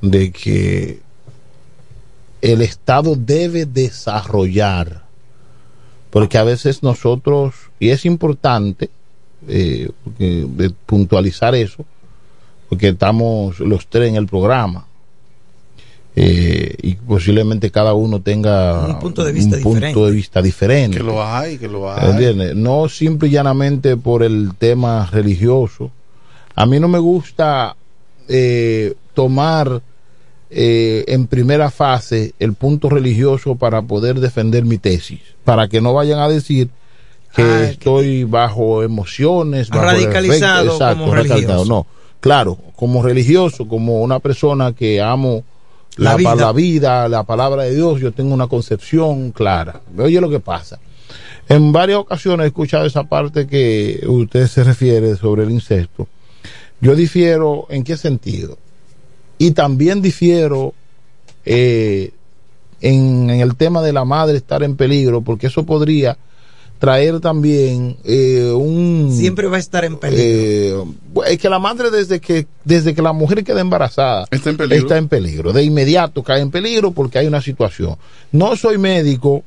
de 0.00 0.30
que 0.30 1.00
el 2.42 2.60
Estado 2.60 3.16
debe 3.16 3.64
desarrollar, 3.64 5.04
porque 6.10 6.36
a 6.36 6.44
veces 6.44 6.82
nosotros, 6.82 7.54
y 7.80 7.88
es 7.88 8.04
importante 8.04 8.90
eh, 9.48 9.90
puntualizar 10.84 11.54
eso, 11.54 11.86
porque 12.68 12.88
estamos 12.88 13.60
los 13.60 13.86
tres 13.86 14.10
en 14.10 14.16
el 14.16 14.26
programa, 14.26 14.86
eh, 16.16 16.74
y 16.82 16.94
posiblemente 16.94 17.70
cada 17.70 17.94
uno 17.94 18.20
tenga 18.20 18.86
Un 18.86 18.98
punto 19.00 19.24
de 19.24 19.32
vista 19.32 19.56
punto 19.56 19.70
diferente. 19.80 20.00
de 20.00 20.10
vista 20.12 20.42
diferente. 20.42 20.96
Que 20.98 21.02
lo 21.02 21.24
hay, 21.24 21.58
que 21.58 21.68
lo 21.68 21.90
hay. 21.92 22.10
¿Entiendes? 22.10 22.54
No 22.54 22.88
simple 22.88 23.28
y 23.28 23.32
llanamente 23.32 23.96
por 23.96 24.22
el 24.22 24.50
tema 24.56 25.08
religioso. 25.10 25.90
A 26.54 26.66
mí 26.66 26.78
no 26.78 26.86
me 26.86 27.00
gusta 27.00 27.74
eh, 28.28 28.94
tomar 29.12 29.82
eh, 30.50 31.04
en 31.08 31.26
primera 31.26 31.70
fase 31.70 32.32
el 32.38 32.52
punto 32.54 32.88
religioso 32.88 33.56
para 33.56 33.82
poder 33.82 34.20
defender 34.20 34.64
mi 34.64 34.78
tesis, 34.78 35.20
para 35.44 35.66
que 35.66 35.80
no 35.80 35.92
vayan 35.94 36.20
a 36.20 36.28
decir 36.28 36.68
que 37.34 37.42
Ah, 37.42 37.64
estoy 37.64 38.22
bajo 38.22 38.84
emociones, 38.84 39.68
bajo 39.68 39.82
Radicalizado 39.86 40.60
efecto- 40.66 40.74
exacto, 40.74 41.00
como 41.02 41.14
radicalizado. 41.16 41.54
religioso. 41.64 41.84
No, 41.84 41.86
claro, 42.20 42.56
como 42.76 43.02
religioso, 43.02 43.66
como 43.66 44.00
una 44.02 44.20
persona 44.20 44.72
que 44.72 45.02
amo 45.02 45.42
La 45.96 46.10
la, 46.10 46.16
vida. 46.16 46.34
la 46.34 46.52
vida, 46.52 47.08
la 47.08 47.22
palabra 47.22 47.62
de 47.64 47.74
Dios, 47.74 48.00
yo 48.00 48.12
tengo 48.12 48.34
una 48.34 48.48
concepción 48.48 49.30
clara. 49.30 49.80
Oye 49.96 50.20
lo 50.20 50.28
que 50.28 50.40
pasa. 50.40 50.78
En 51.48 51.72
varias 51.72 51.98
ocasiones 51.98 52.44
he 52.44 52.48
escuchado 52.48 52.86
esa 52.86 53.04
parte 53.04 53.46
que 53.46 54.02
usted 54.06 54.46
se 54.46 54.64
refiere 54.64 55.14
sobre 55.16 55.44
el 55.44 55.50
incesto. 55.50 56.08
Yo 56.80 56.94
difiero 56.94 57.66
en 57.70 57.84
qué 57.84 57.96
sentido. 57.96 58.58
y 59.38 59.50
también 59.50 60.00
difiero 60.00 60.74
eh, 61.44 62.12
en, 62.80 63.30
en 63.30 63.40
el 63.40 63.56
tema 63.56 63.82
de 63.82 63.92
la 63.92 64.04
madre 64.04 64.36
estar 64.36 64.62
en 64.62 64.76
peligro, 64.76 65.20
porque 65.22 65.48
eso 65.48 65.64
podría 65.64 66.16
traer 66.78 67.20
también 67.20 67.96
eh, 68.04 68.52
un 68.54 69.14
Siempre 69.16 69.46
va 69.48 69.56
a 69.56 69.60
estar 69.60 69.84
en 69.84 69.96
peligro. 69.96 70.24
eh, 70.24 71.32
es 71.32 71.38
que 71.38 71.48
la 71.48 71.58
madre 71.58 71.90
desde 71.90 72.20
que 72.20 72.46
desde 72.64 72.94
que 72.94 73.02
la 73.02 73.12
mujer 73.12 73.44
queda 73.44 73.60
embarazada 73.60 74.26
Está 74.30 74.50
en 74.50 74.56
peligro. 74.56 74.76
está 74.82 74.96
en 74.98 75.08
peligro. 75.08 75.52
De 75.52 75.62
inmediato 75.62 76.22
cae 76.22 76.40
en 76.40 76.50
peligro 76.50 76.90
porque 76.90 77.18
hay 77.18 77.26
una 77.26 77.40
situación. 77.40 77.96
No 78.32 78.56
soy 78.56 78.78
médico. 78.78 79.42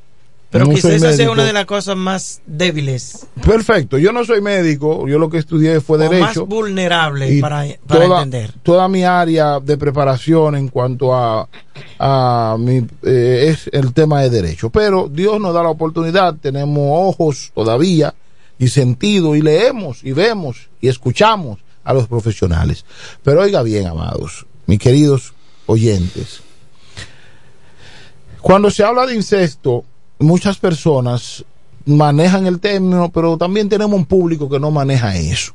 Pero 0.49 0.65
no 0.65 0.73
quizás 0.73 0.93
esa 0.93 1.13
sea 1.13 1.29
una 1.29 1.43
de 1.43 1.51
las 1.51 1.65
cosas 1.65 1.97
más 1.97 2.41
débiles 2.45 3.27
Perfecto, 3.45 3.97
yo 3.97 4.13
no 4.13 4.23
soy 4.23 4.41
médico, 4.41 5.07
yo 5.07 5.19
lo 5.19 5.29
que 5.29 5.37
estudié 5.39 5.81
fue 5.81 5.97
o 5.97 6.01
más 6.01 6.09
derecho. 6.09 6.45
vulnerables 6.45 7.31
y 7.33 7.41
para, 7.41 7.65
para 7.85 8.05
toda, 8.05 8.23
entender. 8.23 8.53
toda 8.63 8.87
mi 8.87 9.03
área 9.03 9.59
de 9.59 9.77
preparación 9.77 10.55
en 10.55 10.69
cuanto 10.69 11.13
a, 11.13 11.49
a 11.99 12.55
mi, 12.57 12.77
eh, 13.03 13.47
es 13.49 13.69
el 13.73 13.93
tema 13.93 14.21
de 14.21 14.29
derecho. 14.29 14.69
Pero 14.69 15.09
Dios 15.09 15.39
nos 15.41 15.53
da 15.53 15.63
la 15.63 15.69
oportunidad, 15.69 16.35
tenemos 16.35 16.79
ojos 16.79 17.51
todavía 17.53 18.13
y 18.57 18.69
sentido 18.69 19.35
y 19.35 19.41
leemos 19.41 20.03
y 20.03 20.13
vemos 20.13 20.69
y 20.79 20.87
escuchamos 20.87 21.59
a 21.83 21.93
los 21.93 22.07
profesionales. 22.07 22.85
Pero 23.23 23.41
oiga 23.41 23.63
bien, 23.63 23.87
amados, 23.87 24.45
mis 24.65 24.79
queridos 24.79 25.33
oyentes, 25.65 26.41
cuando 28.41 28.71
se 28.71 28.83
habla 28.83 29.05
de 29.05 29.15
incesto, 29.15 29.83
muchas 30.19 30.57
personas 30.57 31.43
manejan 31.85 32.45
el 32.47 32.59
término, 32.59 33.09
pero 33.11 33.37
también 33.37 33.69
tenemos 33.69 33.95
un 33.97 34.05
público 34.05 34.49
que 34.49 34.59
no 34.59 34.71
maneja 34.71 35.15
eso. 35.15 35.53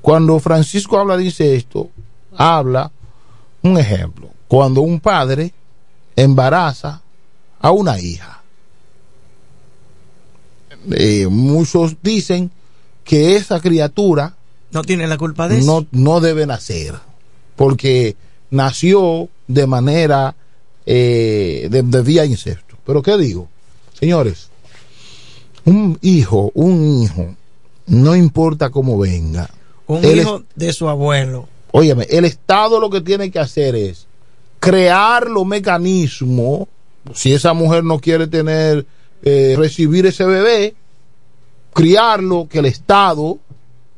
Cuando 0.00 0.38
Francisco 0.38 0.98
habla 0.98 1.16
de 1.16 1.24
incesto, 1.24 1.90
habla, 2.36 2.90
un 3.62 3.78
ejemplo, 3.78 4.28
cuando 4.46 4.82
un 4.82 5.00
padre 5.00 5.52
embaraza 6.16 7.00
a 7.60 7.70
una 7.70 7.98
hija. 7.98 8.42
Eh, 10.92 11.26
muchos 11.28 11.96
dicen 12.02 12.50
que 13.04 13.36
esa 13.36 13.60
criatura 13.60 14.36
No 14.70 14.82
tiene 14.82 15.06
la 15.06 15.16
culpa 15.16 15.48
de 15.48 15.58
eso. 15.58 15.86
no, 15.92 15.98
no 15.98 16.20
debe 16.20 16.46
nacer, 16.46 16.94
porque 17.56 18.16
nació 18.50 19.28
de 19.48 19.66
manera 19.66 20.36
eh, 20.84 21.68
de, 21.70 21.82
de 21.82 22.02
vía 22.02 22.26
incesto. 22.26 22.76
Pero 22.84 23.00
¿qué 23.02 23.16
digo? 23.16 23.48
Señores, 23.94 24.50
un 25.64 25.98
hijo, 26.02 26.50
un 26.54 27.02
hijo, 27.02 27.34
no 27.86 28.14
importa 28.14 28.70
cómo 28.70 28.98
venga. 28.98 29.48
Un 29.86 30.04
él 30.04 30.18
hijo 30.18 30.42
de 30.54 30.72
su 30.72 30.88
abuelo. 30.88 31.48
Óyeme, 31.70 32.06
el 32.10 32.24
Estado 32.24 32.78
lo 32.80 32.90
que 32.90 33.00
tiene 33.00 33.30
que 33.30 33.38
hacer 33.38 33.74
es 33.74 34.06
crear 34.60 35.28
los 35.28 35.46
mecanismos. 35.46 36.68
Si 37.14 37.32
esa 37.32 37.52
mujer 37.52 37.84
no 37.84 37.98
quiere 37.98 38.26
tener, 38.26 38.86
eh, 39.22 39.54
recibir 39.58 40.06
ese 40.06 40.24
bebé, 40.24 40.74
criarlo, 41.72 42.46
que 42.48 42.60
el 42.60 42.66
Estado 42.66 43.38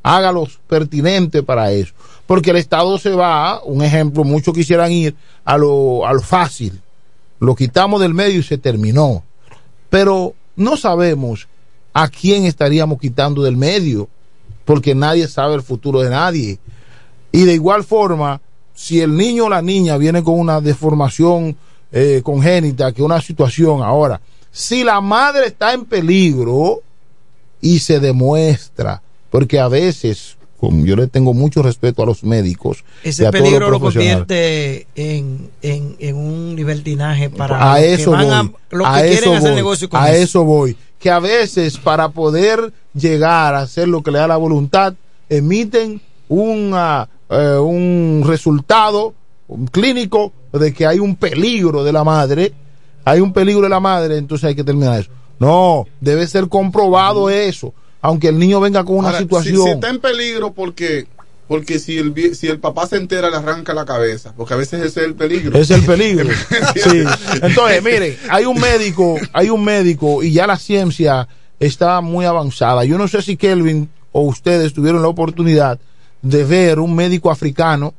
haga 0.03 0.33
los 0.33 0.59
pertinentes 0.67 1.43
para 1.43 1.71
eso. 1.73 1.93
Porque 2.27 2.51
el 2.51 2.57
Estado 2.57 2.99
se 2.99 3.11
va, 3.11 3.63
un 3.63 3.83
ejemplo, 3.83 4.25
muchos 4.25 4.55
quisieran 4.55 4.91
ir 4.91 5.15
a 5.45 5.57
lo, 5.57 6.07
a 6.07 6.13
lo 6.13 6.21
fácil. 6.21 6.81
Lo 7.39 7.55
quitamos 7.55 8.01
del 8.01 8.15
medio 8.15 8.41
y 8.41 8.43
se 8.43 8.59
terminó. 8.59 9.23
Pero 9.97 10.35
no 10.57 10.77
sabemos 10.77 11.49
a 11.95 12.09
quién 12.09 12.45
estaríamos 12.45 13.01
quitando 13.01 13.43
del 13.43 13.57
medio, 13.57 14.11
porque 14.67 14.95
nadie 14.95 15.27
sabe 15.27 15.55
el 15.55 15.63
futuro 15.63 16.03
de 16.03 16.11
nadie. 16.11 16.59
Y 17.33 17.45
de 17.45 17.55
igual 17.55 17.83
forma, 17.83 18.43
si 18.75 19.01
el 19.01 19.17
niño 19.17 19.47
o 19.47 19.49
la 19.49 19.63
niña 19.63 19.97
viene 19.97 20.23
con 20.23 20.39
una 20.39 20.61
deformación 20.61 21.57
eh, 21.93 22.21
congénita, 22.23 22.93
que 22.93 23.03
una 23.03 23.23
situación 23.23 23.83
ahora, 23.83 24.21
si 24.51 24.85
la 24.85 25.01
madre 25.01 25.47
está 25.47 25.73
en 25.73 25.87
peligro 25.87 26.83
y 27.63 27.79
se 27.79 27.99
demuestra, 27.99 29.01
porque 29.31 29.59
a 29.59 29.69
veces, 29.69 30.36
yo 30.71 30.97
le 30.97 31.07
tengo 31.07 31.35
mucho 31.35 31.63
respeto 31.63 32.03
a 32.03 32.07
los 32.07 32.25
médicos, 32.25 32.85
y 33.05 33.09
Ese 33.11 33.27
a 33.27 33.31
peligro 33.31 33.71
lo 33.71 33.81
convierte 33.81 34.87
en, 34.95 35.51
en, 35.63 35.97
en 35.99 36.17
un 36.17 36.55
libertinaje 36.57 37.31
para 37.31 37.73
a 37.73 37.79
los 37.79 37.87
que 37.87 37.95
eso 37.95 38.11
van 38.13 38.25
voy, 38.25 38.33
a, 38.33 38.77
los 38.77 38.87
a 38.87 39.03
que 39.03 39.09
quieren 39.09 39.19
eso 39.19 39.33
hacer 39.35 39.51
voy, 39.51 39.57
negocio 39.57 39.89
con 39.89 40.01
a 40.01 40.11
eso. 40.11 40.23
eso 40.23 40.45
voy, 40.45 40.77
que 40.99 41.11
a 41.11 41.19
veces 41.19 41.79
para 41.79 42.09
poder 42.09 42.73
llegar 42.95 43.55
a 43.55 43.61
hacer 43.61 43.89
lo 43.89 44.03
que 44.03 44.11
le 44.11 44.19
da 44.19 44.29
la 44.29 44.37
voluntad, 44.37 44.95
emiten 45.29 46.01
una, 46.29 47.09
eh, 47.31 47.59
un 47.59 48.25
resultado 48.27 49.15
un 49.49 49.67
clínico 49.67 50.33
de 50.53 50.73
que 50.73 50.87
hay 50.87 50.99
un 50.99 51.17
peligro 51.17 51.85
de 51.85 51.93
la 51.93 52.05
madre, 52.05 52.53
hay 53.05 53.21
un 53.21 53.33
peligro 53.33 53.63
de 53.63 53.69
la 53.69 53.81
madre, 53.81 54.19
entonces 54.19 54.49
hay 54.49 54.55
que 54.55 54.65
terminar 54.65 55.01
eso. 55.01 55.11
No, 55.39 55.87
debe 56.01 56.27
ser 56.27 56.49
comprobado 56.49 57.29
eso, 57.31 57.75
aunque 58.07 58.29
el 58.29 58.39
niño 58.39 58.61
venga 58.61 58.85
con 58.85 58.99
una 58.99 59.09
Ahora, 59.09 59.19
situación. 59.19 59.65
Si, 59.65 59.71
está 59.71 59.91
en 59.91 59.99
peligro 59.99 60.53
porque 60.53 61.09
porque 61.49 61.81
si 61.81 61.99
el 61.99 62.37
si 62.37 62.47
el 62.47 62.61
papá 62.61 62.87
se 62.87 62.97
entera 62.97 63.31
le 63.31 63.37
arranca 63.37 63.75
la 63.75 63.85
cabeza, 63.85 64.33
porque 64.37 64.55
a 64.55 64.57
veces 64.57 64.81
ese 64.81 65.01
es 65.01 65.07
el 65.07 65.15
peligro. 65.15 65.59
Es 65.59 65.71
el 65.71 65.83
peligro. 65.83 66.29
Sí. 66.77 67.03
Entonces, 67.43 67.83
miren, 67.83 68.17
hay 68.29 68.45
un 68.45 68.61
médico, 68.61 69.17
hay 69.33 69.51
un 69.51 69.65
médico 69.65 70.23
y 70.23 70.33
ya 70.33 70.47
la 70.47 70.57
ciencia 70.57 71.27
está 71.59 72.01
muy 72.01 72.25
avanzada. 72.27 72.85
Yo 72.85 72.97
no 72.97 73.09
sé 73.09 73.23
si 73.23 73.37
Kelvin 73.37 73.89
o 74.13 74.21
ustedes 74.23 74.73
tuvieron 74.73 75.03
la 75.03 75.09
oportunidad 75.09 75.81
de 76.23 76.45
ver 76.45 76.79
un 76.79 76.95
médico 76.95 77.33
africano 77.33 77.93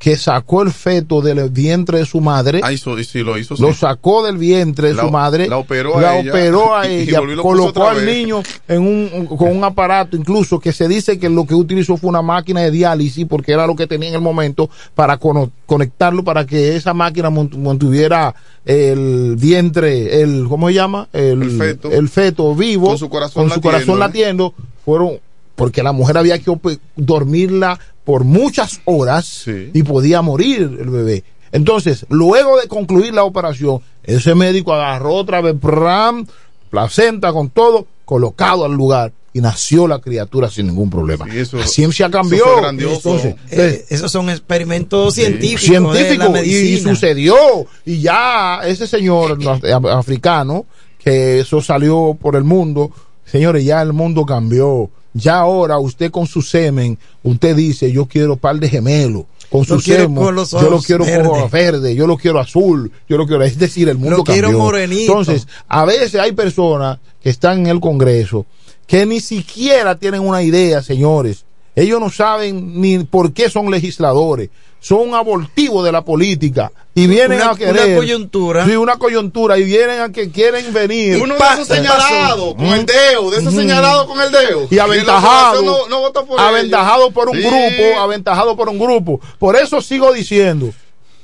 que 0.00 0.16
sacó 0.16 0.62
el 0.62 0.72
feto 0.72 1.20
del 1.20 1.50
vientre 1.50 1.98
de 1.98 2.06
su 2.06 2.22
madre. 2.22 2.62
Ah, 2.64 2.72
hizo- 2.72 2.96
sí, 3.04 3.18
lo 3.22 3.36
hizo. 3.36 3.54
sí. 3.54 3.60
Lo 3.62 3.74
sacó 3.74 4.24
del 4.24 4.38
vientre 4.38 4.88
de 4.88 4.94
La- 4.94 5.02
su 5.02 5.10
madre, 5.10 5.46
la 5.46 5.58
operó 5.58 5.98
a 5.98 6.00
la 6.00 6.18
ella, 6.20 6.30
operó 6.30 6.74
a 6.74 6.88
y 6.88 7.02
ella, 7.02 7.20
y 7.22 7.36
colocó 7.36 7.86
al 7.86 8.06
niño 8.06 8.42
en 8.66 8.80
un, 8.80 9.26
con 9.26 9.54
un 9.54 9.62
aparato, 9.62 10.16
incluso 10.16 10.58
que 10.58 10.72
se 10.72 10.88
dice 10.88 11.18
que 11.18 11.28
lo 11.28 11.44
que 11.46 11.54
utilizó 11.54 11.98
fue 11.98 12.08
una 12.08 12.22
máquina 12.22 12.62
de 12.62 12.70
diálisis, 12.70 13.26
porque 13.28 13.52
era 13.52 13.66
lo 13.66 13.76
que 13.76 13.86
tenía 13.86 14.08
en 14.08 14.14
el 14.14 14.20
momento 14.22 14.70
para 14.94 15.18
conectarlo, 15.18 16.24
para 16.24 16.46
que 16.46 16.76
esa 16.76 16.94
máquina 16.94 17.28
mantuviera 17.28 18.34
el 18.64 19.36
vientre, 19.38 20.22
el, 20.22 20.46
¿cómo 20.48 20.68
se 20.68 20.74
llama? 20.74 21.08
El, 21.12 21.42
El 21.42 21.50
feto. 21.58 21.90
el 21.90 22.08
feto 22.08 22.54
vivo, 22.54 22.86
Con 22.88 22.98
su 22.98 23.10
corazón 23.10 23.42
con 23.42 23.50
su 23.50 23.56
latiendo, 23.56 23.70
corazón 23.70 23.98
latiendo, 23.98 24.54
fueron, 24.82 25.20
porque 25.60 25.82
la 25.82 25.92
mujer 25.92 26.16
había 26.16 26.38
que 26.38 26.50
dormirla 26.96 27.78
por 28.04 28.24
muchas 28.24 28.80
horas 28.86 29.44
y 29.46 29.82
podía 29.82 30.22
morir 30.22 30.62
el 30.80 30.88
bebé. 30.88 31.22
Entonces, 31.52 32.06
luego 32.08 32.58
de 32.58 32.66
concluir 32.66 33.12
la 33.12 33.24
operación, 33.24 33.80
ese 34.02 34.34
médico 34.34 34.72
agarró 34.72 35.12
otra 35.14 35.42
vez 35.42 35.54
pram, 35.60 36.26
placenta 36.70 37.30
con 37.32 37.50
todo, 37.50 37.86
colocado 38.06 38.64
al 38.64 38.72
lugar 38.72 39.12
y 39.34 39.40
nació 39.42 39.86
la 39.86 39.98
criatura 40.00 40.48
sin 40.48 40.68
ningún 40.68 40.88
problema. 40.88 41.26
la 41.26 41.66
ciencia 41.66 42.10
cambió. 42.10 42.44
eso. 42.80 42.96
Entonces, 42.96 43.34
Eh, 43.50 43.84
esos 43.90 44.10
son 44.10 44.30
experimentos 44.30 45.14
científicos. 45.14 45.92
de 45.94 46.16
la 46.16 46.24
científico 46.26 46.38
y, 46.44 46.56
y 46.74 46.80
sucedió 46.80 47.36
y 47.84 48.00
ya 48.00 48.60
ese 48.64 48.86
señor 48.86 49.38
af- 49.40 49.90
africano 49.98 50.64
que 50.98 51.40
eso 51.40 51.60
salió 51.60 52.16
por 52.20 52.34
el 52.36 52.44
mundo 52.44 52.90
señores 53.24 53.64
ya 53.64 53.80
el 53.82 53.92
mundo 53.92 54.24
cambió 54.26 54.90
ya 55.12 55.38
ahora 55.38 55.78
usted 55.78 56.10
con 56.10 56.26
su 56.26 56.42
semen 56.42 56.98
usted 57.22 57.56
dice 57.56 57.90
yo 57.92 58.06
quiero 58.06 58.36
par 58.36 58.58
de 58.58 58.68
gemelos 58.68 59.24
con 59.50 59.64
su 59.64 59.78
quiero 59.80 60.04
semen 60.04 60.14
yo 60.62 60.70
lo 60.70 60.80
quiero 60.80 61.04
verdes. 61.04 61.28
con 61.28 61.50
verde 61.50 61.94
yo 61.94 62.06
lo 62.06 62.16
quiero 62.16 62.38
azul 62.38 62.90
yo 63.08 63.16
lo 63.16 63.26
quiero 63.26 63.42
es 63.42 63.58
decir 63.58 63.88
el 63.88 63.98
mundo 63.98 64.18
Lo 64.18 64.24
quiero 64.24 64.48
cambió 64.48 64.64
morenito. 64.64 65.00
entonces 65.00 65.48
a 65.68 65.84
veces 65.84 66.14
hay 66.14 66.32
personas 66.32 66.98
que 67.22 67.30
están 67.30 67.60
en 67.60 67.66
el 67.66 67.80
Congreso 67.80 68.46
que 68.86 69.06
ni 69.06 69.20
siquiera 69.20 69.96
tienen 69.96 70.20
una 70.20 70.42
idea, 70.42 70.82
señores. 70.82 71.44
Ellos 71.76 72.00
no 72.00 72.10
saben 72.10 72.80
ni 72.80 72.98
por 73.04 73.32
qué 73.32 73.48
son 73.48 73.70
legisladores. 73.70 74.50
Son 74.82 75.00
un 75.10 75.14
abortivo 75.14 75.82
de 75.82 75.92
la 75.92 76.02
política 76.02 76.72
y 76.94 77.06
vienen 77.06 77.40
Una- 77.42 77.50
a 77.50 77.54
querer. 77.54 77.86
una 77.88 77.96
coyuntura. 77.96 78.64
Sí, 78.64 78.76
una 78.76 78.96
coyuntura 78.96 79.58
y 79.58 79.64
vienen 79.64 80.00
a 80.00 80.10
que 80.10 80.30
quieren 80.30 80.72
venir. 80.72 81.22
Uno 81.22 81.34
de 81.34 81.40
esos 81.52 81.68
señalados 81.68 82.54
con 82.54 82.64
el 82.66 82.86
dedo, 82.86 83.30
de 83.30 83.38
esos 83.40 83.54
señalados 83.54 84.06
con 84.06 84.20
el 84.20 84.32
dedo. 84.32 84.66
y 84.70 84.78
aventajado, 84.78 85.62
no, 85.62 85.86
no 85.88 86.00
votó 86.00 86.24
por 86.24 86.40
aventajado 86.40 87.02
ellos. 87.02 87.12
por 87.14 87.28
un 87.28 87.36
Sí. 87.36 87.42
grupo, 87.42 88.00
aventajado 88.00 88.56
por 88.56 88.68
un 88.70 88.78
grupo. 88.78 89.20
Por 89.38 89.54
eso 89.56 89.82
sigo 89.82 90.12
diciendo, 90.14 90.70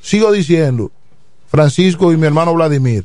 sigo 0.02 0.30
diciendo, 0.32 0.90
Francisco 1.48 2.12
y 2.12 2.18
mi 2.18 2.26
hermano 2.26 2.52
Vladimir, 2.52 3.04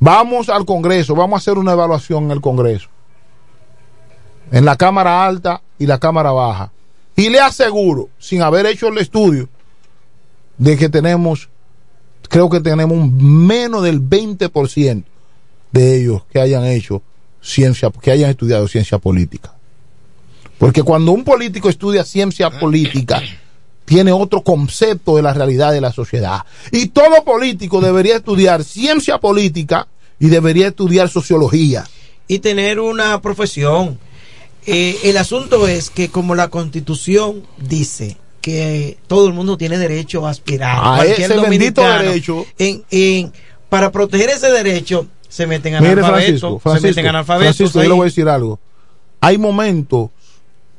vamos 0.00 0.48
al 0.48 0.64
Congreso, 0.64 1.14
vamos 1.14 1.36
a 1.36 1.40
hacer 1.42 1.58
una 1.58 1.72
evaluación 1.72 2.24
en 2.24 2.30
el 2.30 2.40
Congreso, 2.40 2.88
en 4.50 4.64
la 4.64 4.76
Cámara 4.76 5.26
Alta 5.26 5.60
y 5.78 5.84
la 5.86 5.98
Cámara 5.98 6.32
Baja. 6.32 6.72
Y 7.16 7.28
le 7.30 7.40
aseguro, 7.40 8.08
sin 8.18 8.42
haber 8.42 8.64
hecho 8.66 8.88
el 8.88 8.96
estudio, 8.98 9.48
de 10.58 10.76
que 10.76 10.88
tenemos, 10.88 11.48
creo 12.28 12.50
que 12.50 12.60
tenemos 12.60 12.96
un 12.96 13.46
menos 13.46 13.82
del 13.82 14.00
20% 14.02 15.04
de 15.72 15.96
ellos 15.96 16.22
que 16.30 16.40
hayan 16.40 16.64
hecho 16.64 17.02
ciencia, 17.40 17.90
que 17.90 18.10
hayan 18.10 18.30
estudiado 18.30 18.68
ciencia 18.68 18.98
política. 18.98 19.54
Porque 20.58 20.82
cuando 20.82 21.12
un 21.12 21.24
político 21.24 21.68
estudia 21.68 22.04
ciencia 22.04 22.50
política, 22.50 23.22
tiene 23.84 24.12
otro 24.12 24.42
concepto 24.42 25.16
de 25.16 25.22
la 25.22 25.32
realidad 25.32 25.72
de 25.72 25.80
la 25.80 25.92
sociedad. 25.92 26.40
Y 26.72 26.88
todo 26.88 27.24
político 27.24 27.80
debería 27.80 28.16
estudiar 28.16 28.64
ciencia 28.64 29.18
política 29.18 29.86
y 30.18 30.28
debería 30.28 30.68
estudiar 30.68 31.08
sociología. 31.08 31.84
y 32.30 32.40
tener 32.40 32.78
una 32.78 33.22
profesión. 33.22 33.98
Eh, 34.66 34.98
el 35.04 35.16
asunto 35.16 35.66
es 35.66 35.88
que 35.88 36.10
como 36.10 36.34
la 36.34 36.48
constitución 36.48 37.46
dice 37.56 38.18
que 38.40 38.98
todo 39.06 39.26
el 39.28 39.34
mundo 39.34 39.56
tiene 39.56 39.78
derecho 39.78 40.26
a 40.26 40.30
aspirar, 40.30 40.78
A 40.78 40.96
cualquier 40.96 41.30
ese 41.32 41.40
bendito 41.40 41.82
derecho. 41.82 42.46
En, 42.58 42.84
en- 42.90 43.32
para 43.68 43.90
proteger 43.92 44.30
ese 44.30 44.50
derecho 44.50 45.06
se 45.28 45.46
meten 45.46 45.74
analfabetos, 45.74 46.62
Francisco, 46.62 46.62
se 46.74 46.80
meten 46.80 47.06
analfabetos 47.06 47.56
Francisco, 47.56 47.82
yo 47.82 47.88
le 47.88 47.94
voy 47.94 48.02
a 48.02 48.04
decir 48.06 48.28
algo. 48.28 48.58
Hay 49.20 49.36
momentos 49.36 50.10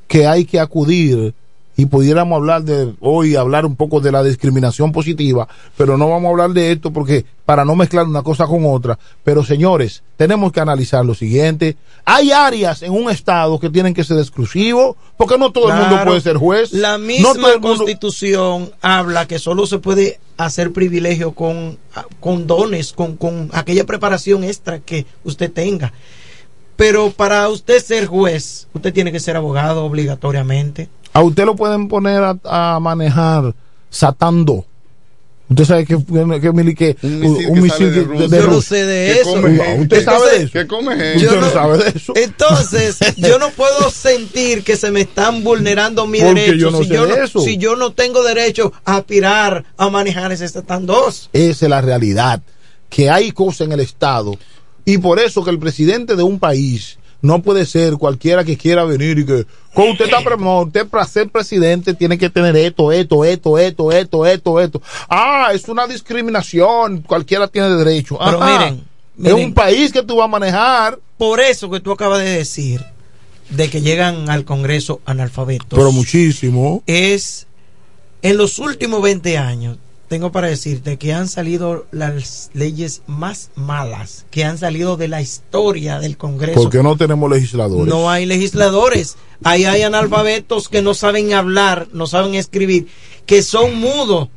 que 0.07 0.25
hay 0.25 0.45
que 0.45 0.59
acudir 0.59 1.33
y 1.79 1.85
pudiéramos 1.85 2.35
hablar 2.35 2.63
de 2.63 2.93
hoy, 2.99 3.37
hablar 3.37 3.65
un 3.65 3.77
poco 3.77 4.01
de 4.01 4.11
la 4.11 4.21
discriminación 4.21 4.91
positiva, 4.91 5.47
pero 5.77 5.97
no 5.97 6.09
vamos 6.09 6.27
a 6.27 6.31
hablar 6.31 6.49
de 6.49 6.73
esto 6.73 6.91
porque 6.91 7.23
para 7.45 7.63
no 7.63 7.73
mezclar 7.73 8.05
una 8.05 8.21
cosa 8.21 8.45
con 8.47 8.65
otra. 8.65 8.99
Pero 9.23 9.45
señores, 9.45 10.03
tenemos 10.17 10.51
que 10.51 10.59
analizar 10.59 11.05
lo 11.05 11.15
siguiente. 11.15 11.77
Hay 12.03 12.31
áreas 12.31 12.81
en 12.83 12.91
un 12.91 13.09
estado 13.09 13.59
que 13.61 13.69
tienen 13.69 13.93
que 13.93 14.03
ser 14.03 14.17
exclusivos, 14.17 14.97
porque 15.15 15.37
no 15.37 15.51
todo 15.53 15.69
el 15.71 15.75
mundo 15.79 16.03
puede 16.03 16.19
ser 16.19 16.35
juez. 16.35 16.73
La 16.73 16.97
misma 16.97 17.33
mundo- 17.33 17.61
constitución 17.61 18.71
habla 18.81 19.25
que 19.25 19.39
solo 19.39 19.65
se 19.65 19.79
puede 19.79 20.19
hacer 20.35 20.73
privilegio 20.73 21.31
con, 21.31 21.77
con 22.19 22.45
dones, 22.45 22.91
con, 22.91 23.15
con 23.15 23.49
aquella 23.53 23.85
preparación 23.85 24.43
extra 24.43 24.79
que 24.79 25.05
usted 25.23 25.49
tenga. 25.49 25.93
Pero 26.75 27.11
para 27.11 27.47
usted 27.49 27.83
ser 27.83 28.05
juez, 28.05 28.67
usted 28.73 28.93
tiene 28.93 29.11
que 29.11 29.19
ser 29.19 29.35
abogado 29.35 29.83
obligatoriamente. 29.85 30.87
A 31.19 31.23
usted 31.23 31.45
lo 31.45 31.55
pueden 31.55 31.87
poner 31.87 32.23
a, 32.23 32.37
a 32.75 32.79
manejar 32.79 33.53
satando. 33.89 34.65
Usted 35.49 35.65
sabe 35.65 35.85
que, 35.85 35.97
que, 35.97 36.03
que 36.75 36.97
Un 37.01 37.19
misil 37.19 37.49
un 37.49 37.55
que 37.55 37.61
misil 37.61 37.71
sale 37.71 37.89
de 37.89 37.97
de, 37.97 38.03
Rusia. 38.05 38.27
de 38.29 38.37
Yo 38.37 38.45
no 38.45 38.53
Rusia. 38.53 38.69
sé 38.69 38.85
de 38.85 39.11
eso. 39.19 39.81
Usted 39.81 40.05
sabe 40.05 40.29
de 40.29 40.43
eso. 40.43 40.51
Que 40.53 40.67
come 40.67 40.95
gente. 40.95 41.17
Usted 41.25 41.35
no 41.35 41.41
no- 41.41 41.51
sabe 41.51 41.77
de 41.79 41.89
eso. 41.97 42.13
Entonces, 42.15 42.99
yo 43.17 43.39
no 43.39 43.49
puedo 43.49 43.89
sentir 43.89 44.63
que 44.63 44.77
se 44.77 44.91
me 44.91 45.01
están 45.01 45.43
vulnerando 45.43 46.05
mis 46.05 46.21
Porque 46.21 46.39
derechos 46.41 46.61
yo 46.61 46.69
no 46.71 46.77
si, 46.83 46.87
sé 46.87 46.93
yo 46.93 47.07
de 47.07 47.17
no, 47.17 47.23
eso. 47.23 47.39
si 47.41 47.57
yo 47.57 47.75
no 47.75 47.93
tengo 47.93 48.23
derecho 48.23 48.71
a 48.85 48.97
aspirar 48.97 49.65
a 49.75 49.89
manejar 49.89 50.31
ese 50.31 50.45
stand 50.45 50.85
2. 50.85 51.29
Esa 51.33 51.65
es 51.65 51.69
la 51.69 51.81
realidad. 51.81 52.43
Que 52.87 53.09
hay 53.09 53.31
cosas 53.31 53.61
en 53.61 53.71
el 53.71 53.79
Estado. 53.79 54.37
Y 54.85 54.99
por 54.99 55.19
eso 55.19 55.43
que 55.43 55.49
el 55.49 55.57
presidente 55.57 56.15
de 56.15 56.21
un 56.21 56.37
país 56.37 56.98
no 57.21 57.41
puede 57.41 57.65
ser 57.65 57.95
cualquiera 57.97 58.43
que 58.43 58.57
quiera 58.57 58.83
venir 58.85 59.19
y 59.19 59.25
que 59.25 59.45
con 59.73 59.89
usted 59.89 60.05
está 60.05 60.19
usted 60.61 60.87
para 60.87 61.05
ser 61.05 61.29
presidente 61.29 61.93
tiene 61.93 62.17
que 62.17 62.29
tener 62.29 62.55
esto, 62.55 62.91
esto, 62.91 63.25
esto, 63.25 63.57
esto, 63.57 63.91
esto, 63.91 64.25
esto, 64.25 64.59
esto. 64.59 64.81
Ah, 65.09 65.49
es 65.53 65.67
una 65.67 65.85
discriminación, 65.87 67.01
cualquiera 67.01 67.47
tiene 67.47 67.69
derecho. 67.69 68.17
Pero 68.23 68.41
Ajá. 68.41 68.59
miren, 68.59 68.75
es 69.17 69.33
miren. 69.33 69.45
un 69.45 69.53
país 69.53 69.91
que 69.91 70.03
tú 70.03 70.17
vas 70.17 70.25
a 70.25 70.29
manejar. 70.29 70.99
Por 71.17 71.41
eso 71.41 71.69
que 71.69 71.81
tú 71.81 71.91
acabas 71.91 72.19
de 72.19 72.29
decir 72.29 72.83
de 73.49 73.69
que 73.69 73.81
llegan 73.81 74.29
al 74.29 74.45
Congreso 74.45 75.01
analfabetos. 75.05 75.67
Pero 75.69 75.91
muchísimo. 75.91 76.83
es 76.85 77.47
en 78.21 78.37
los 78.37 78.59
últimos 78.59 79.01
20 79.01 79.37
años, 79.37 79.77
tengo 80.09 80.31
para 80.31 80.47
decirte 80.47 80.97
que 80.97 81.13
han 81.13 81.29
salido 81.29 81.85
las 81.91 82.49
leyes 82.53 83.03
más 83.05 83.51
malas 83.55 84.25
que 84.31 84.43
han 84.43 84.57
salido 84.57 84.97
de 84.97 85.07
la 85.07 85.21
historia 85.21 85.99
del 85.99 86.17
Congreso. 86.17 86.61
Porque 86.61 86.81
no 86.81 86.97
tenemos 86.97 87.29
legisladores. 87.29 87.87
No 87.87 88.09
hay 88.09 88.25
legisladores. 88.25 89.17
Ahí 89.43 89.65
hay 89.65 89.83
analfabetos 89.83 90.67
que 90.67 90.81
no 90.81 90.95
saben 90.95 91.33
hablar, 91.33 91.87
no 91.93 92.07
saben 92.07 92.33
escribir, 92.33 92.87
que 93.27 93.43
son 93.43 93.79
mudos. 93.79 94.29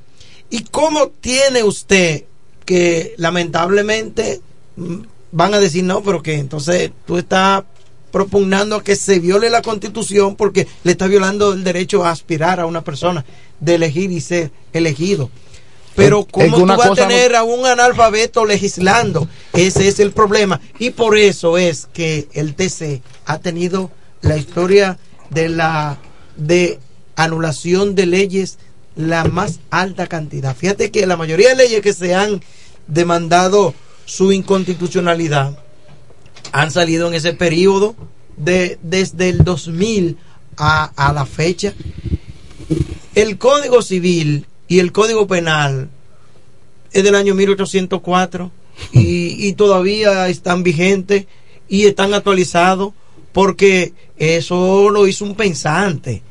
¿Y 0.51 0.65
cómo 0.65 1.09
tiene 1.09 1.65
usted 1.65 2.25
que 2.67 3.15
lamentablemente 3.17 4.43
mm, 4.77 4.97
van 5.33 5.55
a 5.55 5.59
decir 5.59 5.85
no, 5.85 6.03
pero 6.03 6.23
que 6.23 6.35
entonces 6.35 6.93
tú 7.07 7.17
estás 7.17 7.65
propugnando 8.11 8.83
que 8.85 8.95
se 8.95 9.21
viole 9.21 9.49
la 9.49 9.63
constitución 9.63 10.37
porque 10.37 10.69
le 10.85 10.93
está 10.93 11.07
violando 11.07 11.55
el 11.55 11.65
derecho 11.65 12.05
a 12.05 12.11
aspirar 12.11 12.61
a 12.61 12.67
una 12.67 12.85
persona 12.85 13.25
de 13.59 13.77
elegir 13.77 14.13
y 14.13 14.21
ser 14.21 14.51
elegido? 14.75 15.31
Pero 15.95 16.27
¿cómo 16.31 16.57
tú 16.57 16.67
vas 16.67 16.87
a 16.87 16.95
tener 16.95 17.37
a 17.37 17.43
un 17.43 17.67
analfabeto 17.67 18.45
legislando? 18.45 19.29
Ese 19.53 19.89
es 19.89 20.01
el 20.01 20.13
problema. 20.13 20.61
Y 20.79 20.91
por 20.91 21.19
eso 21.19 21.59
es 21.59 21.89
que 21.93 22.29
el 22.33 22.55
TC 22.55 23.03
ha 23.27 23.39
tenido 23.39 23.91
la 24.23 24.37
historia 24.37 24.99
de 25.31 25.49
la 25.49 25.99
de 26.37 26.81
anulación 27.17 27.95
de 27.95 28.07
leyes 28.07 28.59
la 28.97 29.25
más 29.25 29.61
alta 29.71 30.07
cantidad. 30.07 30.57
Fíjate 30.57 30.91
que 30.91 31.07
la 31.07 31.17
mayoría 31.17 31.51
de 31.51 31.57
leyes 31.57 31.83
que 31.83 31.93
se 31.93 32.15
han 32.15 32.43
demandado 32.87 33.75
su 34.05 34.33
inconstitucionalidad 34.33 35.59
han 36.53 36.71
salido 36.71 37.09
en 37.09 37.15
ese 37.15 37.33
periodo 37.33 37.95
de 38.37 38.79
desde 38.83 39.29
el 39.29 39.45
2000 39.45 40.19
a, 40.57 40.85
a 40.97 41.13
la 41.13 41.27
fecha. 41.27 41.75
El 43.15 43.39
Código 43.39 43.83
Civil 43.83 44.47
y 44.73 44.79
el 44.79 44.91
Código 44.91 45.27
Penal 45.27 45.91
es 46.93 47.05
del 47.05 47.15
año 47.15 47.35
1804 47.35 48.51
y, 48.95 49.47
y 49.47 49.53
todavía 49.53 50.29
están 50.29 50.63
vigentes 50.63 51.27
y 51.69 51.85
están 51.85 52.15
actualizados 52.15 52.95
porque 53.33 53.93
eso 54.17 54.89
lo 54.89 55.07
hizo 55.07 55.27
un 55.27 55.35
pensante 55.35 56.23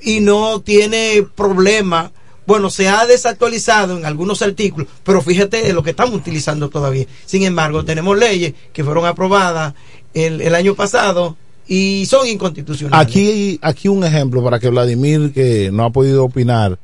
y 0.00 0.20
no 0.20 0.62
tiene 0.62 1.26
problema. 1.34 2.10
Bueno, 2.46 2.70
se 2.70 2.88
ha 2.88 3.04
desactualizado 3.04 3.98
en 3.98 4.06
algunos 4.06 4.40
artículos, 4.40 4.88
pero 5.04 5.20
fíjate 5.20 5.62
de 5.62 5.74
lo 5.74 5.82
que 5.82 5.90
estamos 5.90 6.14
utilizando 6.14 6.70
todavía. 6.70 7.04
Sin 7.26 7.42
embargo, 7.42 7.84
tenemos 7.84 8.16
leyes 8.16 8.54
que 8.72 8.82
fueron 8.82 9.04
aprobadas 9.04 9.74
el, 10.14 10.40
el 10.40 10.54
año 10.54 10.74
pasado 10.74 11.36
y 11.68 12.06
son 12.06 12.26
inconstitucionales. 12.28 13.06
Aquí, 13.06 13.58
aquí 13.60 13.88
un 13.88 14.04
ejemplo 14.04 14.42
para 14.42 14.58
que 14.58 14.70
Vladimir, 14.70 15.34
que 15.34 15.70
no 15.70 15.84
ha 15.84 15.90
podido 15.90 16.24
opinar, 16.24 16.78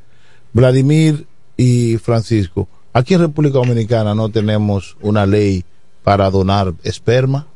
Vladimir 0.52 1.26
y 1.56 1.96
Francisco, 1.98 2.68
aquí 2.92 3.14
en 3.14 3.20
República 3.20 3.58
Dominicana 3.58 4.14
no 4.14 4.28
tenemos 4.28 4.96
una 5.00 5.26
ley 5.26 5.64
para 6.02 6.30
donar 6.30 6.74
esperma. 6.82 7.46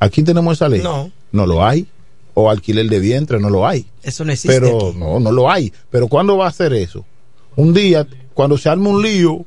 Aquí 0.00 0.22
tenemos 0.22 0.54
esa 0.58 0.68
ley. 0.68 0.82
No. 0.82 1.10
No 1.32 1.46
lo 1.46 1.64
hay. 1.64 1.86
O 2.34 2.50
alquiler 2.50 2.88
de 2.88 2.98
vientre, 2.98 3.38
no 3.38 3.48
lo 3.48 3.66
hay. 3.66 3.86
Eso 4.02 4.24
no 4.24 4.32
existe. 4.32 4.60
Pero 4.60 4.88
aquí. 4.88 4.98
no, 4.98 5.20
no 5.20 5.30
lo 5.30 5.50
hay. 5.50 5.72
Pero 5.90 6.08
¿cuándo 6.08 6.36
va 6.36 6.46
a 6.46 6.48
hacer 6.48 6.72
eso? 6.72 7.04
Un 7.56 7.72
día, 7.72 8.06
cuando 8.34 8.58
se 8.58 8.68
arme 8.68 8.88
un 8.88 9.02
lío, 9.02 9.44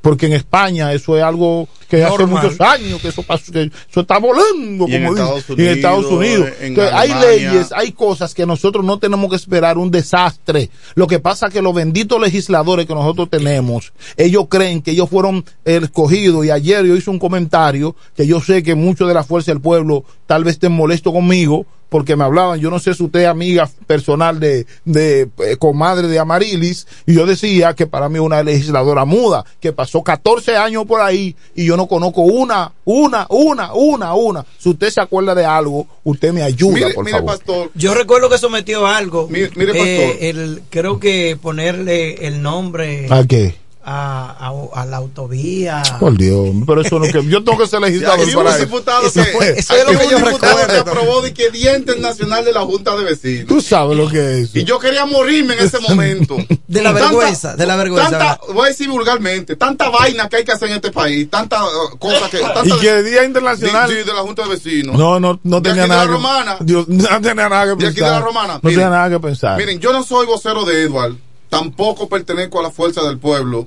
porque 0.00 0.26
en 0.26 0.32
España 0.32 0.92
eso 0.92 1.16
es 1.16 1.22
algo 1.22 1.68
que 1.88 2.04
hace 2.04 2.24
muchos 2.24 2.60
años 2.60 3.00
que 3.00 3.08
eso 3.08 3.22
pasó, 3.22 3.50
que 3.50 3.70
eso 3.90 4.00
está 4.00 4.18
volando, 4.18 4.86
Y 4.88 4.94
en 4.94 5.04
como 5.04 5.16
Estados 5.16 5.44
y 5.48 5.52
en 5.52 5.68
Estados 5.68 6.06
Unidos, 6.06 6.40
Unidos. 6.40 6.52
en 6.60 6.66
Entonces, 6.68 6.94
hay 6.94 7.14
leyes, 7.20 7.72
hay 7.72 7.92
cosas 7.92 8.32
que 8.32 8.46
nosotros 8.46 8.84
no 8.84 8.98
tenemos 8.98 9.28
que 9.28 9.36
esperar 9.36 9.76
un 9.76 9.90
desastre. 9.90 10.70
Lo 10.94 11.06
que 11.06 11.18
pasa 11.18 11.48
es 11.48 11.52
que 11.52 11.62
los 11.62 11.74
benditos 11.74 12.20
legisladores 12.20 12.86
que 12.86 12.94
nosotros 12.94 13.28
tenemos, 13.28 13.92
ellos 14.16 14.46
creen 14.48 14.82
que 14.82 14.92
ellos 14.92 15.10
fueron 15.10 15.44
escogidos 15.64 16.46
y 16.46 16.50
ayer 16.50 16.84
yo 16.84 16.96
hice 16.96 17.10
un 17.10 17.18
comentario 17.18 17.96
que 18.16 18.26
yo 18.26 18.40
sé 18.40 18.62
que 18.62 18.74
muchos 18.74 19.08
de 19.08 19.14
la 19.14 19.24
fuerza 19.24 19.50
del 19.50 19.60
pueblo 19.60 20.04
tal 20.26 20.44
vez 20.44 20.54
estén 20.54 20.72
molestos 20.72 21.12
conmigo 21.12 21.66
porque 21.90 22.16
me 22.16 22.24
hablaban, 22.24 22.58
yo 22.60 22.70
no 22.70 22.78
sé 22.78 22.94
si 22.94 23.02
usted 23.02 23.20
es 23.20 23.26
amiga 23.26 23.68
personal 23.86 24.40
de, 24.40 24.64
de 24.86 25.28
eh, 25.44 25.56
comadre 25.58 26.08
de 26.08 26.18
Amarilis, 26.18 26.86
y 27.04 27.12
yo 27.14 27.26
decía 27.26 27.74
que 27.74 27.86
para 27.86 28.08
mí 28.08 28.14
es 28.14 28.20
una 28.22 28.42
legisladora 28.42 29.04
muda, 29.04 29.44
que 29.60 29.72
pasó 29.74 30.02
14 30.02 30.56
años 30.56 30.86
por 30.86 31.02
ahí 31.02 31.36
y 31.54 31.66
yo 31.66 31.76
no 31.76 31.86
conozco 31.88 32.22
una, 32.22 32.72
una, 32.84 33.26
una, 33.28 33.74
una, 33.74 34.14
una. 34.14 34.46
Si 34.58 34.70
usted 34.70 34.88
se 34.88 35.00
acuerda 35.02 35.34
de 35.34 35.44
algo, 35.44 35.86
usted 36.04 36.32
me 36.32 36.42
ayuda, 36.42 36.72
Mire, 36.74 36.94
por 36.94 37.04
mire, 37.04 37.18
favor. 37.18 37.36
pastor, 37.36 37.70
Yo 37.74 37.92
recuerdo 37.92 38.30
que 38.30 38.38
sometió 38.38 38.86
algo. 38.86 39.26
Mire- 39.28 39.50
mire, 39.56 39.72
Eh, 39.74 40.06
pastor. 40.08 40.24
el, 40.24 40.62
creo 40.70 41.00
que 41.00 41.36
ponerle 41.42 42.26
el 42.26 42.40
nombre 42.40 43.06
¿A 43.10 43.24
qué? 43.26 43.56
A, 43.92 44.48
a- 44.48 44.80
a 44.82 44.86
la 44.86 44.98
autovía. 44.98 45.82
Por 45.98 46.16
Dios, 46.16 46.48
pero 46.66 46.80
eso 46.82 46.98
no 46.98 47.06
que 47.10 47.24
yo 47.28 47.42
tengo 47.42 47.58
que 47.58 47.66
ser 47.66 47.80
legislador 47.82 48.20
Aquí 48.20 48.30
hubo 48.34 48.44
para 48.44 48.50
un 48.50 48.56
eso. 48.56 48.64
diputado 48.66 49.06
Eso 49.06 49.24
que, 49.24 49.30
fue- 49.32 49.50
eso 49.58 49.58
es 49.58 49.70
aquí 49.70 49.92
lo 49.92 49.98
que 49.98 50.04
hubo 50.06 50.10
yo 50.10 50.16
un 50.18 50.24
diputado 50.24 50.56
que 50.56 50.62
recuerdo. 50.66 50.90
aprobó 50.92 51.22
de 51.22 51.34
que 51.34 51.50
Día 51.50 51.76
Internacional 51.76 52.44
de 52.44 52.52
la 52.52 52.60
Junta 52.60 52.96
de 52.96 53.04
Vecinos. 53.04 53.46
Tú 53.48 53.60
sabes 53.60 53.96
lo 53.98 54.08
que 54.08 54.40
es. 54.42 54.54
Y 54.54 54.64
yo 54.64 54.78
quería 54.78 55.04
morirme 55.06 55.54
en 55.54 55.60
ese 55.66 55.78
momento. 55.88 56.36
De 56.68 56.82
la 56.82 56.92
Tanta- 56.92 57.08
vergüenza, 57.08 57.56
de 57.56 57.66
la 57.66 57.76
vergüenza, 57.76 58.10
Tanta, 58.18 58.40
voy 58.52 58.66
a 58.66 58.68
decir 58.68 58.88
vulgarmente, 58.88 59.56
tanta 59.56 59.88
vaina 59.88 60.28
que 60.28 60.36
hay 60.36 60.44
que 60.44 60.52
hacer 60.52 60.68
en 60.70 60.76
este 60.76 60.92
país, 60.92 61.28
tanta 61.28 61.64
uh, 61.64 61.98
cosa 61.98 62.28
que. 62.30 62.38
Tanta 62.38 62.62
Y 62.64 62.78
que 62.78 63.02
Día 63.02 63.24
Internacional- 63.24 63.88
Sí, 63.88 63.96
sí, 63.96 64.02
de 64.06 64.14
la 64.14 64.20
Junta 64.20 64.42
de 64.44 64.48
Vecinos. 64.50 64.96
No, 64.96 65.18
no, 65.18 65.40
no 65.42 65.60
De 65.60 65.70
tenía 65.70 65.82
aquí 65.84 65.90
de 65.90 65.96
nada. 65.96 66.04
la 66.04 66.06
que- 66.06 66.12
Romana. 66.12 66.56
Dios, 66.60 66.86
no 66.88 67.20
tenía 67.20 67.48
nada 67.48 67.64
que 67.64 67.82
De 67.82 67.88
aquí 67.88 67.96
de 67.96 68.02
pensar. 68.02 68.10
la 68.12 68.20
Romana. 68.20 68.54
No 68.54 68.60
Miren, 68.62 68.74
tenía 68.78 68.90
nada 68.90 69.10
que 69.10 69.18
pensar. 69.20 69.58
Miren, 69.58 69.80
yo 69.80 69.92
no 69.92 70.02
soy 70.04 70.26
vocero 70.26 70.64
de 70.64 70.82
Edward, 70.82 71.14
tampoco 71.48 72.08
pertenezco 72.08 72.60
a 72.60 72.62
la 72.62 72.70
fuerza 72.70 73.02
del 73.02 73.18
pueblo, 73.18 73.66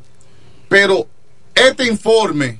pero 0.73 1.05
este 1.53 1.85
informe, 1.85 2.59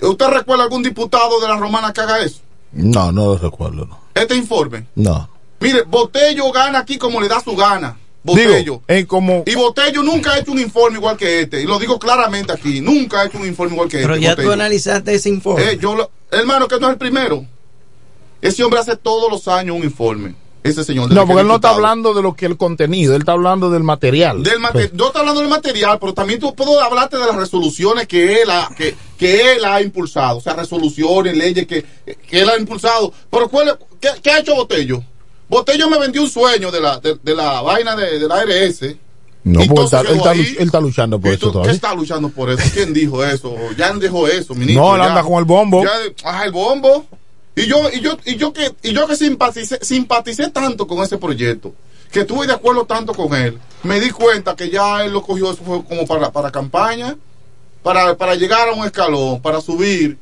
¿usted 0.00 0.26
recuerda 0.28 0.64
algún 0.64 0.82
diputado 0.82 1.38
de 1.42 1.46
la 1.48 1.58
Romana 1.58 1.92
que 1.92 2.00
haga 2.00 2.18
eso? 2.24 2.40
No, 2.72 3.12
no 3.12 3.26
lo 3.26 3.36
recuerdo. 3.38 3.84
No. 3.84 3.98
Este 4.14 4.34
informe. 4.34 4.86
no. 4.94 5.28
Mire, 5.60 5.82
Botello 5.82 6.50
gana 6.52 6.78
aquí 6.78 6.96
como 6.96 7.20
le 7.20 7.28
da 7.28 7.38
su 7.40 7.54
gana. 7.54 7.98
Botello. 8.22 8.56
Digo, 8.56 8.82
en 8.88 9.04
como 9.04 9.42
Y 9.46 9.54
Botello 9.54 10.02
nunca 10.02 10.32
ha 10.32 10.38
hecho 10.38 10.52
un 10.52 10.58
informe 10.58 10.96
igual 10.96 11.18
que 11.18 11.42
este. 11.42 11.60
Y 11.60 11.64
lo 11.66 11.78
digo 11.78 11.98
claramente 11.98 12.50
aquí. 12.50 12.80
Nunca 12.80 13.20
ha 13.20 13.26
hecho 13.26 13.36
un 13.36 13.46
informe 13.46 13.74
igual 13.74 13.88
que 13.90 13.98
Pero 13.98 14.14
este. 14.14 14.24
ya 14.24 14.30
tú 14.30 14.36
Botello. 14.36 14.52
analizaste 14.54 15.14
ese 15.14 15.28
informe. 15.28 15.72
Eh, 15.72 15.78
yo 15.78 15.94
lo- 15.94 16.10
hermano, 16.30 16.66
que 16.66 16.80
no 16.80 16.86
es 16.86 16.92
el 16.94 16.98
primero. 16.98 17.44
Ese 18.40 18.64
hombre 18.64 18.80
hace 18.80 18.96
todos 18.96 19.30
los 19.30 19.46
años 19.48 19.76
un 19.76 19.84
informe. 19.84 20.34
Ese 20.62 20.84
señor. 20.84 21.10
No, 21.10 21.22
que 21.22 21.26
porque 21.28 21.40
él 21.42 21.48
no 21.48 21.54
está 21.56 21.70
hablando 21.70 22.12
de 22.12 22.20
lo 22.22 22.34
que 22.34 22.44
el 22.46 22.56
contenido, 22.58 23.14
él 23.14 23.20
está 23.22 23.32
hablando 23.32 23.70
del 23.70 23.82
material. 23.82 24.42
Del 24.42 24.60
mate- 24.60 24.90
Yo 24.92 25.06
estoy 25.06 25.20
hablando 25.20 25.40
del 25.40 25.48
material, 25.48 25.98
pero 25.98 26.12
también 26.12 26.38
tú 26.38 26.54
puedo 26.54 26.80
hablarte 26.82 27.16
de 27.16 27.26
las 27.26 27.34
resoluciones 27.36 28.06
que 28.06 28.42
él 28.42 28.50
ha, 28.50 28.68
que, 28.76 28.94
que 29.18 29.52
él 29.56 29.64
ha 29.64 29.80
impulsado. 29.80 30.36
O 30.38 30.40
sea, 30.40 30.52
resoluciones, 30.54 31.36
leyes 31.36 31.66
que, 31.66 31.84
que 32.28 32.40
él 32.40 32.48
ha 32.50 32.58
impulsado. 32.58 33.12
Pero 33.30 33.48
¿cuál 33.48 33.78
qué, 34.00 34.08
qué 34.22 34.30
ha 34.30 34.38
hecho 34.40 34.54
Botello? 34.54 35.02
Botello 35.48 35.88
me 35.88 35.98
vendió 35.98 36.22
un 36.22 36.28
sueño 36.30 36.70
de 36.70 36.80
la, 36.80 36.98
de, 37.00 37.16
de 37.22 37.34
la 37.34 37.62
vaina 37.62 37.96
de, 37.96 38.18
de 38.18 38.28
la 38.28 38.36
ARS. 38.36 38.82
No, 39.42 39.60
él 39.60 39.68
entonces 39.70 39.98
está, 40.00 40.10
él, 40.12 40.16
está, 40.18 40.30
ahí. 40.32 40.56
él 40.58 40.66
está 40.66 40.80
luchando 40.80 41.18
por 41.18 41.30
eso 41.32 41.46
¿Qué 41.46 41.52
todavía. 41.52 41.72
está 41.72 41.94
luchando 41.94 42.28
por 42.28 42.50
eso? 42.50 42.62
¿Quién 42.74 42.92
dijo 42.92 43.24
eso? 43.24 43.56
Ya 43.78 43.90
dejó 43.94 44.28
eso, 44.28 44.54
ministro. 44.54 44.84
No, 44.84 44.94
él 44.96 45.00
ya. 45.00 45.08
anda 45.08 45.22
con 45.22 45.32
el 45.38 45.44
bombo. 45.44 45.82
Ya 45.82 45.90
ah, 46.24 46.44
el 46.44 46.52
bombo. 46.52 47.06
Y 47.56 47.66
yo, 47.66 47.90
y 47.92 48.00
yo, 48.00 48.16
y 48.24 48.36
yo 48.36 48.52
que, 48.52 48.72
y 48.82 48.92
yo 48.92 49.06
que 49.06 49.16
simpaticé, 49.16 49.78
simpaticé 49.82 50.50
tanto 50.50 50.86
con 50.86 51.02
ese 51.02 51.18
proyecto, 51.18 51.74
que 52.12 52.20
estuve 52.20 52.46
de 52.46 52.52
acuerdo 52.54 52.84
tanto 52.86 53.12
con 53.12 53.34
él, 53.34 53.58
me 53.82 54.00
di 54.00 54.10
cuenta 54.10 54.54
que 54.56 54.70
ya 54.70 55.04
él 55.04 55.12
lo 55.12 55.22
cogió 55.22 55.50
eso 55.52 55.62
fue 55.64 55.84
como 55.84 56.06
para, 56.06 56.30
para 56.30 56.50
campaña, 56.50 57.16
para, 57.82 58.16
para 58.16 58.34
llegar 58.34 58.68
a 58.68 58.72
un 58.72 58.84
escalón, 58.84 59.40
para 59.42 59.60
subir. 59.60 60.16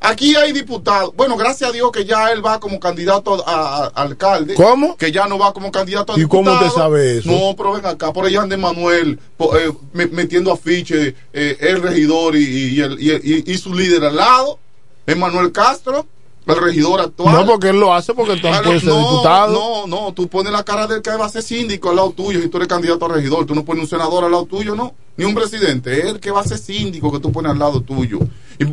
Aquí 0.00 0.36
hay 0.36 0.52
diputados. 0.52 1.12
Bueno, 1.16 1.36
gracias 1.36 1.70
a 1.70 1.72
Dios 1.72 1.90
que 1.90 2.04
ya 2.04 2.30
él 2.30 2.44
va 2.44 2.60
como 2.60 2.78
candidato 2.78 3.44
a, 3.46 3.52
a- 3.52 3.84
a 3.86 4.02
alcalde. 4.02 4.54
¿Cómo? 4.54 4.96
Que 4.96 5.10
ya 5.10 5.26
no 5.26 5.38
va 5.38 5.52
como 5.52 5.72
candidato 5.72 6.12
a 6.12 6.18
¿Y 6.18 6.22
cómo 6.22 6.42
diputado. 6.50 6.66
usted 6.68 6.80
sabe 6.80 7.18
eso? 7.18 7.28
No, 7.30 7.56
pero 7.56 7.72
ven 7.72 7.84
acá, 7.84 8.12
por 8.12 8.24
allá 8.24 8.42
ande 8.42 8.56
Manuel 8.56 9.18
eh, 9.40 9.72
me- 9.92 10.06
metiendo 10.06 10.52
afiche, 10.52 11.16
eh, 11.32 11.56
el 11.60 11.82
regidor 11.82 12.36
y, 12.36 12.44
y, 12.76 12.80
el- 12.80 13.00
y, 13.02 13.10
y- 13.12 13.52
y 13.52 13.58
su 13.58 13.74
líder 13.74 14.04
al 14.04 14.14
lado, 14.16 14.58
Emanuel 15.04 15.50
Castro, 15.50 16.06
el 16.54 16.60
regidor 16.64 17.00
actual. 17.00 17.34
No, 17.34 17.46
porque 17.46 17.68
él 17.70 17.80
lo 17.80 17.92
hace 17.94 18.14
porque 18.14 18.32
él 18.32 18.42
también 18.42 18.62
puede 18.64 18.80
ser 18.80 18.88
no, 18.88 18.98
diputado. 18.98 19.52
No, 19.52 19.86
no, 19.86 20.12
tú 20.14 20.28
pones 20.28 20.52
la 20.52 20.62
cara 20.64 20.86
del 20.86 21.02
que 21.02 21.10
va 21.10 21.26
a 21.26 21.28
ser 21.28 21.42
síndico 21.42 21.90
al 21.90 21.96
lado 21.96 22.10
tuyo 22.12 22.40
si 22.40 22.48
tú 22.48 22.56
eres 22.58 22.68
candidato 22.68 23.06
a 23.06 23.08
regidor. 23.14 23.44
Tú 23.46 23.54
no 23.54 23.64
pones 23.64 23.82
un 23.84 23.88
senador 23.88 24.24
al 24.24 24.30
lado 24.32 24.44
tuyo, 24.46 24.74
no. 24.74 24.94
Ni 25.16 25.24
un 25.24 25.34
presidente. 25.34 25.98
Es 25.98 26.04
el 26.06 26.20
que 26.20 26.30
va 26.30 26.40
a 26.40 26.44
ser 26.44 26.58
síndico 26.58 27.10
que 27.12 27.18
tú 27.18 27.32
pones 27.32 27.50
al 27.52 27.58
lado 27.58 27.80
tuyo. 27.80 28.18
Y 28.58 28.64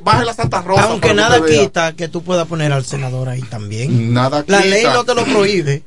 baje 0.00 0.24
la 0.24 0.34
Santa 0.34 0.62
Rosa. 0.62 0.84
Aunque 0.84 1.08
que 1.08 1.14
nada 1.14 1.44
quita 1.44 1.94
que 1.94 2.08
tú 2.08 2.22
puedas 2.22 2.46
poner 2.46 2.72
al 2.72 2.84
senador 2.84 3.28
ahí 3.28 3.42
también. 3.42 4.12
Nada 4.14 4.44
La 4.46 4.62
quita. 4.62 4.64
ley 4.64 4.84
no 4.84 5.04
te 5.04 5.14
lo 5.14 5.24
prohíbe. 5.24 5.82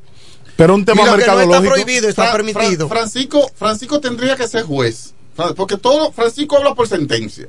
Pero 0.58 0.76
un 0.76 0.86
tema 0.86 1.02
Mira, 1.04 1.12
que 1.14 1.18
no 1.18 1.22
está 1.22 1.36
mercadológico. 1.36 1.74
prohibido, 1.74 2.10
está 2.10 2.24
Fra- 2.24 2.32
permitido. 2.34 2.88
Fra- 2.88 2.98
Francisco, 3.00 3.50
Francisco 3.56 4.00
tendría 4.00 4.36
que 4.36 4.48
ser 4.48 4.64
juez. 4.64 5.14
Porque 5.56 5.78
todo, 5.78 6.12
Francisco 6.12 6.58
habla 6.58 6.74
por 6.76 6.88
sentencia. 6.88 7.48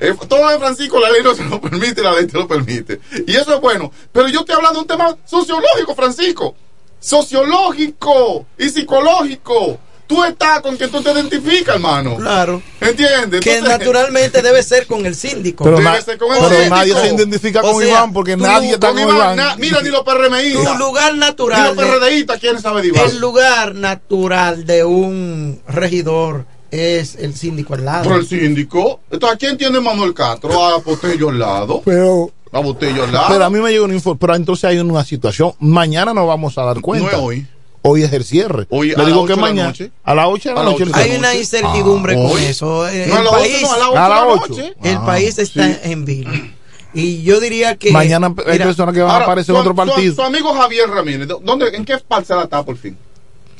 Eh, 0.00 0.14
todo 0.28 0.48
de 0.48 0.58
Francisco 0.58 0.98
la 1.00 1.10
ley 1.10 1.22
no 1.22 1.34
se 1.34 1.44
lo 1.44 1.60
permite, 1.60 2.02
la 2.02 2.12
ley 2.12 2.26
te 2.26 2.38
lo 2.38 2.46
permite. 2.46 3.00
Y 3.26 3.34
eso 3.36 3.54
es 3.54 3.60
bueno. 3.60 3.90
Pero 4.12 4.28
yo 4.28 4.40
estoy 4.40 4.54
hablando 4.54 4.78
de 4.78 4.82
un 4.82 4.86
tema 4.88 5.16
sociológico, 5.24 5.94
Francisco. 5.94 6.54
Sociológico 7.00 8.46
y 8.58 8.68
psicológico. 8.70 9.78
Tú 10.06 10.24
estás 10.24 10.62
con 10.62 10.74
quien 10.78 10.90
tú 10.90 11.02
te 11.02 11.10
identificas, 11.12 11.74
hermano. 11.74 12.16
Claro. 12.16 12.62
¿Entiendes? 12.80 13.42
Que 13.42 13.56
Entonces- 13.58 13.78
naturalmente 13.78 14.40
debe 14.40 14.62
ser 14.62 14.86
con 14.86 15.04
el 15.04 15.14
síndico. 15.14 15.64
Pero, 15.64 15.76
Debe 15.76 16.00
ser 16.00 16.16
con 16.16 16.32
el 16.32 16.38
pero 16.38 16.48
síndico. 16.48 16.74
nadie 16.76 16.94
se 16.94 17.14
identifica 17.14 17.60
O 17.60 17.72
con 17.72 17.82
sea, 17.82 17.88
Iván 17.90 18.12
porque 18.14 18.34
tú- 18.36 18.42
nadie 18.42 18.70
está 18.72 18.86
Con 18.88 18.96
con 18.96 19.02
Iván, 19.04 19.16
Iván. 19.16 19.36
na- 19.36 19.56
mira, 19.56 19.82
ni 19.82 19.90
los 19.90 20.02
PRMistas. 20.04 20.72
Tu 20.72 20.78
lugar 20.78 21.12
Ni 21.12 21.18
natural. 21.20 21.66
los 21.66 21.76
de- 21.76 21.82
PRDistas 21.92 22.40
quieren 22.40 22.62
saber 22.62 22.82
de 22.84 22.88
Iván. 22.88 23.10
el 23.10 23.18
lugar 23.18 23.74
natural 23.74 24.64
de 24.64 24.84
un 24.84 25.60
regidor 25.68 26.46
es 26.70 27.16
el 27.16 27.34
síndico 27.34 27.74
al 27.74 27.84
lado. 27.84 28.04
Pero 28.04 28.16
el 28.16 28.26
síndico. 28.26 29.00
Entonces, 29.10 29.34
¿a 29.36 29.38
quién 29.38 29.56
tiene 29.56 29.80
Manuel 29.80 30.14
Castro? 30.14 30.64
A 30.64 30.78
Botello 30.78 31.28
al 31.30 31.38
lado. 31.38 31.82
Pero, 31.84 32.30
A 32.52 32.60
Botello 32.60 33.04
al 33.04 33.12
lado. 33.12 33.26
pero 33.28 33.44
a 33.44 33.50
mí 33.50 33.58
me 33.60 33.70
llegó 33.70 33.84
un 33.84 33.92
informe. 33.94 34.18
Pero 34.20 34.34
entonces 34.34 34.64
hay 34.64 34.78
una 34.78 35.04
situación. 35.04 35.52
Mañana 35.60 36.12
nos 36.14 36.26
vamos 36.26 36.56
a 36.58 36.62
dar 36.64 36.80
cuenta. 36.80 37.10
No 37.12 37.16
es 37.18 37.22
hoy. 37.22 37.46
Hoy 37.82 38.02
es 38.02 38.12
el 38.12 38.24
cierre. 38.24 38.66
Hoy 38.70 38.88
Le 38.88 39.02
a 39.02 39.06
digo 39.06 39.18
las 39.20 39.26
que 39.28 39.32
ocho 39.32 39.34
de 39.34 39.36
la 39.36 39.42
mañana. 39.42 39.68
noche. 39.68 39.90
A 40.04 40.14
las 40.14 40.26
8 40.28 40.48
de 40.48 40.54
la 40.56 40.62
noche. 40.64 40.82
el 40.84 40.94
Hay 40.94 41.16
una 41.16 41.34
incertidumbre 41.34 42.12
Ah, 42.14 42.16
con 42.16 42.26
hoy. 42.32 42.44
eso. 42.44 42.88
Eh, 42.88 43.06
No, 43.08 43.14
a 43.14 43.18
el 43.18 43.24
las 43.24 43.32
ocho, 43.34 43.40
país, 43.42 43.62
no, 43.62 43.72
a 43.72 43.78
las 43.78 43.88
ocho 43.88 43.98
A 43.98 44.02
de 44.02 44.08
las 44.08 44.18
la 44.20 44.26
ocho. 44.26 44.48
noche. 44.48 44.74
el 44.82 44.96
Ah, 44.96 45.06
país 45.06 45.38
está 45.38 45.64
sí. 45.72 45.76
en 45.84 46.04
vilo. 46.04 46.30
Y 46.94 47.22
yo 47.22 47.38
diría 47.38 47.76
que. 47.76 47.92
Mañana 47.92 48.28
hay 48.46 48.52
mira, 48.52 48.64
personas 48.64 48.94
que 48.94 49.02
van 49.02 49.20
a 49.20 49.24
aparecer 49.24 49.54
en 49.54 49.56
su- 49.56 49.60
otro 49.60 49.72
su- 49.72 49.76
partido. 49.90 50.14
Su, 50.14 50.22
amigo 50.22 50.52
Javier 50.54 50.88
Ramírez, 50.88 51.28
¿dónde, 51.28 51.68
¿en 51.68 51.84
qué 51.84 51.98
parcela 51.98 52.44
está 52.44 52.64
por 52.64 52.76
fin? 52.78 52.96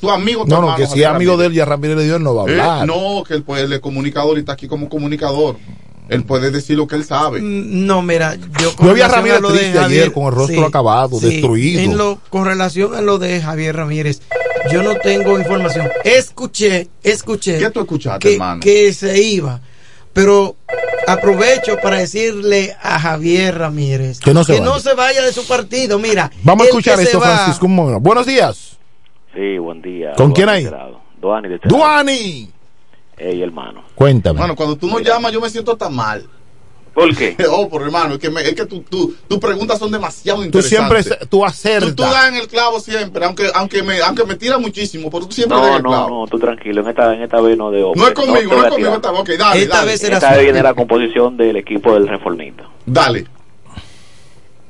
Su 0.01 0.11
amigo 0.11 0.45
tu 0.45 0.51
No, 0.51 0.61
no, 0.63 0.77
que 0.77 0.87
si 0.87 1.01
es 1.03 1.07
amigo 1.07 1.37
de 1.37 1.47
él, 1.47 1.53
ya 1.53 1.65
Ramírez 1.65 1.97
de 1.97 2.05
Dios 2.05 2.21
no 2.21 2.35
va 2.35 2.43
a 2.43 2.47
Eh, 2.47 2.51
hablar. 2.61 2.87
no, 2.87 3.23
que 3.27 3.35
él, 3.35 3.43
puede, 3.43 3.65
él 3.65 3.73
es 3.73 3.81
comunicador 3.81 4.37
y 4.37 4.41
está 4.41 4.53
aquí 4.53 4.69
como 4.69 4.89
comunicador. 4.89 5.57
Él 6.09 6.25
puede 6.25 6.51
decir 6.51 6.77
lo 6.79 6.87
que 6.87 6.97
él 6.97 7.05
sabe. 7.05 7.41
No, 7.43 8.01
mira, 8.01 8.35
yo 8.35 8.73
Yo 8.83 8.95
vi 8.95 9.03
a 9.03 9.09
Ramírez 9.09 9.41
lo 9.43 9.51
de 9.53 9.73
Javier- 9.73 9.85
ayer 9.85 10.13
con 10.13 10.25
el 10.25 10.33
rostro 10.33 10.65
acabado, 10.65 11.21
destruido. 11.21 11.83
En 11.83 11.99
lo, 11.99 12.19
con 12.31 12.47
relación 12.47 12.95
a 12.95 13.03
lo 13.03 13.19
de 13.19 13.43
Javier 13.43 13.77
Ramírez, 13.77 14.23
yo 14.73 14.83
no 14.83 14.95
tengo 14.97 15.39
información. 15.39 15.87
Escuché, 16.05 16.89
escuché. 17.03 17.59
¿Qué 17.59 17.71
tú 17.71 17.81
escuchaste, 17.81 18.21
que, 18.27 18.33
hermano? 18.35 18.61
que 18.61 18.95
se 18.95 19.21
iba. 19.23 19.61
Pero 20.15 20.57
aprovecho 21.07 21.77
para 21.83 21.99
decirle 21.99 22.75
a 22.83 22.99
Javier 22.99 23.59
Ramírez 23.59 24.19
Que 24.21 24.33
no 24.35 24.45
se 24.45 24.53
vaya. 24.53 24.65
no 24.65 24.81
se 24.81 24.95
vaya 24.95 25.23
de 25.23 25.33
su 25.33 25.47
partido. 25.47 25.99
Mira, 25.99 26.31
Vamos 26.43 26.63
a 26.63 26.65
el 26.65 26.69
escuchar 26.71 26.97
que 26.97 27.05
esto, 27.05 27.21
va- 27.21 27.37
Francisco. 27.37 27.69
momento. 27.69 28.01
Buenos 28.01 28.27
días. 28.27 28.78
Sí, 29.35 29.59
buen 29.59 29.83
día. 29.83 30.15
¿Con 30.17 30.33
quién 30.33 30.47
Duani 30.47 30.59
hay? 30.59 30.65
de 30.65 30.77
este. 30.77 31.21
Duani 31.21 31.49
de 31.49 31.55
este. 31.57 31.69
Duani. 31.69 32.51
Ey, 33.17 33.43
hermano. 33.43 33.83
Cuéntame. 33.95 34.37
Hermano, 34.39 34.57
cuando 34.57 34.77
tú 34.77 34.87
no 34.87 35.01
llamas, 35.01 35.33
yo 35.33 35.41
me 35.41 35.51
siento 35.51 35.77
tan 35.77 35.95
mal. 35.95 36.25
¿Por 36.95 37.15
qué? 37.17 37.37
Oh, 37.51 37.69
por 37.69 37.83
hermano, 37.83 38.15
es 38.15 38.21
que, 38.21 38.31
me- 38.31 38.43
es 38.43 38.55
que 38.55 38.65
tu- 38.67 38.81
tu- 38.83 39.15
tus 39.29 39.39
preguntas 39.39 39.79
son 39.79 39.91
demasiado 39.93 40.41
Tú 40.51 40.63
siempre, 40.63 40.99
interesantes. 40.99 41.29
tú 41.29 41.39
Tú, 41.39 41.45
acertas. 41.45 41.95
tú 41.95 42.03
das 42.03 42.29
en 42.29 42.35
el 42.37 42.49
clavo 42.49 42.81
siempre, 42.81 43.25
aunque 43.25 43.49
aunque 43.55 43.83
me 43.83 44.01
aunque 44.01 44.25
me 44.25 44.35
tira 44.37 44.59
muchísimo, 44.59 45.09
pero 45.11 45.27
tú 45.27 45.33
siempre 45.33 45.57
das 45.59 45.67
en 45.67 45.71
No, 45.73 45.77
el 45.77 45.83
no, 45.85 45.89
clavo. 45.91 46.09
no, 46.23 46.27
tú 46.27 46.39
tranquilo. 46.39 46.81
En 46.83 46.89
esta, 46.89 47.15
en 47.15 47.23
esta 47.23 47.41
vez 47.41 47.57
no 47.57 47.71
de 47.71 47.83
hombre. 47.85 48.01
No 48.01 48.09
es 48.09 48.15
conmigo, 48.15 48.51
no, 48.53 48.57
voy 48.57 48.65
es 48.67 48.71
conmigo. 48.73 48.95
Esta, 48.95 49.13
ok, 49.13 49.29
dale, 49.39 49.63
Esta 49.63 49.77
dale. 49.77 49.91
vez 49.93 50.01
será 50.01 50.17
Esta 50.17 50.33
vez 50.33 50.43
viene 50.45 50.63
la 50.63 50.75
composición 50.75 51.37
del 51.37 51.57
equipo 51.57 51.95
del 51.95 52.09
reformista. 52.09 52.65
Dale. 52.87 53.27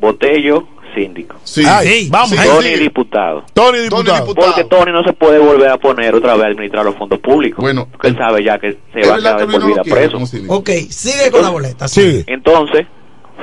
Botello, 0.01 0.69
síndico. 0.99 1.37
Sí. 1.45 1.65
Ay, 1.67 2.09
vamos. 2.11 2.31
Sí, 2.31 2.37
Tony, 2.37 2.63
sigue. 2.69 2.79
diputado. 2.79 3.45
Tony, 3.53 3.79
diputado. 3.79 4.27
diputado. 4.27 4.47
Porque 4.47 4.65
Tony 4.65 4.93
no 4.93 5.03
se 5.05 5.13
puede 5.13 5.39
volver 5.39 5.71
a 5.71 5.79
poner 5.79 6.15
otra 6.15 6.35
vez 6.35 6.45
a 6.45 6.49
administrar 6.49 6.85
los 6.85 6.97
fondos 6.97 7.19
públicos. 7.21 7.61
Bueno, 7.61 7.87
porque 7.91 8.09
él 8.09 8.17
sabe 8.17 8.45
ya 8.45 8.59
que 8.59 8.77
se 8.93 9.09
va 9.09 9.17
a 9.17 9.19
quedar 9.19 9.47
por 9.47 9.67
vida 9.67 9.83
preso. 9.83 10.19
Ok, 10.49 10.71
sigue 10.91 11.31
con 11.31 11.43
la 11.43 11.51
boleta. 11.51 11.89
Sí. 11.89 12.25
Entonces, 12.27 12.87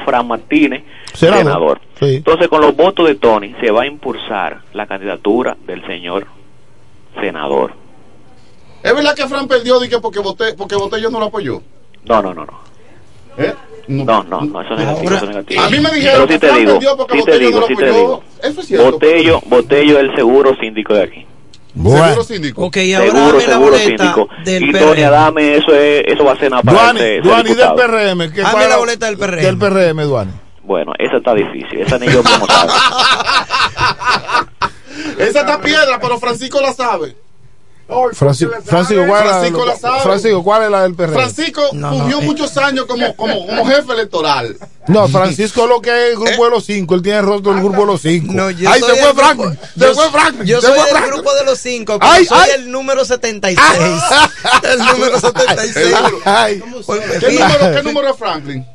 Fran 0.05 0.27
Martínez, 0.27 0.83
Senador. 1.13 1.43
senador. 1.43 1.81
Sí. 1.99 2.15
Entonces, 2.15 2.47
con 2.47 2.61
los 2.61 2.75
votos 2.75 3.07
de 3.07 3.15
Tony, 3.15 3.55
se 3.61 3.71
va 3.71 3.83
a 3.83 3.87
impulsar 3.87 4.61
la 4.73 4.85
candidatura 4.85 5.55
del 5.65 5.85
señor 5.87 6.27
senador. 7.21 7.73
Es 8.83 8.93
verdad 8.93 9.15
que 9.15 9.27
Fran 9.27 9.47
perdió 9.47 9.79
dije, 9.79 9.99
porque 9.99 10.19
voté 10.19 10.53
porque 10.53 10.75
voté 10.75 11.01
yo 11.01 11.09
no 11.09 11.19
lo 11.19 11.25
apoyó. 11.25 11.61
No, 12.05 12.21
no, 12.21 12.33
no, 12.33 12.45
no. 12.45 12.59
¿Eh? 13.37 13.53
No, 13.87 14.23
no, 14.23 14.41
no, 14.41 14.61
eso 14.61 14.73
es 14.73 14.79
negativo, 14.79 15.13
eso 15.15 15.23
es 15.25 15.29
negativo. 15.29 15.61
A 15.61 15.69
mí 15.69 15.79
me 15.79 15.91
dijeron 15.91 16.27
Pero 16.27 16.27
sí 16.27 16.33
que 16.33 16.47
te 16.47 16.59
digo, 16.59 16.79
sí 16.79 16.79
te 16.79 17.15
Botello 17.17 17.39
digo, 17.47 17.67
sí 17.67 17.75
te 17.75 17.85
digo. 17.91 18.23
Eso 18.43 18.61
es 18.61 18.67
cierto. 18.67 18.91
Botello, 18.91 19.41
Botello 19.45 19.97
es 19.99 20.03
el 20.09 20.15
seguro 20.15 20.55
síndico 20.59 20.93
de 20.93 21.03
aquí. 21.03 21.25
Bueno. 21.77 22.05
Seguro 22.05 22.23
síndico. 22.23 22.65
Ok, 22.65 22.77
ahora 22.95 23.05
Seguro, 23.05 23.21
dame 23.25 23.33
la 23.33 23.41
seguro 23.53 23.71
boleta 23.71 23.85
síndico. 23.85 24.29
del 24.45 24.63
Y 24.63 24.71
PRM. 24.71 24.79
Tony 24.85 25.01
Adame, 25.03 25.55
eso, 25.57 25.75
es, 25.75 26.03
eso 26.07 26.23
va 26.23 26.31
a 26.31 26.37
ser 26.37 26.49
para 26.51 26.61
Duani, 26.71 26.99
ese- 26.99 27.17
ese 27.17 27.27
Duani 27.27 27.53
del. 27.53 27.73
PRM. 27.75 28.31
¿Qué 28.33 28.41
Dame 28.41 28.67
la 28.67 28.77
boleta 28.77 29.05
del 29.07 29.17
PRM. 29.17 29.41
Del 29.41 29.57
PRM, 29.57 30.03
Duani. 30.03 30.31
Bueno, 30.63 30.93
esa 30.97 31.17
está 31.17 31.33
difícil. 31.33 31.79
Esa 31.81 31.99
ni 31.99 32.07
yo 32.07 32.23
como 32.23 32.47
sabe. 32.47 32.71
Esa 35.19 35.39
está 35.41 35.61
piedra, 35.61 35.99
pero 36.01 36.17
Francisco 36.19 36.59
la 36.61 36.73
sabe. 36.73 37.15
Francisco, 38.13 38.51
Francisco, 38.65 39.03
¿cuál 39.07 39.25
es 39.25 39.31
la 39.31 39.41
del- 39.41 39.53
Francisco 39.53 39.65
la 39.65 39.75
sabe. 39.77 40.01
Francisco, 40.01 40.43
¿cuál 40.43 40.63
es 40.63 40.69
la 40.71 40.81
del 40.83 40.95
PRM? 40.95 41.13
Francisco 41.13 41.61
No, 41.73 41.91
no, 41.91 42.19
eh. 42.19 42.25
muchos 42.25 42.57
años 42.57 42.85
como, 42.85 43.15
como, 43.15 43.45
como 43.45 43.65
jefe 43.67 43.93
electoral. 43.93 44.57
No, 44.87 45.07
Francisco 45.07 45.67
lo 45.67 45.81
que 45.81 45.89
es 45.89 46.13
el 46.13 46.19
grupo 46.19 46.45
de 46.45 46.49
los 46.51 46.65
cinco. 46.65 46.95
Él 46.95 47.01
tiene 47.03 47.19
el 47.19 47.25
rostro 47.25 47.53
del 47.53 47.61
grupo 47.63 47.81
de 47.81 47.85
los 47.87 48.01
cinco. 48.01 48.33
No, 48.33 48.49
yo 48.49 48.69
Ay, 48.69 48.79
soy 48.79 48.95
se 48.95 49.01
fue 49.01 49.13
grupo- 49.13 49.23
Se 49.53 49.79
yo- 49.79 49.93
fue. 50.09 50.45
Yo 50.47 50.61
soy 50.61 50.71
del 50.73 50.81
Franklin. 50.87 51.13
grupo 51.13 51.33
de 51.35 51.43
los 51.45 51.59
cinco, 51.59 51.99
pero 51.99 52.11
Ay, 52.11 52.25
soy 52.25 52.37
ay. 52.41 52.49
el 52.55 52.71
número 52.71 53.05
76. 53.05 54.01
el 54.63 54.79
número 54.79 55.19
76. 55.19 55.95
Ay, 56.25 56.63
Porque 56.85 57.03
¿Qué 57.19 57.31
número, 57.39 57.75
¿Qué 57.75 57.83
número 57.83 58.09
es 58.09 58.17
Franklin? 58.17 58.65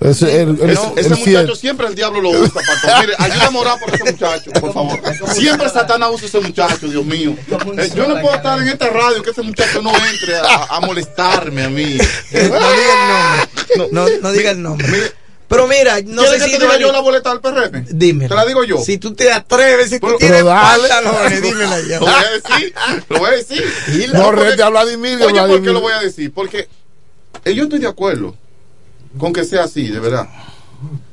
Ese, 0.00 0.42
el, 0.42 0.50
el, 0.62 0.70
Ese, 0.70 0.86
el 0.96 0.98
ese 0.98 1.14
muchacho 1.16 1.56
siempre 1.56 1.88
el 1.88 1.94
diablo 1.96 2.20
lo 2.20 2.30
usa, 2.30 2.52
Paco. 2.54 2.98
Mire, 3.00 3.14
ayúdame 3.18 3.58
a 3.58 3.60
orar 3.60 3.80
por 3.80 3.92
ese 3.94 4.04
muchacho, 4.04 4.50
por 4.52 4.72
favor. 4.72 5.00
Siempre 5.34 5.68
Satanás 5.68 6.10
usa 6.14 6.26
ese 6.28 6.40
muchacho, 6.40 6.86
Dios 6.86 7.04
mío. 7.04 7.34
Eh, 7.76 7.90
yo 7.96 8.06
no 8.06 8.20
puedo 8.20 8.34
estar 8.36 8.60
en 8.60 8.68
esta 8.68 8.90
radio 8.90 9.22
que 9.22 9.30
ese 9.30 9.42
muchacho 9.42 9.82
no 9.82 9.92
entre 10.12 10.36
a, 10.36 10.64
a 10.70 10.80
molestarme 10.80 11.64
a 11.64 11.68
mí. 11.68 11.98
no 12.32 12.40
diga 12.40 12.94
el 13.74 13.78
nombre. 13.78 13.88
No, 13.90 14.08
no 14.22 14.32
diga 14.32 14.50
el 14.52 14.62
nombre. 14.62 14.86
Mire, 14.86 15.12
Pero 15.48 15.66
mira, 15.66 16.00
no 16.04 16.22
¿Quieres 16.22 16.42
sé 16.42 16.44
que 16.46 16.52
si 16.52 16.58
te 16.58 16.64
diga 16.64 16.78
yo 16.78 16.92
la 16.92 17.00
boleta 17.00 17.30
del 17.30 17.40
PRM? 17.40 17.86
Dime. 17.90 18.28
Te 18.28 18.34
la 18.36 18.46
digo 18.46 18.62
yo. 18.62 18.78
Si 18.78 18.98
tú 18.98 19.14
te 19.14 19.32
atreves, 19.32 19.90
si 19.90 19.98
tú 19.98 20.06
Pero- 20.06 20.18
tienes 20.18 20.44
pantalones, 20.44 21.42
dímela 21.42 21.80
ya. 21.88 21.98
Lo 21.98 22.06
voy 22.06 22.14
a 22.14 22.30
decir, 22.30 22.74
lo 23.08 23.18
voy 23.18 23.28
a 23.30 23.32
decir. 23.32 23.64
No 24.14 24.22
porque- 24.26 24.44
rete 24.44 24.62
a 24.62 24.68
Vladimir. 24.68 25.20
Oye, 25.22 25.40
¿por 25.42 25.60
qué 25.60 25.70
lo 25.72 25.80
voy 25.80 25.92
a 25.92 26.00
decir? 26.00 26.32
Porque 26.32 26.68
eh, 27.44 27.54
yo 27.54 27.64
estoy 27.64 27.80
de 27.80 27.88
acuerdo 27.88 28.36
con 29.18 29.32
que 29.32 29.44
sea 29.44 29.64
así, 29.64 29.88
de 29.88 30.00
verdad. 30.00 30.28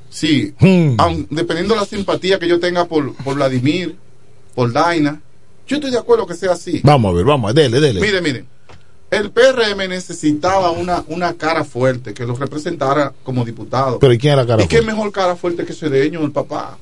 Sí, 0.09 0.53
Hmm. 0.59 0.95
aun- 0.97 1.27
dependiendo 1.29 1.73
de 1.73 1.81
la 1.81 1.85
simpatía 1.85 2.39
que 2.39 2.47
yo 2.47 2.59
tenga 2.59 2.85
por, 2.85 3.13
por 3.15 3.35
Vladimir, 3.35 3.97
por 4.53 4.71
Daina, 4.71 5.21
yo 5.67 5.75
estoy 5.77 5.91
de 5.91 5.97
acuerdo 5.97 6.25
que 6.25 6.35
sea 6.35 6.53
así. 6.53 6.79
Vamos 6.83 7.11
a 7.11 7.15
ver, 7.15 7.25
vamos, 7.25 7.53
dele, 7.53 7.79
dele. 7.81 7.99
Mire, 7.99 8.21
mire, 8.21 8.45
el 9.11 9.31
PRM 9.31 9.87
necesitaba 9.89 10.71
una, 10.71 11.03
una 11.07 11.33
cara 11.33 11.63
fuerte 11.65 12.13
que 12.13 12.25
lo 12.25 12.35
representara 12.35 13.13
como 13.23 13.43
diputado. 13.43 13.99
Pero 13.99 14.13
¿y 14.13 14.17
quién 14.17 14.33
era 14.33 14.45
cara 14.45 14.63
¿Y 14.63 14.67
qué 14.67 14.77
fuerte? 14.77 14.91
mejor 14.93 15.11
cara 15.11 15.35
fuerte 15.35 15.65
que 15.65 15.73
Cedeño, 15.73 16.21
el 16.23 16.31
papá? 16.31 16.77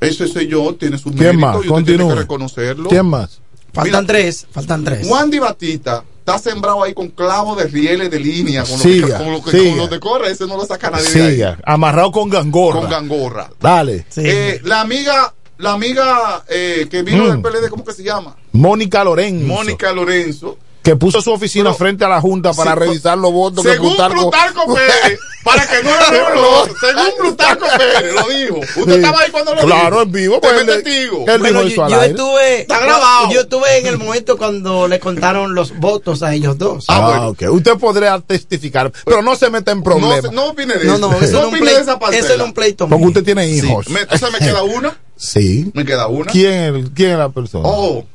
Ese 0.00 0.28
soy 0.28 0.46
yo, 0.46 0.74
tiene 0.76 0.96
su 0.96 1.10
¿Quién 1.10 1.36
mérito 1.36 1.40
más? 1.40 1.56
y 1.56 1.58
usted 1.58 1.68
tiene 1.68 1.84
que 1.84 1.92
Continúe. 2.04 2.14
reconocerlo. 2.14 2.88
¿Quién 2.88 3.06
más? 3.06 3.40
Faltan 3.72 4.06
tres, 4.06 4.46
faltan 4.50 4.84
tres. 4.84 5.06
Juan 5.08 5.28
Di 5.30 5.38
Batista 5.40 6.04
está 6.36 6.50
sembrado 6.50 6.82
ahí 6.82 6.94
con 6.94 7.08
clavos 7.08 7.56
de 7.58 7.64
rieles 7.66 8.10
de 8.10 8.20
línea, 8.20 8.62
con 8.62 8.72
lo 8.72 8.78
Siga, 8.78 9.18
que, 9.18 9.24
con 9.24 9.32
lo 9.32 9.42
que, 9.42 9.50
siga. 9.50 9.70
con 9.70 9.78
lo 9.78 9.88
que 9.88 10.00
corre, 10.00 10.30
ese 10.30 10.46
no 10.46 10.56
lo 10.56 10.64
saca 10.66 10.90
nadie 10.90 11.10
de 11.10 11.22
ahí. 11.22 11.30
Siga, 11.34 11.58
amarrado 11.64 12.12
con 12.12 12.28
gangorra. 12.28 12.80
Con 12.80 12.90
gangorra. 12.90 13.50
Dale. 13.60 14.06
Eh, 14.16 14.60
la 14.64 14.80
amiga, 14.80 15.34
la 15.58 15.72
amiga 15.72 16.44
eh, 16.48 16.86
que 16.90 17.02
vino 17.02 17.24
Mm. 17.24 17.30
del 17.30 17.40
PLD, 17.42 17.68
¿cómo 17.70 17.84
que 17.84 17.92
se 17.92 18.02
llama? 18.02 18.36
Mónica 18.52 19.02
Lorenzo. 19.04 19.46
Mónica 19.46 19.92
Lorenzo. 19.92 20.56
Que 20.88 20.96
puso 20.96 21.20
su 21.20 21.30
oficina 21.30 21.74
frente 21.74 22.02
a 22.06 22.08
la 22.08 22.18
Junta 22.18 22.54
para 22.54 22.72
Sí, 22.72 22.78
revisar 22.78 23.18
los 23.18 23.30
votos 23.30 23.62
que 23.62 23.72
Según 23.72 23.90
Plutarco- 23.94 24.14
Plutarco 24.22 24.74
Pérez, 24.74 25.18
para 25.44 25.66
que 25.66 25.82
no 25.82 25.90
los 25.90 26.40
votos. 26.40 26.76
Según 26.80 27.12
Plutarco 27.18 27.66
Pérez, 27.76 28.14
lo 28.14 28.28
dijo. 28.28 28.54
Usted 28.80 28.84
Sí. 28.86 28.90
estaba 28.92 29.20
ahí 29.20 29.30
cuando 29.30 29.54
lo 29.54 29.60
dijo. 29.60 29.66
Claro, 29.66 30.00
en 30.02 30.12
vivo, 30.12 30.40
pues, 30.40 30.54
es 30.54 30.66
testigo. 30.66 31.24
él 31.28 31.38
Bueno, 31.40 31.62
dijo 31.64 31.68
eso 31.68 31.76
yo, 31.76 31.84
al 31.84 31.90
yo 31.90 32.00
aire. 32.00 32.14
estuve, 32.14 32.60
Está 32.62 32.80
grabado. 32.80 33.30
Yo 33.30 33.40
estuve 33.42 33.78
en 33.80 33.86
el 33.86 33.98
momento 33.98 34.38
cuando 34.38 34.88
le 34.88 34.98
contaron 34.98 35.54
los 35.54 35.78
votos 35.78 36.22
a 36.22 36.32
ellos 36.32 36.56
dos. 36.56 36.86
Ah, 36.88 37.28
ok. 37.28 37.42
Usted 37.50 37.76
podría 37.76 38.18
testificar, 38.20 38.90
pero 39.04 39.20
no 39.20 39.36
se 39.36 39.50
meta 39.50 39.72
en 39.72 39.82
problemas. 39.82 40.22
No, 40.24 40.32
no 40.32 40.46
opine 40.46 40.72
de 40.76 40.86
No, 40.86 40.94
eso. 40.96 41.10
no, 41.10 41.18
eso 41.18 41.38
era 41.38 41.48
un 41.48 41.54
opine 41.54 41.70
de 41.74 41.80
esa 41.82 41.98
parcela. 41.98 42.24
eso 42.24 42.32
era 42.34 42.44
un 42.44 42.54
pleito 42.54 42.88
Porque 42.88 43.04
usted 43.04 43.24
tiene 43.24 43.46
Sí. 43.46 43.58
hijos. 43.66 43.86
Entonces 43.88 44.32
me 44.32 44.38
queda 44.38 44.62
una. 44.62 44.96
Sí. 45.18 45.70
Me 45.74 45.84
queda 45.84 46.06
una. 46.06 46.32
¿Quién, 46.32 46.92
quién 46.94 47.10
es 47.10 47.18
la 47.18 47.28
persona? 47.28 47.68
Oh. 47.68 48.06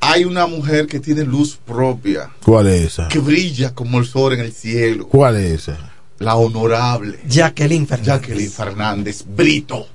Hay 0.00 0.24
una 0.24 0.46
mujer 0.46 0.86
que 0.86 0.98
tiene 0.98 1.24
luz 1.24 1.58
propia, 1.64 2.30
¿Cuál 2.44 2.68
es 2.68 2.82
esa? 2.82 3.08
que 3.08 3.18
brilla 3.18 3.74
como 3.74 3.98
el 3.98 4.06
sol 4.06 4.32
en 4.32 4.40
el 4.40 4.52
cielo. 4.52 5.06
¿Cuál 5.08 5.36
es 5.36 5.68
esa? 5.68 5.92
La 6.18 6.36
honorable 6.36 7.18
Jacqueline 7.28 7.86
Fernández. 7.86 8.06
Jacqueline 8.06 8.50
Fernández 8.50 9.24
Brito. 9.26 9.86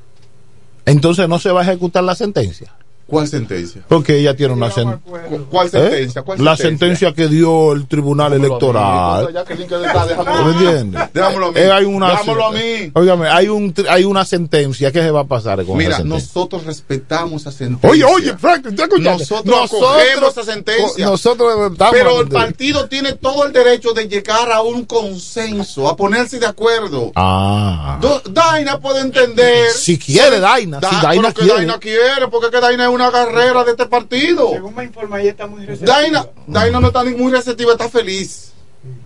Entonces 0.86 1.28
no 1.28 1.40
se 1.40 1.52
va 1.52 1.62
a 1.62 1.64
ejecutar 1.64 2.04
la 2.04 2.16
sentencia. 2.16 2.72
¿Cuál 3.08 3.28
sentencia? 3.28 3.84
Porque 3.88 4.18
ella 4.18 4.36
tiene 4.36 4.54
una 4.54 4.70
sen- 4.72 5.00
¿Cu- 5.02 5.46
¿Cuál 5.52 5.68
¿Eh? 5.68 5.70
sentencia? 5.70 6.22
¿Cuál 6.24 6.44
La 6.44 6.58
sentencia 6.58 7.14
que 7.14 7.28
dio 7.28 7.74
el 7.74 7.88
Tribunal 7.88 8.34
Electoral. 8.34 9.30
¿Me 9.32 9.40
a 9.40 10.44
mí. 10.44 10.52
entiendes? 10.54 11.02
Déjamelo 11.14 11.46
a 11.48 11.52
mí. 11.52 11.60
Eh, 11.60 11.72
hay 11.72 11.86
una, 11.86 12.10
Déjamelo 12.10 12.46
a 12.48 12.52
mí. 12.52 12.92
Óigame, 12.94 13.28
hay, 13.30 13.48
un, 13.48 13.74
tr- 13.74 13.86
hay 13.90 14.04
una 14.06 14.26
sentencia. 14.26 14.92
¿Qué 14.92 15.02
se 15.02 15.12
va 15.12 15.22
a 15.22 15.24
pasar 15.26 15.64
con 15.66 15.78
Mira, 15.78 15.90
esa 15.92 15.98
sentencia? 16.00 16.28
nosotros 16.28 16.66
respetamos 16.66 17.42
esa 17.44 17.52
sentencia. 17.52 17.90
Oye, 17.90 18.04
oye, 18.04 18.38
Frank, 18.38 18.64
¿te? 18.76 19.00
Nosotros, 19.00 19.72
acogemos 19.72 20.32
esa 20.32 20.44
sentencia. 20.44 21.06
Nosotros 21.06 21.72
estamos 21.72 21.94
Pero 21.96 22.22
el 22.22 22.28
partido 22.30 22.88
tiene 22.88 23.14
todo 23.14 23.46
el 23.46 23.54
derecho 23.54 23.94
de 23.94 24.08
llegar 24.08 24.52
a 24.52 24.62
un 24.62 24.86
consenso, 24.86 25.88
a 25.90 25.96
ponerse 25.96 26.40
de 26.40 26.48
acuerdo. 26.48 27.12
Ah. 27.16 28.00
Do- 28.02 28.22
Daina 28.30 28.80
puede 28.80 29.02
entender. 29.02 29.70
Si 29.72 29.98
quiere, 30.00 30.40
Daina. 30.40 30.80
Da- 30.80 30.90
si 30.90 30.96
Daina 31.02 31.32
quiere. 31.34 31.54
Daina 31.54 31.78
quiere, 31.80 32.28
porque 32.32 32.50
que 32.50 32.60
Daina 32.60 32.86
es 32.86 32.95
una 32.96 33.12
carrera 33.12 33.64
de 33.64 33.72
este 33.72 33.86
partido. 33.86 34.52
Según 34.52 34.76
me 34.76 34.84
informa, 34.86 35.22
ella 35.22 35.32
está 35.32 35.48
muy 35.48 35.66
receptiva. 35.66 35.98
Daina, 36.02 36.28
Daina 36.48 36.80
no 36.80 36.88
está 36.88 37.04
ni 37.04 37.12
muy 37.12 37.32
receptiva, 37.32 37.74
está 37.74 37.90
feliz. 37.90 38.54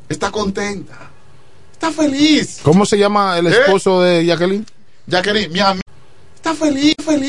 Está 0.08 0.32
contenta. 0.32 1.10
Está 1.74 1.92
feliz. 1.92 2.60
¿Cómo 2.64 2.86
se 2.86 2.98
llama 2.98 3.38
el 3.38 3.48
¿Eh? 3.48 3.52
esposo 3.52 4.02
de 4.02 4.26
Jacqueline? 4.26 4.66
Jacqueline, 5.08 5.52
mi 5.52 5.60
amiga. 5.60 5.82
Está 6.36 6.54
feliz, 6.54 6.94
feliz. 7.04 7.18